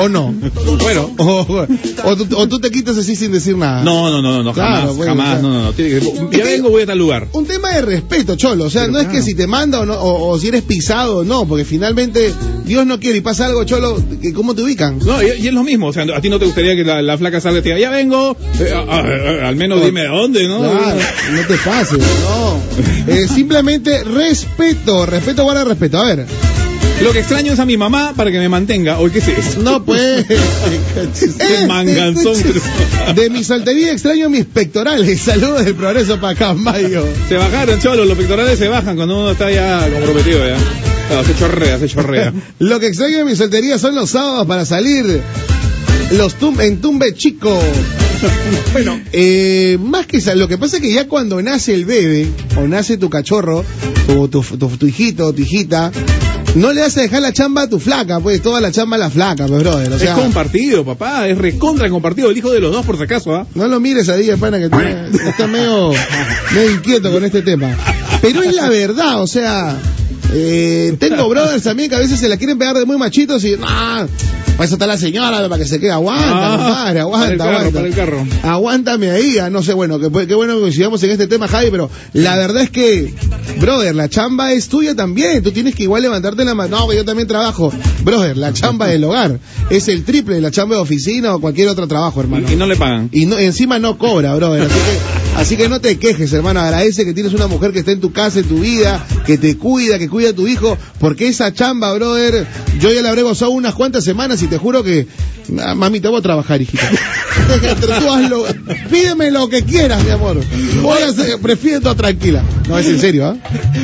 ¿O 0.00 0.08
no? 0.08 0.34
Bueno. 0.80 1.10
O, 1.18 1.66
o 2.04 2.16
tú, 2.16 2.36
o 2.36 2.46
tú 2.48 2.60
te 2.60 2.70
quitas 2.70 2.96
así 2.98 3.16
sin 3.16 3.32
decir 3.32 3.56
nada. 3.56 3.82
No, 3.82 4.10
no, 4.10 4.22
no, 4.22 4.42
no, 4.42 4.52
jamás, 4.52 4.80
Claro, 4.80 4.94
bueno, 4.94 5.12
jamás, 5.12 5.28
o 5.28 5.32
sea, 5.32 5.42
no, 5.42 5.48
no, 5.54 5.64
no. 5.64 5.72
Tiene 5.72 5.98
que, 6.00 6.38
ya 6.38 6.44
vengo, 6.44 6.70
voy 6.70 6.82
a 6.82 6.86
tal 6.86 6.98
lugar. 6.98 7.28
un 7.32 7.46
tema 7.46 7.70
de 7.74 7.82
respeto, 7.82 8.36
Cholo. 8.36 8.64
O 8.64 8.70
sea, 8.70 8.82
Pero 8.82 8.92
no 8.92 9.00
es 9.00 9.08
que 9.08 9.22
si 9.22 9.34
te 9.34 9.46
manda 9.46 9.80
o, 9.80 9.86
no, 9.86 9.94
o, 9.94 10.30
o 10.30 10.38
si 10.38 10.48
eres 10.48 10.62
pisado 10.62 11.18
o 11.18 11.24
no, 11.24 11.46
porque 11.46 11.64
finalmente 11.64 12.32
Dios 12.64 12.86
no 12.86 13.00
quiere 13.00 13.18
y 13.18 13.20
pasa 13.20 13.46
algo, 13.46 13.64
Cholo, 13.64 13.96
que 14.20 14.32
¿cómo 14.32 14.54
te 14.54 14.62
ubican? 14.62 14.95
No, 15.04 15.22
y, 15.22 15.26
y 15.40 15.48
es 15.48 15.54
lo 15.54 15.62
mismo, 15.64 15.86
o 15.88 15.92
sea, 15.92 16.04
a 16.14 16.20
ti 16.20 16.28
no 16.28 16.38
te 16.38 16.46
gustaría 16.46 16.74
que 16.76 16.84
la, 16.84 17.02
la 17.02 17.18
flaca 17.18 17.40
salga 17.40 17.58
y 17.58 17.62
te 17.62 17.68
diga, 17.70 17.80
ya 17.80 17.90
vengo, 17.90 18.36
eh, 18.60 18.72
a- 18.74 18.78
a- 18.78 19.44
a- 19.44 19.48
al 19.48 19.56
menos 19.56 19.84
dime 19.84 20.04
dónde, 20.06 20.46
¿no? 20.48 20.58
Claro, 20.60 20.98
no 21.32 21.40
te 21.46 21.54
pases, 21.58 21.98
no. 21.98 22.60
Eh, 23.14 23.26
simplemente 23.28 24.02
respeto, 24.04 25.06
respeto, 25.06 25.44
guarda 25.44 25.64
respeto. 25.64 25.98
A 25.98 26.06
ver, 26.14 26.26
Lo 27.02 27.12
que 27.12 27.18
extraño 27.18 27.52
es 27.52 27.58
a 27.58 27.66
mi 27.66 27.76
mamá 27.76 28.14
para 28.16 28.30
que 28.32 28.38
me 28.38 28.48
mantenga. 28.48 28.98
Oye, 28.98 29.12
¿qué 29.12 29.18
es 29.18 29.28
eso? 29.28 29.60
no 29.62 29.84
pues. 29.84 30.24
Este 31.12 31.66
manganzón. 31.66 32.34
De 33.14 33.28
mi 33.28 33.44
soltería 33.44 33.92
extraño 33.92 34.30
mis 34.30 34.46
pectorales. 34.46 35.20
Saludos 35.24 35.64
del 35.66 35.74
progreso 35.74 36.18
para 36.18 36.32
acá, 36.32 36.54
Mayo. 36.54 37.04
Se 37.28 37.34
bajaron, 37.36 37.78
cholo, 37.80 38.06
los 38.06 38.16
pectorales 38.16 38.58
se 38.58 38.68
bajan 38.68 38.96
cuando 38.96 39.20
uno 39.20 39.30
está 39.32 39.50
ya 39.50 39.86
comprometido, 39.92 40.38
ya. 40.48 40.56
No, 41.10 41.24
se 41.24 41.36
chorrea, 41.36 41.78
se 41.78 41.88
chorrea. 41.88 42.32
Lo 42.58 42.80
que 42.80 42.88
extraño 42.88 43.18
de 43.18 43.24
mi 43.24 43.36
soltería 43.36 43.78
son 43.78 43.94
los 43.94 44.10
sábados 44.10 44.46
para 44.46 44.64
salir. 44.64 45.20
Los 46.12 46.34
tum 46.34 46.60
en 46.60 46.80
tumbe 46.80 47.14
chico. 47.14 47.58
Bueno, 48.72 48.98
eh, 49.12 49.76
más 49.78 50.06
que 50.06 50.20
lo 50.36 50.48
que 50.48 50.56
pasa 50.56 50.76
es 50.76 50.82
que 50.82 50.92
ya 50.92 51.06
cuando 51.06 51.40
nace 51.42 51.74
el 51.74 51.84
bebé, 51.84 52.26
o 52.56 52.66
nace 52.66 52.96
tu 52.96 53.10
cachorro, 53.10 53.62
o 54.08 54.28
tu, 54.28 54.42
tu, 54.42 54.68
tu 54.68 54.86
hijito 54.86 55.26
o 55.26 55.32
tu 55.34 55.42
hijita, 55.42 55.92
no 56.56 56.72
le 56.72 56.82
a 56.82 56.88
dejar 56.88 57.20
la 57.20 57.32
chamba 57.32 57.62
a 57.62 57.68
tu 57.68 57.78
flaca, 57.78 58.18
pues 58.20 58.40
toda 58.40 58.60
la 58.60 58.72
chamba 58.72 58.96
a 58.96 58.98
la 58.98 59.10
flaca, 59.10 59.46
pues 59.46 59.62
brother. 59.62 59.92
O 59.92 59.98
sea, 59.98 60.14
es 60.14 60.18
compartido, 60.18 60.84
papá, 60.84 61.28
es 61.28 61.36
recontra 61.36 61.90
compartido, 61.90 62.30
el 62.30 62.36
hijo 62.38 62.50
de 62.50 62.60
los 62.60 62.72
dos 62.72 62.84
por 62.84 62.96
si 62.96 63.02
acaso, 63.02 63.34
¿ah? 63.34 63.46
no 63.54 63.68
lo 63.68 63.78
mires 63.78 64.08
a 64.08 64.16
día, 64.16 64.36
pana, 64.36 64.58
que 64.58 64.64
está 65.28 65.46
medio, 65.46 65.92
medio 66.54 66.70
inquieto 66.72 67.12
con 67.12 67.24
este 67.24 67.42
tema. 67.42 67.76
Pero 68.22 68.42
es 68.42 68.54
la 68.54 68.70
verdad, 68.70 69.20
o 69.20 69.26
sea, 69.26 69.76
Eh, 70.32 70.96
tengo 70.98 71.28
brothers 71.30 71.62
también 71.62 71.88
que 71.88 71.96
a 71.96 72.00
veces 72.00 72.18
se 72.18 72.28
la 72.28 72.36
quieren 72.36 72.58
pegar 72.58 72.76
de 72.76 72.84
muy 72.84 72.96
machitos 72.98 73.44
y, 73.44 73.52
no, 73.52 73.66
para 73.66 74.64
eso 74.64 74.74
está 74.76 74.86
la 74.86 74.96
señora, 74.96 75.46
para 75.48 75.58
que 75.62 75.68
se 75.68 75.78
quede, 75.78 75.90
aguanta, 75.92 76.24
Ah, 76.54 76.56
compadre, 76.56 77.00
aguanta, 77.00 77.26
para 77.26 77.32
el 77.32 77.38
carro, 77.38 77.50
aguanta. 77.58 77.72
para 77.78 77.86
el 77.88 77.94
carro. 77.94 78.26
Aguántame 78.42 79.10
ahí, 79.10 79.38
ah, 79.38 79.50
no 79.50 79.62
sé, 79.62 79.74
bueno, 79.74 79.98
que, 79.98 80.10
qué 80.26 80.34
bueno 80.34 80.54
que 80.54 80.60
coincidamos 80.60 81.02
en 81.02 81.10
este 81.10 81.26
tema, 81.26 81.46
Javi, 81.46 81.68
pero 81.70 81.90
la 82.14 82.36
verdad 82.36 82.62
es 82.62 82.70
que, 82.70 83.12
brother, 83.60 83.94
la 83.94 84.08
chamba 84.08 84.52
es 84.52 84.68
tuya 84.68 84.94
también, 84.94 85.42
tú 85.42 85.52
tienes 85.52 85.74
que 85.74 85.82
igual 85.82 86.02
levantarte 86.02 86.42
la 86.44 86.54
mano, 86.54 86.78
no, 86.78 86.88
que 86.88 86.96
yo 86.96 87.04
también 87.04 87.28
trabajo, 87.28 87.70
brother, 88.02 88.36
la 88.38 88.52
chamba 88.54 88.86
del 88.86 89.04
hogar 89.04 89.38
es 89.68 89.88
el 89.88 90.04
triple 90.04 90.36
de 90.36 90.40
la 90.40 90.50
chamba 90.50 90.76
de 90.76 90.82
oficina 90.82 91.34
o 91.34 91.40
cualquier 91.40 91.68
otro 91.68 91.86
trabajo, 91.86 92.20
hermano. 92.20 92.48
Y, 92.48 92.54
y 92.54 92.56
no 92.56 92.66
le 92.66 92.76
pagan. 92.76 93.10
Y 93.12 93.26
no, 93.26 93.38
encima 93.38 93.78
no 93.78 93.98
cobra, 93.98 94.34
brother. 94.36 94.62
Así 94.62 94.72
que, 94.74 95.25
así 95.36 95.56
que 95.56 95.68
no 95.68 95.80
te 95.80 95.98
quejes, 95.98 96.32
hermano. 96.32 96.60
Agradece 96.60 97.04
que 97.04 97.14
tienes 97.14 97.32
una 97.32 97.46
mujer 97.46 97.72
que 97.72 97.80
está 97.80 97.92
en 97.92 98.00
tu 98.00 98.12
casa, 98.12 98.40
en 98.40 98.46
tu 98.46 98.60
vida, 98.60 99.04
que 99.26 99.38
te 99.38 99.56
cuida, 99.56 99.98
que 99.98 100.08
cuida 100.08 100.30
a 100.30 100.32
tu 100.32 100.46
hijo. 100.46 100.76
Porque 100.98 101.28
esa 101.28 101.52
chamba, 101.52 101.92
brother, 101.94 102.46
yo 102.80 102.92
ya 102.92 103.02
la 103.02 103.10
habré 103.10 103.22
gozado 103.22 103.50
unas 103.52 103.74
cuantas 103.74 104.04
semanas 104.04 104.42
y 104.42 104.46
te 104.46 104.58
juro 104.58 104.82
que, 104.82 105.06
mami, 105.48 106.00
te 106.00 106.08
voy 106.08 106.18
a 106.18 106.22
trabajar, 106.22 106.60
hijita. 106.60 106.88
Tú 108.00 108.10
hazlo, 108.10 108.44
pídeme 108.90 109.30
lo 109.30 109.48
que 109.48 109.62
quieras, 109.62 110.02
mi 110.04 110.10
amor. 110.10 110.40
Voy 110.82 111.02
a 111.02 111.08
hacer, 111.08 111.38
prefiero 111.38 111.78
estar 111.78 111.94
tranquila. 111.94 112.42
No, 112.68 112.78
es 112.78 112.86
en 112.86 112.98
serio, 112.98 113.26
¿ah? 113.26 113.36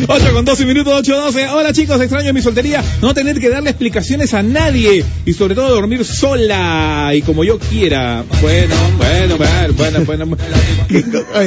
8 0.08 0.32
con 0.32 0.44
12 0.44 0.66
minutos, 0.66 0.92
8 0.96 1.16
12. 1.16 1.48
Hola 1.48 1.72
chicos, 1.72 2.00
extraño 2.00 2.32
mi 2.32 2.42
soltería. 2.42 2.82
No 3.00 3.14
tener 3.14 3.40
que 3.40 3.48
darle 3.48 3.70
explicaciones 3.70 4.34
a 4.34 4.42
nadie. 4.42 5.04
Y 5.24 5.32
sobre 5.34 5.54
todo 5.54 5.68
dormir 5.68 6.04
sola 6.04 7.12
y 7.14 7.22
como 7.22 7.44
yo 7.44 7.58
quiera. 7.58 8.24
Bueno, 8.40 8.74
bueno, 8.98 9.36
bueno, 9.36 10.04
bueno, 10.04 10.26
bueno. 10.26 10.36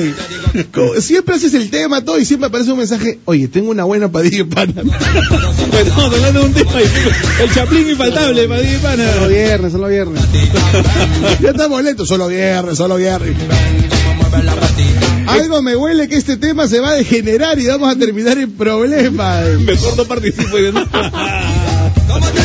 Siempre 0.99 1.35
haces 1.35 1.53
el 1.53 1.69
tema, 1.69 2.03
todo, 2.03 2.19
y 2.19 2.25
siempre 2.25 2.47
aparece 2.47 2.71
un 2.71 2.77
mensaje, 2.79 3.19
oye, 3.25 3.47
tengo 3.47 3.71
una 3.71 3.83
buena 3.83 4.11
padilla 4.11 4.37
de 4.37 4.45
pana. 4.45 4.73
Pues 5.71 5.87
estamos 5.87 6.13
hablando 6.13 6.39
de 6.39 6.45
un 6.45 6.53
tema. 6.53 6.71
El 7.41 7.53
chaplín 7.53 7.89
infaltable, 7.89 8.47
para 8.47 8.61
ti, 8.61 8.67
pana. 8.81 9.13
Solo 9.13 9.27
viernes, 9.27 9.71
solo 9.71 9.87
viernes. 9.87 10.21
Ya 11.41 11.49
estamos 11.49 11.83
lentos, 11.83 12.07
solo 12.07 12.27
viernes, 12.27 12.77
solo 12.77 12.95
viernes. 12.95 13.35
Algo 15.27 15.61
me 15.61 15.75
huele 15.75 16.07
que 16.07 16.15
este 16.15 16.37
tema 16.37 16.67
se 16.67 16.79
va 16.79 16.89
a 16.89 16.93
degenerar 16.93 17.59
y 17.59 17.67
vamos 17.67 17.93
a 17.93 17.97
terminar 17.97 18.37
en 18.37 18.51
problemas. 18.51 19.59
Mejor 19.59 19.97
no 19.97 20.05
participo 20.05 20.55
de 20.57 20.71
nada. 20.71 21.91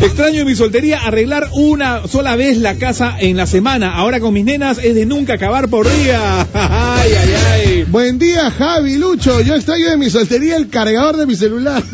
Extraño 0.00 0.40
en 0.40 0.46
mi 0.46 0.54
soltería 0.54 1.00
arreglar 1.00 1.48
una 1.52 2.06
sola 2.06 2.36
vez 2.36 2.58
la 2.58 2.76
casa 2.76 3.16
en 3.18 3.36
la 3.36 3.46
semana. 3.48 3.96
Ahora 3.96 4.20
con 4.20 4.32
mis 4.32 4.44
nenas 4.44 4.78
es 4.78 4.94
de 4.94 5.06
nunca 5.06 5.34
acabar 5.34 5.68
por 5.68 5.90
día. 5.90 6.46
Ay, 6.54 7.10
ay, 7.12 7.34
ay. 7.34 7.84
Buen 7.88 8.18
día, 8.18 8.50
Javi 8.50 8.96
Lucho. 8.96 9.40
Yo 9.40 9.56
extraño 9.56 9.90
de 9.90 9.96
mi 9.96 10.08
soltería 10.08 10.56
el 10.56 10.68
cargador 10.68 11.16
de 11.16 11.26
mi 11.26 11.34
celular. 11.34 11.82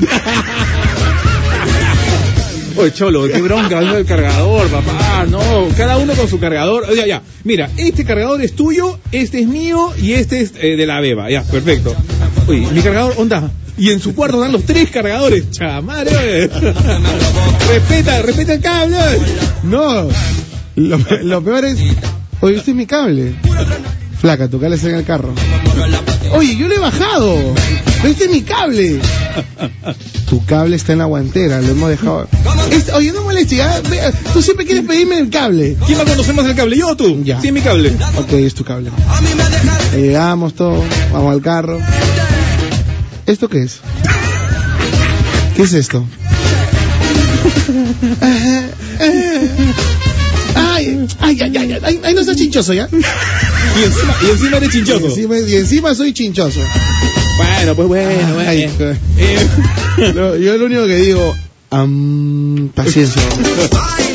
Oye, 2.77 2.93
cholo, 2.93 3.27
qué 3.29 3.41
bronca 3.41 3.81
¿no? 3.81 3.97
el 3.97 4.05
cargador, 4.05 4.69
papá. 4.69 5.27
No, 5.31 5.41
cada 5.77 5.97
uno 5.97 6.13
con 6.15 6.29
su 6.29 6.39
cargador. 6.39 6.95
Ya, 6.95 7.07
ya. 7.07 7.23
Mira, 7.45 7.71
este 7.77 8.05
cargador 8.05 8.43
es 8.43 8.55
tuyo, 8.55 8.99
este 9.13 9.41
es 9.41 9.47
mío 9.47 9.93
y 9.97 10.13
este 10.13 10.41
es 10.41 10.53
eh, 10.61 10.77
de 10.77 10.87
la 10.87 11.01
beba. 11.01 11.31
Ya, 11.31 11.43
perfecto. 11.43 11.95
Oye, 12.49 12.67
mi 12.73 12.83
cargador, 12.83 13.15
onda. 13.17 13.51
Y 13.77 13.91
en 13.91 14.01
su 14.01 14.15
cuarto 14.15 14.37
están 14.37 14.53
los 14.53 14.65
tres 14.65 14.91
cargadores. 14.91 15.51
Chamare, 15.51 16.17
oye. 16.17 16.49
respeta, 17.69 18.23
respeta 18.23 18.55
el 18.55 18.61
cable. 18.61 18.97
No, 19.65 20.09
lo, 20.77 20.99
lo 21.23 21.45
peor 21.45 21.65
es, 21.65 21.79
oye, 22.41 22.57
este 22.57 22.71
es 22.71 22.77
mi 22.77 22.87
cable. 22.87 23.35
Flaca, 24.21 24.49
tu 24.49 24.61
cable 24.61 24.77
está 24.77 24.89
en 24.89 24.97
el 24.97 25.05
carro. 25.05 25.35
Oye, 26.33 26.57
yo 26.57 26.69
lo 26.69 26.75
he 26.75 26.79
bajado. 26.79 27.37
Pero 28.01 28.09
este 28.13 28.25
es 28.25 28.31
mi 28.31 28.43
cable. 28.43 29.01
Tu 30.29 30.45
cable 30.45 30.77
está 30.77 30.93
en 30.93 30.99
la 30.99 31.05
guantera, 31.07 31.61
lo 31.61 31.69
hemos 31.69 31.91
dejado. 31.91 32.29
Oye, 32.95 33.13
no 33.13 33.23
molestes. 33.23 33.59
Ve, 33.91 34.01
tú 34.33 34.41
siempre 34.41 34.67
quieres 34.67 34.85
pedirme 34.85 35.19
el 35.19 35.31
cable. 35.31 35.77
¿Quién 35.87 35.99
va 35.99 36.03
a 36.03 36.07
conocer 36.07 36.35
más 36.35 36.47
el 36.47 36.55
cable? 36.55 36.77
¿Yo 36.77 36.89
o 36.89 36.97
tú? 36.97 37.23
Ya. 37.25 37.41
Sí, 37.41 37.49
es 37.49 37.53
mi 37.53 37.61
cable. 37.61 37.93
Ok, 38.19 38.33
es 38.33 38.55
tu 38.55 38.65
cable. 38.65 38.91
Llegamos 39.97 40.55
todos, 40.55 40.83
vamos 41.13 41.33
al 41.33 41.43
carro. 41.43 41.79
¿Esto 43.27 43.49
qué 43.49 43.63
es? 43.63 43.81
¿Qué 45.57 45.63
es 45.63 45.73
esto? 45.73 46.05
Ay, 50.57 51.07
ay, 51.21 51.39
ay, 51.43 51.57
ay, 51.57 51.79
ay, 51.83 52.01
ay, 52.05 52.15
no 52.15 52.23
seas 52.25 52.37
chinchoso 52.37 52.73
ya. 52.75 52.89
Y 52.93 53.85
encima, 53.85 54.15
y 54.23 54.31
encima 54.31 54.57
eres 54.59 54.69
Y 54.69 54.73
chinchoso. 54.79 55.07
encima, 55.07 55.39
y 55.39 55.55
encima 55.57 55.95
soy 55.95 56.13
chinchoso. 56.13 56.61
Bueno, 57.37 57.75
pues 57.75 57.89
bueno, 57.89 58.35
bueno. 58.35 58.51
Eh, 59.19 59.49
yo 59.99 60.57
lo 60.57 60.67
único 60.67 60.87
que 60.87 60.97
digo, 60.97 61.35
am, 61.71 62.71
paciencia. 62.75 63.23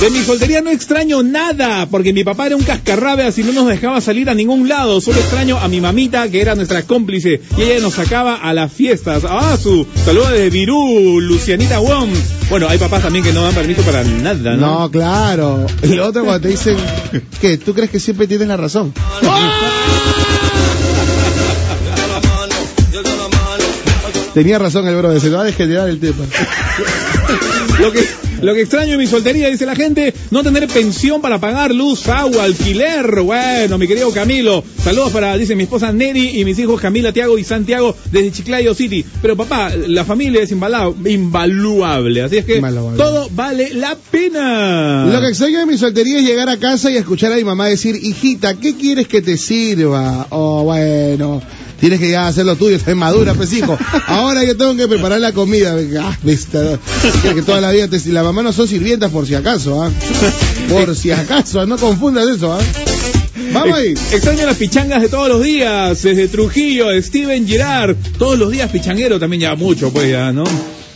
De 0.00 0.08
mi 0.08 0.24
soltería 0.24 0.62
no 0.62 0.70
extraño 0.70 1.22
nada, 1.22 1.86
porque 1.90 2.14
mi 2.14 2.24
papá 2.24 2.46
era 2.46 2.56
un 2.56 2.62
cascarrabias 2.62 3.36
y 3.36 3.42
no 3.42 3.52
nos 3.52 3.68
dejaba 3.68 4.00
salir 4.00 4.30
a 4.30 4.34
ningún 4.34 4.66
lado. 4.66 4.98
Solo 5.02 5.18
extraño 5.18 5.58
a 5.58 5.68
mi 5.68 5.82
mamita, 5.82 6.26
que 6.30 6.40
era 6.40 6.54
nuestra 6.54 6.84
cómplice, 6.84 7.42
y 7.58 7.62
ella 7.62 7.80
nos 7.80 7.92
sacaba 7.94 8.36
a 8.36 8.54
las 8.54 8.72
fiestas. 8.72 9.24
Ah, 9.28 9.58
su 9.62 9.86
saludo 10.06 10.30
desde 10.30 10.48
Virú, 10.48 11.20
Lucianita 11.20 11.80
Wong. 11.80 12.08
Bueno, 12.48 12.66
hay 12.70 12.78
papás 12.78 13.02
también 13.02 13.22
que 13.22 13.34
no 13.34 13.42
dan 13.42 13.52
permiso 13.52 13.82
para 13.82 14.02
nada, 14.02 14.56
¿no? 14.56 14.80
No, 14.80 14.90
claro. 14.90 15.66
Lo 15.82 16.06
otro 16.06 16.24
cuando 16.24 16.40
te 16.40 16.48
dicen 16.48 16.76
que 17.38 17.58
tú 17.58 17.74
crees 17.74 17.90
que 17.90 18.00
siempre 18.00 18.26
tienes 18.26 18.48
la 18.48 18.56
razón. 18.56 18.94
Tenía 24.32 24.58
razón 24.58 24.86
el 24.86 24.96
brother, 24.96 25.20
se 25.20 25.28
va 25.28 25.42
a 25.42 25.44
degenerar 25.44 25.88
el 25.88 25.98
tema. 25.98 26.24
Lo 27.80 27.90
que, 27.90 28.06
lo 28.42 28.54
que 28.54 28.62
extraño 28.62 28.92
en 28.94 28.98
mi 28.98 29.06
soltería, 29.06 29.48
dice 29.48 29.66
la 29.66 29.76
gente, 29.76 30.14
no 30.30 30.42
tener 30.42 30.66
pensión 30.68 31.20
para 31.20 31.38
pagar 31.38 31.74
luz, 31.74 32.08
agua, 32.08 32.44
alquiler. 32.44 33.20
Bueno, 33.20 33.78
mi 33.78 33.86
querido 33.86 34.10
Camilo, 34.12 34.64
saludos 34.82 35.12
para, 35.12 35.36
dice 35.36 35.56
mi 35.56 35.64
esposa 35.64 35.92
Neri 35.92 36.40
y 36.40 36.44
mis 36.44 36.58
hijos 36.58 36.80
Camila, 36.80 37.12
Tiago 37.12 37.38
y 37.38 37.44
Santiago 37.44 37.94
desde 38.10 38.32
Chiclayo 38.32 38.74
City. 38.74 39.04
Pero 39.22 39.36
papá, 39.36 39.70
la 39.86 40.04
familia 40.04 40.42
es 40.42 40.50
invaluable, 40.52 42.22
así 42.22 42.38
es 42.38 42.44
que 42.44 42.56
Invaluable. 42.56 42.98
todo 42.98 43.28
vale 43.32 43.74
la 43.74 43.96
pena. 44.10 45.06
Lo 45.06 45.20
que 45.20 45.28
extraño 45.28 45.60
de 45.60 45.66
mi 45.66 45.78
soltería 45.78 46.18
es 46.18 46.24
llegar 46.24 46.48
a 46.48 46.58
casa 46.58 46.90
y 46.90 46.96
escuchar 46.96 47.32
a 47.32 47.36
mi 47.36 47.44
mamá 47.44 47.66
decir, 47.68 47.96
hijita, 47.96 48.54
¿qué 48.54 48.74
quieres 48.76 49.08
que 49.08 49.22
te 49.22 49.36
sirva? 49.36 50.26
Oh, 50.30 50.64
bueno, 50.64 51.42
tienes 51.80 51.98
que 52.00 52.10
ya 52.10 52.26
hacer 52.28 52.44
lo 52.46 52.56
tuyo, 52.56 52.76
estás 52.76 52.94
madura, 52.96 53.34
pues 53.34 53.52
hijo. 53.52 53.76
Ahora 54.06 54.44
yo 54.44 54.56
tengo 54.56 54.76
que 54.76 54.86
preparar 54.88 55.20
la 55.20 55.32
comida. 55.32 55.74
Ah, 56.00 56.16
que 57.34 57.42
toda 57.42 57.60
la 57.60 57.70
vida 57.70 57.88
te... 57.88 57.98
La 58.12 58.22
mamá 58.22 58.42
no 58.42 58.52
son 58.52 58.68
sirvientas 58.68 59.10
por 59.10 59.26
si 59.26 59.34
acaso, 59.34 59.82
¿ah? 59.82 59.90
Por 60.68 60.94
si 60.96 61.10
acaso, 61.10 61.66
no 61.66 61.76
confundas 61.78 62.28
eso, 62.28 62.52
¿ah? 62.52 62.58
Vamos 63.52 63.76
ahí. 63.78 63.88
Ex- 63.90 64.12
Extraño 64.12 64.46
las 64.46 64.56
pichangas 64.56 65.02
de 65.02 65.08
todos 65.08 65.28
los 65.28 65.42
días, 65.42 66.02
desde 66.02 66.28
Trujillo, 66.28 66.86
Steven 67.02 67.46
Girard, 67.46 67.96
todos 68.18 68.38
los 68.38 68.50
días 68.52 68.70
pichanguero 68.70 69.18
también 69.18 69.40
ya 69.42 69.54
mucho, 69.56 69.92
pues 69.92 70.08
ya, 70.10 70.32
¿no? 70.32 70.44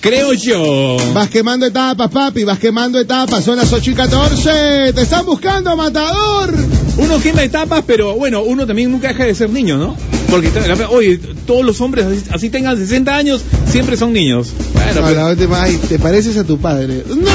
Creo 0.00 0.34
yo. 0.34 0.96
Vas 1.14 1.30
quemando 1.30 1.64
etapas, 1.66 2.10
papi, 2.10 2.44
vas 2.44 2.58
quemando 2.58 3.00
etapas, 3.00 3.42
son 3.42 3.56
las 3.56 3.72
8 3.72 3.90
y 3.90 3.94
14, 3.94 4.92
te 4.94 5.00
están 5.02 5.24
buscando, 5.24 5.74
matador. 5.76 6.54
Uno 6.98 7.18
quema 7.20 7.42
etapas, 7.42 7.82
pero 7.86 8.14
bueno, 8.14 8.42
uno 8.42 8.66
también 8.66 8.92
nunca 8.92 9.08
deja 9.08 9.24
de 9.24 9.34
ser 9.34 9.48
niño, 9.50 9.78
¿no? 9.78 9.96
Porque, 10.42 10.50
la- 10.76 10.88
oye, 10.90 11.18
todos 11.46 11.64
los 11.64 11.80
hombres, 11.80 12.06
así, 12.06 12.22
así 12.30 12.50
tengan 12.50 12.76
60 12.76 13.14
años, 13.16 13.40
siempre 13.70 13.96
son 13.96 14.12
niños. 14.12 14.48
Bueno, 14.72 14.94
No, 14.94 15.00
pues, 15.02 15.16
la 15.16 15.26
última, 15.28 15.62
ay, 15.62 15.76
te 15.88 15.98
pareces 15.98 16.36
a 16.36 16.44
tu 16.44 16.58
padre. 16.58 17.02
¡No! 17.08 17.30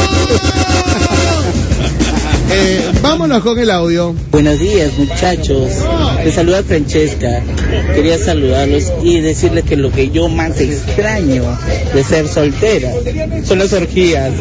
Eh, 2.51 2.81
vámonos 3.03 3.43
con 3.43 3.59
el 3.59 3.69
audio. 3.69 4.15
Buenos 4.31 4.59
días 4.59 4.91
muchachos, 4.97 5.69
les 6.23 6.33
saluda 6.33 6.63
Francesca. 6.63 7.43
Quería 7.93 8.17
saludarlos 8.17 8.85
y 9.03 9.19
decirles 9.19 9.65
que 9.65 9.75
lo 9.77 9.91
que 9.91 10.09
yo 10.09 10.27
más 10.29 10.59
extraño 10.59 11.43
de 11.93 12.03
ser 12.03 12.27
soltera 12.27 12.91
son 13.45 13.59
las 13.59 13.71
orgías. 13.73 14.31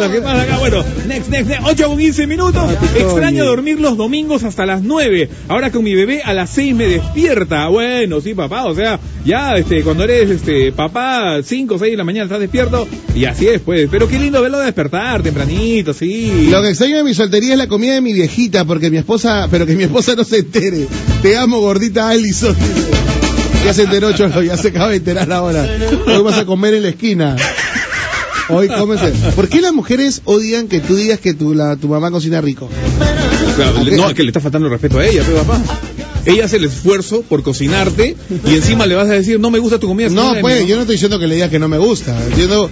Basta, 0.00 0.14
¿Qué 0.14 0.22
pasa 0.22 0.42
acá? 0.42 0.58
Bueno, 0.58 0.82
next, 1.06 1.28
next, 1.28 1.48
next, 1.48 1.66
8 1.66 1.88
con 1.88 1.98
15 1.98 2.26
minutos. 2.26 2.72
Extraño 2.96 3.44
dormir 3.44 3.80
los 3.80 3.98
domingos 3.98 4.44
hasta 4.44 4.64
las 4.64 4.82
9. 4.82 5.28
Ahora 5.48 5.70
con 5.70 5.84
mi 5.84 5.94
bebé 5.94 6.22
a 6.22 6.32
las 6.32 6.48
6 6.50 6.74
me 6.74 6.86
despierta. 6.86 7.68
Bueno, 7.68 8.22
sí, 8.22 8.32
papá, 8.32 8.64
o 8.64 8.74
sea, 8.74 8.98
ya 9.26 9.56
este, 9.56 9.82
cuando 9.82 10.04
eres 10.04 10.30
este 10.30 10.72
papá, 10.72 11.42
5 11.42 11.74
o 11.74 11.78
6 11.78 11.90
de 11.90 11.96
la 11.98 12.04
mañana 12.04 12.24
estás 12.24 12.40
despierto. 12.40 12.88
Y 13.14 13.26
así 13.26 13.46
es, 13.48 13.60
pues. 13.60 13.88
Pero 13.90 14.08
qué 14.08 14.18
lindo 14.18 14.40
verlo 14.40 14.58
despertar 14.58 15.22
tempranito, 15.22 15.92
sí. 15.92 16.48
Lo 16.50 16.62
que 16.62 16.70
extraño 16.70 16.96
de 16.96 17.04
mi 17.04 17.12
soltería 17.12 17.52
es 17.52 17.58
la 17.58 17.68
comida 17.68 17.92
de 17.92 18.00
mi 18.00 18.14
viejita, 18.14 18.64
porque 18.64 18.90
mi 18.90 18.96
esposa, 18.96 19.48
pero 19.50 19.66
que 19.66 19.76
mi 19.76 19.84
esposa 19.84 20.14
no 20.16 20.24
se 20.24 20.38
entere. 20.38 20.86
Te 21.20 21.36
amo, 21.36 21.60
gordita 21.60 22.08
Alison. 22.08 22.56
Ya 23.64 23.74
se 23.74 23.82
enteró, 23.82 24.12
Cholo, 24.12 24.42
ya 24.42 24.56
se 24.56 24.68
acaba 24.68 24.88
de 24.88 24.96
enterar 24.96 25.30
ahora. 25.30 25.68
Hoy 26.06 26.22
vas 26.22 26.38
a 26.38 26.46
comer 26.46 26.72
en 26.74 26.84
la 26.84 26.88
esquina. 26.88 27.36
Hoy 28.52 28.68
cómese. 28.68 29.12
¿Por 29.36 29.48
qué 29.48 29.60
las 29.60 29.72
mujeres 29.72 30.22
odian 30.24 30.68
que 30.68 30.80
tú 30.80 30.96
digas 30.96 31.20
que 31.20 31.34
tu, 31.34 31.54
la, 31.54 31.76
tu 31.76 31.88
mamá 31.88 32.10
cocina 32.10 32.40
rico? 32.40 32.68
Claro, 33.56 33.82
le- 33.82 33.96
no, 33.96 34.08
es 34.08 34.14
que 34.14 34.22
le 34.22 34.28
está 34.28 34.40
faltando 34.40 34.66
el 34.66 34.72
respeto 34.72 34.98
a 34.98 35.06
ella, 35.06 35.22
pero 35.26 35.38
papá. 35.42 35.60
ella 36.26 36.44
hace 36.44 36.56
el 36.56 36.64
esfuerzo 36.64 37.22
por 37.22 37.42
cocinarte 37.42 38.16
y 38.46 38.54
encima 38.54 38.86
le 38.86 38.94
vas 38.94 39.08
a 39.08 39.12
decir, 39.12 39.38
no 39.40 39.50
me 39.50 39.58
gusta 39.58 39.78
tu 39.78 39.88
comida. 39.88 40.08
No, 40.10 40.34
pues, 40.40 40.66
yo 40.66 40.76
no 40.76 40.82
estoy 40.82 40.94
diciendo 40.96 41.18
que 41.18 41.26
le 41.26 41.34
digas 41.36 41.50
que 41.50 41.58
no 41.58 41.68
me 41.68 41.78
gusta. 41.78 42.16
Entiendo 42.26 42.70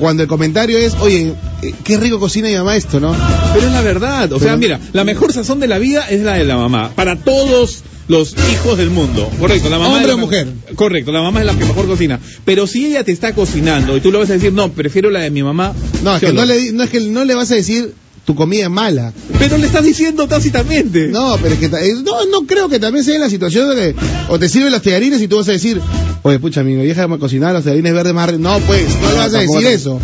cuando 0.00 0.22
el 0.22 0.28
comentario 0.28 0.78
es, 0.78 0.94
oye, 1.00 1.32
eh, 1.62 1.74
qué 1.84 1.96
rico 1.96 2.18
cocina 2.18 2.48
mi 2.48 2.54
mamá 2.56 2.76
esto, 2.76 3.00
¿no? 3.00 3.14
Pero 3.54 3.66
es 3.66 3.72
la 3.72 3.82
verdad. 3.82 4.32
O 4.32 4.38
sea, 4.40 4.56
mira, 4.56 4.80
la 4.92 5.04
mejor 5.04 5.32
sazón 5.32 5.60
de 5.60 5.68
la 5.68 5.78
vida 5.78 6.08
es 6.08 6.22
la 6.22 6.34
de 6.34 6.44
la 6.44 6.56
mamá. 6.56 6.90
Para 6.94 7.16
todos 7.16 7.82
los 8.12 8.34
hijos 8.52 8.76
del 8.76 8.90
mundo. 8.90 9.30
Correcto, 9.40 9.70
la 9.70 9.78
mamá. 9.78 9.94
Hombre 9.94 10.02
es 10.02 10.08
la 10.08 10.14
o 10.14 10.18
mujer. 10.18 10.46
Correcto, 10.74 11.12
la 11.12 11.22
mamá 11.22 11.40
es 11.40 11.46
la 11.46 11.54
que 11.54 11.64
mejor 11.64 11.86
cocina. 11.86 12.20
Pero 12.44 12.66
si 12.66 12.84
ella 12.84 13.02
te 13.04 13.10
está 13.10 13.34
cocinando 13.34 13.96
y 13.96 14.00
tú 14.00 14.12
le 14.12 14.18
vas 14.18 14.28
a 14.28 14.34
decir, 14.34 14.52
no, 14.52 14.70
prefiero 14.70 15.10
la 15.10 15.20
de 15.20 15.30
mi 15.30 15.42
mamá. 15.42 15.72
No, 16.04 16.14
es 16.14 16.20
que 16.20 16.32
no, 16.32 16.44
le, 16.44 16.72
no 16.72 16.84
es 16.84 16.90
que 16.90 17.00
no 17.00 17.24
le 17.24 17.34
vas 17.34 17.50
a 17.50 17.54
decir 17.54 17.94
tu 18.26 18.34
comida 18.34 18.64
es 18.64 18.70
mala. 18.70 19.14
Pero 19.38 19.56
le 19.56 19.66
estás 19.66 19.82
diciendo 19.82 20.28
tácitamente. 20.28 21.08
No, 21.08 21.38
pero 21.42 21.54
es 21.54 21.60
que 21.60 21.66
eh, 21.66 21.94
no, 22.04 22.26
no 22.26 22.46
creo 22.46 22.68
que 22.68 22.78
también 22.78 23.02
sea 23.02 23.18
la 23.18 23.30
situación 23.30 23.74
de 23.74 23.94
que 23.94 24.00
o 24.28 24.38
te 24.38 24.48
sirven 24.48 24.72
los 24.72 24.82
tallarines 24.82 25.22
y 25.22 25.26
tú 25.26 25.38
vas 25.38 25.48
a 25.48 25.52
decir, 25.52 25.80
oye, 26.22 26.38
pucha, 26.38 26.62
mi 26.62 26.76
vieja 26.76 27.08
me 27.08 27.18
cocinaba 27.18 27.52
los 27.54 27.64
tallarines 27.64 27.92
verdes 27.94 28.14
más. 28.14 28.30
ri-". 28.30 28.38
No, 28.38 28.58
pues, 28.60 28.82
no 29.00 29.10
le 29.10 29.16
vas 29.16 29.34
a 29.34 29.38
decir 29.40 29.66
eso. 29.74 30.00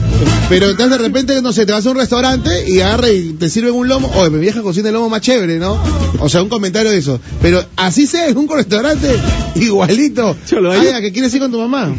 Pero 0.49 0.71
entonces 0.71 0.99
de 0.99 1.05
repente, 1.05 1.43
no 1.43 1.53
sé, 1.53 1.67
te 1.67 1.73
vas 1.73 1.85
a 1.87 1.91
un 1.91 1.97
restaurante 1.97 2.51
y 2.71 2.81
agarra 2.81 3.11
y 3.11 3.35
te 3.39 3.49
sirven 3.51 3.75
un 3.75 3.87
lomo, 3.89 4.11
oye, 4.17 4.31
mi 4.31 4.39
vieja 4.39 4.63
cocina 4.63 4.89
el 4.89 4.95
lomo 4.95 5.09
más 5.11 5.21
chévere, 5.21 5.59
¿no? 5.59 5.79
O 6.21 6.29
sea, 6.29 6.43
un 6.43 6.49
comentario 6.49 6.91
de 6.91 6.99
eso. 6.99 7.21
Pero 7.43 7.63
así 7.77 8.07
sea 8.07 8.29
en 8.29 8.37
un 8.37 8.49
restaurante, 8.49 9.07
igualito. 9.57 10.37
Cholo, 10.47 10.73
hay- 10.73 10.87
Ay, 10.89 10.93
¿a 10.95 11.01
qué 11.01 11.13
quieres 11.13 11.33
ir 11.35 11.41
con 11.41 11.51
tu 11.51 11.59
mamá? 11.59 11.95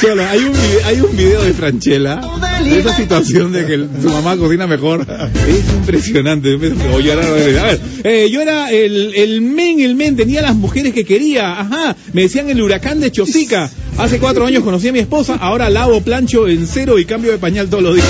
Cholo, 0.00 0.24
hay 0.28 0.38
un, 0.40 0.52
hay 0.84 1.00
un 1.00 1.16
video 1.16 1.42
de 1.42 1.52
Franchella 1.52 2.20
de 2.64 2.78
esa 2.80 2.96
situación 2.96 3.52
de 3.52 3.66
que 3.66 3.76
su 4.02 4.08
mamá 4.10 4.36
cocina 4.36 4.66
mejor. 4.66 5.06
Es 5.48 5.74
impresionante. 5.74 6.56
Me 6.56 6.68
voy 6.88 7.02
a 7.10 7.14
llorar. 7.14 7.24
A 7.26 7.32
ver, 7.66 7.80
eh, 8.04 8.28
yo 8.30 8.40
era 8.40 8.70
el, 8.70 9.12
el 9.14 9.40
men, 9.42 9.80
el 9.80 9.94
men, 9.94 10.16
tenía 10.16 10.42
las 10.42 10.54
mujeres 10.54 10.92
que 10.94 11.04
quería. 11.04 11.60
Ajá, 11.60 11.96
me 12.12 12.22
decían 12.22 12.48
el 12.50 12.60
huracán 12.62 13.00
de 13.00 13.10
Chosica. 13.10 13.59
Hace 13.98 14.18
cuatro 14.18 14.46
años 14.46 14.62
conocí 14.64 14.88
a 14.88 14.92
mi 14.92 14.98
esposa, 15.00 15.36
ahora 15.40 15.68
lavo, 15.68 16.00
plancho 16.00 16.48
en 16.48 16.66
cero 16.66 16.98
y 16.98 17.04
cambio 17.04 17.32
de 17.32 17.38
pañal 17.38 17.68
todos 17.68 17.82
los 17.82 17.94
días. 17.96 18.06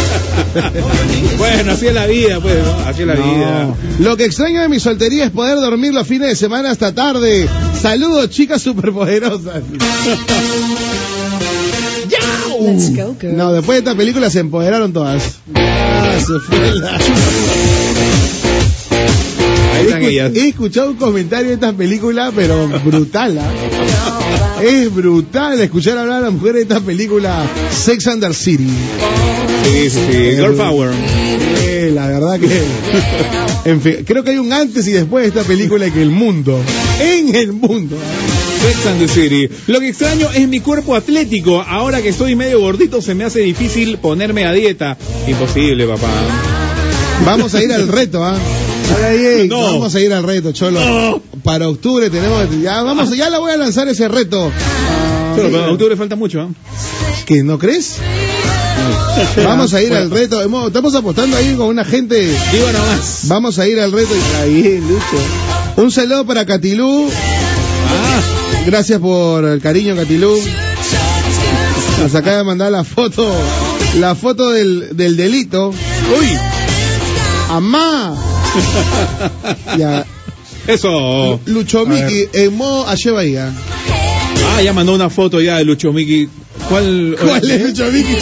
bueno, 1.39 1.73
así 1.73 1.87
es 1.89 1.95
la 1.95 2.07
vida, 2.07 2.39
pues, 2.41 2.57
¿no? 2.63 2.73
así 2.89 3.01
es 3.03 3.07
la 3.09 3.15
vida. 3.15 3.75
Lo 3.99 4.17
que 4.17 4.25
extraño 4.27 4.61
de 4.63 4.69
mi 4.69 4.79
soltería 4.79 5.25
es 5.25 5.31
poder 5.31 5.57
dormir 5.57 5.93
los 5.93 6.07
fines 6.07 6.29
de 6.29 6.37
semana 6.37 6.71
hasta 6.71 6.95
tarde. 6.95 7.49
Saludos, 7.81 8.31
chicas 8.31 8.63
superpoderosas. 8.63 9.63
Let's 12.61 12.95
go, 12.95 13.17
girl. 13.19 13.37
No, 13.37 13.53
después 13.53 13.77
de 13.77 13.91
esta 13.91 13.95
película 13.97 14.29
se 14.31 14.41
empoderaron 14.41 14.93
todas. 14.93 15.39
Ah, 15.55 16.15
se 16.19 16.39
fue 16.41 16.75
la- 16.75 16.99
Ahí 19.73 19.87
están 19.87 20.03
He, 20.03 20.05
escu- 20.05 20.09
ellas. 20.11 20.33
he 20.35 20.49
escuchado 20.49 20.91
un 20.91 20.97
comentario 20.97 21.49
de 21.49 21.55
esta 21.55 21.73
película, 21.73 22.31
pero 22.35 22.69
brutal. 22.85 23.39
¿ah? 23.39 23.51
Es 24.63 24.95
brutal 24.95 25.61
escuchar 25.61 25.97
hablar 25.97 26.19
a 26.19 26.21
las 26.27 26.33
mujeres 26.33 26.69
de 26.69 26.75
esta 26.75 26.81
película 26.81 27.47
Sex 27.71 28.07
and 28.09 28.23
the 28.23 28.35
City. 28.35 28.69
Sí, 29.65 29.91
sí, 29.91 30.01
sí. 30.11 30.13
Girl 30.37 30.55
Power. 30.55 30.91
Eh, 31.63 31.91
la 31.95 32.09
verdad 32.09 32.39
que. 32.39 32.63
En 33.65 33.81
fin, 33.81 33.97
creo 34.07 34.25
que 34.25 34.31
hay 34.31 34.39
un 34.39 34.53
antes 34.53 34.87
y 34.87 34.93
después 34.93 35.23
de 35.23 35.29
esta 35.29 35.43
película 35.47 35.91
que 35.91 36.03
el 36.03 36.11
mundo. 36.11 36.59
En 37.01 37.35
el 37.35 37.53
mundo. 37.53 37.97
Sex 38.63 38.87
and 38.87 39.01
the 39.01 39.09
City. 39.09 39.49
Lo 39.67 39.81
que 39.81 39.89
extraño 39.89 40.29
es 40.35 40.47
mi 40.49 40.61
cuerpo 40.61 40.95
atlético. 40.95 41.63
Ahora 41.63 42.03
que 42.03 42.11
estoy 42.11 42.37
medio 42.37 42.61
gordito 42.61 43.01
se 43.01 43.15
me 43.15 43.25
hace 43.25 43.41
difícil 43.41 43.99
ponerme 43.99 44.45
a 44.45 44.53
dieta. 44.53 44.99
Imposible, 45.27 45.87
papá. 45.87 46.09
Vamos 47.25 47.55
a 47.55 47.63
ir 47.63 47.73
al 47.73 47.89
reto, 47.89 48.25
¿ah? 48.25 48.37
No. 49.49 49.63
Vamos 49.63 49.95
a 49.95 50.01
ir 50.01 50.13
al 50.13 50.23
reto, 50.25 50.53
Cholo. 50.53 50.81
No. 50.81 51.23
Para 51.43 51.69
octubre 51.69 52.11
tenemos. 52.11 52.47
Ya, 52.63 52.83
vamos, 52.83 53.11
ya 53.17 53.31
la 53.31 53.39
voy 53.39 53.53
a 53.53 53.57
lanzar 53.57 53.89
ese 53.89 54.09
reto. 54.09 54.51
Pero 55.37 55.51
para 55.51 55.71
octubre 55.73 55.97
falta 55.97 56.17
mucho. 56.17 56.41
¿eh? 56.43 56.49
¿Que 57.27 57.43
no 57.43 57.59
crees? 57.59 57.97
Vamos 59.45 59.75
a 59.75 59.83
ir 59.83 59.93
al 59.95 60.11
reto. 60.11 60.41
Hemos- 60.43 60.69
Estamos 60.69 60.95
apostando 60.95 61.37
ahí 61.37 61.55
con 61.55 61.67
una 61.69 61.85
gente. 61.85 62.21
Digo 62.53 62.73
nomás. 62.73 63.21
Vamos 63.25 63.59
a 63.59 63.67
ir 63.69 63.79
al 63.81 63.93
reto. 63.93 64.15
Ahí, 64.41 64.81
Lucho. 64.81 65.83
Un 65.83 65.91
saludo 65.93 66.25
para 66.27 66.45
Catilú. 66.47 67.09
Ah, 67.09 68.21
Gracias 68.67 68.99
por 69.01 69.45
el 69.45 69.61
cariño, 69.61 69.95
Catilú. 69.97 70.35
Nos 72.03 72.15
acaba 72.15 72.39
de 72.39 72.45
mandar 72.45 72.73
la 72.73 72.85
foto. 72.85 73.31
La 73.99 74.15
foto 74.15 74.51
del, 74.51 74.97
del 74.97 75.17
delito. 75.17 75.69
uy, 75.71 76.29
¡Amá! 77.51 78.15
Ya. 79.79 80.05
eso. 80.67 81.41
Lucho 81.47 81.87
Miki 81.87 82.29
en 82.33 82.57
modo 82.57 82.89
Aye 82.89 83.11
Bahía. 83.11 83.53
Ah, 84.53 84.63
ya 84.63 84.73
mandó 84.73 84.95
una 84.95 85.11
foto 85.11 85.41
ya 85.41 85.59
de 85.59 85.65
Lucho 85.65 85.93
Miki. 85.93 86.29
¿Cuál? 86.69 87.17
¿Cuál 87.21 87.51
es 87.51 87.69
Lucho 87.69 87.91
Miki? 87.91 88.15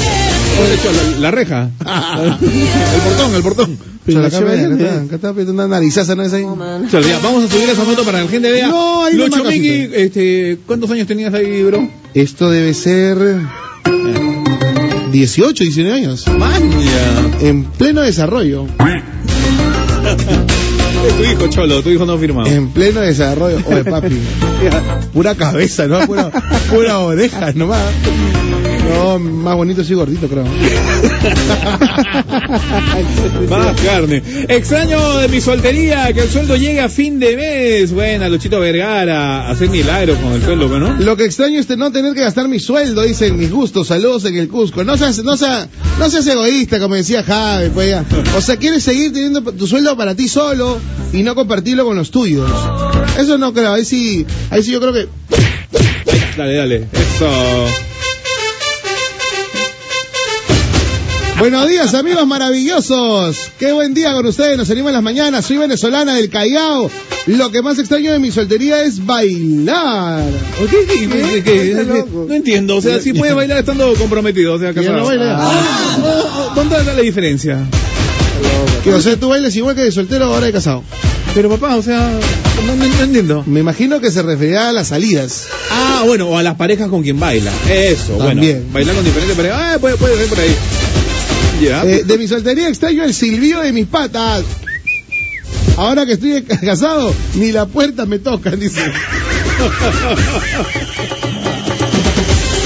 ¿Cuál 0.57 0.71
es 0.71 1.13
la, 1.15 1.21
la 1.21 1.31
reja? 1.31 1.71
el 1.81 3.01
portón, 3.03 3.35
el 3.35 3.43
portón. 3.43 3.79
Pero 4.05 4.25
acá 4.25 4.39
está, 4.39 5.15
está 5.15 5.29
apretando 5.29 5.53
una 5.53 5.69
narizaza, 5.69 6.15
¿no 6.15 6.23
es 6.23 6.33
ahí? 6.33 6.43
Vamos 6.43 7.45
a 7.45 7.49
subir 7.49 7.69
esa 7.69 7.83
foto 7.83 8.05
para 8.05 8.19
que 8.19 8.25
la 8.25 8.31
gente 8.31 8.51
vea. 8.51 8.69
No, 8.69 9.05
ahí 9.05 9.15
Lucho 9.17 9.45
Miki, 9.45 9.91
este, 9.93 10.59
¿cuántos 10.67 10.91
años 10.91 11.07
tenías 11.07 11.35
ahí, 11.35 11.63
bro? 11.63 11.89
Esto 12.15 12.51
debe 12.51 12.73
ser 12.73 13.19
18, 15.13 15.65
19 15.65 15.95
años. 15.95 16.27
Maña. 16.27 17.39
En 17.43 17.65
pleno 17.65 18.01
desarrollo. 18.01 18.67
Tu 21.17 21.25
hijo, 21.25 21.47
Cholo, 21.49 21.83
tu 21.83 21.91
hijo 21.91 22.05
no 22.05 22.19
firmado. 22.19 22.49
En 22.49 22.71
pleno 22.71 23.01
desarrollo. 23.01 23.59
Oye, 23.67 23.85
papi. 23.85 24.19
Pura 25.13 25.35
cabeza, 25.37 25.87
¿no? 25.87 26.01
Pura, 26.07 26.31
pura 26.71 26.99
oreja 26.99 27.53
nomás. 27.53 27.85
No, 28.89 29.19
más 29.19 29.57
bonito 29.57 29.85
soy 29.85 29.97
gordito, 29.97 30.29
creo. 30.29 30.45
Más 33.49 33.81
carne. 33.81 34.23
Extraño 34.49 35.19
de 35.19 35.29
mi 35.29 35.41
soltería, 35.41 36.13
que 36.13 36.21
el 36.23 36.29
sueldo 36.29 36.57
llegue 36.57 36.81
a 36.81 36.89
fin 36.89 37.21
de 37.21 37.37
mes. 37.37 37.93
Buena, 37.93 38.29
Luchito 38.29 38.61
Vergara, 38.61 39.49
hacer 39.51 39.69
milagros 39.69 40.19
con 40.19 40.33
el 40.33 40.43
sueldo, 40.43 40.79
¿no? 40.79 40.95
Lo 40.99 41.17
que 41.17 41.25
extraño 41.25 41.61
es 41.61 41.69
no 41.77 41.93
tener 41.93 42.15
que 42.15 42.21
gastar 42.23 42.49
mi 42.49 42.59
sueldo, 42.59 43.03
dicen 43.03 43.37
mis 43.39 43.51
gustos, 43.51 43.89
saludos 43.89 44.25
en 44.25 44.37
el 44.37 44.49
Cusco. 44.49 44.85
No 44.85 44.97
seas, 44.97 45.23
no 45.23 45.37
seas, 45.37 45.69
no 45.99 46.09
seas 46.11 46.27
egoísta, 46.27 46.79
como 46.81 46.95
decía 46.95 47.23
Javi, 47.23 47.71
pues 47.71 47.91
ya. 47.91 48.05
O 48.37 48.41
sea, 48.41 48.57
quieres 48.57 48.83
seguir 48.83 49.13
teniendo 49.13 49.43
tu 49.43 49.67
sueldo 49.67 49.97
para 49.97 50.15
ti 50.15 50.29
solo 50.29 50.79
y 51.13 51.23
no 51.23 51.35
compartirlo 51.35 51.85
con 51.85 51.97
los 51.97 52.11
tuyos. 52.11 52.51
Eso 53.19 53.39
no 53.39 53.53
creo, 53.53 53.73
ahí 53.73 53.85
sí, 53.85 54.27
ahí 54.51 54.63
sí 54.63 54.73
yo 54.73 54.81
creo 54.81 54.93
que 54.93 55.09
Dale, 56.37 56.55
dale. 56.55 56.87
Eso. 56.93 57.88
Buenos 61.39 61.69
días, 61.69 61.95
amigos 61.95 62.27
maravillosos. 62.27 63.53
Qué 63.61 63.73
buen 63.73 63.95
día 63.95 64.13
con 64.13 64.27
ustedes. 64.27 64.57
Nos 64.59 64.67
salimos 64.67 64.89
en 64.91 64.95
las 64.95 65.03
mañanas. 65.05 65.45
Soy 65.47 65.57
venezolana 65.57 66.15
del 66.15 66.29
Callao. 66.31 66.91
Lo 67.27 67.51
que 67.53 67.63
más 67.63 67.79
extraño 67.79 68.11
de 68.13 68.19
mi 68.19 68.33
soltería 68.33 68.83
es 68.83 69.05
bailar. 69.07 70.25
¿Qué, 70.71 71.43
qué- 71.45 72.05
no 72.29 72.35
entiendo, 72.35 72.77
o 72.77 72.81
sea, 72.81 73.01
si 73.01 73.13
puedes 73.13 73.35
bailar 73.37 73.59
estando 73.59 73.93
comprometido, 73.95 74.55
o 74.55 74.59
sea, 74.59 74.75
casado. 74.75 74.97
no 74.99 75.05
baila. 75.05 75.37
Ah, 75.39 76.53
¿Dónde 76.57 76.77
está 76.77 76.93
la 76.95 77.03
diferencia? 77.03 77.59
Que 78.83 78.95
o 78.95 79.01
sea, 79.01 79.17
tú 79.17 79.29
bailes 79.29 79.55
igual 79.57 79.77
que 79.77 79.83
de 79.83 79.93
soltero 79.93 80.25
ahora 80.27 80.47
de 80.47 80.53
casado. 80.53 80.83
Pero 81.35 81.51
papá, 81.51 81.77
o 81.77 81.83
sea, 81.83 82.11
no, 82.67 82.75
no- 82.75 82.87
no 82.87 83.03
entiendo. 83.05 83.45
Me 83.47 83.61
imagino 83.61 84.01
que 84.01 84.11
se 84.11 84.23
refería 84.23 84.71
a 84.71 84.73
las 84.73 84.89
salidas. 84.89 85.45
Ah, 85.71 86.03
bueno, 86.07 86.29
o 86.29 86.39
a 86.39 86.43
las 86.43 86.57
parejas 86.57 86.89
con 86.89 87.03
quien 87.03 87.21
baila. 87.21 87.53
Eso, 87.71 88.15
También. 88.15 88.57
bueno. 88.57 88.73
Bailar 88.73 88.95
con 88.97 89.05
diferentes 89.05 89.37
parejas. 89.37 89.59
Ah, 89.63 89.77
puede, 89.79 89.97
puede 89.97 90.17
ser 90.17 90.27
por 90.29 90.41
ahí. 90.41 90.57
Eh, 91.61 92.05
de 92.07 92.19
mi 92.19 92.29
soltería 92.29 92.69
extraño 92.69 93.03
el 93.05 93.13
silbido 93.13 93.63
de 93.63 93.73
mis 93.73 93.87
patas. 93.87 94.45
Ahora 95.77 96.07
que 96.07 96.13
estoy 96.13 96.43
casado, 96.43 97.13
ni 97.35 97.53
la 97.53 97.67
puerta 97.67 98.07
me 98.07 98.19
tocan, 98.19 98.59
dice. 98.61 98.81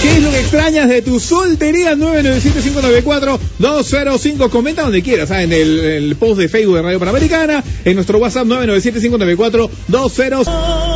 ¿Qué 0.03 0.17
es 0.17 0.23
lo 0.23 0.31
que 0.31 0.41
extrañas 0.41 0.89
de 0.89 1.01
tu 1.01 1.21
soltería? 1.21 1.95
997-594-205. 1.95 4.51
Comenta 4.51 4.83
donde 4.83 5.01
quieras, 5.03 5.31
¿ah? 5.31 5.43
en 5.43 5.53
el, 5.53 5.79
el 5.79 6.17
post 6.17 6.41
de 6.41 6.49
Facebook 6.49 6.75
de 6.77 6.83
Radio 6.83 6.99
Panamericana, 6.99 7.63
en 7.85 7.95
nuestro 7.95 8.19
WhatsApp 8.19 8.47
997-594-205. 8.47 10.92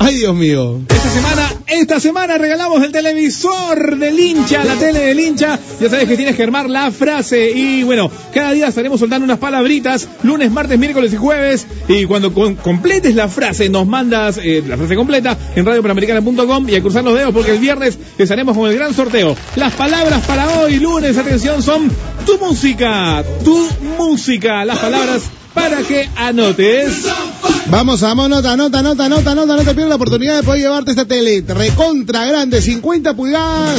Ay, 0.00 0.16
Dios 0.16 0.34
mío. 0.34 0.80
Esta 0.88 1.10
semana, 1.10 1.52
esta 1.66 2.00
semana 2.00 2.38
regalamos 2.38 2.82
el 2.84 2.92
televisor 2.92 3.98
del 3.98 4.18
hincha, 4.18 4.64
la 4.64 4.76
tele 4.76 5.00
del 5.00 5.18
hincha. 5.18 5.58
Ya 5.80 5.90
sabes 5.90 6.06
que 6.06 6.16
tienes 6.16 6.36
que 6.36 6.44
armar 6.44 6.70
la 6.70 6.90
frase. 6.92 7.50
Y 7.50 7.82
bueno, 7.82 8.10
cada 8.32 8.52
día 8.52 8.68
estaremos 8.68 9.00
soltando 9.00 9.24
unas 9.24 9.38
palabritas, 9.38 10.08
lunes, 10.22 10.52
martes, 10.52 10.78
miércoles 10.78 11.12
y 11.12 11.16
jueves. 11.16 11.66
Y 11.88 12.04
cuando 12.04 12.32
completes 12.32 13.16
la 13.16 13.28
frase, 13.28 13.68
nos 13.68 13.86
mandas 13.86 14.38
eh, 14.38 14.62
la 14.66 14.76
frase 14.76 14.94
completa 14.94 15.36
en 15.56 15.66
radiopanamericana.com 15.66 16.68
y 16.68 16.76
a 16.76 16.80
cruzar 16.80 17.02
los 17.02 17.14
dedos 17.14 17.34
porque 17.34 17.52
el 17.52 17.58
viernes 17.58 17.98
estaremos 18.18 18.56
con 18.56 18.70
el 18.70 18.76
gran 18.76 18.94
sorteo. 18.94 19.36
Las 19.56 19.74
palabras 19.74 20.24
para 20.26 20.60
hoy, 20.60 20.78
lunes, 20.78 21.18
atención, 21.18 21.60
son 21.60 21.90
tu 22.24 22.38
música, 22.38 23.24
tu 23.44 23.68
música. 23.98 24.64
Las 24.64 24.78
palabras 24.78 25.22
para 25.54 25.82
que 25.82 26.08
anotes. 26.16 27.04
Vamos, 27.66 28.00
vamos, 28.00 28.28
nota, 28.28 28.56
nota, 28.56 28.82
nota, 28.82 29.08
nota, 29.08 29.34
nota, 29.34 29.56
no 29.56 29.64
te 29.64 29.74
pierdas 29.74 29.88
la 29.90 29.96
oportunidad 29.96 30.36
de 30.36 30.42
poder 30.42 30.62
llevarte 30.62 30.90
esta 30.90 31.04
tele 31.04 31.44
recontra 31.46 32.24
grande, 32.24 32.62
50 32.62 33.14
pulgadas, 33.14 33.78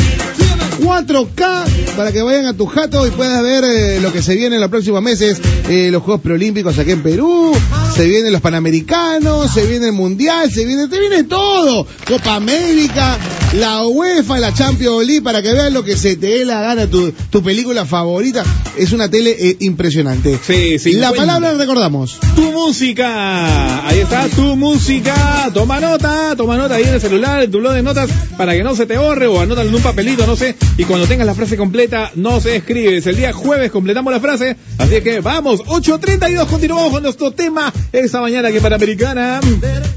4K, 0.79 1.95
para 1.95 2.11
que 2.11 2.21
vayan 2.21 2.45
a 2.45 2.53
tu 2.53 2.65
jato 2.67 3.07
y 3.07 3.11
puedas 3.11 3.41
ver 3.41 3.63
eh, 3.63 3.99
lo 3.99 4.13
que 4.13 4.21
se 4.21 4.35
viene 4.35 4.55
en 4.55 4.61
los 4.61 4.69
próximos 4.69 5.01
meses, 5.01 5.41
eh, 5.67 5.89
los 5.91 6.03
Juegos 6.03 6.21
Preolímpicos 6.21 6.77
aquí 6.77 6.91
en 6.91 7.03
Perú, 7.03 7.51
se 7.95 8.05
vienen 8.05 8.31
los 8.31 8.41
Panamericanos, 8.41 9.51
se 9.51 9.65
viene 9.65 9.87
el 9.87 9.93
Mundial, 9.93 10.51
se 10.51 10.65
viene, 10.65 10.87
te 10.87 10.99
viene 10.99 11.23
todo, 11.23 11.85
Copa 12.07 12.35
América, 12.35 13.17
la 13.53 13.84
UEFA, 13.88 14.39
la 14.39 14.53
Champions 14.53 15.07
League, 15.07 15.21
para 15.23 15.41
que 15.41 15.51
vean 15.51 15.73
lo 15.73 15.84
que 15.84 15.97
se 15.97 16.15
te 16.15 16.27
dé 16.27 16.45
la 16.45 16.61
gana, 16.61 16.88
tu, 16.88 17.11
tu 17.11 17.41
película 17.41 17.84
favorita, 17.85 18.43
es 18.77 18.91
una 18.91 19.09
tele 19.09 19.35
eh, 19.39 19.57
impresionante. 19.61 20.39
Sí, 20.45 20.77
sí. 20.77 20.93
La 20.93 21.11
palabra 21.13 21.53
recordamos. 21.55 22.19
Tu 22.35 22.51
música. 22.51 23.88
Ahí 23.88 23.99
está 23.99 24.27
tu 24.27 24.55
música. 24.55 25.49
Toma 25.53 25.80
nota, 25.80 26.35
toma 26.38 26.57
nota 26.57 26.76
ahí 26.76 26.84
en 26.84 26.93
el 26.93 27.01
celular, 27.01 27.41
en 27.41 27.49
tu 27.49 27.57
blog 27.59 27.73
de 27.73 27.81
notas, 27.81 28.09
para 28.38 28.53
que 28.53 28.63
no 28.63 28.76
se 28.76 28.85
te 28.85 28.97
borre 28.97 29.26
o 29.26 29.39
anótalo 29.39 29.69
en 29.69 29.76
un 29.76 29.81
papelito, 29.81 30.27
no 30.27 30.35
sé. 30.35 30.55
Y 30.77 30.84
cuando 30.84 31.07
tengas 31.07 31.26
la 31.26 31.34
frase 31.34 31.57
completa, 31.57 32.11
no 32.15 32.39
se 32.39 32.57
escribes. 32.57 33.07
El 33.07 33.15
día 33.15 33.34
jueves 33.34 33.71
completamos 33.71 34.13
la 34.13 34.19
frase. 34.19 34.57
Así 34.77 35.01
que 35.01 35.21
vamos, 35.21 35.61
8.32, 35.61 36.45
continuamos 36.45 36.91
con 36.91 37.03
nuestro 37.03 37.31
tema 37.31 37.73
esta 37.91 38.21
mañana 38.21 38.51
que 38.51 38.61
Panamericana. 38.61 39.39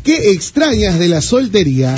¿Qué 0.02 0.32
extrañas 0.32 0.98
de 0.98 1.08
la 1.08 1.20
soltería? 1.20 1.94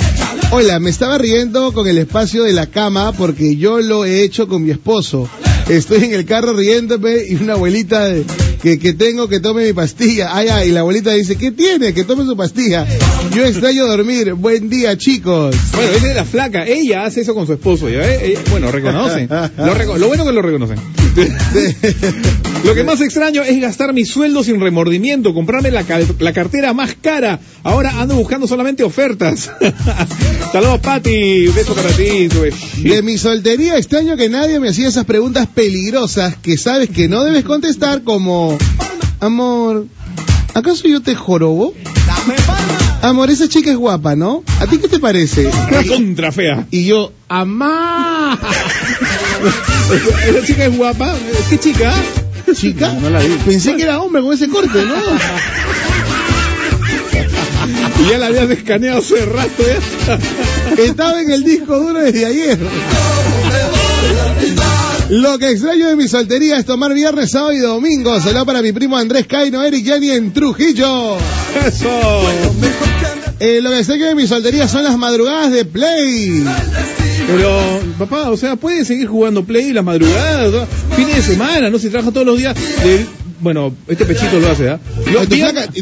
Hola, 0.51 0.79
me 0.79 0.89
estaba 0.89 1.17
riendo 1.17 1.44
con 1.53 1.87
el 1.87 1.97
espacio 1.99 2.43
de 2.43 2.53
la 2.53 2.65
cama 2.67 3.11
porque 3.11 3.55
yo 3.55 3.79
lo 3.79 4.03
he 4.05 4.23
hecho 4.23 4.47
con 4.47 4.63
mi 4.63 4.71
esposo. 4.71 5.29
Estoy 5.69 6.03
en 6.05 6.13
el 6.13 6.25
carro 6.25 6.53
riéndome 6.53 7.17
y 7.29 7.35
una 7.35 7.53
abuelita 7.53 8.05
de- 8.07 8.23
que, 8.61 8.79
que 8.79 8.93
tengo 8.93 9.27
que 9.27 9.39
tome 9.39 9.63
mi 9.65 9.73
pastilla. 9.73 10.35
Ay, 10.35 10.47
ay, 10.49 10.69
y 10.69 10.71
la 10.71 10.79
abuelita 10.79 11.11
dice, 11.11 11.35
¿qué 11.35 11.51
tiene? 11.51 11.93
Que 11.93 12.03
tome 12.03 12.25
su 12.25 12.35
pastilla. 12.35 12.85
Yo 13.35 13.45
extraño 13.45 13.85
dormir. 13.85 14.33
Buen 14.33 14.69
día, 14.69 14.97
chicos. 14.97 15.55
Bueno, 15.73 15.91
esa 15.91 16.09
es 16.09 16.15
la 16.15 16.25
flaca. 16.25 16.65
Ella 16.65 17.05
hace 17.05 17.21
eso 17.21 17.35
con 17.35 17.45
su 17.45 17.53
esposo. 17.53 17.89
¿ya? 17.89 18.11
Ella- 18.11 18.39
bueno, 18.49 18.71
reconoce. 18.71 19.27
Lo, 19.57 19.75
reco- 19.75 19.97
lo 19.97 20.07
bueno 20.07 20.25
que 20.25 20.31
lo 20.31 20.41
reconocen. 20.41 20.77
Lo 22.65 22.73
que 22.73 22.83
más 22.83 22.99
extraño 22.99 23.43
es 23.43 23.61
gastar 23.61 23.93
mi 23.93 24.05
sueldo 24.05 24.43
sin 24.43 24.59
remordimiento, 24.59 25.35
comprarme 25.35 25.69
la, 25.69 25.85
la 26.19 26.33
cartera 26.33 26.73
más 26.73 26.95
cara. 26.99 27.39
Ahora 27.63 28.01
ando 28.01 28.15
buscando 28.15 28.47
solamente 28.47 28.83
ofertas. 28.83 29.51
Saludos, 30.51 30.79
Pati. 30.79 31.47
Un 31.47 31.55
beso 31.55 31.75
para 31.75 31.89
ti. 31.89 32.27
De 32.81 33.01
mi 33.03 33.19
soltería 33.19 33.77
extraño 33.77 34.17
que 34.17 34.29
nadie 34.29 34.59
me 34.59 34.69
hacía 34.69 34.87
esas 34.87 35.05
preguntas 35.05 35.47
peligrosas 35.47 36.37
que 36.37 36.57
sabes 36.57 36.89
que 36.89 37.07
no 37.07 37.23
debes 37.23 37.43
contestar 37.43 38.03
como, 38.03 38.57
amor, 39.19 39.85
¿acaso 40.55 40.87
yo 40.87 41.01
te 41.01 41.13
jorobo? 41.13 41.75
Amor, 43.03 43.29
esa 43.29 43.47
chica 43.47 43.69
es 43.69 43.77
guapa, 43.77 44.15
¿no? 44.15 44.43
¿A 44.59 44.65
ti 44.65 44.79
qué 44.79 44.87
te 44.87 44.97
parece? 44.97 45.47
Contra 45.87 46.31
fea. 46.31 46.65
Y 46.71 46.85
yo, 46.85 47.13
amá. 47.27 48.39
Esa 50.27 50.47
chica 50.47 50.65
es 50.65 50.75
guapa. 50.75 51.13
¿Qué 51.49 51.59
chica? 51.59 51.93
¿Chica? 52.53 52.93
Pensé 53.45 53.75
que 53.75 53.83
era 53.83 54.01
hombre 54.01 54.21
con 54.21 54.33
ese 54.33 54.47
corte, 54.47 54.85
¿no? 54.85 54.95
Y 57.97 58.09
ya 58.09 58.17
la 58.17 58.27
habías 58.27 58.49
escaneado 58.49 58.99
hace 58.99 59.25
rato. 59.25 59.63
¿ya? 59.63 60.19
Estaba 60.83 61.21
en 61.21 61.31
el 61.31 61.43
disco 61.43 61.79
duro 61.79 62.01
desde 62.01 62.25
ayer. 62.25 62.59
Lo 65.09 65.39
que 65.39 65.51
extraño 65.51 65.87
de 65.87 65.95
mi 65.95 66.07
soltería 66.07 66.57
es 66.57 66.65
tomar 66.65 66.93
viernes, 66.93 67.31
sábado 67.31 67.53
y 67.53 67.59
domingo. 67.59 68.19
Saludos 68.19 68.45
para 68.45 68.61
mi 68.61 68.73
primo 68.73 68.97
Andrés 68.97 69.27
Caino, 69.27 69.63
Eric 69.63 69.85
Yani 69.85 70.11
en 70.11 70.33
Trujillo. 70.33 71.17
Eso. 71.65 71.89
Eh, 73.39 73.59
lo 73.61 73.69
que 73.69 73.79
extraño 73.79 74.05
de 74.05 74.15
mi 74.15 74.27
soltería 74.27 74.67
son 74.67 74.83
las 74.83 74.97
madrugadas 74.97 75.51
de 75.51 75.65
Play. 75.65 76.43
Pero, 77.27 77.81
papá, 77.99 78.29
o 78.29 78.37
sea, 78.37 78.55
puedes 78.55 78.87
seguir 78.87 79.07
jugando 79.07 79.43
Play 79.43 79.73
las 79.73 79.83
madrugadas, 79.83 80.51
¿no? 80.51 80.65
fines 80.95 81.15
de 81.17 81.21
semana, 81.21 81.69
¿no? 81.69 81.77
Si 81.79 81.89
trabaja 81.89 82.11
todos 82.11 82.25
los 82.25 82.37
días. 82.37 82.55
de- 82.55 83.05
bueno, 83.41 83.75
este 83.89 84.05
pechito 84.05 84.39
lo 84.39 84.49
hace, 84.49 84.69
¿ah? 84.69 84.79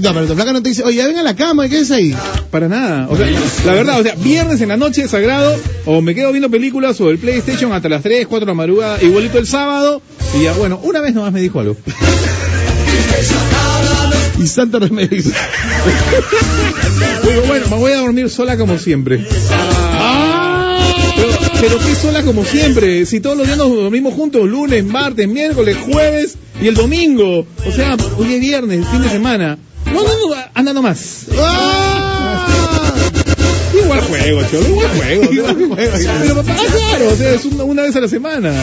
No, 0.01 0.13
pero 0.13 0.25
tu 0.27 0.33
flaca 0.35 0.51
no 0.53 0.63
te 0.63 0.69
dice, 0.69 0.83
oye, 0.83 1.05
ven 1.05 1.17
a 1.17 1.23
la 1.23 1.35
cama, 1.35 1.69
¿qué 1.69 1.79
es 1.81 1.91
ahí? 1.91 2.15
Para 2.49 2.67
nada. 2.67 3.07
O 3.09 3.15
sea, 3.15 3.27
la 3.65 3.73
verdad, 3.73 3.99
o 3.99 4.03
sea, 4.03 4.15
viernes 4.15 4.59
en 4.61 4.69
la 4.69 4.77
noche 4.77 5.07
sagrado, 5.07 5.55
o 5.85 6.01
me 6.01 6.15
quedo 6.15 6.31
viendo 6.31 6.49
películas 6.49 6.99
o 6.99 7.11
el 7.11 7.19
PlayStation 7.19 7.71
hasta 7.71 7.87
las 7.89 8.01
3, 8.01 8.25
4 8.27 8.45
de 8.47 8.51
la 8.51 8.55
madrugada, 8.55 9.01
igualito 9.03 9.37
el 9.37 9.45
sábado. 9.45 10.01
Y 10.37 10.43
ya, 10.43 10.53
bueno, 10.53 10.79
una 10.83 10.99
vez 11.01 11.13
nomás 11.13 11.31
me 11.31 11.41
dijo 11.41 11.59
algo. 11.59 11.77
Y 14.41 14.47
santo 14.47 14.79
remedio. 14.79 15.21
Bueno, 17.69 17.75
me 17.75 17.77
voy 17.81 17.91
a 17.91 17.97
dormir 17.97 18.29
sola 18.29 18.57
como 18.57 18.77
siempre. 18.77 19.17
Pero, 21.15 21.29
pero 21.61 21.77
qué 21.79 21.95
sola 21.95 22.23
como 22.23 22.43
siempre, 22.43 23.05
si 23.05 23.19
todos 23.19 23.37
los 23.37 23.45
días 23.45 23.57
nos 23.57 23.69
dormimos 23.69 24.13
juntos, 24.13 24.47
lunes, 24.47 24.83
martes, 24.83 25.27
miércoles, 25.27 25.77
jueves 25.89 26.35
y 26.61 26.67
el 26.67 26.75
domingo. 26.75 27.45
O 27.65 27.71
sea, 27.71 27.95
hoy 28.17 28.33
es 28.33 28.41
viernes, 28.41 28.85
fin 28.89 29.01
de 29.01 29.09
semana. 29.09 29.57
No, 29.85 29.93
no, 29.93 30.03
no, 30.03 30.35
anda 30.53 30.73
nomás. 30.73 31.25
¡Ah! 31.39 32.47
Igual 33.83 34.01
juego, 34.01 34.41
cholo, 34.51 34.67
igual 34.69 34.87
juego. 34.97 35.75
Pero 35.75 36.35
papá, 36.35 36.55
ah, 36.59 36.65
claro, 36.71 37.09
o 37.11 37.15
sea, 37.15 37.33
es 37.33 37.45
una, 37.45 37.63
una 37.63 37.81
vez 37.83 37.95
a 37.95 38.01
la 38.01 38.07
semana. 38.07 38.53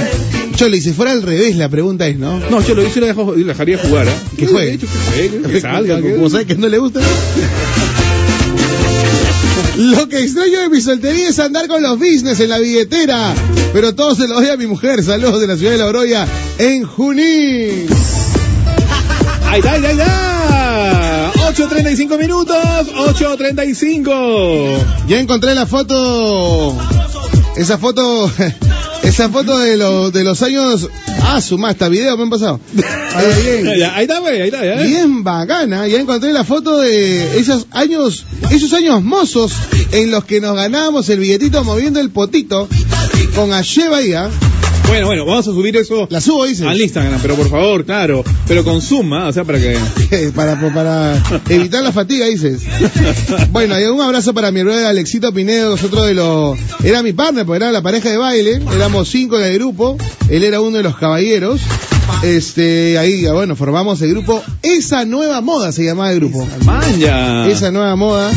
Chole, 0.56 0.77
y 0.77 0.81
si 0.81 0.93
fuera 0.93 1.12
al 1.12 1.22
revés, 1.22 1.56
la 1.56 1.68
pregunta 1.68 2.06
es, 2.06 2.16
¿no? 2.18 2.39
No, 2.51 2.62
cholo, 2.62 2.82
yo 2.82 2.90
sí 2.90 3.01
dejo, 3.01 3.35
la 3.36 3.47
dejaría 3.47 3.78
jugar, 3.78 4.09
¿ah? 4.09 4.14
Que 4.36 4.47
juegue. 4.47 4.78
Que 4.78 4.86
juegue, 5.10 5.43
que 5.52 5.60
salga. 5.60 6.01
que- 6.01 6.14
Como 6.14 6.31
sabes 6.31 6.47
que 6.47 6.55
no 6.56 6.68
le 6.68 6.78
gusta. 6.78 7.01
Lo 9.81 10.09
que 10.11 10.19
extraño 10.19 10.61
de 10.61 10.69
mi 10.69 10.78
soltería 10.78 11.31
es 11.31 11.39
andar 11.39 11.66
con 11.66 11.82
los 11.82 11.98
business 11.98 12.39
en 12.40 12.51
la 12.51 12.59
billetera. 12.59 13.35
Pero 13.73 13.94
todo 13.94 14.15
se 14.15 14.28
lo 14.28 14.35
doy 14.35 14.51
a 14.51 14.59
mi 14.59 14.66
mujer. 14.66 15.02
Saludos 15.02 15.40
de 15.40 15.47
la 15.47 15.57
ciudad 15.57 15.73
de 15.73 15.78
La 15.78 15.86
Oroya, 15.86 16.28
en 16.59 16.85
Junín. 16.85 17.89
¡Ahí 19.48 19.61
está, 19.61 19.73
ahí 19.73 19.78
está, 19.78 19.89
ahí 19.89 19.98
está! 19.98 21.32
8.35 21.32 22.19
minutos, 22.19 22.59
8.35. 22.59 25.07
Ya 25.09 25.19
encontré 25.19 25.55
la 25.55 25.65
foto. 25.65 26.77
Esa 27.57 27.78
foto. 27.78 28.31
Esa 29.11 29.28
foto 29.28 29.59
de, 29.59 29.77
los 29.77 30.12
de 30.12 30.23
los 30.23 30.41
años. 30.41 30.89
Ah, 31.24 31.41
suma, 31.41 31.70
hasta 31.70 31.89
video 31.89 32.16
me 32.16 32.23
han 32.23 32.31
pasado. 32.31 32.61
Eh, 32.77 33.43
bien. 33.43 33.66
Ahí 33.93 34.03
está, 34.03 34.19
ahí 34.19 34.41
está. 34.43 34.82
Bien 34.85 35.24
bacana, 35.24 35.89
ya 35.89 35.99
encontré 35.99 36.32
la 36.32 36.45
foto 36.45 36.78
de 36.78 37.41
esos 37.41 37.66
años, 37.73 38.24
esos 38.53 38.73
años 38.73 39.03
mozos 39.03 39.53
en 39.91 40.12
los 40.12 40.24
que 40.24 40.41
nos 40.41 40.55
ganábamos 40.55 41.09
el 41.09 41.19
billetito 41.19 41.65
moviendo 41.65 41.99
el 41.99 42.11
potito 42.11 42.69
con 43.35 43.53
Aye 43.53 43.89
Bahía. 43.89 44.31
Bueno, 44.91 45.07
bueno, 45.07 45.25
vamos 45.25 45.47
a 45.47 45.53
subir 45.53 45.77
eso 45.77 46.09
La 46.11 46.21
subo, 46.21 46.47
dice. 46.47 46.67
al 46.67 46.81
Instagram, 46.81 47.21
pero 47.23 47.37
por 47.37 47.49
favor, 47.49 47.85
claro, 47.85 48.25
pero 48.49 48.65
con 48.65 48.83
suma, 48.83 49.29
o 49.29 49.33
sea, 49.33 49.45
para 49.45 49.61
que... 49.61 49.79
para, 50.35 50.61
para 50.75 51.23
evitar 51.49 51.85
la 51.85 51.93
fatiga, 51.93 52.27
dices. 52.27 52.62
Bueno, 53.53 53.79
y 53.79 53.85
un 53.85 54.01
abrazo 54.01 54.35
para 54.35 54.51
mi 54.51 54.65
brother 54.65 54.87
Alexito 54.87 55.33
Pinedo, 55.33 55.77
es 55.77 55.85
otro 55.85 56.03
de 56.03 56.15
los... 56.15 56.59
Era 56.83 57.05
mi 57.05 57.12
partner, 57.12 57.47
porque 57.47 57.62
era 57.62 57.71
la 57.71 57.83
pareja 57.83 58.11
de 58.11 58.17
baile, 58.17 58.61
éramos 58.75 59.09
cinco 59.09 59.39
en 59.39 59.45
el 59.45 59.55
grupo, 59.55 59.97
él 60.29 60.43
era 60.43 60.61
uno 60.61 60.79
de 60.79 60.83
los 60.83 60.97
caballeros. 60.97 61.61
Este, 62.25 62.99
ahí, 62.99 63.25
bueno, 63.27 63.55
formamos 63.55 64.03
el 64.03 64.11
grupo 64.11 64.43
Esa 64.61 65.05
Nueva 65.05 65.41
Moda, 65.41 65.71
se 65.71 65.85
llamaba 65.85 66.11
el 66.11 66.19
grupo. 66.19 66.45
¡Manja! 66.65 67.47
esa 67.49 67.71
nueva 67.71 67.95
moda. 67.95 68.33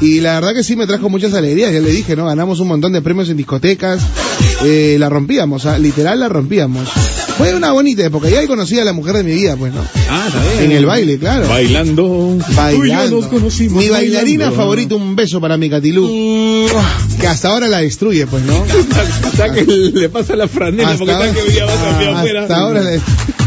Y 0.00 0.20
la 0.20 0.34
verdad 0.34 0.52
que 0.52 0.64
sí 0.64 0.74
me 0.74 0.86
trajo 0.86 1.08
muchas 1.08 1.32
alegrías, 1.32 1.72
ya 1.72 1.80
le 1.80 1.90
dije, 1.90 2.16
¿no? 2.16 2.26
Ganamos 2.26 2.58
un 2.58 2.68
montón 2.68 2.92
de 2.92 3.00
premios 3.02 3.30
en 3.30 3.36
discotecas, 3.36 4.02
eh, 4.64 4.96
la 4.98 5.08
rompíamos, 5.08 5.62
sea, 5.62 5.78
literal 5.78 6.20
la 6.20 6.28
rompíamos. 6.28 6.88
Fue 7.38 7.54
una 7.54 7.72
bonita 7.72 8.02
época, 8.02 8.30
y 8.30 8.34
ahí 8.34 8.46
conocí 8.46 8.78
a 8.78 8.84
la 8.84 8.94
mujer 8.94 9.16
de 9.16 9.22
mi 9.22 9.34
vida, 9.34 9.56
pues, 9.56 9.70
¿no? 9.74 9.82
Ah, 10.08 10.24
está. 10.26 10.62
En 10.64 10.72
el 10.72 10.86
baile, 10.86 11.18
claro. 11.18 11.46
Bailando. 11.46 12.38
Bailando. 12.54 13.20
nos 13.20 13.26
conocimos 13.26 13.82
Mi 13.82 13.90
bailarina 13.90 14.44
bailando. 14.46 14.56
favorita, 14.56 14.94
un 14.94 15.14
beso 15.16 15.38
para 15.38 15.58
mi 15.58 15.68
Catilú. 15.68 16.66
Que 17.20 17.26
hasta 17.26 17.48
ahora 17.50 17.68
la 17.68 17.78
destruye, 17.82 18.26
pues, 18.26 18.42
¿no? 18.44 18.64
Hasta 19.26 19.52
que 19.52 19.64
le 19.66 20.08
pasa 20.08 20.34
la 20.34 20.48
franela 20.48 20.94
porque 20.96 21.12
está 21.12 21.32
que 21.34 21.40
hoy 21.42 21.50
día 21.50 21.66
va 21.66 21.72
a 21.72 21.76
cambiar 21.90 22.10
Ah, 22.14 22.18
afuera. 22.20 22.42
hasta 22.42 22.56
ahora 22.56 22.82
le- 22.82 23.00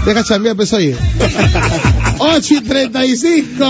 deja 0.06 0.23
chambear, 0.23 0.56
pues, 0.56 0.72
oye. 0.73 0.95
8 2.20 2.54
y 2.54 2.62
35. 2.62 3.66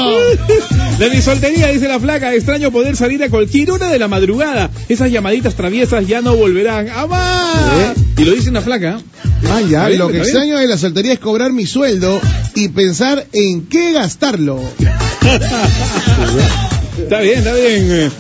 De 0.98 1.10
mi 1.10 1.22
soltería, 1.22 1.68
dice 1.68 1.88
la 1.88 2.00
flaca, 2.00 2.34
extraño 2.34 2.72
poder 2.72 2.96
salir 2.96 3.24
a 3.24 3.30
cualquier 3.30 3.72
hora 3.72 3.90
de 3.90 4.00
la 4.00 4.08
madrugada. 4.08 4.70
Esas 4.90 5.12
llamaditas 5.12 5.56
traviesas 5.56 6.08
ya 6.08 6.22
no 6.22 6.36
volverán. 6.36 6.90
¡Amá! 6.90 7.94
Y 8.18 8.26
lo 8.26 8.34
dice 8.34 8.50
una 8.50 8.62
flaca. 8.62 9.00
Ah, 9.50 9.62
ya, 9.62 9.88
bien, 9.88 10.00
lo 10.00 10.10
que 10.10 10.18
extraño 10.18 10.58
de 10.58 10.68
la 10.68 10.78
soltería 10.78 11.14
es 11.14 11.20
cobrar 11.20 11.54
mi 11.54 11.66
sueldo 11.66 12.20
y 12.56 12.68
pensar 12.70 13.26
en 13.32 13.68
qué 13.68 13.94
gastarlo. 13.94 14.60
Está 17.10 17.22
bien, 17.22 17.40
está 17.40 17.56
bien. 17.56 18.12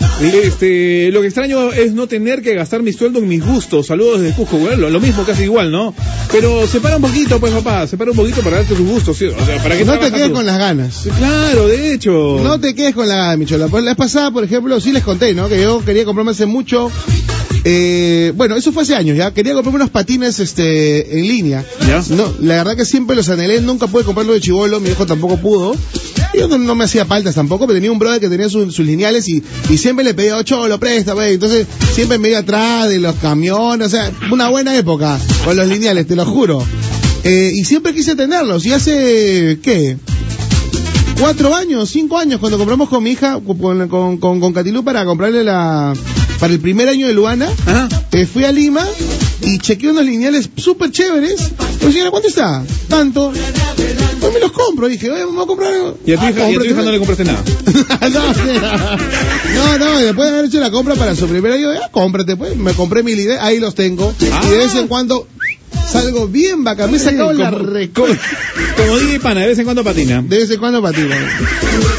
Este, 0.44 1.11
lo 1.11 1.22
que 1.22 1.28
extraño 1.28 1.72
es 1.72 1.94
no 1.94 2.07
tener 2.07 2.41
que 2.41 2.56
gastar 2.56 2.82
mi 2.82 2.91
sueldo 2.91 3.20
en 3.20 3.28
mis 3.28 3.45
gustos. 3.45 3.86
Saludos 3.86 4.22
desde 4.22 4.36
Cusco, 4.36 4.57
güey. 4.57 4.78
Lo, 4.78 4.99
mismo, 4.99 5.24
casi 5.26 5.44
igual, 5.44 5.72
¿no? 5.72 5.94
Pero 6.32 6.66
separa 6.66 6.95
un 6.95 7.03
poquito, 7.03 7.40
pues, 7.40 7.53
papá. 7.53 7.86
Separa 7.86 8.10
un 8.10 8.18
poquito 8.18 8.41
para 8.41 8.57
darte 8.57 8.74
tus 8.74 8.88
gustos, 8.88 9.16
¿sí? 9.16 9.26
O 9.26 9.45
sea, 9.45 9.61
para 9.61 9.78
que 9.78 9.86
No 9.86 9.99
te 9.99 10.11
quedes 10.11 10.30
tú? 10.30 10.34
con 10.34 10.45
las 10.48 10.57
ganas. 10.57 11.07
Claro, 11.20 11.68
de 11.68 11.94
hecho. 11.94 12.40
No 12.44 12.60
te 12.60 12.74
quedes 12.74 12.95
con 12.95 13.07
la 13.07 13.16
gana, 13.16 13.38
Michola. 13.38 13.68
Pues 13.68 13.84
la 13.84 13.91
vez 13.91 13.98
pasada, 13.98 14.32
por 14.32 14.44
ejemplo, 14.44 14.80
sí 14.82 14.91
les 14.91 15.03
conté, 15.03 15.36
¿no? 15.36 15.48
Que 15.48 15.61
yo 15.61 15.86
quería 15.86 16.03
comprarme 16.03 16.32
hace 16.32 16.48
mucho. 16.48 16.91
eh, 17.66 18.34
bueno, 18.36 18.56
eso 18.56 18.72
fue 18.72 18.82
hace 18.82 18.95
años 18.95 19.16
ya. 19.16 19.32
Quería 19.36 19.53
comprarme 19.53 19.82
unos 19.82 19.91
patines 19.91 20.40
este, 20.40 21.20
en 21.20 21.28
línea. 21.28 21.64
¿Ya? 21.88 22.03
No, 22.10 22.34
la 22.41 22.56
verdad 22.56 22.76
que 22.76 22.86
siempre 22.86 23.16
los 23.16 23.30
anhelé. 23.30 23.61
Nunca 23.61 23.86
pude 23.86 24.03
comprarlo 24.03 24.34
de 24.34 24.41
chivolo. 24.41 24.80
Mi 24.80 24.90
hijo 24.90 25.06
tampoco 25.06 25.38
pudo. 25.38 25.76
Yo 26.34 26.48
no, 26.48 26.58
no 26.58 26.76
me 26.76 26.86
hacía 26.86 27.06
faltas 27.06 27.36
tampoco, 27.36 27.66
pero 27.66 27.78
tenía 27.78 27.92
un 27.92 28.00
brother 28.00 28.20
que 28.20 28.30
tenía 28.30 28.50
sus, 28.50 28.74
sus 28.74 28.86
lineales 28.86 29.28
y, 29.28 29.44
y 29.70 29.78
siempre 29.78 30.06
le 30.06 30.14
pedía, 30.14 30.38
ocho, 30.38 30.68
lo 30.68 30.80
presta, 30.80 31.14
güey. 31.14 31.34
Entonces, 31.34 31.68
siempre 31.94 32.18
me 32.18 32.30
iba 32.30 32.40
atrás 32.40 32.90
de 32.90 33.00
los 33.00 33.16
camiones. 33.16 33.88
O 33.88 33.90
sea, 33.90 34.12
una 34.32 34.50
buena 34.50 34.78
época 34.78 35.18
con 35.44 35.56
los 35.58 35.68
lineales, 35.68 36.08
te 36.08 36.16
lo 36.16 36.26
juro. 36.26 36.64
Eh, 37.24 37.52
y 37.54 37.66
siempre 37.66 37.94
quise 37.94 38.16
tenerlos. 38.16 38.66
Y 38.66 38.74
hace, 38.74 39.60
¿qué? 39.62 39.98
cuatro 41.20 41.54
años, 41.54 41.90
cinco 41.90 42.18
años, 42.18 42.40
cuando 42.40 42.58
compramos 42.58 42.88
con 42.88 43.04
mi 43.04 43.12
hija, 43.12 43.40
con, 43.46 43.88
con, 43.90 44.18
con, 44.18 44.40
con 44.40 44.54
Catilú 44.54 44.84
para 44.84 45.04
comprarle 45.04 45.44
la, 45.44 45.94
para 46.40 46.54
el 46.54 46.60
primer 46.60 46.88
año 46.88 47.08
de 47.08 47.14
Luana, 47.14 47.48
eh, 48.14 48.26
fui 48.26 48.46
a 48.46 48.52
Lima 48.52 48.86
y 49.41 49.57
chequeé 49.60 49.91
unos 49.91 50.06
lineales 50.06 50.49
súper 50.57 50.91
chéveres. 50.91 51.52
Pues 51.80 51.94
señora, 51.94 52.11
¿cuánto 52.11 52.28
está? 52.28 52.64
Tanto. 52.88 53.32
Pues 54.20 54.34
me 54.34 54.40
los 54.40 54.52
compro, 54.52 54.88
dije, 54.88 55.10
oye, 55.10 55.24
vamos 55.24 55.44
a 55.44 55.48
comprar. 55.48 55.74
Y 56.06 56.14
a 56.14 56.18
tu 56.18 56.26
Ah, 56.26 56.32
y 56.32 56.56
a 56.56 56.60
tu 56.60 56.66
hija 56.66 56.82
no 56.82 56.91
le 56.91 56.98
compraste 56.98 57.24
nada. 57.24 57.41
no, 58.10 59.78
no, 59.78 59.78
no, 59.78 59.99
después 59.99 60.28
de 60.28 60.34
haber 60.34 60.45
hecho 60.45 60.60
la 60.60 60.72
compra 60.72 60.95
para 60.95 61.16
su 61.16 61.28
primer 61.28 61.53
año, 61.53 61.74
ya 61.74 61.90
cómprate, 61.90 62.36
pues. 62.36 62.56
Me 62.57 62.74
compré 62.74 63.03
mi 63.03 63.16
lineal, 63.16 63.40
ahí 63.41 63.60
los 63.60 63.76
tengo. 63.76 64.14
Ah. 64.32 64.41
Y 64.45 64.49
de 64.49 64.57
vez 64.57 64.76
en 64.76 64.88
cuando 64.88 65.28
salgo 65.91 66.28
bien 66.28 66.64
bacán. 66.64 66.91
Me 66.91 66.98
he 66.98 66.99
sacado 66.99 67.34
la 67.34 67.52
Como- 67.52 67.64
reco... 67.66 68.06
Como 68.78 68.98
DJ 68.99 69.20
Pana, 69.20 69.41
de 69.41 69.48
vez 69.48 69.60
en 69.60 69.66
cuando 69.66 69.84
patina. 69.84 70.22
De 70.26 70.38
vez 70.38 70.49
en 70.52 70.60
cuando 70.60 70.82
patina. 70.82 71.16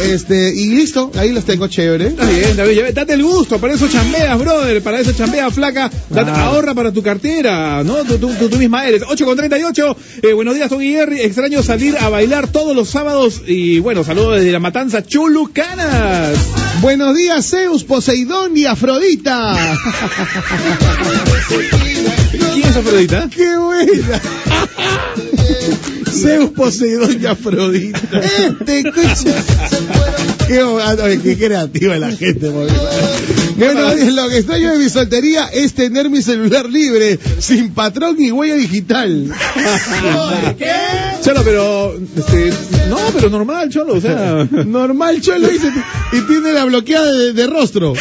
Este, 0.04 0.54
y 0.54 0.68
listo, 0.74 1.10
ahí 1.16 1.32
los 1.32 1.44
tengo 1.44 1.66
chévere. 1.68 2.08
Está 2.08 2.24
bien. 2.26 2.56
Ya- 2.74 2.92
Date 2.92 3.14
el 3.14 3.22
gusto, 3.22 3.58
para 3.58 3.74
eso 3.74 3.88
chambeas, 3.88 4.38
brother. 4.38 4.82
Para 4.82 5.00
eso 5.00 5.12
chambeas, 5.12 5.52
flaca. 5.54 5.90
Date- 6.08 6.30
ahorra 6.30 6.74
para 6.74 6.92
tu 6.92 7.02
cartera, 7.02 7.82
¿no? 7.84 7.96
Tú, 8.04 8.18
tú, 8.18 8.30
tú, 8.38 8.48
tú 8.48 8.56
misma 8.56 8.86
eres. 8.86 9.02
8 9.06 9.24
con 9.24 9.36
38. 9.36 9.96
Eh, 10.22 10.32
buenos 10.32 10.54
días, 10.54 10.68
Tony 10.68 10.92
Jerry. 10.92 11.20
Extraño 11.20 11.62
salir 11.62 11.96
a 11.98 12.08
bailar 12.08 12.48
todos 12.48 12.74
los 12.76 12.88
sábados. 12.88 13.42
Y 13.46 13.78
bueno, 13.80 14.04
saludos 14.04 14.36
desde 14.38 14.52
la 14.52 14.60
matanza 14.60 15.04
Chulucanas. 15.04 16.36
Buenos 16.80 17.16
días, 17.16 17.48
Zeus, 17.50 17.84
Poseidón 17.84 18.56
y 18.56 18.66
Afrodita. 18.66 19.76
¿Quién 22.54 22.68
es 22.68 22.76
Afrodita? 22.76 23.28
¡Qué 23.28 23.56
buena! 23.56 24.20
Zeus, 26.10 26.50
Poseidón 26.50 27.16
y 27.20 27.26
Afrodita. 27.26 28.20
Este, 28.20 28.80
escucha. 28.80 29.44
Qué, 30.50 30.58
ah, 30.60 30.96
qué 31.22 31.38
creativa 31.38 31.96
la 31.96 32.10
gente. 32.10 32.48
Bueno, 32.48 32.72
lo 34.10 34.28
que 34.28 34.38
extraño 34.38 34.72
de 34.72 34.78
mi 34.78 34.90
soltería 34.90 35.46
es 35.46 35.74
tener 35.74 36.10
mi 36.10 36.22
celular 36.22 36.68
libre, 36.68 37.20
sin 37.38 37.72
patrón 37.72 38.16
ni 38.18 38.32
huella 38.32 38.56
digital. 38.56 39.32
Cholo, 41.22 41.42
pero. 41.44 41.94
Este, 42.16 42.52
no, 42.88 42.96
pero 43.14 43.30
normal, 43.30 43.68
Cholo. 43.68 43.94
O 43.94 44.00
sea. 44.00 44.48
Normal, 44.66 45.20
cholo, 45.20 45.46
dice, 45.46 45.70
y 46.12 46.20
tiene 46.22 46.52
la 46.52 46.64
bloqueada 46.64 47.12
de, 47.12 47.32
de 47.32 47.46
rostro. 47.46 47.92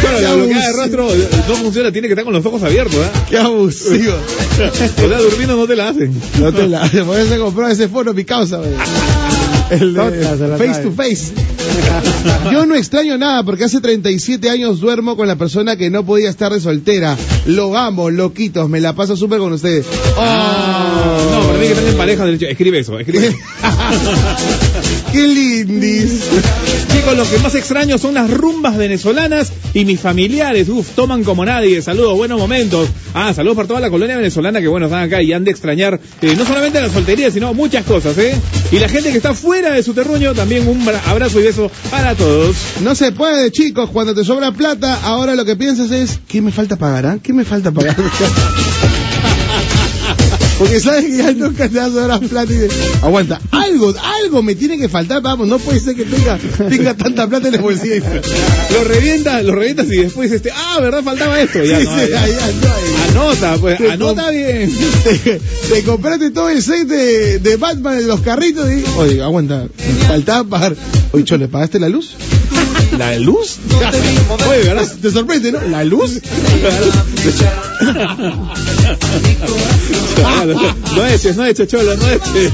Claro, 0.00 0.20
la 0.20 0.34
bloqueada 0.34 0.66
de 0.66 0.72
rostro 0.72 1.08
no 1.48 1.54
funciona, 1.56 1.90
tiene 1.90 2.06
que 2.06 2.12
estar 2.12 2.24
con 2.24 2.32
los 2.32 2.46
ojos 2.46 2.62
abiertos, 2.62 2.94
¿eh? 2.94 3.10
Qué 3.28 3.38
abusivo. 3.38 4.14
O 4.56 5.08
sea, 5.08 5.18
durmiendo 5.18 5.54
no 5.54 5.66
te 5.66 5.76
la 5.76 5.88
hacen. 5.90 6.18
No 6.40 6.50
te 6.50 6.66
la, 6.66 6.88
por 7.04 7.18
eso 7.18 7.38
compró 7.38 7.68
ese 7.68 7.88
foro 7.88 8.14
mi 8.14 8.24
causa, 8.24 8.56
güey. 8.56 8.70
El 9.70 9.94
de 9.94 10.58
face 10.58 10.82
to 10.82 10.92
face. 10.92 11.32
Yo 12.52 12.66
no 12.66 12.74
extraño 12.76 13.18
nada 13.18 13.42
porque 13.42 13.64
hace 13.64 13.80
37 13.80 14.48
años 14.48 14.80
duermo 14.80 15.16
con 15.16 15.26
la 15.26 15.36
persona 15.36 15.76
que 15.76 15.90
no 15.90 16.04
podía 16.06 16.30
estar 16.30 16.52
de 16.52 16.60
soltera. 16.60 17.16
Lo 17.46 17.76
amo, 17.76 18.10
loquitos, 18.10 18.68
me 18.68 18.80
la 18.80 18.94
paso 18.94 19.16
súper 19.16 19.38
con 19.40 19.52
ustedes. 19.52 19.86
No, 20.16 21.46
para 21.46 21.58
mí 21.58 21.66
que 21.66 21.72
están 21.72 21.88
en 21.88 21.96
pareja 21.96 22.24
derecho. 22.24 22.46
Escribe 22.46 22.78
eso, 22.78 22.98
escribe. 22.98 23.36
¡Qué 25.12 25.26
lindis! 25.26 26.20
Chicos, 26.92 27.16
lo 27.16 27.28
que 27.28 27.38
más 27.38 27.54
extraño 27.54 27.98
son 27.98 28.14
las 28.14 28.30
rumbas 28.30 28.76
venezolanas 28.76 29.52
y 29.74 29.84
mis 29.84 30.00
familiares. 30.00 30.68
Uf, 30.68 30.90
toman 30.90 31.24
como 31.24 31.44
nadie. 31.44 31.82
Saludos, 31.82 32.16
buenos 32.16 32.38
momentos. 32.38 32.88
Ah, 33.14 33.32
saludos 33.34 33.56
para 33.56 33.68
toda 33.68 33.80
la 33.80 33.90
colonia 33.90 34.16
venezolana 34.16 34.60
que, 34.60 34.68
bueno, 34.68 34.86
están 34.86 35.02
acá 35.02 35.22
y 35.22 35.32
han 35.32 35.44
de 35.44 35.50
extrañar 35.50 35.98
eh, 36.22 36.34
no 36.36 36.44
solamente 36.44 36.80
la 36.80 36.90
soltería, 36.90 37.30
sino 37.30 37.54
muchas 37.54 37.84
cosas, 37.84 38.16
¿eh? 38.18 38.34
Y 38.70 38.78
la 38.78 38.88
gente 38.88 39.10
que 39.10 39.16
está 39.16 39.34
fuera 39.34 39.55
de 39.62 39.82
su 39.82 39.94
terruño, 39.94 40.34
también 40.34 40.66
un 40.68 40.84
bra- 40.86 41.00
abrazo 41.06 41.40
y 41.40 41.44
beso 41.44 41.70
para 41.90 42.14
todos. 42.14 42.56
No 42.82 42.94
se 42.94 43.12
puede, 43.12 43.50
chicos, 43.50 43.90
cuando 43.90 44.14
te 44.14 44.24
sobra 44.24 44.52
plata, 44.52 45.00
ahora 45.02 45.34
lo 45.34 45.44
que 45.44 45.56
piensas 45.56 45.90
es, 45.90 46.20
¿qué 46.28 46.40
me 46.42 46.52
falta 46.52 46.76
pagar? 46.76 47.06
ah? 47.06 47.18
¿Qué 47.22 47.32
me 47.32 47.44
falta 47.44 47.72
pagar? 47.72 47.96
Porque 50.58 50.80
sabes 50.80 51.04
que 51.04 51.16
ya 51.18 51.32
nunca 51.32 51.68
te 51.68 51.76
vas 51.78 51.88
a 51.88 51.92
sobrar 51.92 52.20
plata 52.20 52.50
y 52.52 52.56
dices, 52.56 52.72
aguanta, 53.02 53.40
algo, 53.50 53.94
algo 54.22 54.42
me 54.42 54.54
tiene 54.54 54.78
que 54.78 54.88
faltar, 54.88 55.20
vamos, 55.20 55.48
no 55.48 55.58
puede 55.58 55.80
ser 55.80 55.94
que 55.94 56.04
tenga, 56.04 56.38
tenga 56.68 56.94
tanta 56.94 57.26
plata 57.28 57.48
en 57.48 57.54
el 57.56 57.60
bolsillo. 57.60 58.02
Lo 58.72 58.84
revientas, 58.84 59.44
lo 59.44 59.54
revientas 59.54 59.86
y 59.88 59.96
después, 59.96 60.32
este, 60.32 60.50
ah, 60.50 60.78
¿verdad? 60.80 61.02
Faltaba 61.04 61.38
esto. 61.40 61.62
Ya, 61.62 61.78
Sí, 61.78 61.84
no, 61.84 61.98
sí, 61.98 62.00
ya. 62.10 62.26
ya, 62.26 62.26
ya, 62.26 62.50
ya. 62.62 63.10
Anota, 63.10 63.56
pues, 63.60 63.76
Te 63.78 63.90
anota 63.90 64.30
bien. 64.30 64.72
Te, 65.04 65.40
te 65.68 65.82
compraste 65.84 66.30
todo 66.30 66.48
el 66.48 66.62
set 66.62 66.88
de, 66.88 67.38
de 67.38 67.56
Batman 67.56 67.98
en 67.98 68.08
los 68.08 68.20
carritos 68.20 68.66
y, 68.70 68.82
oye, 68.98 69.22
aguanta, 69.22 69.66
faltaba 70.08 70.44
pagar. 70.48 70.74
Oye, 71.12 71.24
Chole, 71.24 71.48
¿pagaste 71.48 71.78
la 71.78 71.90
luz? 71.90 72.14
¿La 72.98 73.18
luz? 73.18 73.56
Oye, 74.48 74.62
¿verdad? 74.68 74.86
Te 75.02 75.10
sorprende, 75.10 75.52
¿no? 75.52 75.60
¿La 75.68 75.84
luz? 75.84 76.18
no 80.54 81.06
eches, 81.06 81.36
no 81.36 81.44
eches, 81.46 81.68
cholo, 81.68 81.94
no 81.96 82.08
eches. 82.10 82.52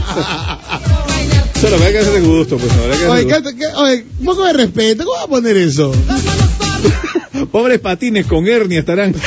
Cholo, 1.61 1.79
me 1.79 1.87
hay 1.87 1.93
que 1.93 1.99
hacer 1.99 2.13
de 2.15 2.21
gusto, 2.21 2.57
pues, 2.59 2.73
que 2.99 3.07
Oye, 3.07 3.25
de 3.25 3.29
¿qué- 3.43 3.57
qué- 3.57 3.67
oye, 3.77 4.05
un 4.21 4.27
poco 4.27 4.45
de 4.45 4.53
respeto, 4.53 5.05
¿cómo 5.05 5.17
va 5.17 5.23
a 5.25 5.29
poner 5.29 5.57
eso? 5.57 5.93
gusto. 5.93 7.47
Pobres 7.53 7.79
patines 7.81 8.27
con 8.27 8.47
hernia 8.49 8.81
estarán. 8.81 9.15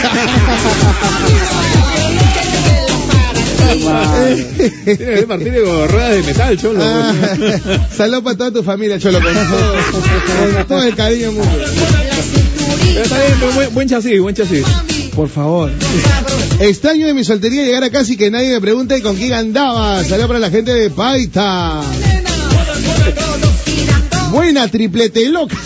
Tiene 4.85 5.15
que 5.19 5.27
partir 5.27 5.53
con 5.63 5.89
ruedas 5.89 6.11
de 6.11 6.23
metal, 6.23 6.57
cholo. 6.57 6.79
Ah, 6.81 7.13
pues. 7.37 7.61
Salud 7.97 8.23
para 8.23 8.37
toda 8.37 8.51
tu 8.51 8.63
familia, 8.63 8.99
Cholo, 8.99 9.19
con 9.21 9.33
todo, 9.33 9.73
con 10.55 10.67
todo 10.67 10.83
el 10.83 10.95
cariño 10.95 11.31
mundo. 11.31 11.51
Pero 12.93 13.03
está 13.03 13.17
bien, 13.25 13.55
buen, 13.55 13.73
buen 13.73 13.89
chasis, 13.89 14.19
buen 14.21 14.35
chasis. 14.35 14.65
Por 15.15 15.29
favor. 15.29 15.71
Extraño 16.59 17.07
de 17.07 17.13
mi 17.13 17.23
soltería 17.23 17.63
llegar 17.63 17.83
a 17.83 17.89
casa 17.89 18.13
y 18.13 18.17
que 18.17 18.31
nadie 18.31 18.49
me 18.49 18.61
pregunte 18.61 19.01
con 19.01 19.15
quién 19.15 19.33
andaba. 19.33 20.03
Salud 20.03 20.27
para 20.27 20.39
la 20.39 20.49
gente 20.49 20.73
de 20.73 20.89
Paita. 20.89 21.81
Buena 24.31 24.67
triplete 24.67 25.29
loca. 25.29 25.57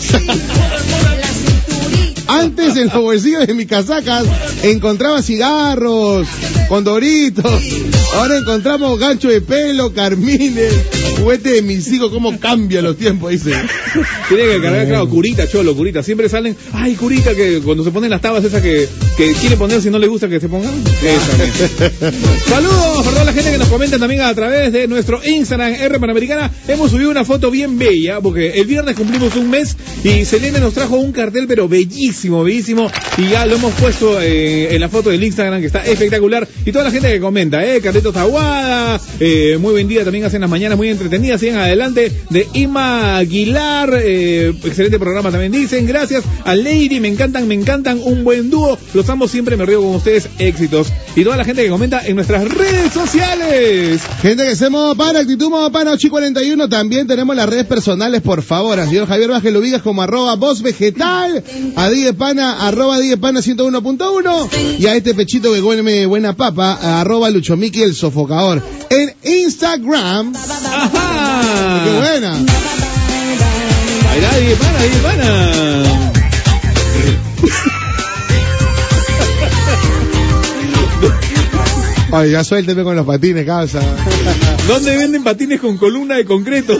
Antes 2.26 2.76
en 2.76 2.86
los 2.86 3.02
bolsillos 3.02 3.46
de 3.46 3.54
mis 3.54 3.66
casacas 3.66 4.24
encontraba 4.62 5.22
cigarros, 5.22 6.26
condoritos. 6.68 7.62
Ahora 8.12 8.38
encontramos 8.38 8.98
gancho 8.98 9.28
de 9.28 9.40
pelo, 9.40 9.92
carmines, 9.92 10.72
juguete 11.18 11.50
de 11.50 11.62
mis 11.62 11.90
hijos. 11.92 12.10
¿Cómo 12.10 12.38
cambian 12.40 12.84
los 12.84 12.96
tiempos? 12.96 13.30
Dice. 13.30 13.52
Tiene 14.28 14.44
que 14.44 14.60
cargar, 14.60 14.86
claro, 14.88 15.08
curita, 15.08 15.48
cholo, 15.48 15.74
curita. 15.74 16.02
Siempre 16.02 16.28
salen, 16.28 16.56
ay, 16.72 16.94
curita, 16.96 17.34
que 17.34 17.60
cuando 17.60 17.84
se 17.84 17.90
ponen 17.90 18.10
las 18.10 18.20
tabas 18.20 18.44
esas 18.44 18.62
que, 18.62 18.88
que 19.16 19.32
quiere 19.34 19.56
poner 19.56 19.80
si 19.80 19.90
no 19.90 19.98
le 19.98 20.08
gusta 20.08 20.28
que 20.28 20.40
se 20.40 20.48
pongan. 20.48 20.72
Esa. 21.02 22.10
Saludos 22.48 22.96
para 23.04 23.10
toda 23.10 23.24
la 23.24 23.32
gente 23.32 23.52
que 23.52 23.58
nos 23.58 23.68
comenta 23.68 23.98
también 23.98 24.22
a 24.22 24.34
través 24.34 24.72
de 24.72 24.88
nuestro 24.88 25.20
Instagram 25.24 25.74
R 25.74 26.00
Panamericana. 26.00 26.50
Hemos 26.68 26.90
subido 26.90 27.10
una 27.10 27.24
foto 27.24 27.50
bien 27.50 27.78
bella, 27.78 28.20
porque 28.20 28.60
el 28.60 28.66
viernes 28.66 28.96
cumplimos 28.96 29.36
un 29.36 29.50
mes 29.50 29.76
y 30.02 30.24
Selene 30.24 30.58
nos 30.58 30.74
trajo 30.74 30.96
un 30.96 31.12
cartel, 31.12 31.46
pero 31.46 31.68
bellísimo, 31.68 32.42
bellísimo. 32.42 32.90
Y 33.18 33.28
ya 33.28 33.46
lo 33.46 33.56
hemos 33.56 33.72
puesto 33.74 34.20
eh, 34.20 34.74
en 34.74 34.80
la 34.80 34.88
foto 34.88 35.10
del 35.10 35.22
Instagram, 35.22 35.60
que 35.60 35.66
está 35.66 35.84
espectacular. 35.84 36.46
Y 36.64 36.72
toda 36.72 36.84
la 36.84 36.90
gente 36.90 37.08
que 37.08 37.20
comenta, 37.20 37.64
eh, 37.64 37.80
Aguada, 38.08 38.98
eh, 39.20 39.58
muy 39.60 39.72
buen 39.72 39.86
día, 39.86 40.04
también 40.04 40.24
hacen 40.24 40.40
las 40.40 40.48
mañanas 40.48 40.78
muy 40.78 40.88
entretenidas. 40.88 41.38
Siguen 41.38 41.56
adelante 41.56 42.10
de 42.30 42.48
Ima 42.54 43.18
Aguilar, 43.18 43.92
eh, 44.02 44.54
excelente 44.64 44.98
programa 44.98 45.30
también 45.30 45.52
dicen. 45.52 45.86
Gracias 45.86 46.24
a 46.44 46.56
Lady, 46.56 46.98
me 46.98 47.08
encantan, 47.08 47.46
me 47.46 47.54
encantan, 47.54 48.00
un 48.02 48.24
buen 48.24 48.48
dúo. 48.48 48.78
Los 48.94 49.08
amo, 49.10 49.28
siempre 49.28 49.56
me 49.56 49.66
río 49.66 49.82
con 49.82 49.94
ustedes. 49.96 50.28
Éxitos. 50.38 50.88
Y 51.16 51.24
toda 51.24 51.36
la 51.36 51.44
gente 51.44 51.64
que 51.64 51.70
comenta 51.70 52.06
en 52.06 52.16
nuestras 52.16 52.44
redes 52.44 52.92
sociales. 52.92 54.02
Gente 54.22 54.44
que 54.44 54.56
se 54.56 54.70
modo 54.70 54.94
para, 54.94 55.20
actitud 55.20 55.50
modo 55.50 55.70
para 55.72 55.92
841. 55.92 56.68
También 56.68 57.06
tenemos 57.06 57.34
las 57.34 57.48
redes 57.48 57.66
personales, 57.66 58.20
por 58.22 58.42
favor. 58.42 58.78
Al 58.78 58.88
señor 58.88 59.08
Javier 59.08 59.30
Vázquez 59.30 59.52
lo 59.52 59.58
ubicas 59.60 59.82
como 59.82 60.02
arroba 60.02 60.36
voz 60.36 60.62
vegetal, 60.62 61.42
a 61.76 61.90
Diepana, 61.90 62.66
arroba 62.66 62.98
Diepana 62.98 63.40
101.1 63.40 64.78
y 64.78 64.86
a 64.86 64.94
este 64.94 65.14
pechito 65.14 65.52
que 65.52 65.60
come 65.60 66.06
buena 66.06 66.34
papa, 66.34 67.00
arroba 67.00 67.30
Luchomiki 67.30 67.82
el 67.82 67.94
sofocador. 67.94 68.62
En 68.90 69.14
Instagram. 69.22 70.32
Ajá. 70.34 71.84
¡Qué 71.84 71.98
buena! 71.98 72.34
Ahí 74.10 74.20
va, 74.20 74.30
ahí 74.80 76.09
Ay, 82.12 82.30
ya 82.32 82.44
suélteme 82.44 82.82
con 82.82 82.96
los 82.96 83.06
patines, 83.06 83.46
casa. 83.46 83.80
¿Dónde 84.68 84.96
venden 84.96 85.22
patines 85.22 85.60
con 85.60 85.76
columna 85.78 86.16
de 86.16 86.24
concreto? 86.24 86.76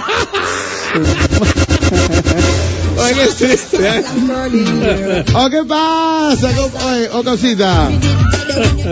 Qué 3.14 3.22
estrés, 3.24 3.66
¿eh? 3.74 5.24
¿O 5.34 5.50
qué 5.50 5.64
pasa? 5.66 6.48
oye, 6.90 7.08
Oh, 7.12 7.22
cosita. 7.24 7.90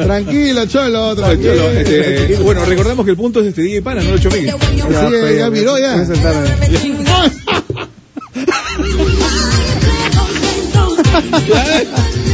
Tranquilo, 0.04 0.66
cholo, 0.66 1.14
tranquilo. 1.16 1.54
Cholo, 1.54 1.70
este, 1.70 2.36
bueno, 2.36 2.64
recordamos 2.64 3.04
que 3.04 3.10
el 3.12 3.16
punto 3.16 3.40
es 3.40 3.46
este 3.48 3.62
DJ 3.62 3.82
Pana, 3.82 4.02
no 4.02 4.12
lo 4.12 4.18
Chomiki. 4.18 4.46
Sí, 4.48 5.36
ya 5.38 5.50
miró 5.50 5.78
ya. 5.78 5.94
Voy 5.94 6.02
a 6.02 6.06
sentarme. 6.06 6.48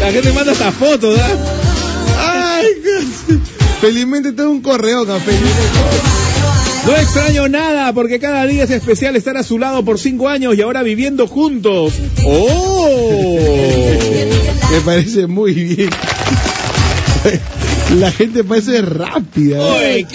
La 0.01 0.13
gente 0.13 0.33
manda 0.33 0.53
esta 0.53 0.73
foto, 0.73 1.11
¿verdad? 1.11 1.64
Felizmente 3.81 4.33
tengo 4.33 4.51
un 4.51 4.63
correo, 4.63 5.07
café. 5.07 5.33
No 6.87 6.95
extraño 6.97 7.49
nada 7.49 7.93
porque 7.95 8.21
cada 8.21 8.47
día 8.47 8.65
es 8.65 8.71
especial 8.71 9.17
estar 9.17 9.37
a 9.37 9.43
su 9.43 9.59
lado 9.59 9.85
por 9.85 9.99
cinco 9.99 10.29
años 10.29 10.55
y 10.57 10.63
ahora 10.63 10.83
viviendo 10.83 11.27
juntos. 11.27 11.95
¡Oh! 12.25 13.39
Me 14.71 14.81
parece 14.81 15.27
muy 15.27 15.55
bien. 15.55 15.91
La 17.99 18.11
gente 18.11 18.45
parece 18.45 18.83
rápida. 18.83 19.59
¿eh? 19.83 20.07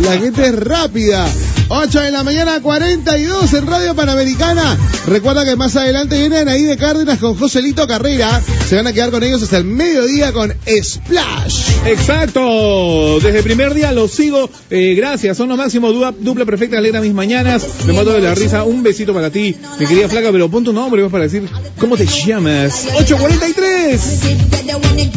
La 0.00 0.18
gente 0.18 0.46
es 0.46 0.54
rápida. 0.54 1.28
8 1.68 2.00
de 2.00 2.10
la 2.10 2.22
mañana, 2.22 2.60
42 2.60 3.52
en 3.54 3.66
Radio 3.66 3.94
Panamericana. 3.94 4.76
Recuerda 5.06 5.44
que 5.44 5.56
más 5.56 5.74
adelante 5.76 6.18
vienen 6.18 6.48
ahí 6.48 6.64
de 6.64 6.76
Cárdenas 6.76 7.18
con 7.18 7.36
Joselito 7.36 7.86
Carrera. 7.86 8.40
Se 8.68 8.76
van 8.76 8.86
a 8.86 8.92
quedar 8.92 9.10
con 9.10 9.22
ellos 9.22 9.42
hasta 9.42 9.56
el 9.56 9.64
mediodía 9.64 10.32
con 10.32 10.52
Splash. 10.66 11.86
Exacto. 11.86 13.18
Desde 13.20 13.38
el 13.38 13.44
primer 13.44 13.74
día 13.74 13.92
los 13.92 14.12
sigo. 14.12 14.48
Eh, 14.70 14.94
gracias. 14.94 15.36
Son 15.36 15.48
lo 15.48 15.56
máximo. 15.56 15.92
Dupla, 15.92 16.14
dupla 16.18 16.44
perfecta. 16.44 16.78
Alegra 16.78 17.00
mis 17.00 17.14
mañanas. 17.14 17.66
Me 17.86 17.92
mato 17.92 18.12
de 18.12 18.20
la 18.20 18.34
risa. 18.34 18.64
Un 18.64 18.82
besito 18.82 19.14
para 19.14 19.30
ti. 19.30 19.56
Mi 19.78 19.86
querida 19.86 20.08
flaca, 20.08 20.30
pero 20.30 20.50
pon 20.50 20.64
tu 20.64 20.72
nombre 20.72 21.08
para 21.08 21.24
decir 21.24 21.48
cómo 21.78 21.96
te 21.96 22.06
llamas. 22.06 22.86
843. 22.98 24.00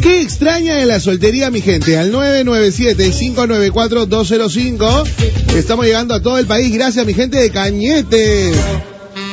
¿Qué 0.02 0.20
extraña 0.20 0.76
de 0.76 0.86
la 0.86 1.00
soltería, 1.00 1.50
mi 1.50 1.60
gente? 1.60 1.98
Al 1.98 2.12
997-594-205. 2.12 5.04
Estamos 5.56 5.86
llegando 5.86 6.14
a 6.14 6.22
todo 6.22 6.38
el 6.38 6.45
país. 6.46 6.72
Gracias, 6.74 7.04
mi 7.06 7.14
gente 7.14 7.38
de 7.38 7.50
Cañete. 7.50 8.52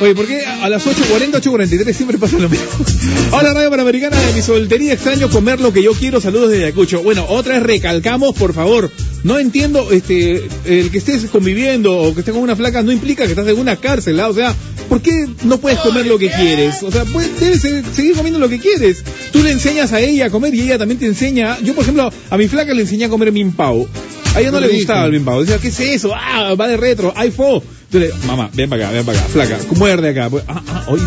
Oye, 0.02 0.16
¿por 0.16 0.26
qué 0.26 0.44
a 0.46 0.70
las 0.70 0.86
8.40, 0.86 1.42
8.43 1.42 1.94
siempre 1.94 2.18
pasa 2.18 2.38
lo 2.40 2.50
mismo? 2.50 2.66
Hola, 3.32 3.54
Radio 3.54 3.70
Panamericana 3.70 4.18
de 4.20 4.34
mi 4.34 4.42
soltería. 4.42 4.94
Extraño 4.94 5.30
comer 5.30 5.60
lo 5.62 5.72
que 5.74 5.84
yo 5.84 5.92
quiero. 5.94 6.20
Saludos 6.22 6.50
desde 6.52 6.66
Ayacucho. 6.66 7.04
Bueno, 7.04 7.26
otra 7.30 7.56
vez 7.56 7.64
recalcamos, 7.64 8.34
por 8.36 8.54
favor. 8.54 8.90
No 9.24 9.40
entiendo, 9.40 9.92
este, 9.92 10.42
el 10.66 10.90
que 10.90 10.98
estés 10.98 11.26
conviviendo 11.26 11.98
o 11.98 12.14
que 12.14 12.20
estés 12.22 12.34
con 12.34 12.44
una 12.44 12.56
flaca 12.56 12.82
no 12.82 12.92
implica 12.92 13.24
que 13.26 13.32
estás 13.32 13.48
en 13.48 13.58
una 13.60 13.76
cárcel, 13.78 14.20
¿ah? 14.20 14.30
O 14.30 14.34
sea, 14.34 14.54
¿por 14.90 15.02
qué 15.02 15.28
no 15.44 15.60
puedes 15.60 15.80
comer 15.80 16.06
lo 16.08 16.18
que 16.18 16.30
quieres? 16.30 16.82
O 16.84 16.92
sea, 16.92 17.06
puedes, 17.06 17.40
debes 17.40 17.62
se- 17.62 17.84
seguir 17.94 18.16
comiendo 18.16 18.40
lo 18.40 18.50
que 18.50 18.60
quieres. 18.60 19.04
Tú 19.32 19.44
le 19.44 19.52
enseñas 19.52 19.94
a 19.94 20.00
ella 20.02 20.26
a 20.26 20.30
comer 20.30 20.54
y 20.56 20.62
ella 20.62 20.78
también 20.78 21.00
te 21.00 21.06
enseña. 21.06 21.58
Yo, 21.62 21.74
por 21.76 21.84
ejemplo, 21.84 22.12
a 22.30 22.38
mi 22.38 22.48
flaca 22.48 22.74
le 22.74 22.82
enseñé 22.82 23.06
a 23.06 23.10
comer 23.10 23.32
mimpao. 23.32 23.88
A 24.36 24.40
ella 24.42 24.52
no 24.52 24.60
le 24.60 24.68
gustaba 24.70 25.06
el 25.06 25.12
mimpao. 25.12 25.42
Decía, 25.42 25.58
¿qué 25.60 25.68
es 25.68 25.80
eso? 25.80 26.12
Ah, 26.16 26.56
va 26.56 26.68
de 26.68 26.78
retro, 26.78 27.14
fo. 27.32 27.64
Entonces, 27.92 28.26
mamá, 28.26 28.50
ven 28.54 28.70
para 28.70 28.86
acá, 28.86 28.94
ven 28.94 29.06
para 29.06 29.20
acá, 29.20 29.28
flaca, 29.28 29.60
muerde 29.76 30.10
acá. 30.10 30.30
Pues, 30.30 30.44
Ah, 30.48 30.62
ah, 30.68 30.86
oye, 30.88 31.04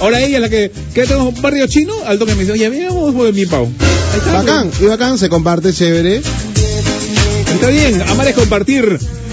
Ahora 0.00 0.20
ella 0.20 0.36
es 0.38 0.42
la 0.42 0.48
que, 0.48 0.72
que 0.92 1.04
tengo 1.06 1.28
un 1.28 1.40
barrio 1.40 1.66
chino, 1.68 1.92
al 2.06 2.18
toque 2.18 2.34
me 2.34 2.40
dice, 2.40 2.52
oye, 2.52 2.68
por 3.14 3.28
el 3.28 3.34
está, 4.16 4.32
Bacán, 4.32 4.70
y 4.80 4.84
bacán, 4.86 5.18
se 5.18 5.28
comparte 5.28 5.72
chévere. 5.72 6.20
pues. 6.20 7.54
Está 7.54 7.68
bien, 7.68 8.02
amar 8.02 8.26
es 8.26 8.34
compartir. 8.34 8.98